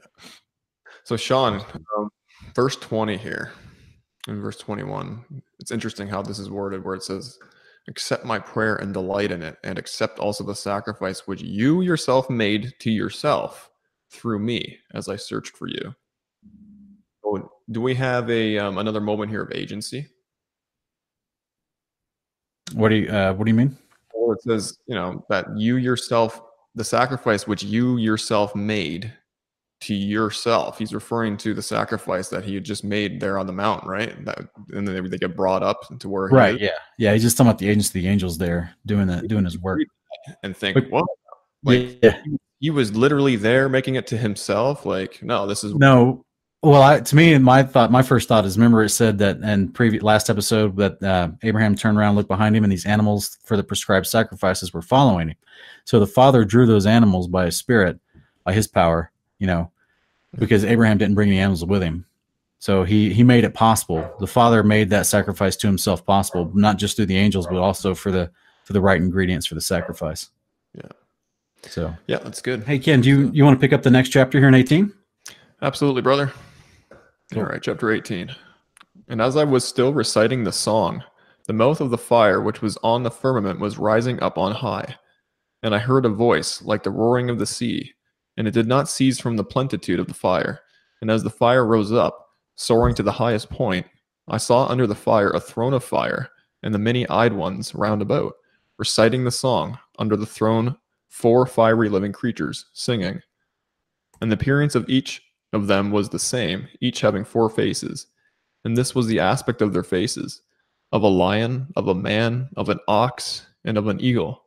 So 1.03 1.17
Sean, 1.17 1.61
um, 1.97 2.09
verse 2.55 2.77
20 2.77 3.17
here, 3.17 3.51
in 4.27 4.41
verse 4.41 4.57
21, 4.57 5.23
it's 5.59 5.71
interesting 5.71 6.07
how 6.07 6.21
this 6.21 6.39
is 6.39 6.49
worded, 6.49 6.83
where 6.83 6.95
it 6.95 7.03
says, 7.03 7.39
"Accept 7.89 8.25
my 8.25 8.39
prayer 8.39 8.75
and 8.75 8.93
delight 8.93 9.31
in 9.31 9.41
it, 9.41 9.57
and 9.63 9.77
accept 9.77 10.19
also 10.19 10.43
the 10.43 10.55
sacrifice 10.55 11.27
which 11.27 11.41
you 11.41 11.81
yourself 11.81 12.29
made 12.29 12.73
to 12.79 12.91
yourself 12.91 13.69
through 14.11 14.39
me, 14.39 14.77
as 14.93 15.09
I 15.09 15.15
searched 15.15 15.55
for 15.57 15.67
you." 15.67 15.93
So, 17.23 17.51
do 17.71 17.81
we 17.81 17.93
have 17.95 18.29
a 18.29 18.57
um, 18.57 18.77
another 18.77 19.01
moment 19.01 19.29
here 19.31 19.43
of 19.43 19.51
agency? 19.51 20.07
What 22.73 22.89
do 22.89 22.95
you 22.95 23.09
uh, 23.09 23.33
what 23.33 23.45
do 23.45 23.51
you 23.51 23.57
mean? 23.57 23.77
Or 24.13 24.33
it 24.33 24.41
says, 24.41 24.77
you 24.87 24.95
know, 24.95 25.25
that 25.29 25.45
you 25.57 25.77
yourself, 25.77 26.41
the 26.75 26.83
sacrifice 26.83 27.47
which 27.47 27.63
you 27.63 27.97
yourself 27.97 28.55
made 28.55 29.13
to 29.81 29.93
yourself. 29.93 30.77
He's 30.79 30.93
referring 30.93 31.37
to 31.37 31.53
the 31.53 31.61
sacrifice 31.61 32.29
that 32.29 32.43
he 32.43 32.55
had 32.55 32.63
just 32.65 32.83
made 32.83 33.19
there 33.21 33.37
on 33.37 33.45
the 33.45 33.53
mountain, 33.53 33.87
right? 33.89 34.25
That, 34.25 34.39
and 34.73 34.87
then 34.87 35.03
they, 35.03 35.07
they 35.07 35.17
get 35.19 35.35
brought 35.35 35.61
up 35.63 35.81
to 35.99 36.09
where 36.09 36.27
Right. 36.29 36.55
is 36.55 36.61
Yeah. 36.61 36.69
Yeah. 36.97 37.13
He's 37.13 37.21
just 37.21 37.37
talking 37.37 37.49
about 37.51 37.59
the 37.59 37.69
agency, 37.69 37.99
of 37.99 38.03
the 38.03 38.09
angels 38.09 38.37
there 38.39 38.73
doing 38.87 39.05
that, 39.07 39.27
doing 39.27 39.45
his 39.45 39.59
work. 39.59 39.81
and 40.43 40.57
think, 40.57 40.73
But- 40.75 40.89
what? 40.89 41.05
Like 41.63 41.99
yeah. 42.03 42.21
He 42.59 42.69
was 42.69 42.95
literally 42.95 43.35
there 43.35 43.69
making 43.69 43.95
it 43.95 44.07
to 44.07 44.17
himself. 44.17 44.85
Like, 44.85 45.21
no, 45.21 45.47
this 45.47 45.63
is 45.63 45.73
No. 45.75 46.23
Well, 46.63 46.81
I, 46.81 46.99
to 46.99 47.15
me, 47.15 47.37
my 47.37 47.61
thought, 47.61 47.91
my 47.91 48.01
first 48.01 48.27
thought 48.27 48.43
is, 48.43 48.57
remember 48.57 48.83
it 48.83 48.89
said 48.89 49.19
that 49.19 49.37
in 49.37 49.71
previous 49.71 50.01
last 50.01 50.27
episode 50.29 50.75
that 50.77 51.01
uh, 51.03 51.29
Abraham 51.43 51.75
turned 51.75 51.99
around, 51.99 52.15
looked 52.15 52.27
behind 52.27 52.55
him, 52.55 52.63
and 52.63 52.73
these 52.73 52.85
animals 52.85 53.37
for 53.45 53.55
the 53.55 53.63
prescribed 53.63 54.07
sacrifices 54.07 54.73
were 54.73 54.81
following 54.81 55.29
him. 55.29 55.35
So 55.85 55.99
the 55.99 56.07
father 56.07 56.43
drew 56.43 56.65
those 56.65 56.87
animals 56.87 57.27
by 57.27 57.45
his 57.45 57.57
spirit, 57.57 57.99
by 58.43 58.53
his 58.53 58.67
power, 58.67 59.11
you 59.37 59.45
know, 59.45 59.71
because 60.39 60.65
Abraham 60.65 60.97
didn't 60.97 61.15
bring 61.15 61.29
the 61.29 61.39
animals 61.39 61.63
with 61.63 61.83
him. 61.83 62.05
So 62.59 62.83
he 62.83 63.13
he 63.13 63.23
made 63.23 63.43
it 63.43 63.53
possible. 63.53 64.09
The 64.19 64.27
father 64.27 64.63
made 64.63 64.89
that 64.89 65.05
sacrifice 65.05 65.55
to 65.57 65.67
himself 65.67 66.03
possible, 66.05 66.49
not 66.55 66.77
just 66.77 66.95
through 66.95 67.05
the 67.05 67.17
angels, 67.17 67.45
but 67.45 67.57
also 67.57 67.93
for 67.93 68.11
the 68.11 68.31
for 68.65 68.73
the 68.73 68.81
right 68.81 68.99
ingredients 68.99 69.45
for 69.45 69.53
the 69.53 69.61
sacrifice. 69.61 70.31
Yeah. 70.73 70.89
So 71.63 71.93
yeah, 72.07 72.19
that's 72.19 72.41
good. 72.41 72.63
hey 72.63 72.79
Ken, 72.79 73.01
do 73.01 73.09
you 73.09 73.31
you 73.33 73.43
want 73.43 73.59
to 73.59 73.59
pick 73.59 73.73
up 73.73 73.83
the 73.83 73.91
next 73.91 74.09
chapter 74.09 74.39
here 74.39 74.47
in 74.47 74.55
eighteen? 74.55 74.93
Absolutely, 75.61 76.01
brother. 76.01 76.31
Cool. 77.33 77.43
All 77.43 77.49
right, 77.49 77.61
chapter 77.61 77.91
18. 77.91 78.33
And 79.09 79.21
as 79.21 79.35
I 79.35 79.43
was 79.43 79.65
still 79.65 79.93
reciting 79.93 80.43
the 80.43 80.51
song, 80.51 81.03
the 81.45 81.53
mouth 81.53 81.81
of 81.81 81.89
the 81.89 81.97
fire 81.97 82.41
which 82.41 82.61
was 82.61 82.77
on 82.83 83.03
the 83.03 83.11
firmament 83.11 83.59
was 83.59 83.77
rising 83.77 84.21
up 84.21 84.37
on 84.37 84.53
high. 84.53 84.95
And 85.63 85.75
I 85.75 85.79
heard 85.79 86.05
a 86.05 86.09
voice 86.09 86.61
like 86.61 86.83
the 86.83 86.91
roaring 86.91 87.29
of 87.29 87.39
the 87.39 87.45
sea, 87.45 87.93
and 88.37 88.47
it 88.47 88.53
did 88.53 88.67
not 88.67 88.87
cease 88.87 89.19
from 89.19 89.35
the 89.35 89.43
plenitude 89.43 89.99
of 89.99 90.07
the 90.07 90.13
fire. 90.13 90.61
And 91.01 91.09
as 91.09 91.23
the 91.23 91.29
fire 91.29 91.65
rose 91.65 91.91
up, 91.91 92.29
soaring 92.55 92.95
to 92.95 93.03
the 93.03 93.11
highest 93.11 93.49
point, 93.49 93.85
I 94.27 94.37
saw 94.37 94.67
under 94.67 94.87
the 94.87 94.95
fire 94.95 95.31
a 95.31 95.39
throne 95.39 95.73
of 95.73 95.83
fire, 95.83 96.29
and 96.63 96.73
the 96.73 96.79
many 96.79 97.07
eyed 97.09 97.33
ones 97.33 97.73
round 97.73 98.01
about, 98.01 98.33
reciting 98.77 99.23
the 99.23 99.31
song, 99.31 99.79
under 99.99 100.15
the 100.15 100.25
throne 100.25 100.77
four 101.09 101.45
fiery 101.45 101.89
living 101.89 102.13
creatures, 102.13 102.65
singing. 102.73 103.21
And 104.21 104.31
the 104.31 104.35
appearance 104.35 104.75
of 104.75 104.89
each 104.89 105.21
of 105.53 105.67
them 105.67 105.91
was 105.91 106.09
the 106.09 106.19
same, 106.19 106.67
each 106.81 107.01
having 107.01 107.23
four 107.23 107.49
faces. 107.49 108.07
And 108.65 108.75
this 108.75 108.93
was 108.93 109.07
the 109.07 109.19
aspect 109.19 109.61
of 109.61 109.73
their 109.73 109.83
faces 109.83 110.41
of 110.91 111.03
a 111.03 111.07
lion, 111.07 111.67
of 111.75 111.87
a 111.87 111.95
man, 111.95 112.49
of 112.55 112.69
an 112.69 112.79
ox, 112.87 113.45
and 113.65 113.77
of 113.77 113.87
an 113.87 113.99
eagle. 113.99 114.43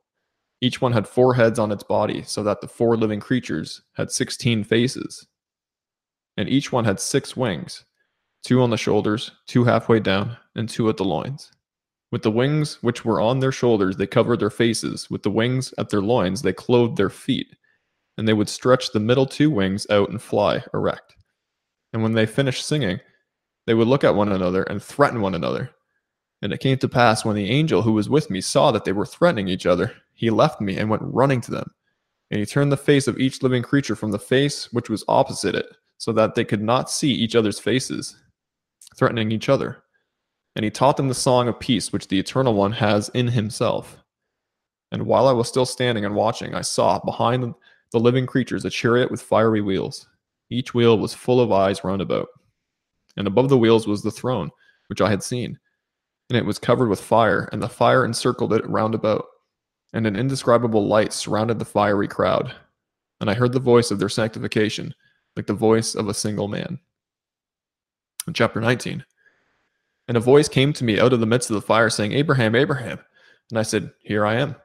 Each 0.62 0.80
one 0.80 0.92
had 0.92 1.06
four 1.06 1.34
heads 1.34 1.58
on 1.58 1.72
its 1.72 1.82
body, 1.82 2.22
so 2.22 2.42
that 2.42 2.60
the 2.60 2.68
four 2.68 2.96
living 2.96 3.20
creatures 3.20 3.82
had 3.94 4.10
sixteen 4.10 4.64
faces. 4.64 5.26
And 6.36 6.48
each 6.48 6.72
one 6.72 6.84
had 6.84 7.00
six 7.00 7.36
wings 7.36 7.84
two 8.42 8.62
on 8.62 8.70
the 8.70 8.76
shoulders, 8.76 9.32
two 9.46 9.64
halfway 9.64 10.00
down, 10.00 10.36
and 10.54 10.68
two 10.68 10.88
at 10.88 10.96
the 10.96 11.04
loins. 11.04 11.52
With 12.10 12.22
the 12.22 12.30
wings 12.30 12.78
which 12.82 13.04
were 13.04 13.20
on 13.20 13.38
their 13.38 13.52
shoulders, 13.52 13.96
they 13.96 14.06
covered 14.06 14.40
their 14.40 14.50
faces. 14.50 15.08
With 15.10 15.22
the 15.22 15.30
wings 15.30 15.72
at 15.78 15.90
their 15.90 16.00
loins, 16.00 16.42
they 16.42 16.52
clothed 16.52 16.96
their 16.96 17.10
feet 17.10 17.54
and 18.20 18.28
they 18.28 18.34
would 18.34 18.50
stretch 18.50 18.92
the 18.92 19.00
middle 19.00 19.24
two 19.24 19.50
wings 19.50 19.86
out 19.88 20.10
and 20.10 20.20
fly 20.20 20.62
erect. 20.74 21.16
And 21.94 22.02
when 22.02 22.12
they 22.12 22.26
finished 22.26 22.66
singing, 22.66 23.00
they 23.66 23.72
would 23.72 23.88
look 23.88 24.04
at 24.04 24.14
one 24.14 24.30
another 24.30 24.62
and 24.64 24.82
threaten 24.82 25.22
one 25.22 25.34
another. 25.34 25.70
And 26.42 26.52
it 26.52 26.60
came 26.60 26.76
to 26.78 26.88
pass 26.88 27.24
when 27.24 27.36
the 27.36 27.50
angel 27.50 27.80
who 27.80 27.92
was 27.92 28.10
with 28.10 28.28
me 28.28 28.42
saw 28.42 28.72
that 28.72 28.84
they 28.84 28.92
were 28.92 29.06
threatening 29.06 29.48
each 29.48 29.64
other, 29.64 29.94
he 30.12 30.28
left 30.28 30.60
me 30.60 30.76
and 30.76 30.90
went 30.90 31.02
running 31.02 31.40
to 31.42 31.50
them. 31.50 31.70
And 32.30 32.40
he 32.40 32.44
turned 32.46 32.70
the 32.70 32.76
face 32.76 33.08
of 33.08 33.18
each 33.18 33.42
living 33.42 33.62
creature 33.62 33.96
from 33.96 34.10
the 34.10 34.18
face 34.18 34.70
which 34.72 34.90
was 34.90 35.02
opposite 35.08 35.54
it, 35.54 35.74
so 35.96 36.12
that 36.12 36.34
they 36.34 36.44
could 36.44 36.62
not 36.62 36.90
see 36.90 37.10
each 37.10 37.34
other's 37.34 37.58
faces, 37.58 38.16
threatening 38.96 39.32
each 39.32 39.48
other. 39.48 39.82
And 40.56 40.64
he 40.64 40.70
taught 40.70 40.96
them 40.96 41.08
the 41.08 41.14
song 41.14 41.48
of 41.48 41.60
peace 41.60 41.92
which 41.92 42.08
the 42.08 42.18
Eternal 42.18 42.54
One 42.54 42.72
has 42.72 43.08
in 43.10 43.28
himself. 43.28 43.98
And 44.92 45.06
while 45.06 45.28
I 45.28 45.32
was 45.32 45.48
still 45.48 45.66
standing 45.66 46.04
and 46.04 46.14
watching, 46.14 46.54
I 46.54 46.62
saw 46.62 46.98
behind 46.98 47.54
the 47.92 48.00
living 48.00 48.26
creatures 48.26 48.64
a 48.64 48.70
chariot 48.70 49.10
with 49.10 49.22
fiery 49.22 49.60
wheels. 49.60 50.08
Each 50.50 50.74
wheel 50.74 50.98
was 50.98 51.14
full 51.14 51.40
of 51.40 51.52
eyes 51.52 51.84
round 51.84 52.02
about. 52.02 52.28
And 53.16 53.26
above 53.26 53.48
the 53.48 53.58
wheels 53.58 53.86
was 53.86 54.02
the 54.02 54.10
throne, 54.10 54.50
which 54.88 55.00
I 55.00 55.10
had 55.10 55.22
seen. 55.22 55.58
And 56.28 56.36
it 56.36 56.44
was 56.44 56.58
covered 56.58 56.88
with 56.88 57.00
fire, 57.00 57.48
and 57.52 57.62
the 57.62 57.68
fire 57.68 58.04
encircled 58.04 58.52
it 58.52 58.68
round 58.68 58.94
about. 58.94 59.26
And 59.92 60.06
an 60.06 60.16
indescribable 60.16 60.86
light 60.86 61.12
surrounded 61.12 61.58
the 61.58 61.64
fiery 61.64 62.08
crowd. 62.08 62.54
And 63.20 63.28
I 63.28 63.34
heard 63.34 63.52
the 63.52 63.60
voice 63.60 63.90
of 63.90 63.98
their 63.98 64.08
sanctification, 64.08 64.94
like 65.36 65.46
the 65.46 65.54
voice 65.54 65.94
of 65.94 66.08
a 66.08 66.14
single 66.14 66.48
man. 66.48 66.78
In 68.26 68.34
chapter 68.34 68.60
19. 68.60 69.04
And 70.10 70.16
a 70.16 70.20
voice 70.20 70.48
came 70.48 70.72
to 70.72 70.82
me 70.82 70.98
out 70.98 71.12
of 71.12 71.20
the 71.20 71.26
midst 71.26 71.50
of 71.50 71.54
the 71.54 71.62
fire, 71.62 71.88
saying, 71.88 72.10
Abraham, 72.10 72.56
Abraham. 72.56 72.98
And 73.48 73.60
I 73.60 73.62
said, 73.62 73.92
Here 74.00 74.26
I 74.26 74.34
am. 74.34 74.56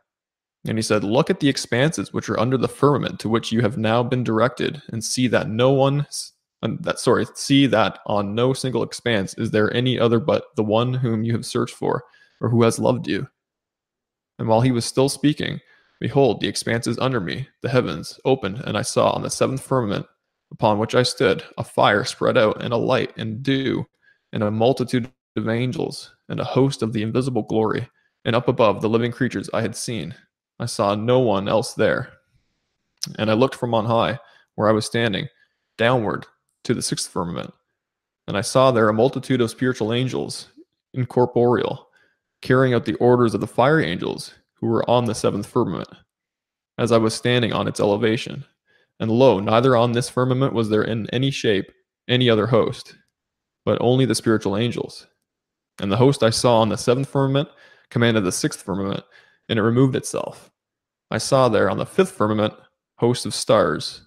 And 0.68 0.76
he 0.76 0.82
said, 0.82 1.04
Look 1.04 1.30
at 1.30 1.39
the 1.39 1.48
expanses 1.48 2.12
which 2.12 2.30
are 2.30 2.39
under 2.39 2.58
the 2.58 2.68
firmament 2.68 3.20
to 3.20 3.30
which 3.30 3.52
you 3.52 3.62
have 3.62 3.78
now 3.78 4.02
been 4.02 4.24
directed, 4.24 4.82
and 4.91 5.04
see 5.04 5.28
that 5.28 5.48
no 5.48 5.70
one 5.70 6.08
that 6.64 6.98
sorry, 6.98 7.28
see 7.36 7.68
that 7.68 8.00
on 8.08 8.34
no 8.34 8.54
single 8.54 8.82
expanse 8.82 9.36
is 9.36 9.52
there 9.52 9.72
any 9.72 10.00
other 10.00 10.20
but 10.20 10.46
the 10.56 10.64
one 10.64 10.96
whom 10.96 11.24
you 11.24 11.34
have 11.34 11.46
searched 11.46 11.76
for, 11.76 12.06
or 12.41 12.50
who 12.50 12.64
has 12.64 12.80
loved 12.80 13.08
you. 13.08 13.28
And 14.39 14.48
while 14.48 14.62
he 14.62 14.72
was 14.72 14.84
still 14.84 15.10
speaking, 15.10 15.60
behold, 16.00 16.41
the 16.41 16.48
expanses 16.48 16.98
under 16.98 17.22
me, 17.22 17.48
the 17.62 17.70
heavens, 17.70 18.20
opened, 18.26 18.64
and 18.66 18.76
I 18.76 18.82
saw 18.82 19.12
on 19.12 19.22
the 19.22 19.30
seventh 19.30 19.62
firmament 19.62 20.08
upon 20.52 20.80
which 20.80 20.96
I 20.96 21.04
stood 21.04 21.43
a 21.60 21.64
fire 21.64 22.04
spread 22.04 22.36
out, 22.36 22.64
and 22.64 22.74
a 22.74 22.78
light, 22.78 23.16
and 23.16 23.43
dew, 23.43 23.86
and 24.34 24.41
a 24.41 24.50
multitude 24.50 25.12
of 25.38 25.50
angels, 25.50 26.14
and 26.30 26.40
a 26.40 26.46
host 26.46 26.82
of 26.82 26.94
the 26.94 27.04
invisible 27.04 27.44
glory. 27.44 27.90
And 28.24 28.36
up 28.36 28.48
above 28.48 28.82
the 28.82 28.90
living 28.90 29.12
creatures 29.12 29.50
I 29.54 29.62
had 29.62 29.76
seen, 29.76 30.16
I 30.60 30.66
saw 30.66 30.96
no 30.96 31.20
one 31.20 31.48
else 31.48 31.74
there. 31.74 32.14
And 33.20 33.30
I 33.30 33.34
looked 33.34 33.56
from 33.56 33.74
on 33.74 33.86
high, 33.86 34.20
where 34.56 34.68
I 34.68 34.72
was 34.72 34.86
standing, 34.86 35.28
downward 35.78 36.26
to 36.64 36.74
the 36.74 36.82
sixth 36.82 37.12
firmament. 37.12 37.54
And 38.28 38.36
I 38.38 38.42
saw 38.42 38.72
there 38.72 38.90
a 38.90 38.94
multitude 38.94 39.42
of 39.42 39.52
spiritual 39.52 39.94
angels, 39.94 40.48
incorporeal, 40.94 41.88
carrying 42.42 42.74
out 42.74 42.86
the 42.86 42.96
orders 42.96 43.34
of 43.34 43.42
the 43.42 43.48
fire 43.48 43.80
angels 43.80 44.34
who 44.56 44.68
were 44.68 44.90
on 44.90 45.06
the 45.06 45.14
seventh 45.14 45.46
firmament, 45.46 45.90
as 46.78 46.92
I 46.92 46.98
was 46.98 47.14
standing 47.14 47.54
on 47.54 47.68
its 47.68 47.80
elevation. 47.80 48.44
And 49.00 49.12
lo, 49.12 49.40
neither 49.40 49.76
on 49.76 49.92
this 49.92 50.10
firmament 50.10 50.54
was 50.54 50.70
there 50.70 50.84
in 50.84 51.08
any 51.12 51.30
shape 51.30 51.72
any 52.08 52.30
other 52.30 52.48
host, 52.48 52.96
but 53.66 53.78
only 53.82 54.06
the 54.06 54.16
spiritual 54.16 54.58
angels. 54.58 55.08
And 55.80 55.92
the 55.92 55.98
host 55.98 56.24
I 56.24 56.30
saw 56.30 56.62
on 56.62 56.70
the 56.70 56.78
seventh 56.78 57.10
firmament 57.10 57.50
commanded 57.90 58.24
the 58.24 58.32
sixth 58.32 58.62
firmament, 58.62 59.04
and 59.50 59.60
it 59.60 59.62
removed 59.62 59.96
itself. 59.96 60.52
I 61.12 61.18
saw 61.18 61.50
there 61.50 61.70
on 61.70 61.78
the 61.78 61.86
fifth 61.86 62.12
firmament 62.12 62.54
hosts 62.98 63.26
of 63.26 63.34
stars, 63.34 64.02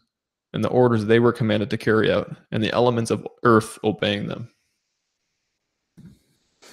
and 0.53 0.65
the 0.65 0.71
orders 0.71 1.05
they 1.05 1.21
were 1.21 1.33
commanded 1.33 1.71
to 1.71 1.77
carry 1.77 2.11
out, 2.11 2.35
and 2.51 2.63
the 2.63 2.73
elements 2.73 3.11
of 3.11 3.27
earth 3.45 3.79
obeying 3.85 4.27
them. 4.27 4.51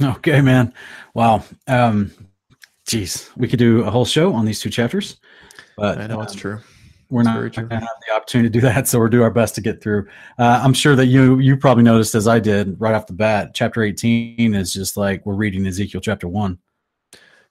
Okay, 0.01 0.41
man. 0.41 0.73
Wow. 1.13 1.43
Um, 1.67 2.11
geez, 2.85 3.29
we 3.37 3.47
could 3.47 3.59
do 3.59 3.83
a 3.83 3.91
whole 3.91 4.05
show 4.05 4.33
on 4.33 4.45
these 4.45 4.59
two 4.59 4.69
chapters, 4.69 5.17
but 5.77 5.99
I 5.99 6.07
know 6.07 6.19
um, 6.19 6.23
it's 6.23 6.35
true 6.35 6.59
we're 7.09 7.23
not 7.23 7.35
going 7.39 7.69
to 7.69 7.75
have 7.75 7.87
the 8.07 8.13
opportunity 8.13 8.49
to 8.49 8.53
do 8.53 8.61
that, 8.61 8.87
so 8.87 8.99
we'll 8.99 9.09
do 9.09 9.23
our 9.23 9.31
best 9.31 9.55
to 9.55 9.61
get 9.61 9.81
through. 9.81 10.07
Uh, 10.37 10.61
I'm 10.63 10.73
sure 10.73 10.95
that 10.95 11.07
you 11.07 11.39
you 11.39 11.57
probably 11.57 11.83
noticed 11.83 12.15
as 12.15 12.27
I 12.27 12.39
did 12.39 12.79
right 12.79 12.93
off 12.93 13.07
the 13.07 13.13
bat. 13.13 13.51
Chapter 13.53 13.83
18 13.83 14.53
is 14.55 14.73
just 14.73 14.97
like 14.97 15.25
we're 15.25 15.35
reading 15.35 15.65
Ezekiel 15.65 16.01
chapter 16.01 16.27
one. 16.27 16.59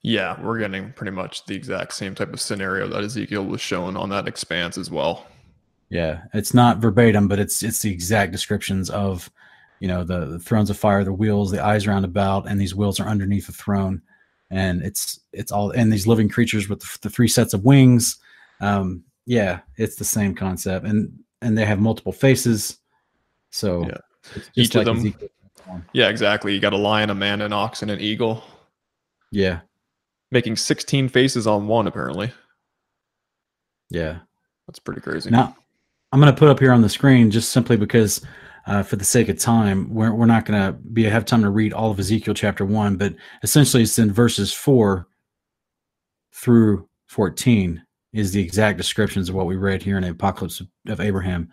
Yeah, 0.06 0.38
we're 0.42 0.58
getting 0.58 0.92
pretty 0.92 1.12
much 1.12 1.46
the 1.46 1.54
exact 1.54 1.94
same 1.94 2.14
type 2.14 2.32
of 2.34 2.40
scenario 2.40 2.86
that 2.88 3.02
Ezekiel 3.02 3.46
was 3.46 3.62
shown 3.62 3.96
on 3.96 4.10
that 4.10 4.28
expanse 4.28 4.76
as 4.76 4.90
well. 4.90 5.26
Yeah, 5.88 6.24
it's 6.34 6.52
not 6.52 6.78
verbatim, 6.78 7.26
but 7.26 7.38
it's 7.38 7.62
it's 7.62 7.80
the 7.80 7.90
exact 7.90 8.30
descriptions 8.30 8.90
of, 8.90 9.30
you 9.80 9.88
know, 9.88 10.04
the, 10.04 10.26
the 10.26 10.38
thrones 10.38 10.68
of 10.68 10.76
fire, 10.76 11.04
the 11.04 11.12
wheels, 11.12 11.50
the 11.50 11.64
eyes 11.64 11.86
round 11.86 12.04
about, 12.04 12.46
and 12.46 12.60
these 12.60 12.74
wheels 12.74 13.00
are 13.00 13.08
underneath 13.08 13.46
the 13.46 13.52
throne, 13.52 14.02
and 14.50 14.82
it's 14.82 15.20
it's 15.32 15.50
all 15.50 15.70
and 15.70 15.90
these 15.90 16.06
living 16.06 16.28
creatures 16.28 16.68
with 16.68 16.80
the, 16.80 16.98
the 17.02 17.10
three 17.10 17.28
sets 17.28 17.54
of 17.54 17.64
wings. 17.64 18.18
Um, 18.60 19.04
yeah, 19.26 19.60
it's 19.76 19.96
the 19.96 20.04
same 20.04 20.34
concept, 20.34 20.86
and 20.86 21.12
and 21.40 21.56
they 21.56 21.64
have 21.64 21.80
multiple 21.80 22.12
faces. 22.12 22.78
So 23.50 23.86
yeah, 23.86 23.98
each 24.54 24.74
like 24.74 24.86
of 24.86 25.02
them. 25.02 25.14
Yeah, 25.92 26.08
exactly. 26.08 26.54
You 26.54 26.60
got 26.60 26.72
a 26.72 26.78
lion, 26.78 27.10
a 27.10 27.14
man, 27.14 27.40
an 27.40 27.52
ox, 27.52 27.82
and 27.82 27.90
an 27.90 28.00
eagle. 28.00 28.44
Yeah, 29.30 29.60
making 30.30 30.56
sixteen 30.56 31.08
faces 31.08 31.46
on 31.46 31.66
one 31.66 31.86
apparently. 31.86 32.32
Yeah, 33.90 34.18
that's 34.66 34.78
pretty 34.78 35.00
crazy. 35.00 35.30
Now, 35.30 35.56
I'm 36.12 36.20
going 36.20 36.32
to 36.32 36.38
put 36.38 36.48
up 36.48 36.60
here 36.60 36.72
on 36.72 36.82
the 36.82 36.88
screen 36.88 37.30
just 37.30 37.50
simply 37.50 37.76
because, 37.76 38.24
uh, 38.66 38.82
for 38.82 38.96
the 38.96 39.04
sake 39.04 39.28
of 39.28 39.38
time, 39.38 39.92
we're 39.92 40.12
we're 40.12 40.26
not 40.26 40.44
going 40.44 40.60
to 40.60 40.78
be 40.90 41.04
have 41.04 41.24
time 41.24 41.42
to 41.42 41.50
read 41.50 41.72
all 41.72 41.90
of 41.90 41.98
Ezekiel 41.98 42.34
chapter 42.34 42.64
one, 42.64 42.96
but 42.96 43.14
essentially 43.42 43.82
it's 43.82 43.98
in 43.98 44.12
verses 44.12 44.52
four 44.52 45.06
through 46.32 46.88
fourteen 47.06 47.83
is 48.14 48.32
the 48.32 48.40
exact 48.40 48.78
descriptions 48.78 49.28
of 49.28 49.34
what 49.34 49.46
we 49.46 49.56
read 49.56 49.82
here 49.82 49.96
in 49.96 50.04
the 50.04 50.10
Apocalypse 50.10 50.62
of 50.86 51.00
Abraham, 51.00 51.50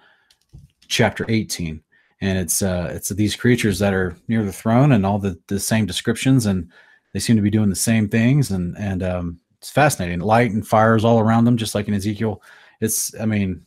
chapter 0.87 1.25
18. 1.27 1.81
And 2.21 2.37
it's 2.37 2.61
uh, 2.61 2.91
it's 2.93 3.09
these 3.09 3.35
creatures 3.35 3.79
that 3.79 3.95
are 3.95 4.15
near 4.27 4.45
the 4.45 4.53
throne 4.53 4.91
and 4.91 5.03
all 5.03 5.17
the, 5.17 5.39
the 5.47 5.59
same 5.59 5.87
descriptions, 5.87 6.45
and 6.45 6.71
they 7.13 7.19
seem 7.19 7.35
to 7.35 7.41
be 7.41 7.49
doing 7.49 7.69
the 7.69 7.75
same 7.75 8.07
things, 8.07 8.51
and 8.51 8.77
and 8.77 9.01
um, 9.01 9.39
it's 9.57 9.71
fascinating. 9.71 10.19
Light 10.19 10.51
and 10.51 10.65
fires 10.65 11.03
all 11.03 11.19
around 11.19 11.45
them, 11.45 11.57
just 11.57 11.73
like 11.73 11.87
in 11.87 11.95
Ezekiel. 11.95 12.43
It's 12.79 13.19
I 13.19 13.25
mean, 13.25 13.65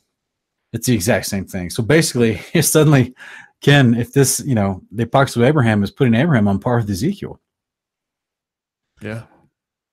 it's 0.72 0.86
the 0.86 0.94
exact 0.94 1.26
same 1.26 1.46
thing. 1.46 1.68
So 1.68 1.82
basically, 1.82 2.40
it 2.52 2.62
suddenly, 2.62 3.12
Ken, 3.60 3.94
if 3.94 4.12
this 4.12 4.38
you 4.46 4.54
know 4.54 4.82
the 4.92 5.02
Apocalypse 5.02 5.34
of 5.34 5.42
Abraham 5.42 5.82
is 5.82 5.90
putting 5.90 6.14
Abraham 6.14 6.46
on 6.46 6.60
par 6.60 6.76
with 6.76 6.88
Ezekiel. 6.88 7.40
Yeah, 9.02 9.24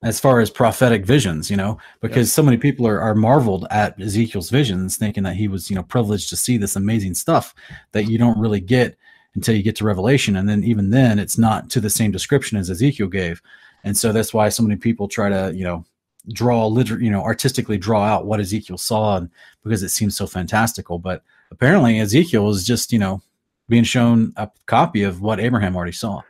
as 0.04 0.20
far 0.20 0.40
as 0.40 0.50
prophetic 0.50 1.06
visions, 1.06 1.52
you 1.52 1.58
know, 1.58 1.78
because 2.00 2.34
so 2.34 2.42
many 2.42 2.58
people 2.58 2.88
are, 2.88 3.00
are 3.00 3.14
marveled 3.14 3.68
at 3.70 4.00
Ezekiel's 4.02 4.50
visions, 4.50 4.98
thinking 4.98 5.24
that 5.24 5.36
he 5.36 5.48
was, 5.48 5.70
you 5.70 5.76
know, 5.76 5.84
privileged 5.84 6.30
to 6.30 6.36
see 6.36 6.58
this 6.58 6.76
amazing 6.76 7.14
stuff 7.14 7.54
that 7.92 8.06
you 8.06 8.18
don't 8.18 8.40
really 8.40 8.60
get 8.60 8.98
until 9.36 9.56
you 9.56 9.62
get 9.62 9.76
to 9.76 9.86
Revelation. 9.86 10.36
And 10.36 10.50
then 10.50 10.64
even 10.64 10.90
then, 10.90 11.20
it's 11.20 11.38
not 11.38 11.70
to 11.70 11.80
the 11.80 11.90
same 11.90 12.12
description 12.12 12.58
as 12.58 12.70
Ezekiel 12.70 13.08
gave. 13.08 13.42
And 13.84 13.96
so 13.96 14.12
that's 14.12 14.34
why 14.34 14.50
so 14.50 14.64
many 14.64 14.76
people 14.76 15.08
try 15.08 15.30
to, 15.30 15.52
you 15.56 15.64
know, 15.64 15.86
draw 16.34 16.68
liter 16.68 17.00
you 17.00 17.10
know, 17.10 17.24
artistically 17.24 17.78
draw 17.78 18.04
out 18.04 18.26
what 18.26 18.40
Ezekiel 18.40 18.78
saw 18.78 19.18
and 19.18 19.30
because 19.64 19.82
it 19.84 19.90
seems 19.90 20.16
so 20.16 20.28
fantastical. 20.28 21.00
But 21.00 21.24
apparently 21.52 22.00
Ezekiel 22.00 22.50
is 22.50 22.66
just, 22.66 22.92
you 22.92 23.00
know, 23.00 23.22
being 23.70 23.84
shown 23.84 24.34
a 24.36 24.50
copy 24.66 25.04
of 25.04 25.22
what 25.22 25.40
Abraham 25.40 25.76
already 25.76 25.92
saw. 25.94 26.22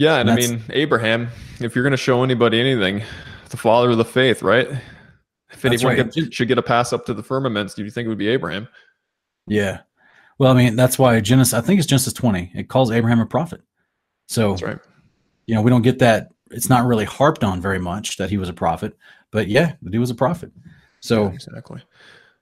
Yeah, 0.00 0.16
and, 0.16 0.30
and 0.30 0.38
I 0.38 0.40
mean 0.40 0.62
Abraham. 0.70 1.28
If 1.60 1.74
you're 1.74 1.82
going 1.82 1.90
to 1.90 1.98
show 1.98 2.22
anybody 2.24 2.58
anything, 2.58 3.02
the 3.50 3.58
father 3.58 3.90
of 3.90 3.98
the 3.98 4.04
faith, 4.04 4.42
right? 4.42 4.66
If 5.52 5.62
anyone 5.62 5.94
right. 5.94 6.10
get, 6.10 6.32
should 6.32 6.48
get 6.48 6.56
a 6.56 6.62
pass 6.62 6.94
up 6.94 7.04
to 7.04 7.12
the 7.12 7.22
firmaments, 7.22 7.74
do 7.74 7.84
you 7.84 7.90
think 7.90 8.06
it 8.06 8.08
would 8.08 8.16
be 8.16 8.28
Abraham? 8.28 8.66
Yeah. 9.46 9.80
Well, 10.38 10.52
I 10.52 10.54
mean, 10.54 10.74
that's 10.74 10.98
why 10.98 11.20
Genesis. 11.20 11.52
I 11.52 11.60
think 11.60 11.78
it's 11.78 11.86
Genesis 11.86 12.14
20. 12.14 12.50
It 12.54 12.70
calls 12.70 12.90
Abraham 12.90 13.20
a 13.20 13.26
prophet. 13.26 13.60
So, 14.26 14.52
that's 14.52 14.62
right. 14.62 14.78
You 15.44 15.54
know, 15.54 15.60
we 15.60 15.68
don't 15.68 15.82
get 15.82 15.98
that. 15.98 16.30
It's 16.50 16.70
not 16.70 16.86
really 16.86 17.04
harped 17.04 17.44
on 17.44 17.60
very 17.60 17.78
much 17.78 18.16
that 18.16 18.30
he 18.30 18.38
was 18.38 18.48
a 18.48 18.54
prophet, 18.54 18.96
but 19.30 19.48
yeah, 19.48 19.74
that 19.82 19.92
he 19.92 19.98
was 19.98 20.08
a 20.08 20.14
prophet. 20.14 20.50
So 21.00 21.24
yeah, 21.24 21.34
exactly. 21.34 21.82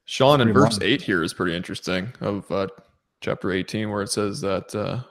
Sean 0.05 0.41
in 0.41 0.53
verse 0.53 0.79
long. 0.79 0.89
eight 0.89 1.03
here 1.03 1.25
is 1.25 1.35
pretty 1.35 1.57
interesting 1.57 2.13
of 2.21 2.49
uh, 2.53 2.69
chapter 3.21 3.51
18, 3.51 3.91
where 3.91 4.03
it 4.03 4.13
says 4.13 4.41
that. 4.43 4.73
Uh, 4.73 5.03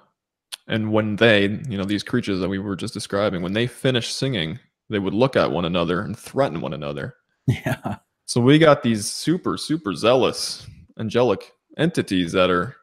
and 0.68 0.92
when 0.92 1.16
they, 1.16 1.44
you 1.70 1.78
know, 1.78 1.86
these 1.86 2.04
creatures 2.04 2.40
that 2.40 2.50
we 2.50 2.60
were 2.60 2.76
just 2.76 2.94
describing, 2.94 3.42
when 3.42 3.54
they 3.54 3.68
finished 3.68 4.16
singing, 4.16 4.60
they 4.90 5.00
would 5.00 5.14
look 5.14 5.36
at 5.36 5.52
one 5.52 5.66
another 5.66 6.02
and 6.02 6.18
threaten 6.18 6.62
one 6.62 6.74
another. 6.74 7.16
Yeah. 7.66 8.00
So 8.26 8.42
we 8.42 8.60
got 8.60 8.84
these 8.84 9.10
super, 9.10 9.56
super 9.56 9.94
zealous 9.94 10.68
angelic 11.00 11.50
entities 11.78 12.34
that 12.34 12.50
are 12.50 12.76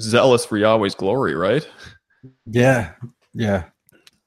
zealous 0.00 0.46
for 0.46 0.56
Yahweh's 0.56 0.94
glory, 0.94 1.34
right? 1.34 1.68
Yeah. 2.46 2.92
Yeah. 3.34 3.64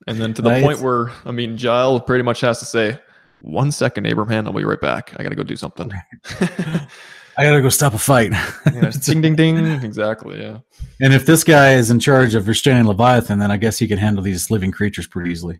And 0.05 0.21
then 0.21 0.35
to 0.35 0.43
the 0.43 0.61
point 0.61 0.81
where, 0.81 1.11
I 1.25 1.31
mean, 1.31 1.57
Yahoel 1.57 2.01
pretty 2.01 2.23
much 2.23 2.41
has 2.41 2.59
to 2.59 2.65
say, 2.65 2.99
one 3.41 3.71
second, 3.71 4.05
Abraham, 4.05 4.45
I'll 4.45 4.53
be 4.53 4.63
right 4.63 4.79
back. 4.79 5.11
I 5.17 5.23
got 5.23 5.29
to 5.29 5.35
go 5.35 5.41
do 5.41 5.55
something. 5.55 5.91
I 7.37 7.43
gotta 7.43 7.61
go 7.61 7.69
stop 7.69 7.93
a 7.93 7.97
fight. 7.99 8.31
yeah, 8.31 8.89
ding 9.03 9.21
ding 9.21 9.35
ding. 9.35 9.57
Exactly. 9.57 10.41
Yeah. 10.41 10.59
And 10.99 11.13
if 11.13 11.25
this 11.25 11.43
guy 11.43 11.73
is 11.73 11.91
in 11.91 11.99
charge 11.99 12.33
of 12.35 12.47
restraining 12.47 12.85
Leviathan, 12.87 13.39
then 13.39 13.51
I 13.51 13.57
guess 13.57 13.77
he 13.77 13.87
can 13.87 13.97
handle 13.99 14.23
these 14.23 14.49
living 14.49 14.71
creatures 14.71 15.05
pretty 15.07 15.29
easily. 15.31 15.59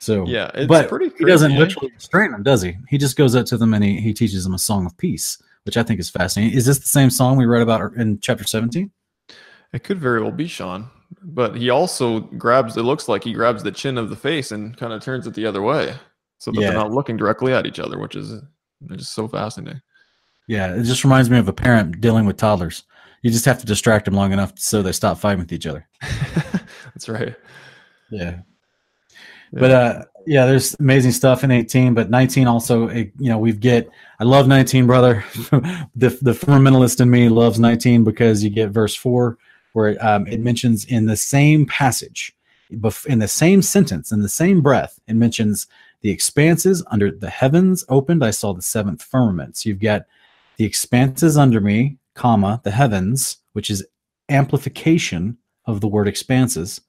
So 0.00 0.26
yeah, 0.26 0.50
but 0.66 0.88
crazy, 0.88 1.14
he 1.18 1.24
doesn't 1.24 1.52
eh? 1.52 1.58
literally 1.58 1.92
restrain 1.94 2.32
them, 2.32 2.42
does 2.42 2.60
he? 2.60 2.76
He 2.88 2.98
just 2.98 3.16
goes 3.16 3.36
up 3.36 3.46
to 3.46 3.56
them 3.56 3.72
and 3.72 3.84
he, 3.84 4.00
he 4.00 4.12
teaches 4.12 4.42
them 4.42 4.52
a 4.54 4.58
song 4.58 4.84
of 4.84 4.96
peace, 4.98 5.40
which 5.64 5.76
I 5.76 5.84
think 5.84 6.00
is 6.00 6.10
fascinating. 6.10 6.58
Is 6.58 6.66
this 6.66 6.80
the 6.80 6.86
same 6.88 7.08
song 7.08 7.36
we 7.36 7.46
read 7.46 7.62
about 7.62 7.80
er, 7.80 7.92
in 7.96 8.18
chapter 8.18 8.42
17? 8.42 8.90
It 9.72 9.84
could 9.84 10.00
very 10.00 10.20
well 10.20 10.32
be 10.32 10.48
Sean, 10.48 10.90
but 11.22 11.54
he 11.54 11.70
also 11.70 12.18
grabs. 12.18 12.76
It 12.76 12.82
looks 12.82 13.08
like 13.08 13.22
he 13.22 13.32
grabs 13.32 13.62
the 13.62 13.70
chin 13.70 13.96
of 13.96 14.10
the 14.10 14.16
face 14.16 14.50
and 14.50 14.76
kind 14.76 14.92
of 14.92 15.02
turns 15.04 15.28
it 15.28 15.34
the 15.34 15.46
other 15.46 15.62
way. 15.62 15.94
so 16.38 16.50
that 16.50 16.60
Yeah. 16.60 16.70
they're 16.70 16.78
not 16.80 16.90
looking 16.90 17.16
directly 17.16 17.52
at 17.52 17.64
each 17.64 17.78
other, 17.78 18.00
which 18.00 18.16
is 18.16 18.42
just 18.96 19.12
so 19.12 19.28
fascinating. 19.28 19.80
Yeah, 20.46 20.74
it 20.74 20.82
just 20.82 21.04
reminds 21.04 21.30
me 21.30 21.38
of 21.38 21.48
a 21.48 21.52
parent 21.52 22.00
dealing 22.00 22.26
with 22.26 22.36
toddlers. 22.36 22.84
You 23.22 23.30
just 23.30 23.44
have 23.44 23.58
to 23.60 23.66
distract 23.66 24.04
them 24.04 24.14
long 24.14 24.32
enough 24.32 24.52
so 24.56 24.82
they 24.82 24.92
stop 24.92 25.18
fighting 25.18 25.40
with 25.40 25.52
each 25.52 25.66
other. 25.66 25.86
That's 26.02 27.08
right. 27.08 27.34
Yeah. 28.10 28.40
But 29.52 29.70
uh 29.70 30.04
yeah, 30.26 30.46
there's 30.46 30.74
amazing 30.78 31.10
stuff 31.12 31.42
in 31.42 31.50
18, 31.50 31.94
but 31.94 32.10
19 32.10 32.46
also 32.46 32.88
you 32.90 33.12
know, 33.18 33.38
we've 33.38 33.60
get 33.60 33.88
I 34.18 34.24
love 34.24 34.48
19, 34.48 34.86
brother. 34.86 35.24
the 35.94 36.08
the 36.20 36.32
fundamentalist 36.32 37.00
in 37.00 37.10
me 37.10 37.28
loves 37.28 37.60
19 37.60 38.02
because 38.02 38.42
you 38.42 38.50
get 38.50 38.70
verse 38.70 38.94
4 38.94 39.38
where 39.74 39.96
um, 40.04 40.26
it 40.26 40.40
mentions 40.40 40.84
in 40.86 41.06
the 41.06 41.16
same 41.16 41.64
passage 41.66 42.34
in 42.70 43.18
the 43.18 43.28
same 43.28 43.60
sentence 43.62 44.12
in 44.12 44.22
the 44.22 44.28
same 44.28 44.62
breath 44.62 44.98
it 45.06 45.14
mentions 45.14 45.66
the 46.02 46.10
expanses 46.10 46.84
under 46.88 47.10
the 47.10 47.30
heavens 47.30 47.84
opened 47.88 48.24
I 48.24 48.30
saw 48.30 48.52
the 48.52 48.62
seventh 48.62 49.02
firmament. 49.02 49.56
So 49.56 49.68
you've 49.68 49.80
got 49.80 50.02
the 50.56 50.64
expanses 50.64 51.36
under 51.36 51.60
me, 51.60 51.98
comma, 52.14 52.60
the 52.64 52.70
heavens, 52.70 53.38
which 53.52 53.70
is 53.70 53.86
amplification 54.28 55.36
of 55.66 55.80
the 55.80 55.88
word 55.88 56.08
expanses 56.08 56.80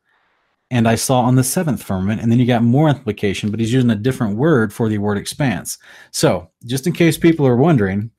and 0.73 0.87
I 0.87 0.95
saw 0.95 1.21
on 1.21 1.35
the 1.35 1.43
seventh 1.43 1.83
firmament, 1.83 2.19
and 2.19 2.31
then 2.31 2.39
you 2.39 2.47
got 2.47 2.63
more 2.63 2.89
implication, 2.89 3.51
but 3.51 3.59
he's 3.59 3.71
using 3.71 3.91
a 3.91 3.95
different 3.95 4.37
word 4.37 4.73
for 4.73 4.89
the 4.89 4.97
word 4.97 5.19
expanse. 5.19 5.77
So, 6.09 6.49
just 6.65 6.87
in 6.87 6.93
case 6.93 7.15
people 7.15 7.45
are 7.45 7.55
wondering, 7.55 8.09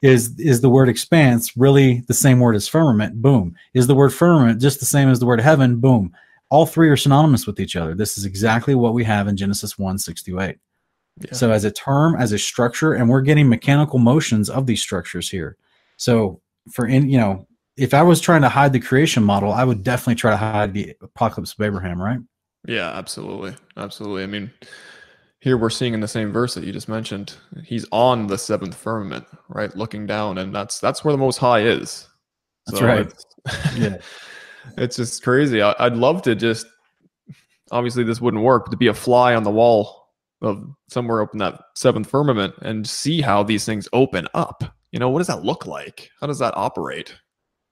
is 0.00 0.34
is 0.38 0.62
the 0.62 0.70
word 0.70 0.88
expanse 0.88 1.54
really 1.54 2.02
the 2.08 2.14
same 2.14 2.40
word 2.40 2.56
as 2.56 2.66
firmament? 2.66 3.20
Boom. 3.20 3.54
Is 3.74 3.86
the 3.86 3.94
word 3.94 4.14
firmament 4.14 4.58
just 4.58 4.80
the 4.80 4.86
same 4.86 5.10
as 5.10 5.18
the 5.18 5.26
word 5.26 5.40
heaven? 5.40 5.80
Boom. 5.80 6.14
All 6.48 6.64
three 6.64 6.88
are 6.88 6.96
synonymous 6.96 7.46
with 7.46 7.60
each 7.60 7.76
other. 7.76 7.94
This 7.94 8.16
is 8.16 8.24
exactly 8.24 8.74
what 8.74 8.94
we 8.94 9.04
have 9.04 9.28
in 9.28 9.36
Genesis 9.36 9.78
1 9.78 9.98
6 9.98 10.22
to 10.22 10.40
8. 10.40 10.56
Yeah. 11.20 11.32
So, 11.32 11.50
as 11.50 11.64
a 11.64 11.70
term, 11.70 12.16
as 12.16 12.32
a 12.32 12.38
structure, 12.38 12.92
and 12.94 13.08
we're 13.08 13.22
getting 13.22 13.48
mechanical 13.48 13.98
motions 13.98 14.48
of 14.50 14.66
these 14.66 14.80
structures 14.80 15.28
here. 15.28 15.56
So, 15.96 16.40
for 16.72 16.86
in 16.86 17.08
you 17.08 17.18
know, 17.18 17.46
if 17.76 17.94
I 17.94 18.02
was 18.02 18.20
trying 18.20 18.42
to 18.42 18.48
hide 18.48 18.72
the 18.72 18.80
creation 18.80 19.22
model, 19.22 19.52
I 19.52 19.64
would 19.64 19.82
definitely 19.82 20.16
try 20.16 20.30
to 20.32 20.36
hide 20.36 20.74
the 20.74 20.94
apocalypse 21.00 21.52
of 21.52 21.60
Abraham, 21.60 22.00
right? 22.00 22.18
Yeah, 22.66 22.90
absolutely. 22.90 23.54
Absolutely. 23.76 24.24
I 24.24 24.26
mean, 24.26 24.50
here 25.40 25.56
we're 25.56 25.70
seeing 25.70 25.94
in 25.94 26.00
the 26.00 26.08
same 26.08 26.32
verse 26.32 26.54
that 26.54 26.64
you 26.64 26.72
just 26.72 26.88
mentioned, 26.88 27.34
he's 27.64 27.86
on 27.92 28.26
the 28.26 28.36
seventh 28.36 28.74
firmament, 28.74 29.24
right? 29.48 29.74
Looking 29.76 30.06
down, 30.06 30.38
and 30.38 30.54
that's 30.54 30.80
that's 30.80 31.04
where 31.04 31.12
the 31.12 31.18
most 31.18 31.38
high 31.38 31.60
is. 31.60 32.08
That's 32.66 32.82
right. 32.82 33.06
It's, 33.06 33.24
Yeah. 33.78 33.96
it's 34.76 34.96
just 34.96 35.22
crazy. 35.22 35.62
I, 35.62 35.74
I'd 35.78 35.96
love 35.96 36.22
to 36.22 36.34
just 36.34 36.66
obviously 37.70 38.02
this 38.02 38.20
wouldn't 38.20 38.42
work, 38.42 38.64
but 38.66 38.72
to 38.72 38.76
be 38.76 38.88
a 38.88 38.94
fly 38.94 39.34
on 39.34 39.44
the 39.44 39.50
wall 39.50 39.97
of 40.42 40.64
somewhere 40.88 41.22
up 41.22 41.32
in 41.32 41.38
that 41.38 41.60
seventh 41.74 42.08
firmament 42.08 42.54
and 42.62 42.86
see 42.88 43.20
how 43.20 43.42
these 43.42 43.64
things 43.64 43.88
open 43.92 44.28
up. 44.34 44.62
You 44.92 44.98
know, 44.98 45.10
what 45.10 45.18
does 45.18 45.26
that 45.26 45.44
look 45.44 45.66
like? 45.66 46.10
How 46.20 46.26
does 46.26 46.38
that 46.38 46.56
operate? 46.56 47.14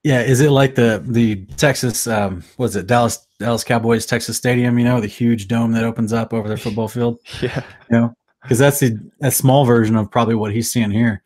Yeah, 0.02 0.20
is 0.22 0.40
it 0.40 0.50
like 0.50 0.74
the 0.74 1.02
the 1.06 1.46
Texas 1.56 2.06
um 2.06 2.44
was 2.58 2.76
it 2.76 2.86
Dallas 2.86 3.26
Dallas 3.38 3.64
Cowboys 3.64 4.06
Texas 4.06 4.36
Stadium, 4.36 4.78
you 4.78 4.84
know, 4.84 5.00
the 5.00 5.06
huge 5.06 5.48
dome 5.48 5.72
that 5.72 5.84
opens 5.84 6.12
up 6.12 6.32
over 6.32 6.46
their 6.48 6.56
football 6.56 6.88
field, 6.88 7.18
Yeah. 7.42 7.62
you 7.90 7.98
know? 7.98 8.14
Cuz 8.46 8.58
that's 8.58 8.78
the 8.80 8.98
a 9.22 9.30
small 9.30 9.64
version 9.64 9.96
of 9.96 10.10
probably 10.10 10.34
what 10.36 10.52
he's 10.52 10.70
seeing 10.70 10.90
here. 10.90 11.22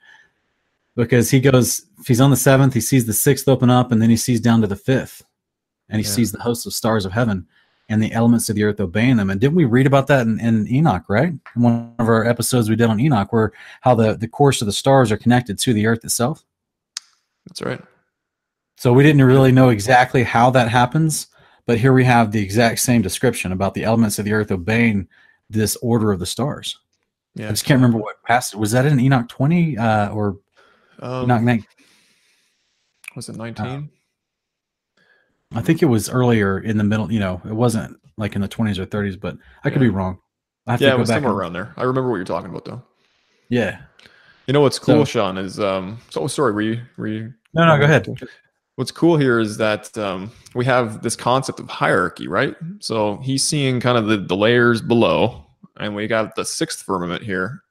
Because 0.97 1.31
he 1.31 1.41
goes 1.41 1.87
if 2.01 2.07
he's 2.09 2.21
on 2.21 2.31
the 2.31 2.37
7th, 2.37 2.73
he 2.73 2.81
sees 2.81 3.05
the 3.07 3.13
6th 3.13 3.49
open 3.49 3.69
up 3.71 3.93
and 3.93 4.01
then 4.01 4.09
he 4.11 4.17
sees 4.17 4.41
down 4.41 4.61
to 4.63 4.67
the 4.67 4.77
5th. 4.77 5.23
And 5.89 6.01
he 6.01 6.07
Yeah. 6.07 6.15
sees 6.15 6.33
the 6.33 6.41
hosts 6.41 6.65
of 6.67 6.73
stars 6.73 7.05
of 7.05 7.13
heaven 7.13 7.47
and 7.91 8.03
the 8.03 8.13
elements 8.13 8.49
of 8.49 8.57
the 8.57 8.65
earth 8.65 8.81
obeying 8.81 9.17
them. 9.17 9.29
And 9.29 9.41
didn't 9.41 9.57
we 9.57 9.67
read 9.67 9.87
about 9.87 10.07
that 10.07 10.27
in, 10.27 10.41
in 10.41 10.67
Enoch, 10.69 11.05
right? 11.09 11.29
In 11.29 11.63
one 11.63 11.95
of 11.99 12.09
our 12.09 12.27
episodes 12.27 12.71
we 12.71 12.77
did 12.77 12.89
on 12.89 13.01
Enoch 13.01 13.33
where 13.33 13.53
how 13.83 13.95
the 13.95 14.17
the 14.17 14.29
course 14.29 14.63
of 14.63 14.67
the 14.67 14.73
stars 14.73 15.13
are 15.13 15.19
connected 15.19 15.59
to 15.59 15.75
the 15.75 15.87
earth 15.87 16.05
itself. 16.05 16.43
That's 17.47 17.61
right. 17.63 17.83
So 18.79 18.93
we 18.95 19.03
didn't 19.03 19.23
really 19.23 19.53
know 19.53 19.69
exactly 19.69 20.23
how 20.23 20.49
that 20.51 20.69
happens, 20.71 21.27
but 21.67 21.79
here 21.79 21.93
we 21.93 22.05
have 22.05 22.33
the 22.33 22.41
exact 22.43 22.79
same 22.79 23.03
description 23.03 23.53
about 23.53 23.75
the 23.75 23.85
elements 23.85 24.19
of 24.19 24.25
the 24.25 24.33
earth 24.33 24.51
obeying 24.51 25.07
this 25.51 25.77
order 25.83 26.13
of 26.13 26.19
the 26.19 26.27
stars. 26.27 26.79
Yeah. 27.35 27.49
I 27.49 27.51
just 27.51 27.65
can't 27.65 27.79
remember 27.79 27.99
what 27.99 28.23
passage 28.23 28.59
was 28.59 28.71
that 28.73 28.87
in 28.87 28.99
Enoch 28.99 29.29
20 29.29 29.77
uh, 29.77 30.11
or 30.11 30.39
Um, 31.01 31.25
Enoch 31.25 31.43
9? 31.43 31.67
was 33.17 33.29
it 33.29 33.37
19? 33.37 33.91
I 35.55 35.63
think 35.63 35.83
it 35.83 35.87
was 35.87 36.09
earlier 36.09 36.59
in 36.61 36.79
the 36.79 36.85
middle. 36.85 37.11
You 37.13 37.21
know, 37.21 37.41
it 37.45 37.53
wasn't 37.53 37.97
like 38.17 38.35
in 38.37 38.41
the 38.43 38.49
20s 38.49 38.79
or 38.79 38.87
30s, 38.87 39.19
but 39.19 39.37
I 39.65 39.71
could 39.71 39.81
be 39.81 39.89
wrong. 39.89 40.19
I 40.67 40.73
have 40.73 40.81
yeah, 40.81 40.91
to 40.91 40.97
it 40.97 40.99
was 40.99 41.09
somewhere 41.09 41.33
and- 41.33 41.41
around 41.41 41.53
there. 41.55 41.75
I 41.77 41.83
remember 41.85 42.11
what 42.11 42.17
you're 42.17 42.25
talking 42.25 42.51
about 42.51 42.65
though. 42.65 42.83
Yeah. 43.49 43.81
You 44.47 44.53
know 44.53 44.61
what's 44.61 44.79
cool, 44.79 45.05
So- 45.05 45.11
Sean, 45.11 45.39
is 45.39 45.59
um 45.59 45.99
so 46.11 46.27
sorry, 46.27 46.53
were 46.53 46.63
you 46.63 46.81
were 46.97 47.07
you 47.09 47.33
No, 47.55 47.67
no, 47.67 47.79
go 47.79 47.85
ahead. 47.85 48.09
What's 48.77 48.93
cool 48.93 49.19
here 49.19 49.39
is 49.41 49.59
that 49.59 49.97
um, 49.99 50.31
we 50.55 50.65
have 50.65 51.03
this 51.03 51.15
concept 51.15 51.61
of 51.61 51.69
hierarchy, 51.69 52.29
right? 52.29 52.55
So 52.79 53.19
he's 53.19 53.45
seeing 53.45 53.79
kind 53.79 53.99
of 53.99 54.07
the, 54.07 54.17
the 54.17 54.37
layers 54.37 54.81
below, 54.81 55.45
and 55.79 55.95
we 55.95 56.07
got 56.07 56.35
the 56.35 56.47
sixth 56.47 56.83
firmament 56.83 57.23
here, 57.23 57.63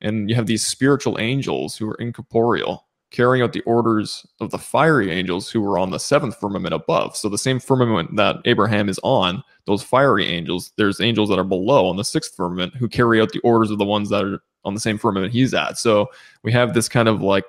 and 0.00 0.30
you 0.30 0.36
have 0.36 0.46
these 0.46 0.64
spiritual 0.64 1.18
angels 1.18 1.76
who 1.76 1.90
are 1.90 1.96
incorporeal, 1.96 2.86
carrying 3.10 3.42
out 3.42 3.52
the 3.52 3.62
orders 3.62 4.24
of 4.40 4.50
the 4.50 4.58
fiery 4.58 5.10
angels 5.10 5.50
who 5.50 5.60
were 5.60 5.78
on 5.78 5.90
the 5.90 5.98
seventh 5.98 6.36
firmament 6.38 6.74
above. 6.74 7.16
So 7.16 7.28
the 7.28 7.38
same 7.38 7.58
firmament 7.58 8.14
that 8.16 8.36
Abraham 8.44 8.88
is 8.88 9.00
on, 9.02 9.42
those 9.66 9.82
fiery 9.82 10.26
angels, 10.26 10.72
there's 10.76 11.00
angels 11.00 11.28
that 11.28 11.38
are 11.38 11.44
below 11.44 11.86
on 11.86 11.96
the 11.96 12.04
sixth 12.04 12.34
firmament 12.34 12.74
who 12.76 12.88
carry 12.88 13.20
out 13.20 13.32
the 13.32 13.40
orders 13.40 13.70
of 13.70 13.78
the 13.78 13.84
ones 13.84 14.10
that 14.10 14.24
are 14.24 14.42
on 14.64 14.74
the 14.74 14.80
same 14.80 14.98
firmament 14.98 15.32
he's 15.32 15.54
at. 15.54 15.78
So 15.78 16.10
we 16.42 16.52
have 16.52 16.74
this 16.74 16.88
kind 16.88 17.08
of 17.08 17.20
like 17.20 17.44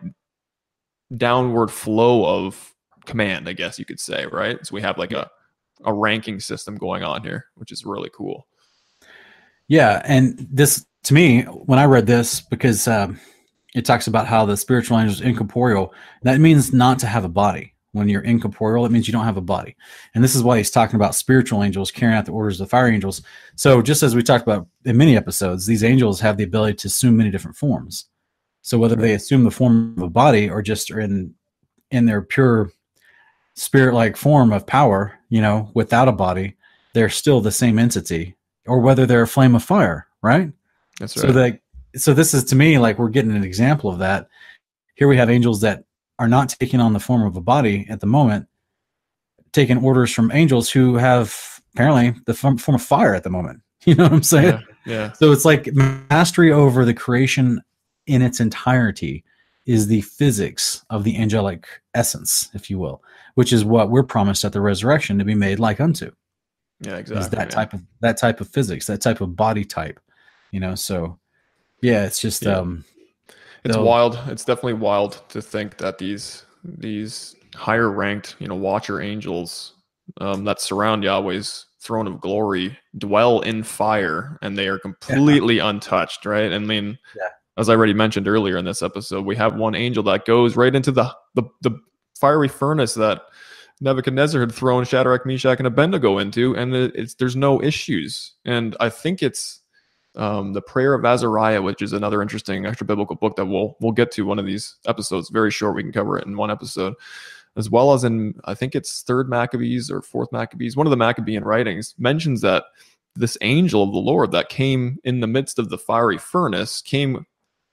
downward 1.18 1.70
flow 1.70 2.26
of 2.26 2.74
command, 3.05 3.47
I 3.47 3.53
guess 3.53 3.78
you 3.78 3.86
could 3.86 3.99
say, 3.99 4.26
right? 4.28 4.66
So 4.66 4.74
we 4.74 4.82
have 4.82 4.97
like 4.97 5.12
a 5.12 5.30
a 5.84 5.93
ranking 5.93 6.39
system 6.39 6.78
going 6.78 7.03
on 7.03 7.24
here, 7.24 7.45
which 7.55 7.72
is 7.72 7.86
really 7.86 8.09
cool. 8.14 8.47
Yeah, 9.68 10.01
and 10.05 10.47
this 10.51 10.86
to 11.03 11.14
me, 11.14 11.43
when 11.43 11.80
I 11.80 11.86
read 11.86 12.05
this, 12.05 12.41
because 12.41 12.88
um, 12.88 13.20
it 13.74 13.86
talks 13.86 14.07
about 14.07 14.28
how 14.28 14.45
the 14.45 14.57
spiritual 14.57 14.99
angel 14.99 15.13
is 15.13 15.22
incorporeal, 15.22 15.93
that 16.24 16.39
means 16.39 16.74
not 16.74 16.99
to 16.99 17.07
have 17.07 17.24
a 17.24 17.30
body. 17.30 17.74
When 17.93 18.07
you're 18.07 18.22
incorporeal, 18.22 18.86
it 18.86 18.91
means 18.91 19.05
you 19.05 19.11
don't 19.11 19.26
have 19.26 19.36
a 19.36 19.41
body, 19.41 19.76
and 20.15 20.24
this 20.24 20.34
is 20.34 20.43
why 20.43 20.57
he's 20.57 20.72
talking 20.72 20.95
about 20.95 21.13
spiritual 21.13 21.61
angels 21.61 21.91
carrying 21.91 22.17
out 22.17 22.26
the 22.26 22.32
orders 22.32 22.61
of 22.61 22.67
the 22.67 22.69
fire 22.69 22.88
angels. 22.88 23.22
So, 23.55 23.82
just 23.82 24.01
as 24.01 24.15
we 24.15 24.24
talked 24.24 24.43
about 24.43 24.65
in 24.86 24.95
many 24.95 25.17
episodes, 25.17 25.65
these 25.65 25.84
angels 25.84 26.22
have 26.22 26.38
the 26.38 26.45
ability 26.45 26.76
to 26.76 26.88
assume 26.88 27.17
many 27.17 27.31
different 27.31 27.57
forms. 27.57 28.06
So, 28.61 28.77
whether 28.77 28.95
they 28.95 29.14
assume 29.14 29.43
the 29.43 29.52
form 29.52 29.93
of 29.98 30.03
a 30.03 30.10
body 30.10 30.49
or 30.49 30.61
just 30.61 30.89
are 30.89 31.02
in 31.02 31.35
in 31.89 32.06
their 32.06 32.22
pure 32.22 32.72
spirit-like 33.56 34.15
form 34.15 34.53
of 34.53 34.65
power, 34.65 35.19
you 35.27 35.41
know, 35.41 35.69
without 35.73 36.07
a 36.07 36.14
body, 36.14 36.56
they're 36.93 37.10
still 37.10 37.41
the 37.41 37.52
same 37.52 37.77
entity 37.77 38.35
or 38.68 38.80
whether 38.80 39.06
they're 39.06 39.23
a 39.23 39.27
flame 39.27 39.56
of 39.56 39.64
fire, 39.64 40.07
right? 40.22 40.52
That's 40.99 41.14
So 41.14 41.27
right. 41.27 41.34
So 41.95 42.13
this 42.13 42.34
is 42.34 42.43
to 42.45 42.55
me 42.55 42.77
like 42.77 42.97
we're 42.97 43.09
getting 43.09 43.35
an 43.35 43.43
example 43.43 43.89
of 43.89 43.99
that. 43.99 44.27
Here 44.95 45.07
we 45.07 45.18
have 45.18 45.30
angels 45.30 45.61
that 45.61 45.84
are 46.19 46.27
not 46.27 46.49
taking 46.49 46.80
on 46.80 46.93
the 46.93 46.99
form 46.99 47.23
of 47.23 47.35
a 47.35 47.41
body 47.41 47.85
at 47.89 47.99
the 47.99 48.07
moment, 48.07 48.47
taking 49.51 49.77
orders 49.77 50.11
from 50.11 50.31
angels 50.31 50.69
who 50.69 50.95
have 50.95 51.61
apparently 51.73 52.13
the 52.26 52.34
form, 52.34 52.57
form 52.57 52.76
of 52.76 52.81
fire 52.81 53.15
at 53.15 53.23
the 53.23 53.30
moment. 53.30 53.61
You 53.84 53.95
know 53.95 54.03
what 54.03 54.13
I'm 54.13 54.22
saying? 54.22 54.61
yeah, 54.85 54.93
yeah, 54.93 55.11
So 55.13 55.31
it's 55.31 55.43
like 55.43 55.73
mastery 55.73 56.51
over 56.51 56.85
the 56.85 56.93
creation 56.93 57.59
in 58.05 58.22
its 58.22 58.39
entirety 58.39 59.23
is 59.65 59.88
the 59.88 60.01
physics 60.01 60.85
of 60.91 61.03
the 61.03 61.18
angelic 61.18 61.65
essence, 61.95 62.51
if 62.53 62.69
you 62.69 62.77
will, 62.77 63.01
which 63.34 63.51
is 63.51 63.65
what 63.65 63.89
we're 63.89 64.03
promised 64.03 64.45
at 64.45 64.53
the 64.53 64.61
resurrection 64.61 65.18
to 65.18 65.26
be 65.26 65.34
made 65.34 65.57
like 65.57 65.81
unto 65.81 66.11
yeah, 66.81 66.97
exactly. 66.97 67.23
is 67.23 67.30
that 67.30 67.47
yeah. 67.47 67.55
type 67.55 67.73
of 67.73 67.84
that 68.01 68.18
type 68.18 68.41
of 68.41 68.49
physics, 68.49 68.88
that 68.88 69.01
type 69.01 69.22
of 69.22 69.35
body 69.35 69.63
type, 69.63 69.99
you 70.51 70.59
know. 70.59 70.76
So, 70.76 71.19
yeah, 71.82 72.06
it's 72.06 72.20
just 72.20 72.44
Yeah. 72.44 72.58
um, 72.60 72.84
It's 73.64 73.76
they'll- 73.76 73.84
wild. 73.86 74.20
It's 74.28 74.45
definitely 74.45 74.74
wild 74.74 75.22
to 75.30 75.41
think 75.41 75.78
that 75.78 75.98
these 75.98 76.45
these 76.64 77.36
higher 77.56 77.90
ranked, 77.90 78.36
you 78.40 78.48
know, 78.48 78.56
watcher 78.56 79.02
angels 79.02 79.74
um, 80.20 80.44
that 80.45 80.62
surround 80.62 81.03
Yahweh's 81.03 81.66
throne 81.80 82.06
of 82.08 82.22
glory 82.22 82.78
dwell 82.98 83.40
in 83.41 83.64
fire, 83.64 84.38
and 84.41 84.58
they 84.58 84.68
are 84.68 84.78
completely 84.80 85.58
untouched. 85.70 86.26
Right? 86.26 86.52
I 86.53 86.60
mean, 86.60 86.98
Yeah. 87.16 87.30
as 87.58 87.70
I 87.70 87.74
already 87.76 87.94
mentioned 87.94 88.28
earlier 88.28 88.58
in 88.58 88.66
this 88.66 88.82
episode, 88.84 89.26
we 89.26 89.36
have 89.38 89.56
one 89.56 89.74
angel 89.76 90.03
that 90.03 90.26
goes 90.26 90.56
right 90.56 90.74
into 90.76 90.91
the 90.91 91.12
the, 91.36 91.44
the 91.62 91.72
fiery 92.20 92.48
furnace 92.48 92.94
that 92.95 93.24
Nebuchadnezzar 93.80 94.40
had 94.41 94.52
thrown 94.52 94.86
Shadrach, 94.86 95.26
Meshach, 95.26 95.58
and 95.58 95.66
Abednego 95.66 96.20
into, 96.20 96.56
and 96.56 96.76
it's 96.76 97.16
there's 97.16 97.36
no 97.36 97.62
issues. 97.64 98.34
And 98.45 98.76
I 98.80 98.90
think 98.90 99.24
it's 99.24 99.60
um, 100.15 100.53
the 100.53 100.61
prayer 100.61 100.93
of 100.93 101.05
Azariah, 101.05 101.61
which 101.61 101.81
is 101.81 101.93
another 101.93 102.21
interesting 102.21 102.65
extra 102.65 102.85
biblical 102.85 103.15
book 103.15 103.35
that 103.35 103.45
we'll 103.45 103.77
we'll 103.79 103.91
get 103.91 104.11
to 104.11 104.25
one 104.25 104.39
of 104.39 104.45
these 104.45 104.75
episodes. 104.88 105.29
Very 105.29 105.51
short, 105.51 105.75
we 105.75 105.83
can 105.83 105.91
cover 105.91 106.17
it 106.17 106.25
in 106.25 106.38
one 106.38 106.51
episode, 106.51 106.95
as 107.55 107.69
well 107.69 107.93
as 107.93 108.03
in 108.03 108.39
I 108.45 108.53
think 108.53 108.75
it's 108.75 109.01
third 109.03 109.29
Maccabees 109.29 109.89
or 109.89 110.01
fourth 110.01 110.31
Maccabees. 110.31 110.75
One 110.75 110.88
of 110.88 110.91
the 110.91 110.97
Maccabean 110.97 111.43
writings 111.43 111.95
mentions 111.97 112.41
that 112.41 112.65
this 113.15 113.38
angel 113.41 113.83
of 113.83 113.91
the 113.91 113.99
Lord 113.99 114.31
that 114.31 114.49
came 114.49 114.97
in 115.03 115.19
the 115.19 115.27
midst 115.27 115.59
of 115.59 115.69
the 115.69 115.77
fiery 115.77 116.17
furnace 116.17 116.81
came 116.81 117.25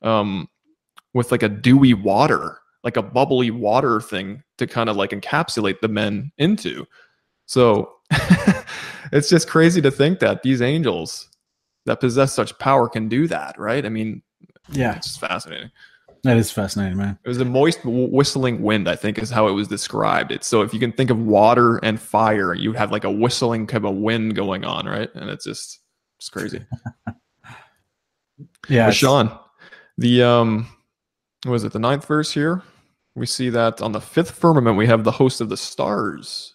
um, 0.02 0.48
with 1.15 1.31
like 1.32 1.43
a 1.43 1.48
dewy 1.48 1.94
water, 1.94 2.59
like 2.85 2.97
a 2.97 3.02
bubbly 3.02 3.51
water 3.51 4.01
thing 4.01 4.43
to 4.59 4.66
kind 4.66 4.89
of 4.89 4.97
like 4.97 5.10
encapsulate 5.10 5.81
the 5.81 5.89
men 5.89 6.32
into. 6.39 6.86
So 7.47 7.94
it's 9.12 9.28
just 9.28 9.48
crazy 9.48 9.81
to 9.81 9.90
think 9.90 10.19
that 10.20 10.43
these 10.43 10.60
angels 10.60 11.28
that 11.89 12.01
possess 12.01 12.32
such 12.32 12.56
power 12.59 12.89
can 12.89 13.09
do 13.09 13.27
that, 13.27 13.59
right? 13.59 13.85
I 13.85 13.89
mean, 13.89 14.23
Yeah, 14.70 14.97
it's 14.97 15.16
fascinating. 15.16 15.70
that 16.24 16.36
is 16.36 16.51
fascinating, 16.51 16.97
man. 16.98 17.19
It 17.24 17.28
was 17.28 17.40
a 17.40 17.44
moist 17.44 17.81
whistling 17.85 18.62
wind, 18.62 18.89
I 18.89 18.97
think, 18.97 19.19
is 19.19 19.31
how 19.31 19.48
it 19.48 19.52
was 19.52 19.69
described. 19.69 20.31
It's 20.32 20.47
so 20.47 20.62
if 20.62 20.73
you 20.74 20.81
can 20.81 20.93
think 20.93 21.10
of 21.10 21.19
water 21.19 21.78
and 21.78 22.01
fire, 22.01 22.55
you 22.55 22.73
have 22.74 22.93
like 22.93 23.05
a 23.05 23.10
whistling 23.10 23.66
kind 23.66 23.85
of 23.85 23.94
wind 23.97 24.35
going 24.36 24.65
on, 24.65 24.86
right? 24.86 25.10
And 25.15 25.28
it's 25.31 25.44
just 25.44 25.81
it's 26.19 26.28
crazy. 26.31 26.60
Yeah, 28.69 28.90
Sean, 28.90 29.36
the 29.97 30.23
um, 30.23 30.69
what 31.44 31.52
was 31.52 31.65
it 31.65 31.73
the 31.73 31.78
ninth 31.78 32.06
verse 32.06 32.31
here? 32.32 32.62
We 33.15 33.27
see 33.27 33.48
that 33.51 33.81
on 33.81 33.93
the 33.93 34.01
fifth 34.01 34.31
firmament 34.32 34.77
we 34.77 34.86
have 34.86 35.05
the 35.05 35.10
host 35.10 35.40
of 35.40 35.48
the 35.48 35.56
stars. 35.56 36.55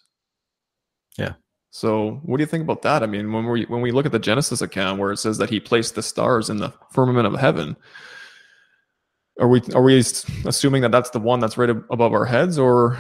So 1.76 2.22
what 2.24 2.38
do 2.38 2.44
you 2.44 2.48
think 2.48 2.62
about 2.64 2.84
that? 2.84 3.02
I 3.02 3.08
mean, 3.08 3.34
when 3.34 3.48
we 3.48 3.64
when 3.64 3.82
we 3.82 3.90
look 3.92 4.06
at 4.06 4.12
the 4.12 4.20
Genesis 4.20 4.62
account 4.62 5.00
where 5.00 5.12
it 5.12 5.18
says 5.18 5.40
that 5.40 5.50
he 5.50 5.60
placed 5.60 5.96
the 5.96 6.04
stars 6.04 6.52
in 6.52 6.58
the 6.58 6.72
firmament 6.92 7.26
of 7.26 7.34
heaven, 7.34 7.76
are 9.40 9.48
we 9.48 9.60
are 9.74 9.82
we 9.82 9.98
assuming 9.98 10.84
that 10.84 10.92
that's 10.92 11.10
the 11.10 11.20
one 11.20 11.40
that's 11.40 11.58
right 11.58 11.72
ab- 11.72 11.84
above 11.90 12.14
our 12.14 12.26
heads, 12.26 12.60
or 12.60 13.00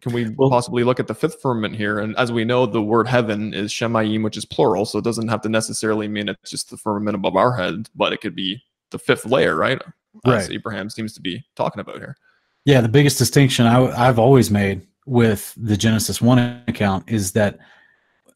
can 0.00 0.14
we 0.14 0.30
Well- 0.38 0.48
possibly 0.48 0.84
look 0.84 1.00
at 1.00 1.06
the 1.06 1.14
fifth 1.14 1.42
firmament 1.42 1.76
here? 1.76 1.98
And 1.98 2.16
as 2.16 2.32
we 2.32 2.46
know, 2.46 2.64
the 2.64 2.80
word 2.80 3.08
heaven 3.08 3.52
is 3.52 3.70
shemayim, 3.70 4.24
which 4.24 4.38
is 4.38 4.46
plural, 4.46 4.86
so 4.86 4.98
it 4.98 5.04
doesn't 5.04 5.28
have 5.28 5.42
to 5.42 5.50
necessarily 5.50 6.08
mean 6.08 6.30
it's 6.30 6.50
just 6.50 6.70
the 6.70 6.78
firmament 6.78 7.14
above 7.14 7.36
our 7.36 7.54
head, 7.54 7.90
but 7.94 8.14
it 8.14 8.22
could 8.22 8.34
be 8.34 8.62
the 8.90 8.98
fifth 8.98 9.26
layer, 9.26 9.54
right? 9.54 9.82
As 10.24 10.48
Right. 10.48 10.50
Abraham 10.52 10.88
seems 10.88 11.12
to 11.12 11.20
be 11.20 11.44
talking 11.56 11.80
about 11.80 11.98
here. 11.98 12.16
Yeah, 12.64 12.80
the 12.80 12.88
biggest 12.88 13.18
distinction 13.18 13.66
I, 13.66 13.94
have 14.06 14.18
always 14.18 14.50
made 14.50 14.86
with 15.04 15.52
the 15.58 15.76
Genesis 15.76 16.22
1 16.22 16.38
account 16.68 17.10
is 17.10 17.32
that 17.32 17.58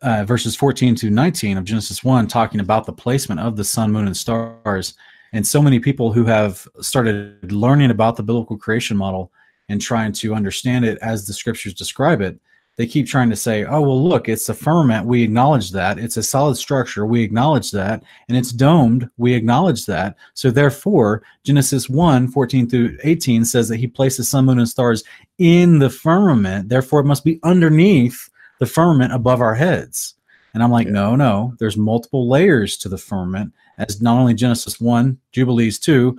uh, 0.03 0.25
verses 0.25 0.57
14 0.57 0.95
to 0.97 1.11
19 1.11 1.59
of 1.59 1.65
Genesis 1.65 2.05
1 2.05 2.27
talking 2.27 2.61
about 2.61 2.87
the 2.87 2.93
placement 2.93 3.41
of 3.41 3.57
the 3.57 3.65
sun, 3.65 3.93
moon, 3.93 4.07
and 4.07 4.17
stars. 4.17 4.95
And 5.33 5.47
so 5.47 5.61
many 5.61 5.79
people 5.79 6.13
who 6.13 6.25
have 6.25 6.67
started 6.81 7.53
learning 7.53 7.91
about 7.91 8.17
the 8.17 8.23
biblical 8.23 8.57
creation 8.57 8.97
model 8.97 9.33
and 9.69 9.81
trying 9.81 10.13
to 10.13 10.35
understand 10.35 10.85
it 10.85 10.99
as 11.03 11.27
the 11.27 11.33
scriptures 11.33 11.75
describe 11.75 12.21
it, 12.21 12.39
they 12.77 12.87
keep 12.87 13.07
trying 13.07 13.31
to 13.31 13.37
say, 13.37 13.65
oh, 13.65 13.81
well, 13.81 14.03
look, 14.03 14.29
it's 14.29 14.49
a 14.51 14.55
firmament. 14.55 15.07
We 15.07 15.23
acknowledge 15.23 15.71
that. 15.73 15.99
It's 15.99 16.19
a 16.19 16.23
solid 16.23 16.57
structure. 16.57 17.07
We 17.07 17.23
acknowledge 17.23 17.71
that. 17.71 18.03
And 18.29 18.37
it's 18.37 18.53
domed. 18.53 19.09
We 19.17 19.33
acknowledge 19.33 19.87
that. 19.87 20.17
So 20.35 20.51
therefore, 20.51 21.23
Genesis 21.43 21.89
1 21.89 22.29
14 22.29 22.69
through 22.69 22.99
18 23.03 23.47
says 23.47 23.69
that 23.69 23.79
he 23.79 23.87
placed 23.87 24.19
the 24.19 24.25
sun, 24.25 24.45
moon, 24.45 24.59
and 24.59 24.69
stars 24.69 25.05
in 25.39 25.79
the 25.79 25.89
firmament. 25.89 26.69
Therefore, 26.69 27.01
it 27.01 27.07
must 27.07 27.25
be 27.25 27.41
underneath 27.43 28.29
the 28.59 28.67
firmament 28.67 29.13
above 29.13 29.41
our 29.41 29.55
heads. 29.55 30.15
And 30.55 30.63
I'm 30.63 30.71
like, 30.71 30.87
Yeah. 30.87 30.95
no, 30.95 31.17
no, 31.17 31.55
there's 31.59 31.77
multiple 31.77 32.29
layers 32.29 32.77
to 32.79 32.89
the 32.89 32.99
firmament, 32.99 33.53
as 33.79 34.01
not 34.01 34.19
only 34.19 34.35
Genesis 34.35 34.81
1, 34.81 35.19
Jubilees 35.33 35.79
2, 35.79 36.19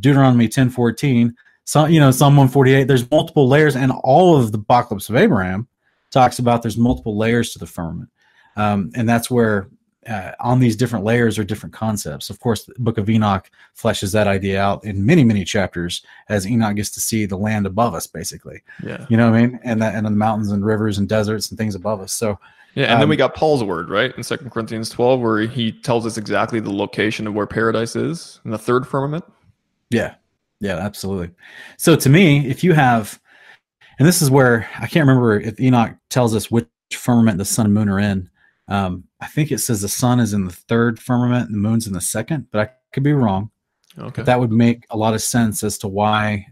Deuteronomy 0.00 0.48
10 0.48 0.70
14, 0.70 1.34
so, 1.64 1.84
you 1.86 1.98
know, 1.98 2.12
Psalm 2.12 2.36
148, 2.36 2.84
there's 2.84 3.10
multiple 3.10 3.48
layers, 3.48 3.74
and 3.74 3.90
all 4.04 4.36
of 4.36 4.52
the 4.52 4.58
apocalypse 4.58 5.08
of 5.08 5.16
Abraham 5.16 5.66
talks 6.12 6.38
about 6.38 6.62
there's 6.62 6.76
multiple 6.76 7.16
layers 7.16 7.52
to 7.52 7.58
the 7.58 7.66
firmament. 7.66 8.08
Um, 8.56 8.92
and 8.94 9.08
that's 9.08 9.28
where 9.30 9.68
uh, 10.08 10.32
on 10.40 10.60
these 10.60 10.76
different 10.76 11.04
layers 11.04 11.38
are 11.38 11.44
different 11.44 11.74
concepts. 11.74 12.30
Of 12.30 12.40
course, 12.40 12.64
the 12.64 12.74
book 12.78 12.98
of 12.98 13.08
Enoch 13.10 13.50
fleshes 13.76 14.12
that 14.12 14.26
idea 14.26 14.60
out 14.60 14.84
in 14.84 15.04
many, 15.04 15.24
many 15.24 15.44
chapters 15.44 16.02
as 16.28 16.46
Enoch 16.46 16.76
gets 16.76 16.90
to 16.90 17.00
see 17.00 17.26
the 17.26 17.36
land 17.36 17.66
above 17.66 17.94
us, 17.94 18.06
basically. 18.06 18.62
Yeah. 18.82 19.04
You 19.08 19.16
know 19.16 19.30
what 19.30 19.38
I 19.38 19.46
mean? 19.46 19.60
And 19.64 19.82
that, 19.82 19.94
and 19.94 20.06
the 20.06 20.10
mountains 20.10 20.50
and 20.50 20.64
rivers 20.64 20.98
and 20.98 21.08
deserts 21.08 21.50
and 21.50 21.58
things 21.58 21.74
above 21.74 22.00
us. 22.00 22.12
So, 22.12 22.38
Yeah, 22.74 22.84
and 22.84 23.00
then 23.00 23.04
Um, 23.04 23.08
we 23.08 23.16
got 23.16 23.34
Paul's 23.34 23.64
word, 23.64 23.88
right? 23.88 24.14
In 24.16 24.22
Second 24.22 24.50
Corinthians 24.50 24.90
12, 24.90 25.20
where 25.20 25.40
he 25.40 25.72
tells 25.72 26.04
us 26.06 26.16
exactly 26.18 26.60
the 26.60 26.72
location 26.72 27.26
of 27.26 27.34
where 27.34 27.46
paradise 27.46 27.96
is 27.96 28.40
in 28.44 28.50
the 28.50 28.58
third 28.58 28.86
firmament. 28.86 29.24
yeah, 29.90 30.14
yeah, 30.60 30.76
absolutely. 30.76 31.30
So, 31.78 31.96
to 31.96 32.08
me, 32.08 32.46
if 32.46 32.62
you 32.62 32.72
have, 32.74 33.20
and 33.98 34.06
this 34.06 34.20
is 34.22 34.30
where 34.30 34.68
I 34.78 34.86
can't 34.86 35.06
remember 35.06 35.40
if 35.40 35.58
Enoch 35.58 35.96
tells 36.10 36.34
us 36.34 36.50
which 36.50 36.68
firmament 36.92 37.38
the 37.38 37.44
sun 37.44 37.66
and 37.66 37.74
moon 37.74 37.88
are 37.88 37.98
in. 37.98 38.28
Um, 38.68 39.04
I 39.20 39.26
think 39.26 39.52
it 39.52 39.58
says 39.58 39.80
the 39.80 39.88
sun 39.88 40.20
is 40.20 40.32
in 40.32 40.44
the 40.44 40.52
third 40.52 40.98
firmament 40.98 41.46
and 41.46 41.54
the 41.54 41.68
moon's 41.68 41.86
in 41.86 41.92
the 41.92 42.00
second, 42.00 42.48
but 42.50 42.60
I 42.60 42.70
could 42.92 43.02
be 43.02 43.12
wrong. 43.12 43.50
Okay. 43.98 44.22
that 44.22 44.38
would 44.38 44.52
make 44.52 44.84
a 44.90 44.96
lot 44.96 45.14
of 45.14 45.22
sense 45.22 45.64
as 45.64 45.78
to 45.78 45.88
why 45.88 46.46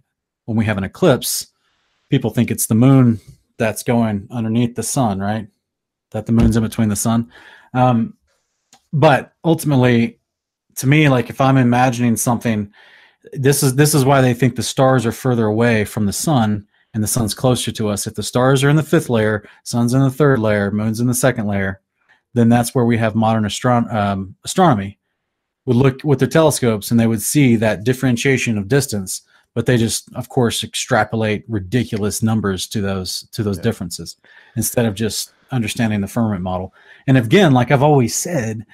when 0.46 0.56
we 0.56 0.64
have 0.64 0.78
an 0.78 0.84
eclipse 0.84 1.48
people 2.10 2.30
think 2.30 2.50
it's 2.50 2.66
the 2.66 2.74
moon 2.74 3.20
that's 3.58 3.82
going 3.82 4.26
underneath 4.30 4.74
the 4.74 4.82
sun 4.82 5.20
right 5.20 5.46
that 6.10 6.26
the 6.26 6.32
moon's 6.32 6.56
in 6.56 6.62
between 6.62 6.88
the 6.88 6.96
sun 6.96 7.30
um, 7.74 8.16
but 8.92 9.34
ultimately 9.44 10.18
to 10.76 10.86
me 10.86 11.08
like 11.08 11.28
if 11.28 11.40
i'm 11.40 11.56
imagining 11.56 12.16
something 12.16 12.72
this 13.32 13.62
is 13.62 13.74
this 13.74 13.94
is 13.94 14.04
why 14.04 14.20
they 14.20 14.34
think 14.34 14.56
the 14.56 14.62
stars 14.62 15.04
are 15.04 15.12
further 15.12 15.46
away 15.46 15.84
from 15.84 16.06
the 16.06 16.12
sun 16.12 16.66
and 16.94 17.02
the 17.02 17.08
sun's 17.08 17.34
closer 17.34 17.72
to 17.72 17.88
us 17.88 18.06
if 18.06 18.14
the 18.14 18.22
stars 18.22 18.64
are 18.64 18.70
in 18.70 18.76
the 18.76 18.82
fifth 18.82 19.10
layer 19.10 19.46
sun's 19.64 19.92
in 19.92 20.00
the 20.00 20.10
third 20.10 20.38
layer 20.38 20.70
moon's 20.70 21.00
in 21.00 21.06
the 21.06 21.14
second 21.14 21.46
layer 21.46 21.80
then 22.34 22.48
that's 22.48 22.74
where 22.74 22.84
we 22.84 22.98
have 22.98 23.14
modern 23.14 23.44
astron- 23.44 23.92
um, 23.92 24.34
astronomy. 24.44 24.98
Would 25.66 25.76
look 25.76 26.04
with 26.04 26.18
their 26.18 26.28
telescopes 26.28 26.90
and 26.90 27.00
they 27.00 27.06
would 27.06 27.22
see 27.22 27.56
that 27.56 27.84
differentiation 27.84 28.58
of 28.58 28.68
distance 28.68 29.22
but 29.54 29.66
they 29.66 29.76
just 29.76 30.12
of 30.14 30.28
course 30.28 30.62
extrapolate 30.64 31.44
ridiculous 31.48 32.22
numbers 32.22 32.66
to 32.66 32.80
those 32.80 33.26
to 33.32 33.42
those 33.42 33.56
Yeah. 33.58 33.62
differences 33.62 34.16
instead 34.56 34.84
of 34.84 34.94
just 34.94 35.32
understanding 35.52 36.00
the 36.00 36.08
firmament 36.08 36.42
model. 36.42 36.74
And 37.06 37.16
again 37.16 37.52
like 37.52 37.70
i've 37.70 37.82
always 37.82 38.14
said 38.14 38.66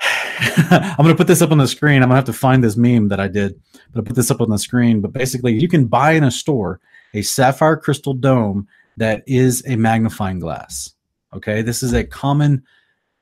i'm 0.00 0.96
going 0.98 1.08
to 1.08 1.14
put 1.16 1.26
this 1.26 1.42
up 1.42 1.50
on 1.50 1.58
the 1.58 1.66
screen. 1.66 2.02
I'm 2.02 2.08
going 2.08 2.10
to 2.10 2.16
have 2.16 2.24
to 2.26 2.32
find 2.32 2.62
this 2.62 2.76
meme 2.76 3.08
that 3.08 3.18
i 3.18 3.26
did 3.26 3.58
but 3.92 4.02
i 4.02 4.06
put 4.06 4.14
this 4.16 4.30
up 4.30 4.40
on 4.40 4.50
the 4.50 4.58
screen. 4.58 5.00
But 5.00 5.12
basically 5.12 5.54
you 5.58 5.68
can 5.68 5.86
buy 5.86 6.12
in 6.12 6.24
a 6.24 6.30
store 6.30 6.80
a 7.14 7.22
sapphire 7.22 7.76
crystal 7.76 8.14
dome 8.14 8.68
that 8.98 9.24
is 9.26 9.64
a 9.66 9.76
magnifying 9.76 10.38
glass 10.38 10.94
okay? 11.34 11.62
This 11.62 11.82
is 11.82 11.92
a 11.92 12.04
common 12.04 12.62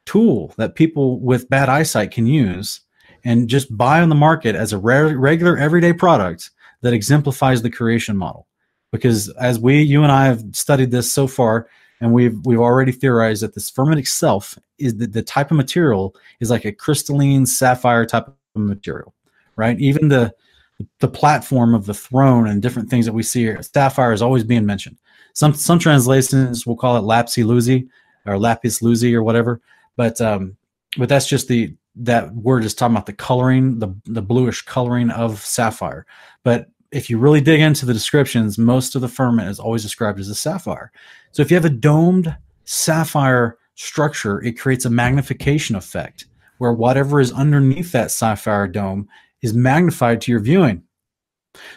tool 0.05 0.55
that 0.57 0.75
people 0.75 1.21
with 1.21 1.49
bad 1.49 1.69
eyesight 1.69 2.11
can 2.11 2.27
use 2.27 2.81
and 3.25 3.49
just 3.49 3.77
buy 3.77 4.01
on 4.01 4.09
the 4.09 4.15
market 4.15 4.55
as 4.55 4.73
a 4.73 4.79
rare, 4.79 5.19
regular 5.19 5.57
everyday 5.57 5.93
product 5.93 6.51
that 6.83 6.93
exemplifies 6.93 7.63
the 7.63 7.71
creation 7.71 8.17
model. 8.17 8.47
Because 8.93 9.29
as 9.41 9.59
we 9.59 9.83
you 9.83 10.03
and 10.05 10.13
i 10.13 10.25
have 10.25 10.43
studied 10.53 10.91
this 10.91 11.11
so 11.11 11.27
far 11.27 11.69
and 12.01 12.13
we've 12.13 12.39
we've 12.47 12.61
already 12.61 12.93
theorized 12.93 13.43
that 13.43 13.55
this 13.55 13.69
firmament 13.69 13.99
itself 13.99 14.57
is 14.79 14.97
the, 14.97 15.07
the 15.07 15.23
type 15.23 15.51
of 15.51 15.57
material 15.57 16.15
is 16.41 16.51
like 16.51 16.65
a 16.65 16.73
crystalline 16.73 17.45
sapphire 17.45 18.07
type 18.07 18.29
of 18.29 18.37
material 18.55 19.13
right? 19.57 19.79
Even 19.81 20.09
the 20.09 20.33
the 21.01 21.09
platform 21.09 21.75
of 21.75 21.87
the 21.87 21.95
throne 21.95 22.47
and 22.47 22.61
different 22.61 22.91
things 22.91 23.07
that 23.07 23.15
we 23.15 23.23
see 23.23 23.41
here 23.41 23.63
sapphire 23.63 24.13
is 24.13 24.23
always 24.23 24.45
being 24.45 24.67
mentioned 24.67 24.99
some 25.37 25.53
some 25.53 25.79
translations 25.79 26.67
will 26.67 26.77
call 26.77 26.97
it 26.97 27.03
lapis 27.03 27.37
lazuli 27.37 27.87
or 28.25 28.39
lapis 28.39 28.81
lazuli 28.81 29.15
or 29.15 29.23
whatever 29.23 29.61
but 29.97 30.19
um 30.21 30.57
but 30.97 31.09
that's 31.09 31.27
just 31.27 31.47
the 31.49 31.75
that 31.97 32.35
word 32.35 32.65
is 32.65 32.75
talking 32.75 32.95
about 32.95 33.07
the 33.07 33.13
coloring 33.13 33.79
the 33.79 33.95
the 34.05 34.23
bluish 34.23 34.63
coloring 34.63 35.11
of 35.11 35.45
sapphire. 35.45 36.07
But 36.43 36.69
if 36.93 37.11
you 37.11 37.19
really 37.19 37.41
dig 37.41 37.61
into 37.61 37.87
the 37.87 37.93
descriptions 37.93 38.59
most 38.59 38.95
of 38.95 39.01
the 39.01 39.09
firmament 39.09 39.49
is 39.49 39.59
always 39.59 39.83
described 39.83 40.19
as 40.19 40.29
a 40.29 40.35
sapphire. 40.35 40.93
So 41.33 41.43
if 41.43 41.51
you 41.51 41.57
have 41.57 41.65
a 41.65 41.71
domed 41.71 42.35
sapphire 42.65 43.59
structure 43.75 44.43
it 44.43 44.59
creates 44.59 44.85
a 44.85 44.91
magnification 44.91 45.77
effect 45.77 46.27
where 46.59 46.73
whatever 46.73 47.21
is 47.21 47.33
underneath 47.33 47.93
that 47.93 48.11
sapphire 48.11 48.67
dome 48.67 49.09
is 49.43 49.53
magnified 49.53 50.21
to 50.23 50.33
your 50.33 50.41
viewing. 50.41 50.83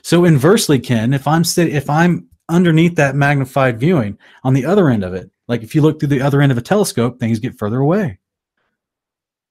So 0.01 0.25
inversely 0.25 0.79
ken 0.79 1.13
if 1.13 1.27
i'm 1.27 1.43
sit- 1.43 1.73
if 1.73 1.89
i'm 1.89 2.28
underneath 2.49 2.95
that 2.95 3.15
magnified 3.15 3.79
viewing 3.79 4.17
on 4.43 4.53
the 4.53 4.65
other 4.65 4.89
end 4.89 5.03
of 5.03 5.13
it 5.13 5.29
like 5.47 5.63
if 5.63 5.73
you 5.73 5.81
look 5.81 5.99
through 5.99 6.09
the 6.09 6.21
other 6.21 6.41
end 6.41 6.51
of 6.51 6.57
a 6.57 6.61
telescope 6.61 7.19
things 7.19 7.39
get 7.39 7.57
further 7.57 7.79
away 7.79 8.17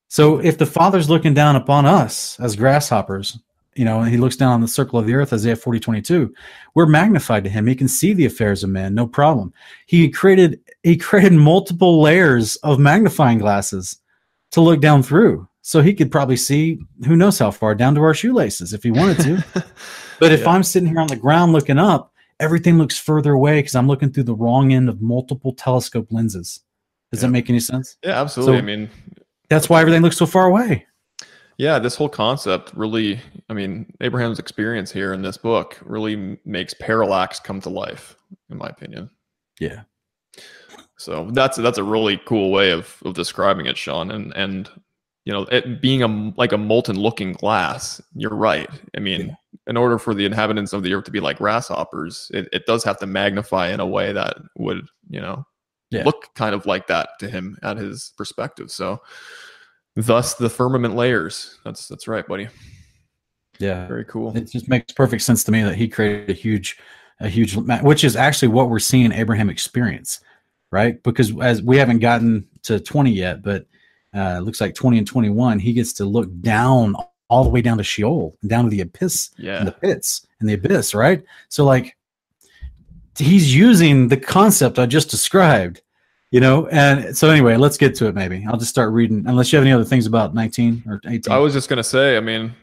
so 0.09 0.39
if 0.39 0.57
the 0.57 0.65
Father's 0.65 1.09
looking 1.09 1.33
down 1.35 1.55
upon 1.55 1.85
us 1.85 2.39
as 2.39 2.55
grasshoppers, 2.55 3.37
you 3.75 3.85
know, 3.85 3.99
and 4.01 4.09
he 4.09 4.17
looks 4.17 4.35
down 4.35 4.53
on 4.53 4.61
the 4.61 4.67
circle 4.67 4.97
of 4.97 5.05
the 5.05 5.13
earth, 5.13 5.31
Isaiah 5.31 5.55
40, 5.55 5.79
22, 5.79 6.33
we're 6.73 6.87
magnified 6.87 7.43
to 7.43 7.49
him. 7.49 7.67
He 7.67 7.75
can 7.75 7.87
see 7.87 8.13
the 8.13 8.25
affairs 8.25 8.63
of 8.63 8.71
man, 8.71 8.95
no 8.95 9.05
problem. 9.05 9.53
He 9.85 10.09
created 10.09 10.59
he 10.81 10.97
created 10.97 11.33
multiple 11.33 12.01
layers 12.01 12.55
of 12.57 12.79
magnifying 12.79 13.37
glasses 13.37 13.99
to 14.51 14.61
look 14.61 14.81
down 14.81 15.03
through. 15.03 15.47
So 15.61 15.81
he 15.81 15.93
could 15.93 16.11
probably 16.11 16.37
see 16.37 16.79
who 17.05 17.15
knows 17.15 17.37
how 17.37 17.51
far 17.51 17.75
down 17.75 17.93
to 17.95 18.01
our 18.01 18.15
shoelaces 18.15 18.73
if 18.73 18.81
he 18.81 18.91
wanted 18.91 19.19
to. 19.19 19.45
But 20.19 20.33
if 20.33 20.41
Yeah. 20.41 20.49
I'm 20.49 20.63
sitting 20.63 20.89
here 20.89 20.99
on 20.99 21.07
the 21.07 21.15
ground 21.15 21.53
looking 21.53 21.77
up, 21.77 22.13
everything 22.39 22.77
looks 22.77 22.97
further 22.97 23.33
away 23.33 23.59
because 23.59 23.75
I'm 23.75 23.87
looking 23.87 24.11
through 24.11 24.23
the 24.23 24.35
wrong 24.35 24.71
end 24.73 24.89
of 24.89 25.01
multiple 25.01 25.53
telescope 25.53 26.07
lenses. 26.11 26.61
Does 27.11 27.21
Yeah. 27.21 27.27
that 27.27 27.31
make 27.31 27.49
any 27.49 27.59
sense? 27.59 27.97
Yeah, 28.03 28.21
absolutely. 28.21 28.55
So- 28.57 28.59
I 28.59 28.61
mean, 28.61 28.89
That's 29.49 29.67
why 29.67 29.81
everything 29.81 30.03
looks 30.03 30.15
so 30.17 30.27
far 30.27 30.45
away. 30.45 30.85
Yeah, 31.57 31.79
this 31.79 31.95
whole 31.95 32.07
concept 32.07 32.71
really, 32.75 33.19
I 33.49 33.53
mean, 33.53 33.91
Abraham's 33.99 34.37
experience 34.37 34.91
here 34.91 35.11
in 35.11 35.23
this 35.23 35.37
book 35.37 35.77
really 35.83 36.37
makes 36.45 36.75
parallax 36.75 37.39
come 37.39 37.59
to 37.61 37.69
life, 37.69 38.15
in 38.51 38.59
my 38.59 38.67
opinion. 38.67 39.09
Yeah. 39.59 39.81
So 40.97 41.29
that's 41.31 41.57
that's 41.57 41.77
a 41.79 41.83
really 41.83 42.21
cool 42.25 42.51
way 42.51 42.71
of 42.71 43.01
of 43.03 43.13
describing 43.15 43.65
it, 43.65 43.75
Sean. 43.77 44.11
And 44.11 44.33
and 44.35 44.69
you 45.25 45.33
know, 45.33 45.41
it 45.51 45.81
being 45.81 46.03
a 46.03 46.31
like 46.37 46.51
a 46.51 46.57
molten 46.57 46.97
looking 46.99 47.33
glass. 47.33 47.99
You're 48.13 48.35
right. 48.35 48.69
I 48.95 48.99
mean, 48.99 49.27
yeah. 49.29 49.33
In 49.69 49.77
order 49.77 49.97
for 49.97 50.13
the 50.13 50.25
inhabitants 50.25 50.73
of 50.73 50.83
the 50.83 50.93
earth 50.93 51.05
to 51.05 51.11
be 51.11 51.19
like 51.19 51.37
grasshoppers, 51.37 52.29
it, 52.33 52.49
it 52.51 52.65
does 52.65 52.83
have 52.83 52.97
to 52.99 53.07
magnify 53.07 53.69
in 53.69 53.79
a 53.79 53.87
way 53.87 54.11
that 54.11 54.37
would 54.57 54.85
you 55.09 55.21
know 55.21 55.45
yeah. 55.91 56.03
look 56.03 56.27
kind 56.35 56.53
of 56.53 56.65
like 56.65 56.87
that 56.87 57.09
to 57.19 57.29
him 57.29 57.57
at 57.63 57.77
his 57.77 58.13
perspective. 58.17 58.71
So, 58.71 59.01
thus 59.95 60.35
the 60.35 60.49
firmament 60.49 60.95
layers. 60.95 61.59
That's 61.63 61.87
that's 61.87 62.07
right, 62.07 62.27
buddy. 62.27 62.49
Yeah, 63.59 63.87
very 63.87 64.05
cool. 64.05 64.35
It 64.35 64.51
just 64.51 64.67
makes 64.67 64.93
perfect 64.93 65.21
sense 65.21 65.43
to 65.45 65.51
me 65.51 65.63
that 65.63 65.75
he 65.75 65.87
created 65.87 66.29
a 66.29 66.33
huge, 66.33 66.77
a 67.19 67.29
huge, 67.29 67.55
which 67.55 68.03
is 68.03 68.15
actually 68.15 68.47
what 68.49 68.69
we're 68.69 68.79
seeing 68.79 69.11
Abraham 69.11 69.49
experience 69.49 70.21
right? 70.71 71.01
Because 71.03 71.37
as 71.41 71.61
we 71.61 71.77
haven't 71.77 71.99
gotten 71.99 72.47
to 72.63 72.79
20 72.79 73.11
yet, 73.11 73.41
but 73.41 73.65
uh, 74.15 74.39
looks 74.39 74.61
like 74.61 74.75
20 74.75 74.99
and 74.99 75.07
21, 75.07 75.59
he 75.59 75.73
gets 75.73 75.93
to 75.93 76.05
look 76.05 76.29
down 76.41 76.95
all 77.29 77.43
the 77.43 77.49
way 77.49 77.61
down 77.61 77.77
to 77.77 77.83
Sheol, 77.83 78.35
down 78.47 78.65
to 78.65 78.69
the 78.69 78.81
abyss, 78.81 79.31
yeah, 79.37 79.63
the 79.63 79.71
pits 79.71 80.27
and 80.39 80.49
the 80.49 80.53
abyss, 80.53 80.93
right? 80.93 81.23
So 81.47 81.63
like 81.63 81.95
he's 83.17 83.53
using 83.53 84.07
the 84.07 84.17
concept 84.17 84.79
I 84.79 84.85
just 84.85 85.09
described, 85.09 85.81
you 86.31 86.39
know. 86.39 86.67
And 86.67 87.17
so 87.17 87.29
anyway, 87.29 87.55
let's 87.55 87.77
get 87.77 87.95
to 87.95 88.07
it. 88.07 88.15
Maybe 88.15 88.45
I'll 88.47 88.57
just 88.57 88.69
start 88.69 88.91
reading. 88.91 89.25
Unless 89.27 89.51
you 89.51 89.57
have 89.57 89.65
any 89.65 89.73
other 89.73 89.85
things 89.85 90.05
about 90.05 90.33
19 90.33 90.83
or 90.87 91.01
18. 91.07 91.31
I 91.31 91.37
was 91.37 91.53
just 91.53 91.69
gonna 91.69 91.83
say, 91.83 92.17
I 92.17 92.19
mean, 92.19 92.53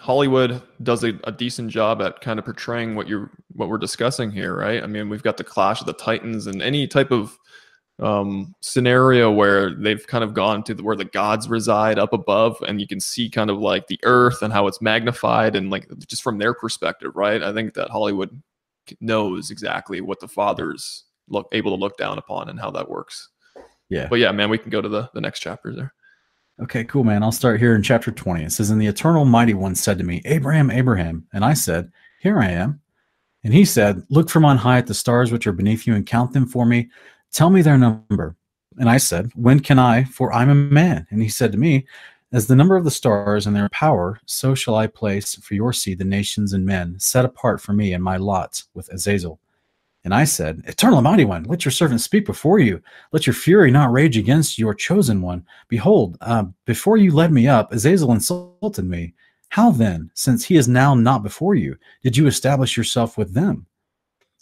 Hollywood 0.00 0.62
does 0.82 1.04
a, 1.04 1.18
a, 1.24 1.32
decent 1.32 1.70
job 1.70 2.00
at 2.02 2.20
kind 2.20 2.38
of 2.38 2.44
portraying 2.44 2.94
what 2.94 3.06
you're 3.06 3.30
what 3.52 3.68
we're 3.68 3.78
discussing 3.78 4.30
here, 4.30 4.56
right? 4.56 4.82
I 4.82 4.86
mean, 4.86 5.08
we've 5.08 5.22
got 5.22 5.36
the 5.36 5.44
Clash 5.44 5.80
of 5.80 5.86
the 5.86 5.92
Titans 5.92 6.46
and 6.46 6.62
any 6.62 6.86
type 6.86 7.10
of 7.10 7.38
um, 8.00 8.54
scenario 8.60 9.30
where 9.30 9.74
they've 9.74 10.06
kind 10.06 10.24
of 10.24 10.34
gone 10.34 10.62
to 10.64 10.74
the, 10.74 10.82
where 10.82 10.96
the 10.96 11.04
gods 11.04 11.48
reside 11.48 11.98
up 11.98 12.12
above, 12.12 12.56
and 12.66 12.80
you 12.80 12.86
can 12.86 13.00
see 13.00 13.28
kind 13.28 13.50
of 13.50 13.58
like 13.58 13.86
the 13.86 14.00
earth 14.02 14.42
and 14.42 14.52
how 14.52 14.66
it's 14.66 14.80
magnified, 14.80 15.56
and 15.56 15.70
like 15.70 15.88
just 16.06 16.22
from 16.22 16.38
their 16.38 16.54
perspective, 16.54 17.12
right? 17.14 17.42
I 17.42 17.52
think 17.52 17.74
that 17.74 17.90
Hollywood 17.90 18.42
knows 19.00 19.50
exactly 19.50 20.00
what 20.00 20.20
the 20.20 20.28
fathers 20.28 21.04
look 21.28 21.48
able 21.52 21.70
to 21.76 21.80
look 21.80 21.96
down 21.96 22.18
upon 22.18 22.48
and 22.48 22.58
how 22.58 22.70
that 22.70 22.88
works. 22.88 23.28
Yeah. 23.88 24.08
But 24.08 24.18
yeah, 24.18 24.32
man, 24.32 24.50
we 24.50 24.58
can 24.58 24.70
go 24.70 24.80
to 24.80 24.88
the 24.88 25.10
the 25.14 25.20
next 25.20 25.40
chapter 25.40 25.74
there. 25.74 25.92
Okay, 26.62 26.84
cool, 26.84 27.04
man. 27.04 27.22
I'll 27.22 27.32
start 27.32 27.58
here 27.58 27.74
in 27.74 27.82
chapter 27.82 28.10
20. 28.10 28.44
It 28.44 28.52
says, 28.52 28.68
And 28.68 28.80
the 28.80 28.86
eternal 28.86 29.24
mighty 29.24 29.54
one 29.54 29.74
said 29.74 29.96
to 29.96 30.04
me, 30.04 30.20
Abraham, 30.26 30.70
Abraham. 30.70 31.26
And 31.32 31.42
I 31.42 31.54
said, 31.54 31.90
Here 32.20 32.38
I 32.38 32.50
am. 32.50 32.80
And 33.42 33.54
he 33.54 33.64
said, 33.64 34.02
Look 34.10 34.28
from 34.28 34.44
on 34.44 34.58
high 34.58 34.76
at 34.76 34.86
the 34.86 34.94
stars 34.94 35.32
which 35.32 35.46
are 35.46 35.52
beneath 35.52 35.86
you 35.86 35.94
and 35.94 36.06
count 36.06 36.34
them 36.34 36.46
for 36.46 36.66
me. 36.66 36.90
Tell 37.32 37.50
me 37.50 37.62
their 37.62 37.78
number. 37.78 38.36
And 38.78 38.88
I 38.88 38.98
said, 38.98 39.30
When 39.34 39.60
can 39.60 39.78
I? 39.78 40.04
For 40.04 40.32
I'm 40.32 40.48
a 40.48 40.54
man. 40.54 41.06
And 41.10 41.22
he 41.22 41.28
said 41.28 41.52
to 41.52 41.58
me, 41.58 41.86
As 42.32 42.46
the 42.46 42.56
number 42.56 42.76
of 42.76 42.84
the 42.84 42.90
stars 42.90 43.46
and 43.46 43.54
their 43.54 43.68
power, 43.70 44.20
so 44.26 44.54
shall 44.54 44.74
I 44.74 44.86
place 44.86 45.34
for 45.36 45.54
your 45.54 45.72
seed 45.72 45.98
the 45.98 46.04
nations 46.04 46.52
and 46.52 46.64
men, 46.64 46.98
set 46.98 47.24
apart 47.24 47.60
for 47.60 47.72
me 47.72 47.92
and 47.92 48.02
my 48.02 48.16
lot 48.16 48.62
with 48.74 48.88
Azazel. 48.92 49.38
And 50.02 50.14
I 50.14 50.24
said, 50.24 50.62
Eternal 50.66 51.02
Mighty 51.02 51.26
One, 51.26 51.44
let 51.44 51.64
your 51.64 51.72
servant 51.72 52.00
speak 52.00 52.24
before 52.24 52.58
you. 52.58 52.82
Let 53.12 53.26
your 53.26 53.34
fury 53.34 53.70
not 53.70 53.92
rage 53.92 54.16
against 54.16 54.58
your 54.58 54.72
chosen 54.72 55.20
one. 55.20 55.44
Behold, 55.68 56.16
uh, 56.22 56.44
before 56.64 56.96
you 56.96 57.12
led 57.12 57.32
me 57.32 57.46
up, 57.46 57.70
Azazel 57.70 58.12
insulted 58.12 58.84
me. 58.86 59.12
How 59.50 59.72
then, 59.72 60.10
since 60.14 60.44
he 60.44 60.56
is 60.56 60.68
now 60.68 60.94
not 60.94 61.22
before 61.22 61.54
you, 61.54 61.76
did 62.02 62.16
you 62.16 62.26
establish 62.26 62.76
yourself 62.76 63.18
with 63.18 63.34
them? 63.34 63.66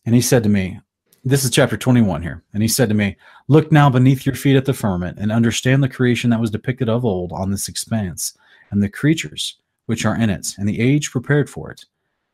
And 0.07 0.15
he 0.15 0.21
said 0.21 0.43
to 0.45 0.49
me, 0.49 0.81
This 1.29 1.45
is 1.45 1.51
chapter 1.51 1.77
21 1.77 2.23
here. 2.23 2.43
And 2.55 2.63
he 2.63 2.69
said 2.69 2.89
to 2.89 2.95
me, 2.95 3.15
Look 3.49 3.71
now 3.71 3.91
beneath 3.91 4.25
your 4.25 4.35
feet 4.35 4.57
at 4.57 4.65
the 4.65 4.73
firmament 4.73 5.19
and 5.21 5.31
understand 5.31 5.83
the 5.83 5.89
creation 5.89 6.31
that 6.31 6.41
was 6.41 6.51
depicted 6.51 6.89
of 6.89 7.05
old 7.05 7.33
on 7.33 7.51
this 7.51 7.69
expanse, 7.69 8.33
and 8.71 8.83
the 8.83 8.89
creatures 8.89 9.59
which 9.85 10.07
are 10.07 10.17
in 10.17 10.31
it, 10.31 10.55
and 10.57 10.67
the 10.67 10.81
age 10.81 11.11
prepared 11.11 11.51
for 11.51 11.71
it 11.71 11.85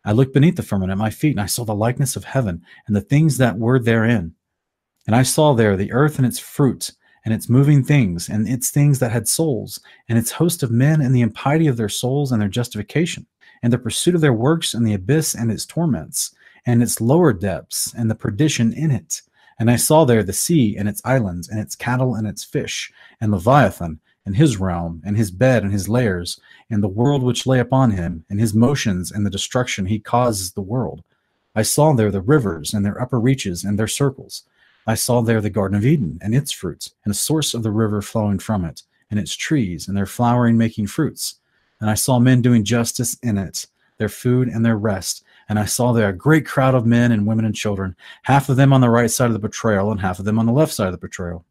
I 0.05 0.13
looked 0.13 0.33
beneath 0.33 0.55
the 0.55 0.63
firmament 0.63 0.93
at 0.93 0.99
my 0.99 1.11
feet, 1.11 1.33
and 1.33 1.41
I 1.41 1.47
saw 1.47 1.65
the 1.65 1.75
likeness 1.75 2.15
of 2.15 2.23
heaven 2.23 2.63
and 2.87 2.95
the 2.95 3.01
things 3.01 3.37
that 3.39 3.59
were 3.59 3.81
therein. 3.81 4.33
And 5.09 5.17
I 5.17 5.25
saw 5.25 5.55
there 5.55 5.77
the 5.77 5.91
earth 5.91 6.19
and 6.19 6.27
its 6.27 6.39
fruit, 6.39 6.93
and 7.25 7.35
its 7.35 7.49
moving 7.49 7.83
things, 7.83 8.29
and 8.29 8.49
its 8.49 8.71
things 8.71 9.01
that 9.01 9.11
had 9.11 9.27
souls, 9.27 9.81
and 10.09 10.17
its 10.17 10.31
host 10.31 10.63
of 10.63 10.71
men, 10.71 11.01
and 11.01 11.13
the 11.13 11.23
impiety 11.23 11.67
of 11.67 11.77
their 11.77 11.89
souls 11.89 12.31
and 12.31 12.41
their 12.41 12.49
justification, 12.49 13.27
and 13.61 13.73
the 13.73 13.79
pursuit 13.79 14.15
of 14.15 14.21
their 14.21 14.33
works, 14.33 14.73
and 14.73 14.87
the 14.87 14.95
abyss 14.95 15.35
and 15.35 15.51
its 15.51 15.67
torments, 15.67 16.33
and 16.67 16.83
its 16.83 17.01
lower 17.01 17.33
depths, 17.33 17.93
and 17.95 18.11
the 18.11 18.15
perdition 18.15 18.73
in 18.73 18.91
it. 18.91 19.23
And 19.59 19.71
I 19.71 19.77
saw 19.77 20.05
there 20.05 20.23
the 20.23 20.33
sea 20.33 20.77
and 20.77 20.89
its 20.89 21.03
islands, 21.05 21.49
and 21.49 21.61
its 21.61 21.77
cattle 21.77 22.15
and 22.15 22.27
its 22.27 22.45
fish, 22.45 22.93
and 23.21 23.31
Leviathan, 23.33 24.01
and 24.27 24.37
his 24.37 24.59
realm, 24.59 25.03
and 25.05 25.17
his 25.17 25.31
bed, 25.31 25.63
and 25.63 25.73
his 25.73 25.89
lairs, 25.89 26.41
and 26.71 26.83
the 26.83 26.89
world 26.89 27.23
which 27.23 27.47
lay 27.47 27.61
upon 27.61 27.91
him, 27.91 28.25
and 28.31 28.41
his 28.41 28.55
motions, 28.55 29.13
and 29.13 29.25
the 29.25 29.31
destruction 29.31 29.87
he 29.87 29.99
causes 29.99 30.53
the 30.53 30.63
world. 30.63 31.05
I 31.55 31.63
saw 31.63 31.93
there 31.93 32.11
the 32.11 32.21
rivers, 32.21 32.75
and 32.75 32.85
their 32.85 33.01
upper 33.01 33.21
reaches, 33.21 33.65
and 33.65 33.79
their 33.79 33.87
circles. 33.87 34.45
I 34.87 34.95
saw 34.95 35.23
there 35.23 35.41
the 35.41 35.51
Garden 35.51 35.77
of 35.77 35.87
Eden, 35.87 36.19
and 36.21 36.35
its 36.35 36.53
fruits, 36.53 36.95
and 37.05 37.11
the 37.11 37.19
source 37.19 37.55
of 37.55 37.63
the 37.63 37.71
river 37.71 38.03
flowing 38.03 38.39
from 38.39 38.65
it, 38.65 38.83
and 39.11 39.21
its 39.21 39.35
trees, 39.35 39.87
and 39.87 39.97
their 39.97 40.07
flowering 40.07 40.59
making 40.59 40.89
fruits. 40.89 41.37
And 41.81 41.89
I 41.89 41.95
saw 41.95 42.19
men 42.19 42.43
doing 42.43 42.65
justice 42.65 43.17
in 43.23 43.39
it, 43.39 43.67
their 43.99 44.09
food 44.09 44.49
and 44.49 44.65
their 44.65 44.77
rest. 44.77 45.24
And 45.49 45.59
I 45.59 45.65
saw 45.65 45.93
there 45.93 46.09
a 46.09 46.13
great 46.13 46.47
crowd 46.47 46.75
of 46.75 46.87
men 46.87 47.13
and 47.13 47.27
women 47.27 47.45
and 47.45 47.55
children, 47.55 47.97
half 48.23 48.49
of 48.49 48.57
them 48.57 48.73
on 48.73 48.81
the 48.81 48.91
right 48.91 49.11
side 49.11 49.27
of 49.27 49.33
the 49.33 49.39
betrayal, 49.39 49.91
and 49.91 50.01
half 50.01 50.19
of 50.19 50.25
them 50.25 50.39
on 50.39 50.47
the 50.47 50.53
left 50.53 50.73
side 50.73 50.87
of 50.87 50.93
the 50.93 50.99
betrayal. 50.99 51.45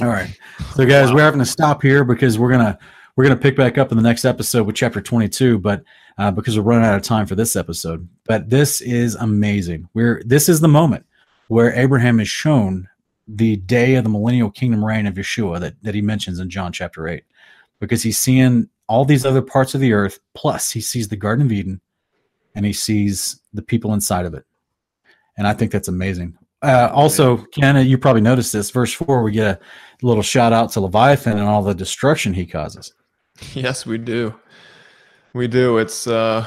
All 0.00 0.08
right. 0.08 0.36
So 0.74 0.86
guys, 0.86 1.08
wow. 1.08 1.16
we're 1.16 1.22
having 1.22 1.40
to 1.40 1.46
stop 1.46 1.82
here 1.82 2.04
because 2.04 2.38
we're 2.38 2.50
gonna 2.50 2.78
we're 3.14 3.24
gonna 3.24 3.36
pick 3.36 3.56
back 3.56 3.76
up 3.76 3.90
in 3.90 3.96
the 3.96 4.02
next 4.02 4.24
episode 4.24 4.66
with 4.66 4.74
chapter 4.74 5.00
22, 5.00 5.58
but 5.58 5.84
uh, 6.18 6.30
because 6.30 6.56
we're 6.56 6.64
running 6.64 6.86
out 6.86 6.96
of 6.96 7.02
time 7.02 7.26
for 7.26 7.34
this 7.34 7.56
episode. 7.56 8.08
But 8.24 8.48
this 8.48 8.80
is 8.80 9.14
amazing. 9.16 9.88
We're 9.92 10.22
this 10.24 10.48
is 10.48 10.60
the 10.60 10.68
moment 10.68 11.04
where 11.48 11.74
Abraham 11.74 12.20
is 12.20 12.28
shown 12.28 12.88
the 13.28 13.56
day 13.56 13.94
of 13.94 14.04
the 14.04 14.10
millennial 14.10 14.50
kingdom 14.50 14.84
reign 14.84 15.06
of 15.06 15.14
Yeshua 15.14 15.60
that, 15.60 15.74
that 15.82 15.94
he 15.94 16.02
mentions 16.02 16.38
in 16.38 16.50
John 16.50 16.72
chapter 16.72 17.08
8. 17.08 17.22
Because 17.80 18.02
he's 18.02 18.18
seeing 18.18 18.68
all 18.88 19.04
these 19.04 19.26
other 19.26 19.42
parts 19.42 19.74
of 19.74 19.80
the 19.80 19.92
earth, 19.92 20.18
plus 20.34 20.70
he 20.70 20.80
sees 20.80 21.08
the 21.08 21.16
Garden 21.16 21.46
of 21.46 21.52
Eden 21.52 21.80
and 22.54 22.66
he 22.66 22.72
sees 22.72 23.40
the 23.52 23.62
people 23.62 23.94
inside 23.94 24.26
of 24.26 24.34
it. 24.34 24.44
And 25.36 25.46
I 25.46 25.54
think 25.54 25.72
that's 25.72 25.88
amazing. 25.88 26.36
Uh, 26.62 26.88
also, 26.92 27.38
Ken, 27.46 27.84
you 27.86 27.98
probably 27.98 28.22
noticed 28.22 28.52
this. 28.52 28.70
Verse 28.70 28.92
four, 28.92 29.22
we 29.22 29.32
get 29.32 29.46
a 29.46 30.06
little 30.06 30.22
shout 30.22 30.52
out 30.52 30.70
to 30.72 30.80
Leviathan 30.80 31.38
and 31.38 31.48
all 31.48 31.62
the 31.62 31.74
destruction 31.74 32.32
he 32.32 32.46
causes. 32.46 32.92
Yes, 33.54 33.86
we 33.86 33.98
do. 33.98 34.34
We 35.34 35.48
do. 35.48 35.78
It's 35.78 36.06
uh, 36.06 36.46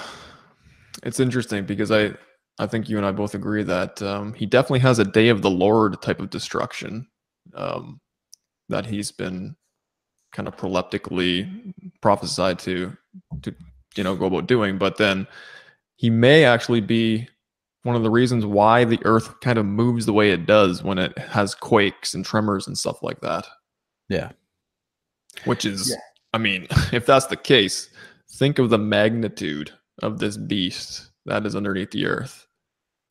it's 1.04 1.20
interesting 1.20 1.66
because 1.66 1.92
I 1.92 2.14
I 2.58 2.68
think 2.68 2.88
you 2.88 2.98
and 2.98 3.06
I 3.06 3.12
both 3.12 3.36
agree 3.36 3.64
that 3.64 4.02
um, 4.02 4.34
he 4.34 4.46
definitely 4.46 4.80
has 4.80 5.00
a 5.00 5.04
day 5.04 5.30
of 5.30 5.42
the 5.42 5.50
Lord 5.50 6.02
type 6.02 6.22
of 6.22 6.30
destruction 6.30 7.08
um, 7.54 8.00
that 8.70 8.86
he's 8.86 9.12
been 9.12 9.56
kind 10.32 10.48
of 10.48 10.56
proleptically 10.56 11.74
prophesied 12.02 12.60
to 12.60 12.96
to 13.42 13.54
you 13.96 14.04
know 14.04 14.16
go 14.16 14.28
about 14.28 14.48
doing. 14.48 14.78
But 14.78 14.98
then 14.98 15.28
he 15.96 16.10
may 16.10 16.46
actually 16.46 16.82
be 16.82 17.28
one 17.84 17.96
of 17.96 18.04
the 18.04 18.10
reasons 18.10 18.46
why 18.46 18.84
the 18.84 19.00
earth 19.06 19.40
kind 19.42 19.60
of 19.60 19.66
moves 19.66 20.06
the 20.06 20.14
way 20.14 20.32
it 20.32 20.46
does 20.46 20.84
when 20.84 20.98
it 20.98 21.18
has 21.20 21.54
quakes 21.54 22.14
and 22.16 22.26
tremors 22.26 22.68
and 22.68 22.78
stuff 22.78 23.04
like 23.04 23.22
that. 23.22 23.46
Yeah. 24.10 24.32
Which 25.46 25.66
is, 25.66 25.92
yeah. 25.92 25.98
I 26.34 26.40
mean, 26.40 26.68
if 26.92 27.06
that's 27.06 27.28
the 27.28 27.38
case, 27.38 27.90
think 28.32 28.58
of 28.58 28.70
the 28.70 28.80
magnitude 28.80 29.72
of 30.02 30.20
this 30.20 30.36
beast 30.36 31.12
that 31.26 31.46
is 31.46 31.56
underneath 31.56 31.92
the 31.92 32.08
earth. 32.08 32.48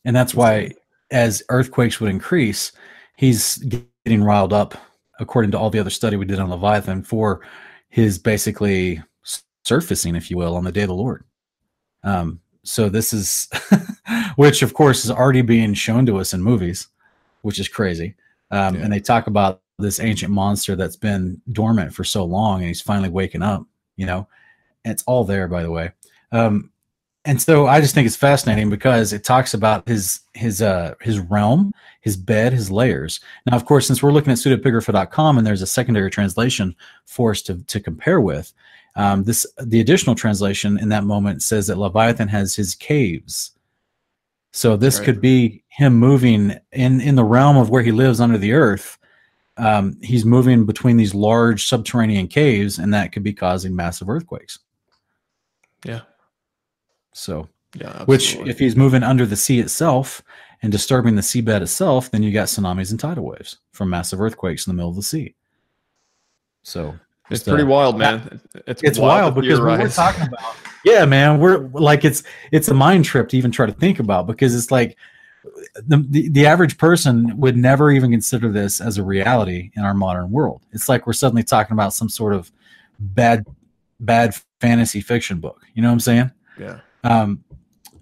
And 0.04 0.14
that's 0.14 0.34
why, 0.34 0.72
as 1.10 1.42
earthquakes 1.48 2.00
would 2.00 2.10
increase, 2.10 2.72
he's 3.16 3.56
getting 4.04 4.24
riled 4.24 4.52
up, 4.52 4.74
according 5.20 5.52
to 5.52 5.58
all 5.58 5.70
the 5.70 5.78
other 5.78 5.90
study 5.90 6.16
we 6.16 6.26
did 6.26 6.40
on 6.40 6.50
Leviathan, 6.50 7.04
for 7.04 7.40
his 7.88 8.18
basically 8.18 9.00
surfacing, 9.64 10.16
if 10.16 10.30
you 10.30 10.36
will, 10.36 10.56
on 10.56 10.64
the 10.64 10.72
day 10.72 10.82
of 10.82 10.88
the 10.88 10.94
Lord. 10.94 11.24
Um, 12.02 12.40
so 12.64 12.88
this 12.88 13.12
is, 13.12 13.48
which 14.36 14.62
of 14.62 14.74
course 14.74 15.04
is 15.04 15.10
already 15.10 15.42
being 15.42 15.74
shown 15.74 16.06
to 16.06 16.18
us 16.18 16.34
in 16.34 16.42
movies, 16.42 16.88
which 17.42 17.60
is 17.60 17.68
crazy. 17.68 18.14
Um, 18.50 18.74
yeah. 18.74 18.82
And 18.82 18.92
they 18.92 19.00
talk 19.00 19.26
about 19.26 19.60
this 19.78 20.00
ancient 20.00 20.32
monster 20.32 20.76
that's 20.76 20.96
been 20.96 21.40
dormant 21.52 21.94
for 21.94 22.04
so 22.04 22.24
long, 22.24 22.60
and 22.60 22.68
he's 22.68 22.80
finally 22.80 23.08
waking 23.08 23.42
up. 23.42 23.64
You 23.96 24.06
know, 24.06 24.28
and 24.84 24.92
it's 24.92 25.04
all 25.06 25.24
there, 25.24 25.46
by 25.46 25.62
the 25.62 25.70
way. 25.70 25.92
Um, 26.32 26.70
and 27.26 27.40
so 27.40 27.66
I 27.66 27.80
just 27.80 27.94
think 27.94 28.06
it's 28.06 28.16
fascinating 28.16 28.68
because 28.68 29.12
it 29.12 29.24
talks 29.24 29.54
about 29.54 29.88
his 29.88 30.20
his 30.34 30.60
uh 30.60 30.94
his 31.00 31.18
realm, 31.18 31.72
his 32.02 32.16
bed, 32.16 32.52
his 32.52 32.70
layers. 32.70 33.20
Now, 33.46 33.56
of 33.56 33.64
course, 33.64 33.86
since 33.86 34.02
we're 34.02 34.12
looking 34.12 34.32
at 34.32 34.38
pseudepigrapha.com 34.38 35.38
and 35.38 35.46
there's 35.46 35.62
a 35.62 35.66
secondary 35.66 36.10
translation 36.10 36.76
for 37.06 37.30
us 37.30 37.40
to 37.42 37.62
to 37.62 37.80
compare 37.80 38.20
with, 38.20 38.52
um, 38.96 39.24
this 39.24 39.46
the 39.62 39.80
additional 39.80 40.14
translation 40.14 40.78
in 40.78 40.88
that 40.90 41.04
moment 41.04 41.42
says 41.42 41.66
that 41.66 41.78
Leviathan 41.78 42.28
has 42.28 42.54
his 42.54 42.74
caves. 42.74 43.52
So 44.52 44.76
this 44.76 44.98
right. 44.98 45.04
could 45.04 45.20
be 45.20 45.64
him 45.68 45.96
moving 45.96 46.56
in 46.72 47.00
in 47.00 47.16
the 47.16 47.24
realm 47.24 47.56
of 47.56 47.70
where 47.70 47.82
he 47.82 47.92
lives 47.92 48.20
under 48.20 48.38
the 48.38 48.52
earth. 48.52 48.98
Um, 49.56 49.98
he's 50.02 50.24
moving 50.24 50.64
between 50.64 50.96
these 50.96 51.14
large 51.14 51.66
subterranean 51.66 52.28
caves, 52.28 52.78
and 52.78 52.94
that 52.94 53.12
could 53.12 53.22
be 53.22 53.32
causing 53.32 53.74
massive 53.74 54.08
earthquakes. 54.08 54.58
Yeah. 55.84 56.02
So, 57.12 57.48
yeah, 57.74 57.88
absolutely. 57.88 58.06
which 58.06 58.36
if 58.48 58.58
he's 58.58 58.74
moving 58.76 59.02
under 59.02 59.26
the 59.26 59.36
sea 59.36 59.60
itself 59.60 60.22
and 60.62 60.72
disturbing 60.72 61.14
the 61.14 61.22
seabed 61.22 61.62
itself, 61.62 62.10
then 62.10 62.22
you 62.22 62.32
got 62.32 62.48
tsunamis 62.48 62.90
and 62.90 62.98
tidal 62.98 63.24
waves 63.24 63.58
from 63.72 63.90
massive 63.90 64.20
earthquakes 64.20 64.66
in 64.66 64.72
the 64.72 64.74
middle 64.74 64.90
of 64.90 64.96
the 64.96 65.02
sea. 65.02 65.34
So 66.62 66.98
it's 67.30 67.42
pretty 67.42 67.62
uh, 67.62 67.66
wild, 67.66 67.98
man. 67.98 68.40
It's, 68.66 68.82
it's 68.82 68.98
wild, 68.98 69.34
wild 69.34 69.44
because 69.44 69.60
we're 69.60 69.88
talking 69.88 70.28
about. 70.28 70.56
Yeah, 70.84 71.06
man, 71.06 71.40
we're 71.40 71.60
like 71.68 72.04
it's 72.04 72.24
it's 72.52 72.68
a 72.68 72.74
mind 72.74 73.06
trip 73.06 73.30
to 73.30 73.38
even 73.38 73.50
try 73.50 73.64
to 73.64 73.72
think 73.72 74.00
about 74.00 74.26
because 74.26 74.54
it's 74.54 74.70
like 74.70 74.98
the, 75.76 76.04
the, 76.10 76.28
the 76.28 76.46
average 76.46 76.76
person 76.76 77.38
would 77.38 77.56
never 77.56 77.90
even 77.90 78.10
consider 78.10 78.50
this 78.52 78.82
as 78.82 78.98
a 78.98 79.02
reality 79.02 79.70
in 79.76 79.82
our 79.82 79.94
modern 79.94 80.30
world. 80.30 80.60
It's 80.72 80.86
like 80.86 81.06
we're 81.06 81.14
suddenly 81.14 81.42
talking 81.42 81.72
about 81.72 81.94
some 81.94 82.10
sort 82.10 82.34
of 82.34 82.52
bad 82.98 83.46
bad 84.00 84.34
fantasy 84.60 85.00
fiction 85.00 85.40
book. 85.40 85.62
You 85.72 85.80
know 85.80 85.88
what 85.88 85.94
I'm 85.94 86.00
saying? 86.00 86.30
Yeah. 86.58 86.80
Um, 87.02 87.42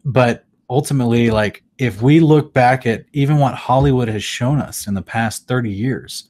but 0.04 0.44
ultimately, 0.68 1.30
like 1.30 1.62
if 1.78 2.02
we 2.02 2.20
look 2.20 2.52
back 2.52 2.86
at 2.86 3.04
even 3.12 3.38
what 3.38 3.54
Hollywood 3.54 4.08
has 4.08 4.24
shown 4.24 4.60
us 4.60 4.86
in 4.86 4.94
the 4.94 5.02
past 5.02 5.46
30 5.46 5.70
years, 5.70 6.28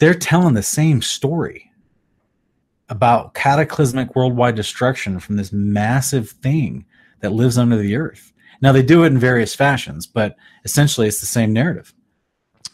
they're 0.00 0.14
telling 0.14 0.54
the 0.54 0.62
same 0.62 1.00
story 1.00 1.70
about 2.88 3.34
cataclysmic 3.34 4.16
worldwide 4.16 4.56
destruction 4.56 5.20
from 5.20 5.36
this 5.36 5.52
massive 5.52 6.30
thing 6.30 6.84
that 7.20 7.32
lives 7.32 7.56
under 7.56 7.76
the 7.76 7.94
earth. 7.94 8.32
Now 8.62 8.72
they 8.72 8.82
do 8.82 9.04
it 9.04 9.08
in 9.08 9.18
various 9.18 9.54
fashions, 9.54 10.06
but 10.06 10.34
essentially 10.64 11.06
it's 11.06 11.20
the 11.20 11.26
same 11.26 11.52
narrative. 11.52 11.94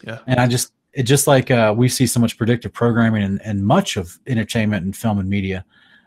Yeah. 0.03 0.21
And 0.27 0.41
I 0.41 0.47
just 0.47 0.73
it 0.95 1.03
just 1.03 1.27
like 1.27 1.51
uh, 1.51 1.75
we 1.77 1.91
see 1.91 2.07
so 2.07 2.21
much 2.21 2.39
predictive 2.39 2.73
programming 2.73 3.23
and, 3.23 3.43
and 3.43 3.67
much 3.67 3.99
of 3.99 4.19
entertainment 4.27 4.87
and 4.87 4.97
film 4.97 5.19
and 5.19 5.29
media 5.29 5.63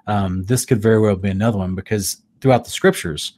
um, 0.10 0.44
this 0.46 0.66
could 0.66 0.82
very 0.82 1.00
well 1.00 1.16
be 1.16 1.30
another 1.30 1.60
one 1.60 1.76
because 1.76 2.24
throughout 2.42 2.64
the 2.64 2.72
scriptures, 2.72 3.34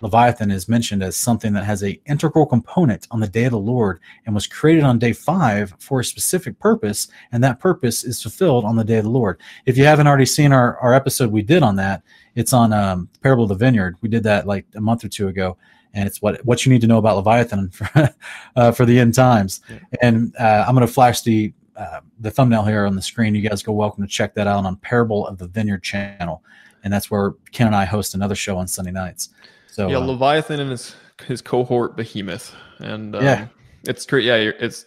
Leviathan 0.00 0.50
is 0.50 0.68
mentioned 0.68 1.02
as 1.02 1.16
something 1.16 1.52
that 1.54 1.64
has 1.64 1.82
a 1.82 2.00
integral 2.06 2.46
component 2.46 3.06
on 3.10 3.20
the 3.20 3.28
day 3.28 3.44
of 3.44 3.52
the 3.52 3.58
Lord 3.58 4.00
and 4.26 4.34
was 4.34 4.46
created 4.46 4.84
on 4.84 4.98
day 4.98 5.12
five 5.12 5.74
for 5.78 6.00
a 6.00 6.04
specific 6.04 6.58
purpose, 6.58 7.08
and 7.32 7.42
that 7.42 7.60
purpose 7.60 8.04
is 8.04 8.22
fulfilled 8.22 8.64
on 8.64 8.76
the 8.76 8.84
day 8.84 8.98
of 8.98 9.04
the 9.04 9.10
Lord. 9.10 9.40
If 9.66 9.78
you 9.78 9.84
haven't 9.84 10.06
already 10.06 10.26
seen 10.26 10.52
our, 10.52 10.76
our 10.78 10.94
episode 10.94 11.30
we 11.30 11.42
did 11.42 11.62
on 11.62 11.76
that, 11.76 12.02
it's 12.34 12.52
on 12.52 12.72
um, 12.72 13.08
Parable 13.22 13.44
of 13.44 13.48
the 13.50 13.54
Vineyard. 13.54 13.96
We 14.00 14.08
did 14.08 14.22
that 14.24 14.46
like 14.46 14.66
a 14.74 14.80
month 14.80 15.04
or 15.04 15.08
two 15.08 15.28
ago, 15.28 15.56
and 15.94 16.06
it's 16.06 16.20
what 16.20 16.44
what 16.44 16.66
you 16.66 16.72
need 16.72 16.80
to 16.82 16.86
know 16.86 16.98
about 16.98 17.16
Leviathan 17.16 17.70
for, 17.70 18.10
uh, 18.56 18.72
for 18.72 18.84
the 18.84 18.98
end 18.98 19.14
times. 19.14 19.60
Yeah. 19.70 19.78
And 20.02 20.34
uh, 20.38 20.64
I'm 20.66 20.74
going 20.74 20.86
to 20.86 20.92
flash 20.92 21.22
the 21.22 21.52
uh, 21.76 22.00
the 22.20 22.30
thumbnail 22.30 22.64
here 22.64 22.86
on 22.86 22.94
the 22.94 23.02
screen. 23.02 23.34
You 23.34 23.48
guys 23.48 23.62
go 23.62 23.72
welcome 23.72 24.04
to 24.04 24.08
check 24.08 24.34
that 24.34 24.46
out 24.46 24.64
on 24.64 24.76
Parable 24.76 25.26
of 25.26 25.38
the 25.38 25.46
Vineyard 25.46 25.82
channel, 25.82 26.42
and 26.82 26.92
that's 26.92 27.10
where 27.10 27.32
Ken 27.52 27.66
and 27.66 27.76
I 27.76 27.84
host 27.84 28.14
another 28.14 28.34
show 28.34 28.58
on 28.58 28.68
Sunday 28.68 28.92
nights. 28.92 29.30
So 29.74 29.88
yeah, 29.88 29.96
uh, 29.96 30.06
Leviathan 30.06 30.60
and 30.60 30.70
his 30.70 30.94
his 31.26 31.42
cohort 31.42 31.96
Behemoth, 31.96 32.54
and 32.78 33.16
um, 33.16 33.24
yeah, 33.24 33.48
it's 33.88 34.06
great. 34.06 34.24
Yeah, 34.24 34.36
it's 34.36 34.86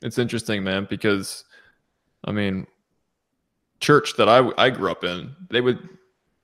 it's 0.00 0.16
interesting, 0.16 0.64
man, 0.64 0.86
because 0.88 1.44
I 2.24 2.32
mean, 2.32 2.66
church 3.80 4.16
that 4.16 4.30
I 4.30 4.50
I 4.56 4.70
grew 4.70 4.90
up 4.90 5.04
in, 5.04 5.36
they 5.50 5.60
would 5.60 5.86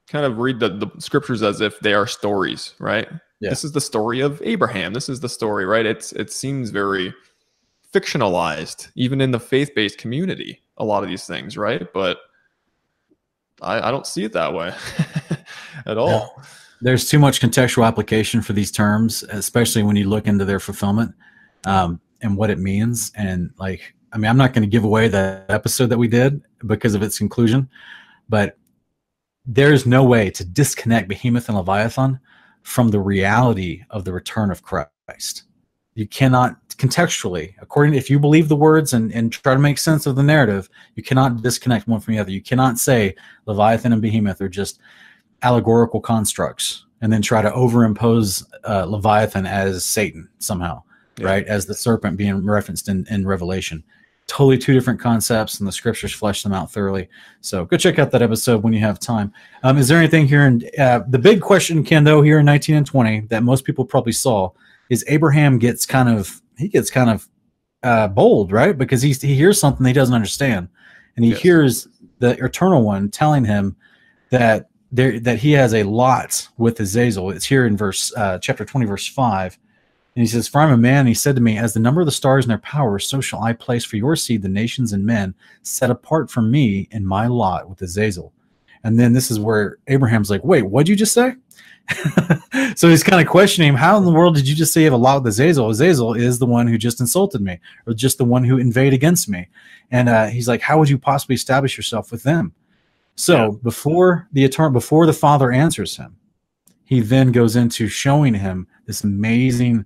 kind 0.07 0.27
of 0.27 0.37
read 0.37 0.61
the, 0.61 0.69
the 0.69 0.91
scriptures 0.99 1.43
as 1.43 1.63
if 1.63 1.81
they 1.81 1.95
are 1.95 2.07
stories, 2.07 2.75
right? 2.79 3.09
Yeah. 3.41 3.49
This 3.49 3.65
is 3.65 3.73
the 3.73 3.81
story 3.81 4.21
of 4.21 4.43
Abraham. 4.45 4.93
This 4.93 5.09
is 5.09 5.21
the 5.21 5.29
story, 5.31 5.65
right? 5.65 5.87
It's 5.87 6.13
it 6.13 6.31
seems 6.31 6.69
very 6.69 7.15
fictionalized, 7.91 8.91
even 8.97 9.23
in 9.23 9.31
the 9.31 9.41
faith 9.41 9.71
based 9.75 9.97
community, 9.97 10.61
a 10.77 10.85
lot 10.85 11.05
of 11.05 11.09
these 11.09 11.27
things, 11.27 11.57
right? 11.57 11.91
But 11.95 12.19
I, 13.63 13.89
I 13.89 13.91
don't 13.91 14.07
see 14.07 14.25
it 14.25 14.35
that 14.35 14.53
way 14.53 14.75
at 15.87 15.97
all. 15.97 16.35
No. 16.37 16.43
There's 16.81 17.09
too 17.09 17.19
much 17.19 17.41
contextual 17.41 17.87
application 17.87 18.41
for 18.41 18.53
these 18.53 18.71
terms, 18.71 19.25
especially 19.25 19.83
when 19.83 19.97
you 19.97 20.09
look 20.09 20.27
into 20.27 20.45
their 20.45 20.61
fulfillment 20.61 21.15
um, 21.65 22.01
and 22.23 22.37
what 22.37 22.51
it 22.51 22.59
means. 22.59 23.13
And 23.17 23.51
like, 23.59 23.95
I 24.13 24.19
mean, 24.19 24.31
I'm 24.31 24.37
not 24.37 24.53
going 24.53 24.63
to 24.63 24.71
give 24.71 24.85
away 24.85 25.09
the 25.09 25.45
episode 25.49 25.87
that 25.87 25.99
we 25.99 26.09
did 26.09 26.43
because 26.67 26.95
of 26.95 27.03
its 27.03 27.19
conclusion, 27.19 27.69
but 28.29 28.57
there's 29.45 29.87
no 29.87 30.05
way 30.05 30.31
to 30.31 30.45
disconnect 30.45 31.09
Behemoth 31.09 31.49
and 31.49 31.57
Leviathan 31.57 32.21
from 32.63 32.91
the 32.91 33.01
reality 33.01 33.83
of 33.91 34.05
the 34.05 34.13
return 34.13 34.51
of 34.51 34.63
Christ 34.63 35.45
you 35.99 36.07
cannot 36.07 36.57
contextually 36.69 37.55
according 37.61 37.93
if 37.93 38.09
you 38.09 38.21
believe 38.21 38.49
the 38.49 38.55
words 38.55 38.93
and, 38.93 39.13
and 39.13 39.33
try 39.33 39.53
to 39.53 39.59
make 39.59 39.77
sense 39.77 40.07
of 40.07 40.15
the 40.15 40.23
narrative 40.23 40.71
you 40.95 41.03
cannot 41.03 41.43
disconnect 41.43 41.89
one 41.89 41.99
from 41.99 42.15
the 42.15 42.21
other 42.21 42.31
you 42.31 42.41
cannot 42.41 42.79
say 42.79 43.13
leviathan 43.47 43.93
and 43.93 44.01
behemoth 44.01 44.41
are 44.41 44.49
just 44.49 44.79
allegorical 45.43 46.01
constructs 46.01 46.85
and 47.01 47.13
then 47.13 47.23
try 47.23 47.43
to 47.43 47.51
overimpose 47.51 48.45
uh, 48.65 48.85
leviathan 48.85 49.47
as 49.47 49.85
satan 49.85 50.29
somehow 50.39 50.83
yeah. 51.19 51.27
right 51.27 51.47
as 51.47 51.67
the 51.67 51.75
serpent 51.75 52.17
being 52.17 52.45
referenced 52.45 52.89
in, 52.89 53.07
in 53.11 53.27
revelation 53.27 53.83
totally 54.27 54.59
two 54.59 54.75
different 54.75 55.01
concepts 55.01 55.59
and 55.59 55.67
the 55.67 55.73
scriptures 55.73 56.13
flesh 56.13 56.43
them 56.43 56.53
out 56.53 56.71
thoroughly 56.71 57.09
so 57.41 57.65
go 57.65 57.77
check 57.77 57.99
out 57.99 58.11
that 58.11 58.21
episode 58.23 58.63
when 58.63 58.73
you 58.73 58.81
have 58.81 58.99
time 58.99 59.33
um, 59.63 59.79
is 59.79 59.89
there 59.89 59.99
anything 59.99 60.27
here 60.27 60.47
in 60.47 60.63
uh, 60.79 61.01
the 61.09 61.19
big 61.19 61.41
question 61.41 61.83
ken 61.83 62.05
though 62.05 62.21
here 62.21 62.41
in 62.41 62.47
19 62.47 62.77
and 62.77 62.87
20 62.87 63.21
that 63.23 63.43
most 63.43 63.65
people 63.65 63.85
probably 63.85 64.13
saw 64.13 64.51
is 64.89 65.05
Abraham 65.09 65.59
gets 65.59 65.87
kind 65.87 66.09
of 66.09 66.41
he 66.57 66.69
gets 66.69 66.91
kind 66.91 67.11
of 67.11 67.29
uh, 67.83 68.09
bold, 68.09 68.53
right? 68.53 68.77
Because 68.77 69.03
he 69.03 69.13
he 69.13 69.35
hears 69.35 69.61
something 69.61 69.87
he 69.87 69.93
doesn't 69.93 70.15
understand, 70.15 70.69
and 71.17 71.25
he 71.25 71.33
yes. 71.33 71.41
hears 71.41 71.89
the 72.19 72.33
Eternal 72.45 72.83
One 72.83 73.11
telling 73.11 73.45
him 73.45 73.77
that 74.31 74.69
there 74.91 75.21
that 75.21 75.39
he 75.39 75.53
has 75.53 75.75
a 75.75 75.83
lot 75.83 76.49
with 76.57 76.81
Azazel. 76.81 77.31
It's 77.31 77.47
here 77.47 77.67
in 77.67 77.77
verse 77.77 78.13
uh, 78.17 78.39
chapter 78.39 78.65
twenty, 78.65 78.87
verse 78.87 79.07
five. 79.07 79.59
And 80.19 80.27
he 80.27 80.27
says, 80.27 80.49
For 80.49 80.61
I'm 80.61 80.73
a 80.73 80.77
man, 80.77 81.07
he 81.07 81.15
said 81.15 81.37
to 81.37 81.41
me, 81.41 81.59
As 81.59 81.75
the 81.75 81.81
number 81.81 82.01
of 82.01 82.07
the 82.07 82.13
stars 82.13 82.45
in 82.45 82.49
their 82.49 82.59
power, 82.59 82.99
so 82.99 83.21
shall 83.21 83.43
I 83.43 83.53
place 83.53 83.85
for 83.85 83.97
your 83.97 84.17
seed 84.17 84.43
the 84.43 84.49
nations 84.49 84.93
and 84.93 85.07
men 85.07 85.33
set 85.63 85.91
apart 85.91 86.29
from 86.29 86.51
me 86.51 86.89
in 86.91 87.07
my 87.07 87.29
lot 87.29 87.69
with 87.69 87.83
Azazel. 87.83 88.33
And 88.83 88.99
then 88.99 89.13
this 89.13 89.31
is 89.31 89.39
where 89.39 89.79
Abraham's 89.87 90.29
like, 90.29 90.43
Wait, 90.43 90.63
what'd 90.63 90.89
you 90.89 90.97
just 90.97 91.13
say? 91.13 91.35
so 92.75 92.89
he's 92.89 93.05
kind 93.05 93.23
of 93.23 93.31
questioning 93.31 93.69
him. 93.69 93.75
How 93.77 93.97
in 93.97 94.05
the 94.05 94.13
world 94.13 94.35
did 94.35 94.49
you 94.49 94.55
just 94.55 94.73
say 94.73 94.81
you 94.81 94.87
have 94.87 94.93
a 94.93 94.97
lot 94.97 95.23
with 95.23 95.29
Azazel? 95.29 95.71
Azazel 95.71 96.15
is 96.15 96.39
the 96.39 96.47
one 96.47 96.67
who 96.67 96.79
just 96.79 97.01
insulted 97.01 97.41
me, 97.41 97.61
or 97.87 97.95
just 97.95 98.19
the 98.19 98.25
one 98.25 98.45
who 98.45 98.59
invaded 98.59 98.95
against 98.95 99.29
me. 99.29 99.49
And 99.91 100.09
uh, 100.09 100.27
he's 100.27 100.49
like, 100.49 100.61
how 100.61 100.79
would 100.79 100.89
you 100.89 100.99
possibly 100.99 101.35
establish 101.35 101.77
yourself 101.77 102.11
with 102.11 102.25
them? 102.25 102.53
So 103.19 103.37
yeah. 103.37 103.51
before 103.65 104.29
the 104.33 104.45
eternal, 104.45 104.71
before 104.71 105.05
the 105.05 105.13
Father 105.13 105.51
answers 105.51 105.97
him, 105.97 106.17
he 106.85 107.01
then 107.01 107.33
goes 107.33 107.57
into 107.57 107.89
showing 107.89 108.33
him 108.33 108.69
this 108.87 109.03
amazing 109.03 109.85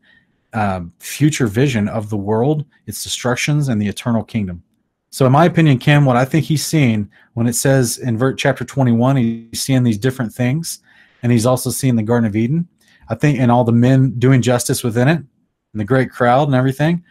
uh, 0.53 0.83
future 0.99 1.47
vision 1.47 1.89
of 1.89 2.11
the 2.11 2.17
world, 2.17 2.67
its 2.87 3.03
destructions, 3.03 3.69
and 3.69 3.81
the 3.81 3.89
eternal 3.89 4.23
kingdom. 4.23 4.63
So, 5.09 5.25
in 5.25 5.33
my 5.33 5.47
opinion, 5.47 5.79
Ken, 5.79 6.05
what 6.05 6.19
I 6.19 6.27
think 6.27 6.45
he's 6.45 6.65
seeing 6.65 7.11
when 7.33 7.47
it 7.47 7.55
says 7.55 7.97
in 7.97 8.19
vert 8.19 8.37
chapter 8.37 8.67
21, 8.67 9.17
he's 9.17 9.63
seeing 9.63 9.83
these 9.83 9.99
different 9.99 10.35
things 10.35 10.81
and 11.23 11.33
he's 11.33 11.47
also 11.47 11.71
seeing 11.71 11.97
the 11.97 12.03
Garden 12.03 12.27
of 12.27 12.37
Eden. 12.37 12.69
I 13.09 13.15
think, 13.15 13.39
and 13.41 13.51
all 13.51 13.65
the 13.65 13.73
men 13.73 14.19
doing 14.19 14.43
justice 14.43 14.85
within 14.85 15.09
it, 15.09 15.17
and 15.17 15.81
the 15.81 15.85
great 15.85 16.11
crowd 16.11 16.49
and 16.49 16.55
everything. 16.55 17.03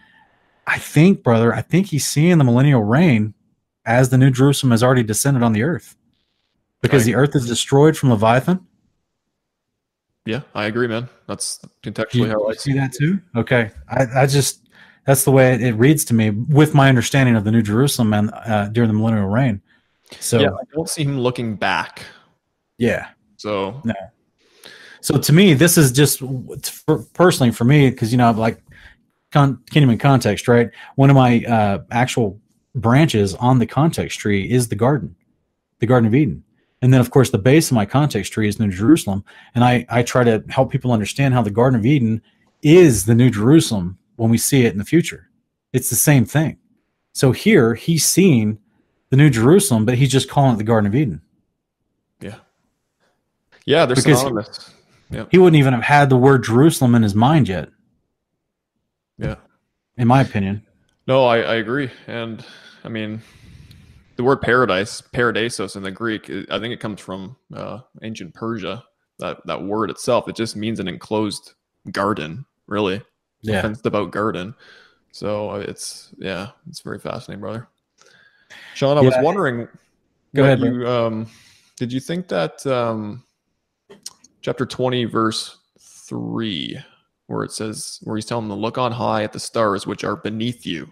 I 0.68 0.77
think, 0.77 1.23
brother, 1.23 1.52
I 1.52 1.61
think 1.61 1.88
he's 1.88 2.07
seeing 2.07 2.38
the 2.38 2.43
millennial 2.43 2.84
reign 2.84 3.34
as 3.85 4.10
the 4.10 4.18
New 4.19 4.30
Jerusalem 4.30 4.72
has 4.72 4.84
already 4.84 5.03
descended 5.03 5.41
on 5.41 5.53
the 5.53 5.64
earth, 5.64 5.95
because 6.82 7.06
the 7.06 7.16
earth 7.16 7.36
is 7.36 7.48
destroyed 7.48 7.98
from 7.98 8.10
Leviathan. 8.10 8.66
Yeah, 10.26 10.41
I 10.53 10.66
agree, 10.66 10.88
man. 10.88 11.10
That's 11.28 11.60
contextually 11.84 12.14
you, 12.14 12.30
how 12.30 12.48
I 12.48 12.53
see 12.53 12.74
that 12.74 12.94
too. 12.94 13.20
Okay, 13.36 13.72
I, 13.90 14.06
I 14.16 14.26
just 14.26 14.68
that's 15.06 15.24
the 15.24 15.32
way 15.32 15.53
it, 15.56 15.76
reads 15.76 16.06
to 16.06 16.14
me 16.14 16.30
with 16.30 16.74
my 16.74 16.90
understanding 16.90 17.36
of 17.36 17.44
the 17.44 17.52
New 17.52 17.64
Jerusalem 17.64 18.14
and 18.14 18.32
uh, 18.34 18.68
during 18.68 18.88
the 18.88 18.94
millennial 18.94 19.28
reign. 19.28 19.62
So 20.20 20.40
yeah, 20.40 20.49
I 20.49 20.64
don't 20.76 20.90
see 20.90 21.03
him 21.03 21.20
looking 21.20 21.56
back. 21.56 22.03
Yeah, 22.78 23.10
so 23.38 23.82
no. 23.84 23.94
So 25.02 25.18
to 25.18 25.34
me, 25.34 25.56
this 25.56 25.78
is 25.78 25.91
just 25.91 26.20
for, 26.20 26.99
personally 27.14 27.52
for 27.52 27.64
me 27.64 27.90
because 27.90 28.12
you 28.12 28.18
know 28.18 28.32
like 28.32 28.62
con- 29.32 29.64
kingdom 29.72 29.90
in 29.90 29.98
context, 29.98 30.48
right? 30.48 30.70
One 30.95 31.10
of 31.10 31.16
my 31.16 31.44
uh, 31.45 31.80
actual 31.90 32.40
branches 32.76 33.34
on 33.36 33.58
the 33.58 33.66
context 33.66 34.20
tree 34.20 34.49
is 34.49 34.68
the 34.68 34.76
garden, 34.76 35.16
the 35.80 35.88
Garden 35.88 36.08
of 36.08 36.14
Eden, 36.14 36.44
And 36.82 36.91
then, 36.94 36.99
of 37.02 37.12
course, 37.12 37.30
the 37.30 37.38
base 37.38 37.70
of 37.70 37.76
my 37.76 37.86
context 37.86 38.34
tree 38.34 38.48
is 38.48 38.60
New 38.60 38.72
Jerusalem. 38.72 39.24
And 39.53 39.64
I, 39.64 39.86
I 39.90 40.02
try 40.03 40.24
to 40.24 40.44
help 40.49 40.72
people 40.72 40.91
understand 40.91 41.34
how 41.34 41.41
the 41.44 41.52
Garden 41.52 41.80
of 41.80 41.86
Eden 41.86 42.22
is 42.64 43.06
the 43.06 43.14
New 43.16 43.30
Jerusalem 43.30 43.98
when 44.16 44.30
we 44.32 44.38
see 44.38 44.66
it 44.66 44.72
in 44.74 44.80
the 44.80 44.86
future. 44.86 45.30
It's 45.74 45.90
the 45.90 45.95
same 45.95 46.26
thing. 46.26 46.58
So 47.14 47.32
here 47.34 47.76
he's 47.76 48.03
seeing 48.06 48.58
the 49.10 49.18
New 49.18 49.30
Jerusalem, 49.30 49.86
but 49.86 49.95
he's 49.95 50.12
just 50.12 50.30
calling 50.30 50.56
it 50.56 50.58
the 50.58 50.64
Garden 50.64 50.88
of 50.88 50.95
Eden. 50.95 51.22
Yeah. 52.20 52.36
Yeah, 53.66 53.86
they're 53.86 53.95
Because- 53.95 54.20
synonymous. 54.20 54.74
Yeah. 55.12 55.26
He 55.30 55.38
wouldn't 55.38 55.60
even 55.60 55.74
have 55.74 55.84
had 55.84 56.10
the 56.10 56.16
word 56.16 56.44
Jerusalem 56.45 56.95
in 56.95 57.03
his 57.03 57.14
mind 57.14 57.49
yet, 57.49 57.68
Yeah. 59.18 59.36
in 59.98 60.08
my 60.08 60.22
opinion. 60.22 60.66
No, 61.06 61.26
I, 61.26 61.40
I 61.40 61.56
agree. 61.56 61.91
And 62.08 62.45
I 62.86 62.88
mean, 62.90 63.22
the 64.22 64.27
word 64.27 64.41
paradise, 64.41 65.02
paradisos 65.02 65.76
in 65.76 65.81
the 65.81 65.89
Greek, 65.89 66.30
i 66.30 66.60
think 66.60 66.72
it 66.72 66.80
comes 66.80 67.02
from 67.02 67.35
uh, 67.56 67.80
ancient 68.03 68.35
Persia. 68.35 68.84
That 69.18 69.38
that 69.48 69.64
word 69.64 69.89
itself, 69.89 70.27
it 70.27 70.35
just 70.35 70.56
means 70.56 70.80
an 70.80 70.88
enclosed 70.88 71.53
garden, 71.91 72.45
really. 72.68 73.02
Yeah. 73.41 73.64
Fenced 73.64 73.85
about 73.88 74.11
garden. 74.11 74.53
So 75.11 75.49
uh, 75.49 75.57
it's 75.57 76.14
yeah, 76.19 76.49
it's 76.69 76.81
very 76.81 76.99
fascinating, 76.99 77.41
brother. 77.41 77.68
Sean, 78.76 78.98
I 78.98 79.02
was 79.02 79.15
wondering, 79.22 79.68
Go 80.35 80.43
ahead. 80.43 80.60
You, 80.60 80.88
um, 80.88 81.27
did 81.77 81.91
you 81.91 81.99
think 81.99 82.27
that 82.27 82.65
um, 82.68 83.23
chapter 84.41 84.68
twenty, 84.68 85.06
verse 85.06 85.57
three, 85.80 86.80
where 87.26 87.43
it 87.43 87.52
says, 87.52 87.99
where 88.03 88.18
he's 88.18 88.26
telling 88.26 88.48
them 88.48 88.57
to 88.57 88.61
look 88.61 88.77
on 88.77 88.91
high 88.91 89.23
at 89.23 89.34
the 89.34 89.39
stars 89.39 89.88
which 89.88 90.03
are 90.03 90.15
beneath 90.15 90.65
you, 90.65 90.88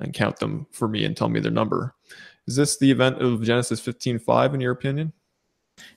and 0.00 0.14
count 0.14 0.38
them 0.38 0.66
for 0.72 0.88
me 0.88 1.04
and 1.04 1.16
tell 1.16 1.28
me 1.28 1.40
their 1.40 1.52
number. 1.52 1.95
Is 2.46 2.56
this 2.56 2.76
the 2.76 2.90
event 2.90 3.20
of 3.20 3.42
Genesis 3.42 3.80
fifteen 3.80 4.18
five 4.18 4.54
in 4.54 4.60
your 4.60 4.72
opinion? 4.72 5.12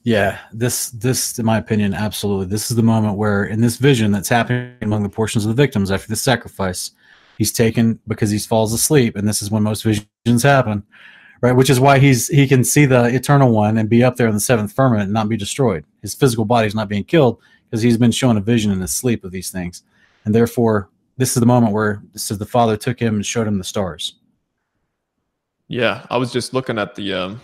Yeah, 0.04 0.40
this 0.52 0.90
this 0.92 1.40
in 1.40 1.46
my 1.46 1.58
opinion, 1.58 1.94
absolutely. 1.94 2.48
This 2.48 2.70
is 2.70 2.76
the 2.76 2.84
moment 2.84 3.18
where 3.18 3.46
in 3.46 3.62
this 3.62 3.78
vision 3.78 4.12
that's 4.12 4.30
happening 4.30 4.76
among 4.82 5.04
the 5.04 5.10
portions 5.10 5.46
of 5.46 5.56
the 5.56 5.62
victims 5.62 5.92
after 5.92 6.08
the 6.08 6.16
sacrifice, 6.16 6.92
he's 7.38 7.52
taken 7.52 8.00
because 8.08 8.32
he 8.32 8.40
falls 8.40 8.74
asleep, 8.74 9.16
and 9.16 9.28
this 9.28 9.42
is 9.42 9.52
when 9.52 9.64
most 9.64 9.84
visions 9.84 10.44
happen. 10.44 10.84
Right, 11.42 11.54
which 11.54 11.70
is 11.70 11.80
why 11.80 12.00
he's 12.00 12.28
he 12.28 12.46
can 12.50 12.66
see 12.66 12.86
the 12.86 13.06
eternal 13.06 13.52
one 13.54 13.78
and 13.78 13.88
be 13.88 14.04
up 14.04 14.18
there 14.18 14.28
in 14.28 14.34
the 14.34 14.42
seventh 14.42 14.74
firmament 14.74 15.04
and 15.04 15.14
not 15.14 15.30
be 15.30 15.38
destroyed. 15.38 15.86
His 16.02 16.14
physical 16.14 16.44
body 16.44 16.68
is 16.68 16.76
not 16.76 16.90
being 16.90 17.06
killed 17.06 17.40
because 17.64 17.82
he's 17.82 17.96
been 17.98 18.12
shown 18.12 18.36
a 18.36 18.42
vision 18.42 18.74
in 18.74 18.82
his 18.82 18.94
sleep 18.94 19.24
of 19.24 19.32
these 19.32 19.50
things. 19.50 19.84
And 20.26 20.36
therefore, 20.36 20.90
this 21.16 21.38
is 21.38 21.40
the 21.40 21.46
moment 21.46 21.72
where 21.72 22.04
this 22.12 22.30
is 22.30 22.40
the 22.40 22.46
father 22.46 22.76
took 22.76 23.00
him 23.00 23.16
and 23.16 23.26
showed 23.26 23.48
him 23.48 23.58
the 23.58 23.64
stars. 23.64 24.16
Yeah, 25.70 26.06
I 26.10 26.18
was 26.18 26.34
just 26.34 26.54
looking 26.56 26.80
at 26.80 26.96
the 26.96 27.14
um, 27.14 27.42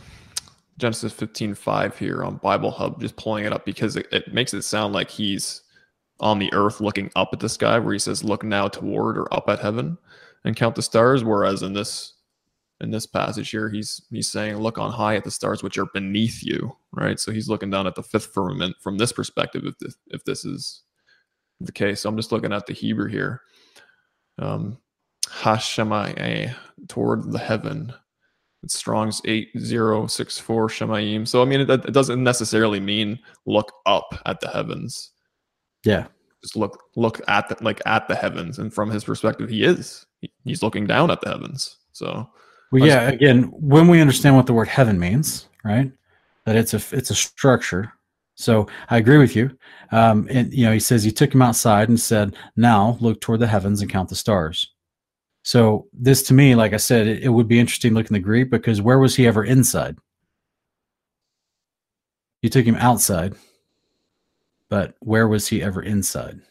Genesis 0.79 1.13
fifteen 1.13 1.53
five 1.53 1.97
here 1.97 2.23
on 2.23 2.37
Bible 2.37 2.71
Hub, 2.71 2.99
just 2.99 3.15
pulling 3.17 3.45
it 3.45 3.53
up 3.53 3.65
because 3.65 3.95
it, 3.95 4.07
it 4.11 4.33
makes 4.33 4.53
it 4.53 4.63
sound 4.63 4.93
like 4.93 5.11
he's 5.11 5.61
on 6.19 6.39
the 6.39 6.51
earth 6.53 6.81
looking 6.81 7.11
up 7.15 7.29
at 7.33 7.39
the 7.39 7.49
sky, 7.49 7.77
where 7.77 7.93
he 7.93 7.99
says, 7.99 8.23
"Look 8.23 8.43
now 8.43 8.67
toward 8.67 9.19
or 9.19 9.31
up 9.33 9.47
at 9.47 9.59
heaven 9.59 9.97
and 10.43 10.55
count 10.55 10.75
the 10.75 10.81
stars." 10.81 11.23
Whereas 11.23 11.61
in 11.61 11.73
this 11.73 12.13
in 12.81 12.89
this 12.89 13.05
passage 13.05 13.51
here, 13.51 13.69
he's 13.69 14.01
he's 14.09 14.27
saying, 14.27 14.57
"Look 14.57 14.79
on 14.79 14.91
high 14.91 15.15
at 15.15 15.23
the 15.23 15.31
stars 15.31 15.61
which 15.61 15.77
are 15.77 15.87
beneath 15.93 16.43
you." 16.43 16.75
Right, 16.93 17.19
so 17.19 17.31
he's 17.31 17.47
looking 17.47 17.69
down 17.69 17.85
at 17.85 17.93
the 17.93 18.03
fifth 18.03 18.33
firmament 18.33 18.75
from 18.81 18.97
this 18.97 19.11
perspective. 19.11 19.65
If 19.65 19.77
this, 19.77 19.95
if 20.07 20.23
this 20.23 20.45
is 20.45 20.81
the 21.61 21.71
case, 21.71 22.01
so 22.01 22.09
I'm 22.09 22.17
just 22.17 22.31
looking 22.31 22.53
at 22.53 22.65
the 22.65 22.73
Hebrew 22.73 23.07
here. 23.07 23.41
Um, 24.39 24.79
Hashemayeh 25.27 26.55
toward 26.87 27.31
the 27.31 27.39
heaven. 27.39 27.93
It's 28.65 28.75
Strong's 28.75 29.21
8064 29.25 30.67
Shemayim. 30.69 31.27
So, 31.27 31.43
I 31.43 31.45
mean, 31.45 31.61
it, 31.61 31.69
it 31.69 31.93
doesn't 31.93 32.23
necessarily 32.23 32.79
mean 32.79 33.19
look 33.45 33.71
up 33.85 34.19
at 34.25 34.39
the 34.41 34.49
heavens. 34.49 35.11
Yeah, 35.83 36.07
Just 36.41 36.55
look 36.55 36.81
look 36.95 37.21
at 37.27 37.47
the 37.47 37.57
like 37.61 37.79
at 37.85 38.07
the 38.07 38.15
heavens. 38.15 38.57
And 38.57 38.73
from 38.73 38.89
his 38.89 39.03
perspective, 39.03 39.49
he 39.49 39.63
is. 39.63 40.07
He's 40.43 40.63
looking 40.63 40.87
down 40.87 41.11
at 41.11 41.21
the 41.21 41.29
heavens. 41.29 41.77
So, 41.91 42.27
Well, 42.71 42.85
yeah. 42.85 43.09
Again, 43.09 43.43
when 43.53 43.87
we 43.87 44.01
understand 44.01 44.35
what 44.35 44.47
the 44.47 44.53
word 44.53 44.67
heaven 44.67 44.99
means, 44.99 45.47
right? 45.63 45.91
That 46.45 46.55
it's 46.55 46.73
a 46.73 46.81
it's 46.91 47.11
a 47.11 47.15
structure. 47.15 47.93
So 48.33 48.67
I 48.89 48.97
agree 48.97 49.19
with 49.19 49.35
you. 49.35 49.55
Um, 49.91 50.27
and 50.31 50.51
you 50.51 50.65
know, 50.65 50.73
he 50.73 50.79
says 50.79 51.03
he 51.03 51.11
took 51.11 51.33
him 51.33 51.43
outside 51.43 51.87
and 51.87 51.99
said, 51.99 52.35
"Now 52.55 52.97
look 52.99 53.21
toward 53.21 53.41
the 53.41 53.47
heavens 53.47 53.81
and 53.81 53.91
count 53.91 54.09
the 54.09 54.15
stars." 54.15 54.71
So 55.45 55.85
this, 55.93 56.23
to 56.23 56.33
me, 56.33 56.55
like 56.55 56.73
I 56.73 56.77
said, 56.77 57.05
it, 57.05 57.23
it 57.23 57.29
would 57.29 57.47
be 57.47 57.59
interesting 57.59 57.93
looking 57.93 58.15
the 58.15 58.19
Greek 58.19 58.49
because 58.49 58.81
where 58.81 58.97
was 58.97 59.15
he 59.15 59.27
ever 59.27 59.45
inside? 59.45 59.95
You 62.41 62.49
took 62.49 62.65
him 62.65 62.75
outside, 62.75 63.35
but 64.69 64.95
where 65.01 65.27
was 65.27 65.47
he 65.47 65.61
ever 65.61 65.81
inside? 65.81 66.41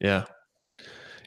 yeah. 0.00 0.24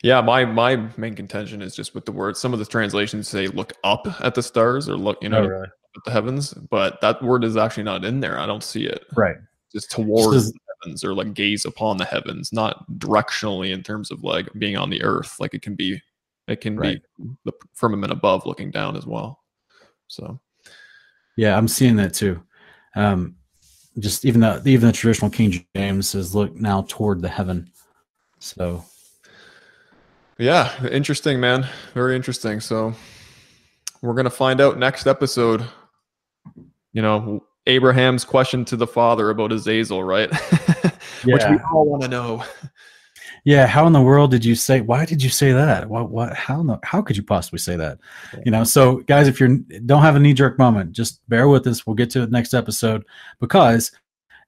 Yeah, 0.03 0.19
my 0.21 0.45
my 0.45 0.77
main 0.97 1.13
contention 1.13 1.61
is 1.61 1.75
just 1.75 1.93
with 1.93 2.05
the 2.05 2.11
word. 2.11 2.35
Some 2.35 2.53
of 2.53 2.57
the 2.57 2.65
translations 2.65 3.27
say 3.27 3.45
look 3.45 3.73
up 3.83 4.07
at 4.21 4.33
the 4.33 4.41
stars 4.41 4.89
or 4.89 4.97
look, 4.97 5.21
you 5.21 5.29
know, 5.29 5.43
oh, 5.43 5.47
really? 5.47 5.67
at 5.67 6.03
the 6.05 6.11
heavens, 6.11 6.55
but 6.55 6.99
that 7.01 7.21
word 7.21 7.43
is 7.43 7.55
actually 7.55 7.83
not 7.83 8.03
in 8.03 8.19
there. 8.19 8.39
I 8.39 8.47
don't 8.47 8.63
see 8.63 8.85
it. 8.87 9.05
Right. 9.15 9.35
Just 9.71 9.91
towards 9.91 10.45
Just- 10.45 10.55
heavens 10.81 11.03
or 11.03 11.13
like 11.13 11.33
gaze 11.33 11.65
upon 11.65 11.97
the 11.97 12.05
heavens, 12.05 12.51
not 12.51 12.89
directionally 12.97 13.71
in 13.73 13.83
terms 13.83 14.11
of 14.11 14.23
like 14.23 14.47
being 14.57 14.77
on 14.77 14.89
the 14.89 15.03
earth. 15.03 15.35
Like 15.39 15.53
it 15.53 15.61
can 15.61 15.75
be, 15.75 16.01
it 16.47 16.61
can 16.61 16.75
Right. 16.77 17.01
be 17.17 17.29
the 17.45 17.53
firmament 17.73 18.11
above 18.11 18.45
looking 18.45 18.71
down 18.71 18.95
as 18.95 19.05
well. 19.05 19.39
So 20.07 20.39
Yeah, 21.37 21.57
I'm 21.57 21.67
seeing 21.67 21.95
that 21.97 22.13
too. 22.13 22.41
Um, 22.95 23.35
just 23.99 24.25
even 24.25 24.41
the 24.41 24.61
even 24.65 24.87
the 24.87 24.93
traditional 24.93 25.29
King 25.31 25.65
James 25.75 26.09
says, 26.09 26.33
"Look 26.35 26.55
now 26.55 26.85
toward 26.87 27.21
the 27.21 27.29
heaven." 27.29 27.69
So 28.39 28.83
yeah, 30.37 30.71
interesting, 30.87 31.39
man. 31.39 31.67
Very 31.93 32.15
interesting. 32.15 32.59
So 32.59 32.93
we're 34.01 34.13
gonna 34.13 34.29
find 34.29 34.59
out 34.61 34.77
next 34.77 35.07
episode. 35.07 35.65
You 36.93 37.01
know, 37.01 37.43
Abraham's 37.67 38.25
question 38.25 38.65
to 38.65 38.75
the 38.75 38.87
father 38.87 39.29
about 39.29 39.51
Azazel, 39.51 40.03
right? 40.03 40.29
Which 41.23 41.43
we 41.49 41.57
all 41.71 41.85
want 41.85 42.01
to 42.03 42.07
know. 42.07 42.43
yeah, 43.45 43.67
how 43.67 43.85
in 43.85 43.93
the 43.93 44.01
world 44.01 44.31
did 44.31 44.43
you 44.43 44.55
say? 44.55 44.81
Why 44.81 45.05
did 45.05 45.21
you 45.21 45.29
say 45.29 45.51
that? 45.51 45.87
What? 45.89 46.09
What? 46.09 46.33
How? 46.35 46.61
in 46.61 46.67
the- 46.67 46.79
How 46.83 47.01
could 47.01 47.15
you 47.17 47.23
possibly 47.23 47.59
say 47.59 47.75
that? 47.75 47.99
You 48.45 48.51
know. 48.51 48.63
So, 48.63 48.97
guys, 49.01 49.27
if 49.27 49.39
you 49.39 49.59
don't 49.85 50.01
have 50.01 50.15
a 50.15 50.19
knee 50.19 50.33
jerk 50.33 50.57
moment, 50.57 50.91
just 50.91 51.27
bear 51.29 51.47
with 51.47 51.67
us. 51.67 51.85
We'll 51.85 51.95
get 51.95 52.09
to 52.11 52.23
it 52.23 52.31
next 52.31 52.53
episode 52.53 53.03
because 53.39 53.91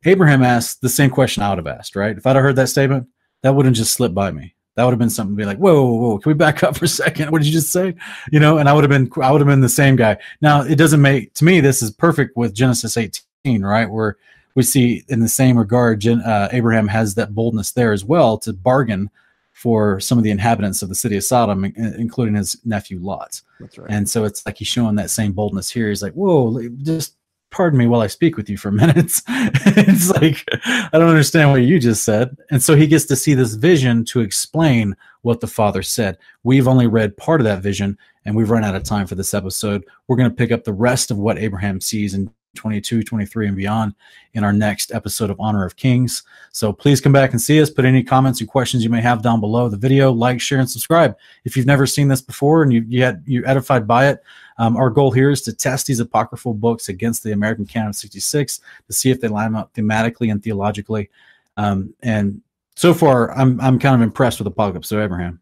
Abraham 0.06 0.44
asked 0.44 0.82
the 0.82 0.90
same 0.90 1.10
question 1.12 1.44
I 1.44 1.50
would 1.50 1.60
have 1.60 1.68
asked. 1.68 1.96
Right? 1.96 2.18
If 2.18 2.26
I'd 2.26 2.36
have 2.36 2.44
heard 2.44 2.56
that 2.56 2.68
statement, 2.70 3.08
that 3.44 3.54
wouldn't 3.56 3.76
just 3.76 3.94
slip 3.94 4.14
by 4.16 4.32
me. 4.32 4.56
That 4.76 4.86
would 4.86 4.92
have 4.92 5.00
been 5.00 5.10
something 5.10 5.36
to 5.36 5.40
be 5.40 5.46
like, 5.46 5.58
whoa, 5.58 5.84
whoa, 5.84 5.94
whoa, 5.94 6.18
can 6.18 6.30
we 6.32 6.34
back 6.34 6.64
up 6.64 6.78
for 6.78 6.86
a 6.86 6.88
second? 6.88 7.32
What 7.32 7.40
did 7.42 7.48
you 7.48 7.54
just 7.54 7.72
say? 7.72 7.94
You 8.32 8.40
know, 8.40 8.58
and 8.58 8.68
I 8.68 8.74
would 8.74 8.84
have 8.84 8.90
been, 8.90 9.10
I 9.22 9.32
would 9.32 9.42
have 9.42 9.48
been 9.48 9.62
the 9.62 9.70
same 9.70 9.96
guy. 9.96 10.18
Now, 10.42 10.62
it 10.62 10.76
doesn't 10.78 11.02
make, 11.02 11.34
to 11.36 11.46
me, 11.46 11.60
this 11.60 11.84
is 11.84 11.92
perfect 11.92 12.36
with 12.36 12.56
Genesis 12.56 12.98
18, 12.98 13.62
right? 13.62 13.90
Where 13.90 14.18
we 14.56 14.64
see 14.64 15.04
in 15.10 15.20
the 15.20 15.28
same 15.28 15.58
regard, 15.58 16.00
Gen, 16.00 16.22
uh, 16.22 16.50
Abraham 16.52 16.88
has 16.88 17.16
that 17.16 17.36
boldness 17.36 17.72
there 17.72 17.94
as 17.94 18.04
well 18.04 18.38
to 18.40 18.54
bargain 18.54 19.10
for 19.52 20.00
some 20.00 20.18
of 20.18 20.24
the 20.24 20.32
inhabitants 20.32 20.82
of 20.82 20.90
the 20.90 20.96
city 20.96 21.16
of 21.18 21.24
Sodom, 21.24 21.64
in- 21.66 21.76
including 21.98 22.36
his 22.36 22.60
nephew 22.66 23.00
Lot. 23.00 23.42
That's 23.60 23.78
right. 23.78 23.90
And 23.90 24.10
so 24.10 24.26
it's 24.26 24.46
like 24.46 24.58
he's 24.58 24.68
showing 24.68 24.96
that 24.96 25.12
same 25.12 25.32
boldness 25.32 25.70
here. 25.70 25.90
He's 25.90 26.02
like, 26.02 26.14
whoa, 26.14 26.68
just 26.82 27.16
pardon 27.54 27.80
me 27.80 27.88
while 27.88 28.02
I 28.02 28.08
speak 28.08 28.36
with 28.36 28.50
you 28.50 28.58
for 28.58 28.72
minutes. 28.84 29.22
it's 29.28 30.10
like, 30.10 30.44
I 30.66 30.90
don't 30.92 31.08
understand 31.08 31.52
what 31.52 31.62
you 31.62 31.80
just 31.80 32.04
said. 32.04 32.36
And 32.52 32.62
so 32.62 32.76
he 32.76 32.88
gets 32.88 33.06
to 33.06 33.16
see 33.16 33.34
this 33.34 33.54
vision 33.54 34.04
to 34.06 34.20
explain 34.20 34.98
what 35.22 35.40
the 35.40 35.48
father 35.48 35.84
said. 35.84 36.18
We've 36.44 36.68
only 36.68 36.88
read 36.88 37.16
part 37.16 37.40
of 37.40 37.46
that 37.46 37.62
vision 37.62 37.98
and 38.26 38.36
we've 38.36 38.50
run 38.50 38.64
out 38.64 38.76
of 38.76 38.84
time 38.84 39.08
for 39.08 39.16
this 39.16 39.34
episode. 39.34 39.86
We're 40.08 40.18
going 40.18 40.30
to 40.30 40.36
pick 40.36 40.52
up 40.52 40.64
the 40.64 40.74
rest 40.74 41.12
of 41.12 41.18
what 41.18 41.38
Abraham 41.38 41.80
sees 41.80 42.14
in 42.14 42.30
22, 42.56 43.04
23, 43.04 43.48
and 43.48 43.58
beyond 43.58 43.96
in 44.34 44.44
our 44.44 44.54
next 44.54 44.94
episode 44.94 45.30
of 45.30 45.40
Honor 45.40 45.66
of 45.66 45.76
Kings. 45.76 46.24
So 46.52 46.72
please 46.72 47.02
come 47.02 47.12
back 47.12 47.32
and 47.32 47.42
see 47.42 47.62
us. 47.62 47.70
Put 47.70 47.86
any 47.86 48.04
comments 48.04 48.40
and 48.40 48.50
questions 48.50 48.84
you 48.84 48.90
may 48.90 49.02
have 49.02 49.24
down 49.24 49.40
below 49.40 49.70
the 49.70 49.78
video. 49.78 50.12
Like, 50.12 50.40
share, 50.40 50.60
and 50.60 50.70
subscribe. 50.70 51.16
If 51.46 51.58
you've 51.58 51.66
never 51.66 51.88
seen 51.88 52.08
this 52.08 52.22
before 52.22 52.64
and 52.64 52.72
you, 52.72 52.86
you 52.88 53.04
had 53.04 53.24
you 53.26 53.44
edified 53.46 53.88
by 53.88 54.08
it, 54.10 54.24
um, 54.58 54.78
our 54.78 54.90
goal 54.90 55.12
here 55.12 55.30
is 55.30 55.42
to 55.44 55.54
test 55.54 55.88
these 55.88 56.00
apocryphal 56.00 56.54
books 56.54 56.90
against 56.90 57.24
the 57.24 57.32
American 57.32 57.66
Canon 57.66 57.90
of 57.90 57.96
66 57.96 58.60
to 58.88 58.94
see 58.94 59.10
if 59.10 59.20
they 59.20 59.28
line 59.28 59.56
up 59.56 59.74
thematically 59.74 60.32
and 60.32 60.44
theologically. 60.44 61.10
Um, 61.58 61.94
and 62.02 62.42
so 62.76 62.94
far, 62.94 63.32
I'm 63.38 63.60
I'm 63.62 63.80
kind 63.80 63.96
of 63.96 64.02
impressed 64.02 64.40
with 64.40 64.48
Apocalypse 64.48 64.92
of 64.92 65.00
Abraham. 65.00 65.40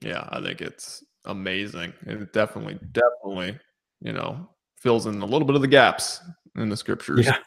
Yeah, 0.00 0.28
I 0.30 0.40
think 0.40 0.60
it's 0.60 1.04
amazing. 1.24 1.92
It 2.06 2.32
definitely, 2.32 2.78
definitely, 2.92 3.58
you 4.00 4.12
know, 4.12 4.48
fills 4.76 5.06
in 5.06 5.20
a 5.20 5.26
little 5.26 5.46
bit 5.46 5.56
of 5.56 5.62
the 5.62 5.68
gaps 5.68 6.20
in 6.56 6.68
the 6.68 6.76
scriptures. 6.76 7.26
Yeah. 7.26 7.38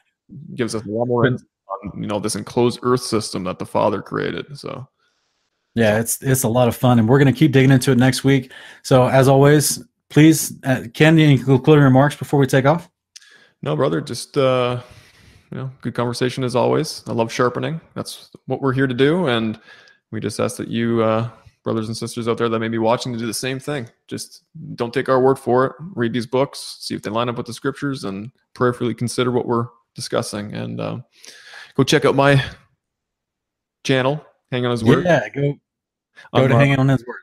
Gives 0.55 0.75
us 0.75 0.83
a 0.85 0.89
lot 0.89 1.07
more 1.07 1.25
insight 1.25 1.47
on, 1.83 2.01
you 2.01 2.07
know, 2.07 2.19
this 2.19 2.35
enclosed 2.35 2.79
earth 2.83 3.01
system 3.01 3.43
that 3.45 3.59
the 3.59 3.65
Father 3.65 4.01
created. 4.01 4.57
So 4.57 4.87
Yeah, 5.75 5.99
it's 5.99 6.21
it's 6.21 6.43
a 6.43 6.49
lot 6.49 6.67
of 6.67 6.75
fun, 6.75 6.99
and 6.99 7.07
we're 7.07 7.19
going 7.19 7.33
to 7.33 7.37
keep 7.37 7.51
digging 7.51 7.71
into 7.71 7.91
it 7.91 7.97
next 7.97 8.23
week. 8.23 8.51
So 8.83 9.07
as 9.07 9.27
always, 9.27 9.83
please, 10.11 10.53
uh, 10.63 10.83
Ken, 10.93 11.17
any 11.17 11.37
concluding 11.37 11.83
remarks 11.83 12.15
before 12.15 12.39
we 12.39 12.45
take 12.45 12.65
off? 12.65 12.89
No, 13.63 13.75
brother, 13.75 14.01
just 14.01 14.37
uh, 14.37 14.81
you 15.51 15.57
know, 15.57 15.71
good 15.81 15.95
conversation 15.95 16.43
as 16.43 16.55
always. 16.55 17.03
I 17.07 17.13
love 17.13 17.31
sharpening. 17.31 17.81
That's 17.95 18.29
what 18.45 18.61
we're 18.61 18.73
here 18.73 18.87
to 18.87 18.93
do, 18.93 19.27
and 19.27 19.59
we 20.11 20.19
just 20.19 20.39
ask 20.39 20.57
that 20.57 20.67
you, 20.67 21.01
uh, 21.01 21.29
brothers 21.63 21.87
and 21.87 21.95
sisters 21.95 22.27
out 22.27 22.37
there 22.37 22.49
that 22.49 22.59
may 22.59 22.67
be 22.67 22.77
watching, 22.77 23.13
to 23.13 23.19
do 23.19 23.25
the 23.25 23.33
same 23.33 23.59
thing. 23.59 23.89
Just 24.07 24.43
don't 24.75 24.93
take 24.93 25.09
our 25.09 25.21
word 25.21 25.39
for 25.39 25.65
it. 25.65 25.73
Read 25.95 26.13
these 26.13 26.27
books, 26.27 26.77
see 26.79 26.95
if 26.95 27.01
they 27.01 27.09
line 27.09 27.29
up 27.29 27.37
with 27.37 27.45
the 27.45 27.53
scriptures, 27.53 28.03
and 28.03 28.31
prayerfully 28.53 28.93
consider 28.93 29.31
what 29.31 29.47
we're 29.47 29.67
discussing. 29.95 30.53
And 30.53 30.81
um, 30.81 31.05
go 31.75 31.83
check 31.83 32.05
out 32.05 32.15
my 32.15 32.43
channel. 33.83 34.25
Hang 34.51 34.65
on 34.65 34.71
his 34.71 34.83
word. 34.83 35.05
Yeah, 35.05 35.29
go 35.29 35.53
go 36.35 36.47
to 36.47 36.55
uh, 36.55 36.59
hang 36.59 36.77
on 36.77 36.89
his 36.89 37.05
word. 37.05 37.21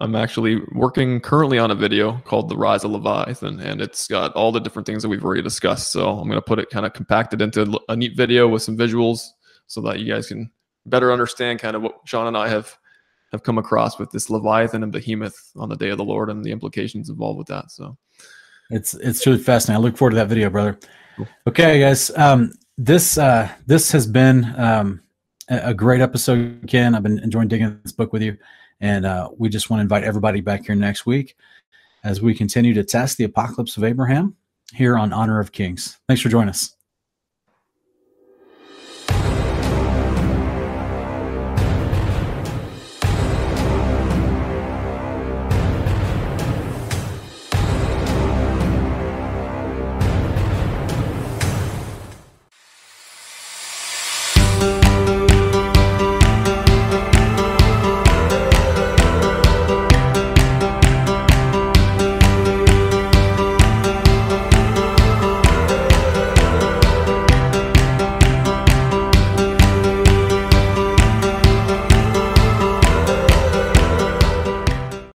I'm 0.00 0.14
actually 0.14 0.60
working 0.72 1.20
currently 1.20 1.58
on 1.58 1.70
a 1.70 1.74
video 1.74 2.18
called 2.24 2.48
The 2.48 2.56
Rise 2.56 2.84
of 2.84 2.92
Leviathan, 2.92 3.60
and 3.60 3.80
it's 3.80 4.06
got 4.06 4.32
all 4.34 4.52
the 4.52 4.60
different 4.60 4.86
things 4.86 5.02
that 5.02 5.08
we've 5.08 5.24
already 5.24 5.42
discussed. 5.42 5.90
So 5.90 6.08
I'm 6.10 6.28
going 6.28 6.36
to 6.36 6.42
put 6.42 6.60
it 6.60 6.70
kind 6.70 6.86
of 6.86 6.92
compacted 6.92 7.42
into 7.42 7.80
a 7.88 7.96
neat 7.96 8.16
video 8.16 8.46
with 8.46 8.62
some 8.62 8.76
visuals 8.76 9.26
so 9.66 9.80
that 9.82 9.98
you 9.98 10.12
guys 10.12 10.28
can 10.28 10.50
better 10.86 11.12
understand 11.12 11.58
kind 11.58 11.74
of 11.74 11.82
what 11.82 11.98
Sean 12.04 12.28
and 12.28 12.36
I 12.36 12.48
have 12.48 12.76
have 13.32 13.42
come 13.42 13.58
across 13.58 13.98
with 13.98 14.10
this 14.10 14.30
Leviathan 14.30 14.82
and 14.82 14.92
Behemoth 14.92 15.52
on 15.56 15.68
the 15.68 15.76
day 15.76 15.90
of 15.90 15.98
the 15.98 16.04
Lord 16.04 16.30
and 16.30 16.42
the 16.42 16.50
implications 16.50 17.10
involved 17.10 17.38
with 17.38 17.48
that. 17.48 17.70
So 17.70 17.96
it's 18.70 18.94
it's 18.94 19.22
truly 19.22 19.38
fascinating. 19.38 19.82
I 19.82 19.84
look 19.84 19.96
forward 19.96 20.10
to 20.10 20.16
that 20.16 20.28
video, 20.28 20.48
brother. 20.48 20.78
Okay, 21.46 21.80
guys. 21.80 22.10
Um, 22.16 22.52
this 22.76 23.18
uh, 23.18 23.50
this 23.66 23.90
has 23.92 24.06
been 24.06 24.54
um, 24.56 25.02
a 25.48 25.74
great 25.74 26.00
episode 26.00 26.62
again. 26.62 26.94
I've 26.94 27.02
been 27.02 27.18
enjoying 27.18 27.48
digging 27.48 27.80
this 27.82 27.92
book 27.92 28.12
with 28.12 28.22
you. 28.22 28.36
And 28.80 29.06
uh, 29.06 29.30
we 29.36 29.48
just 29.48 29.70
want 29.70 29.80
to 29.80 29.82
invite 29.82 30.04
everybody 30.04 30.40
back 30.40 30.66
here 30.66 30.74
next 30.74 31.06
week 31.06 31.36
as 32.04 32.22
we 32.22 32.34
continue 32.34 32.74
to 32.74 32.84
test 32.84 33.18
the 33.18 33.24
apocalypse 33.24 33.76
of 33.76 33.84
Abraham 33.84 34.36
here 34.72 34.96
on 34.96 35.12
Honor 35.12 35.40
of 35.40 35.52
Kings. 35.52 35.98
Thanks 36.06 36.22
for 36.22 36.28
joining 36.28 36.50
us. 36.50 36.77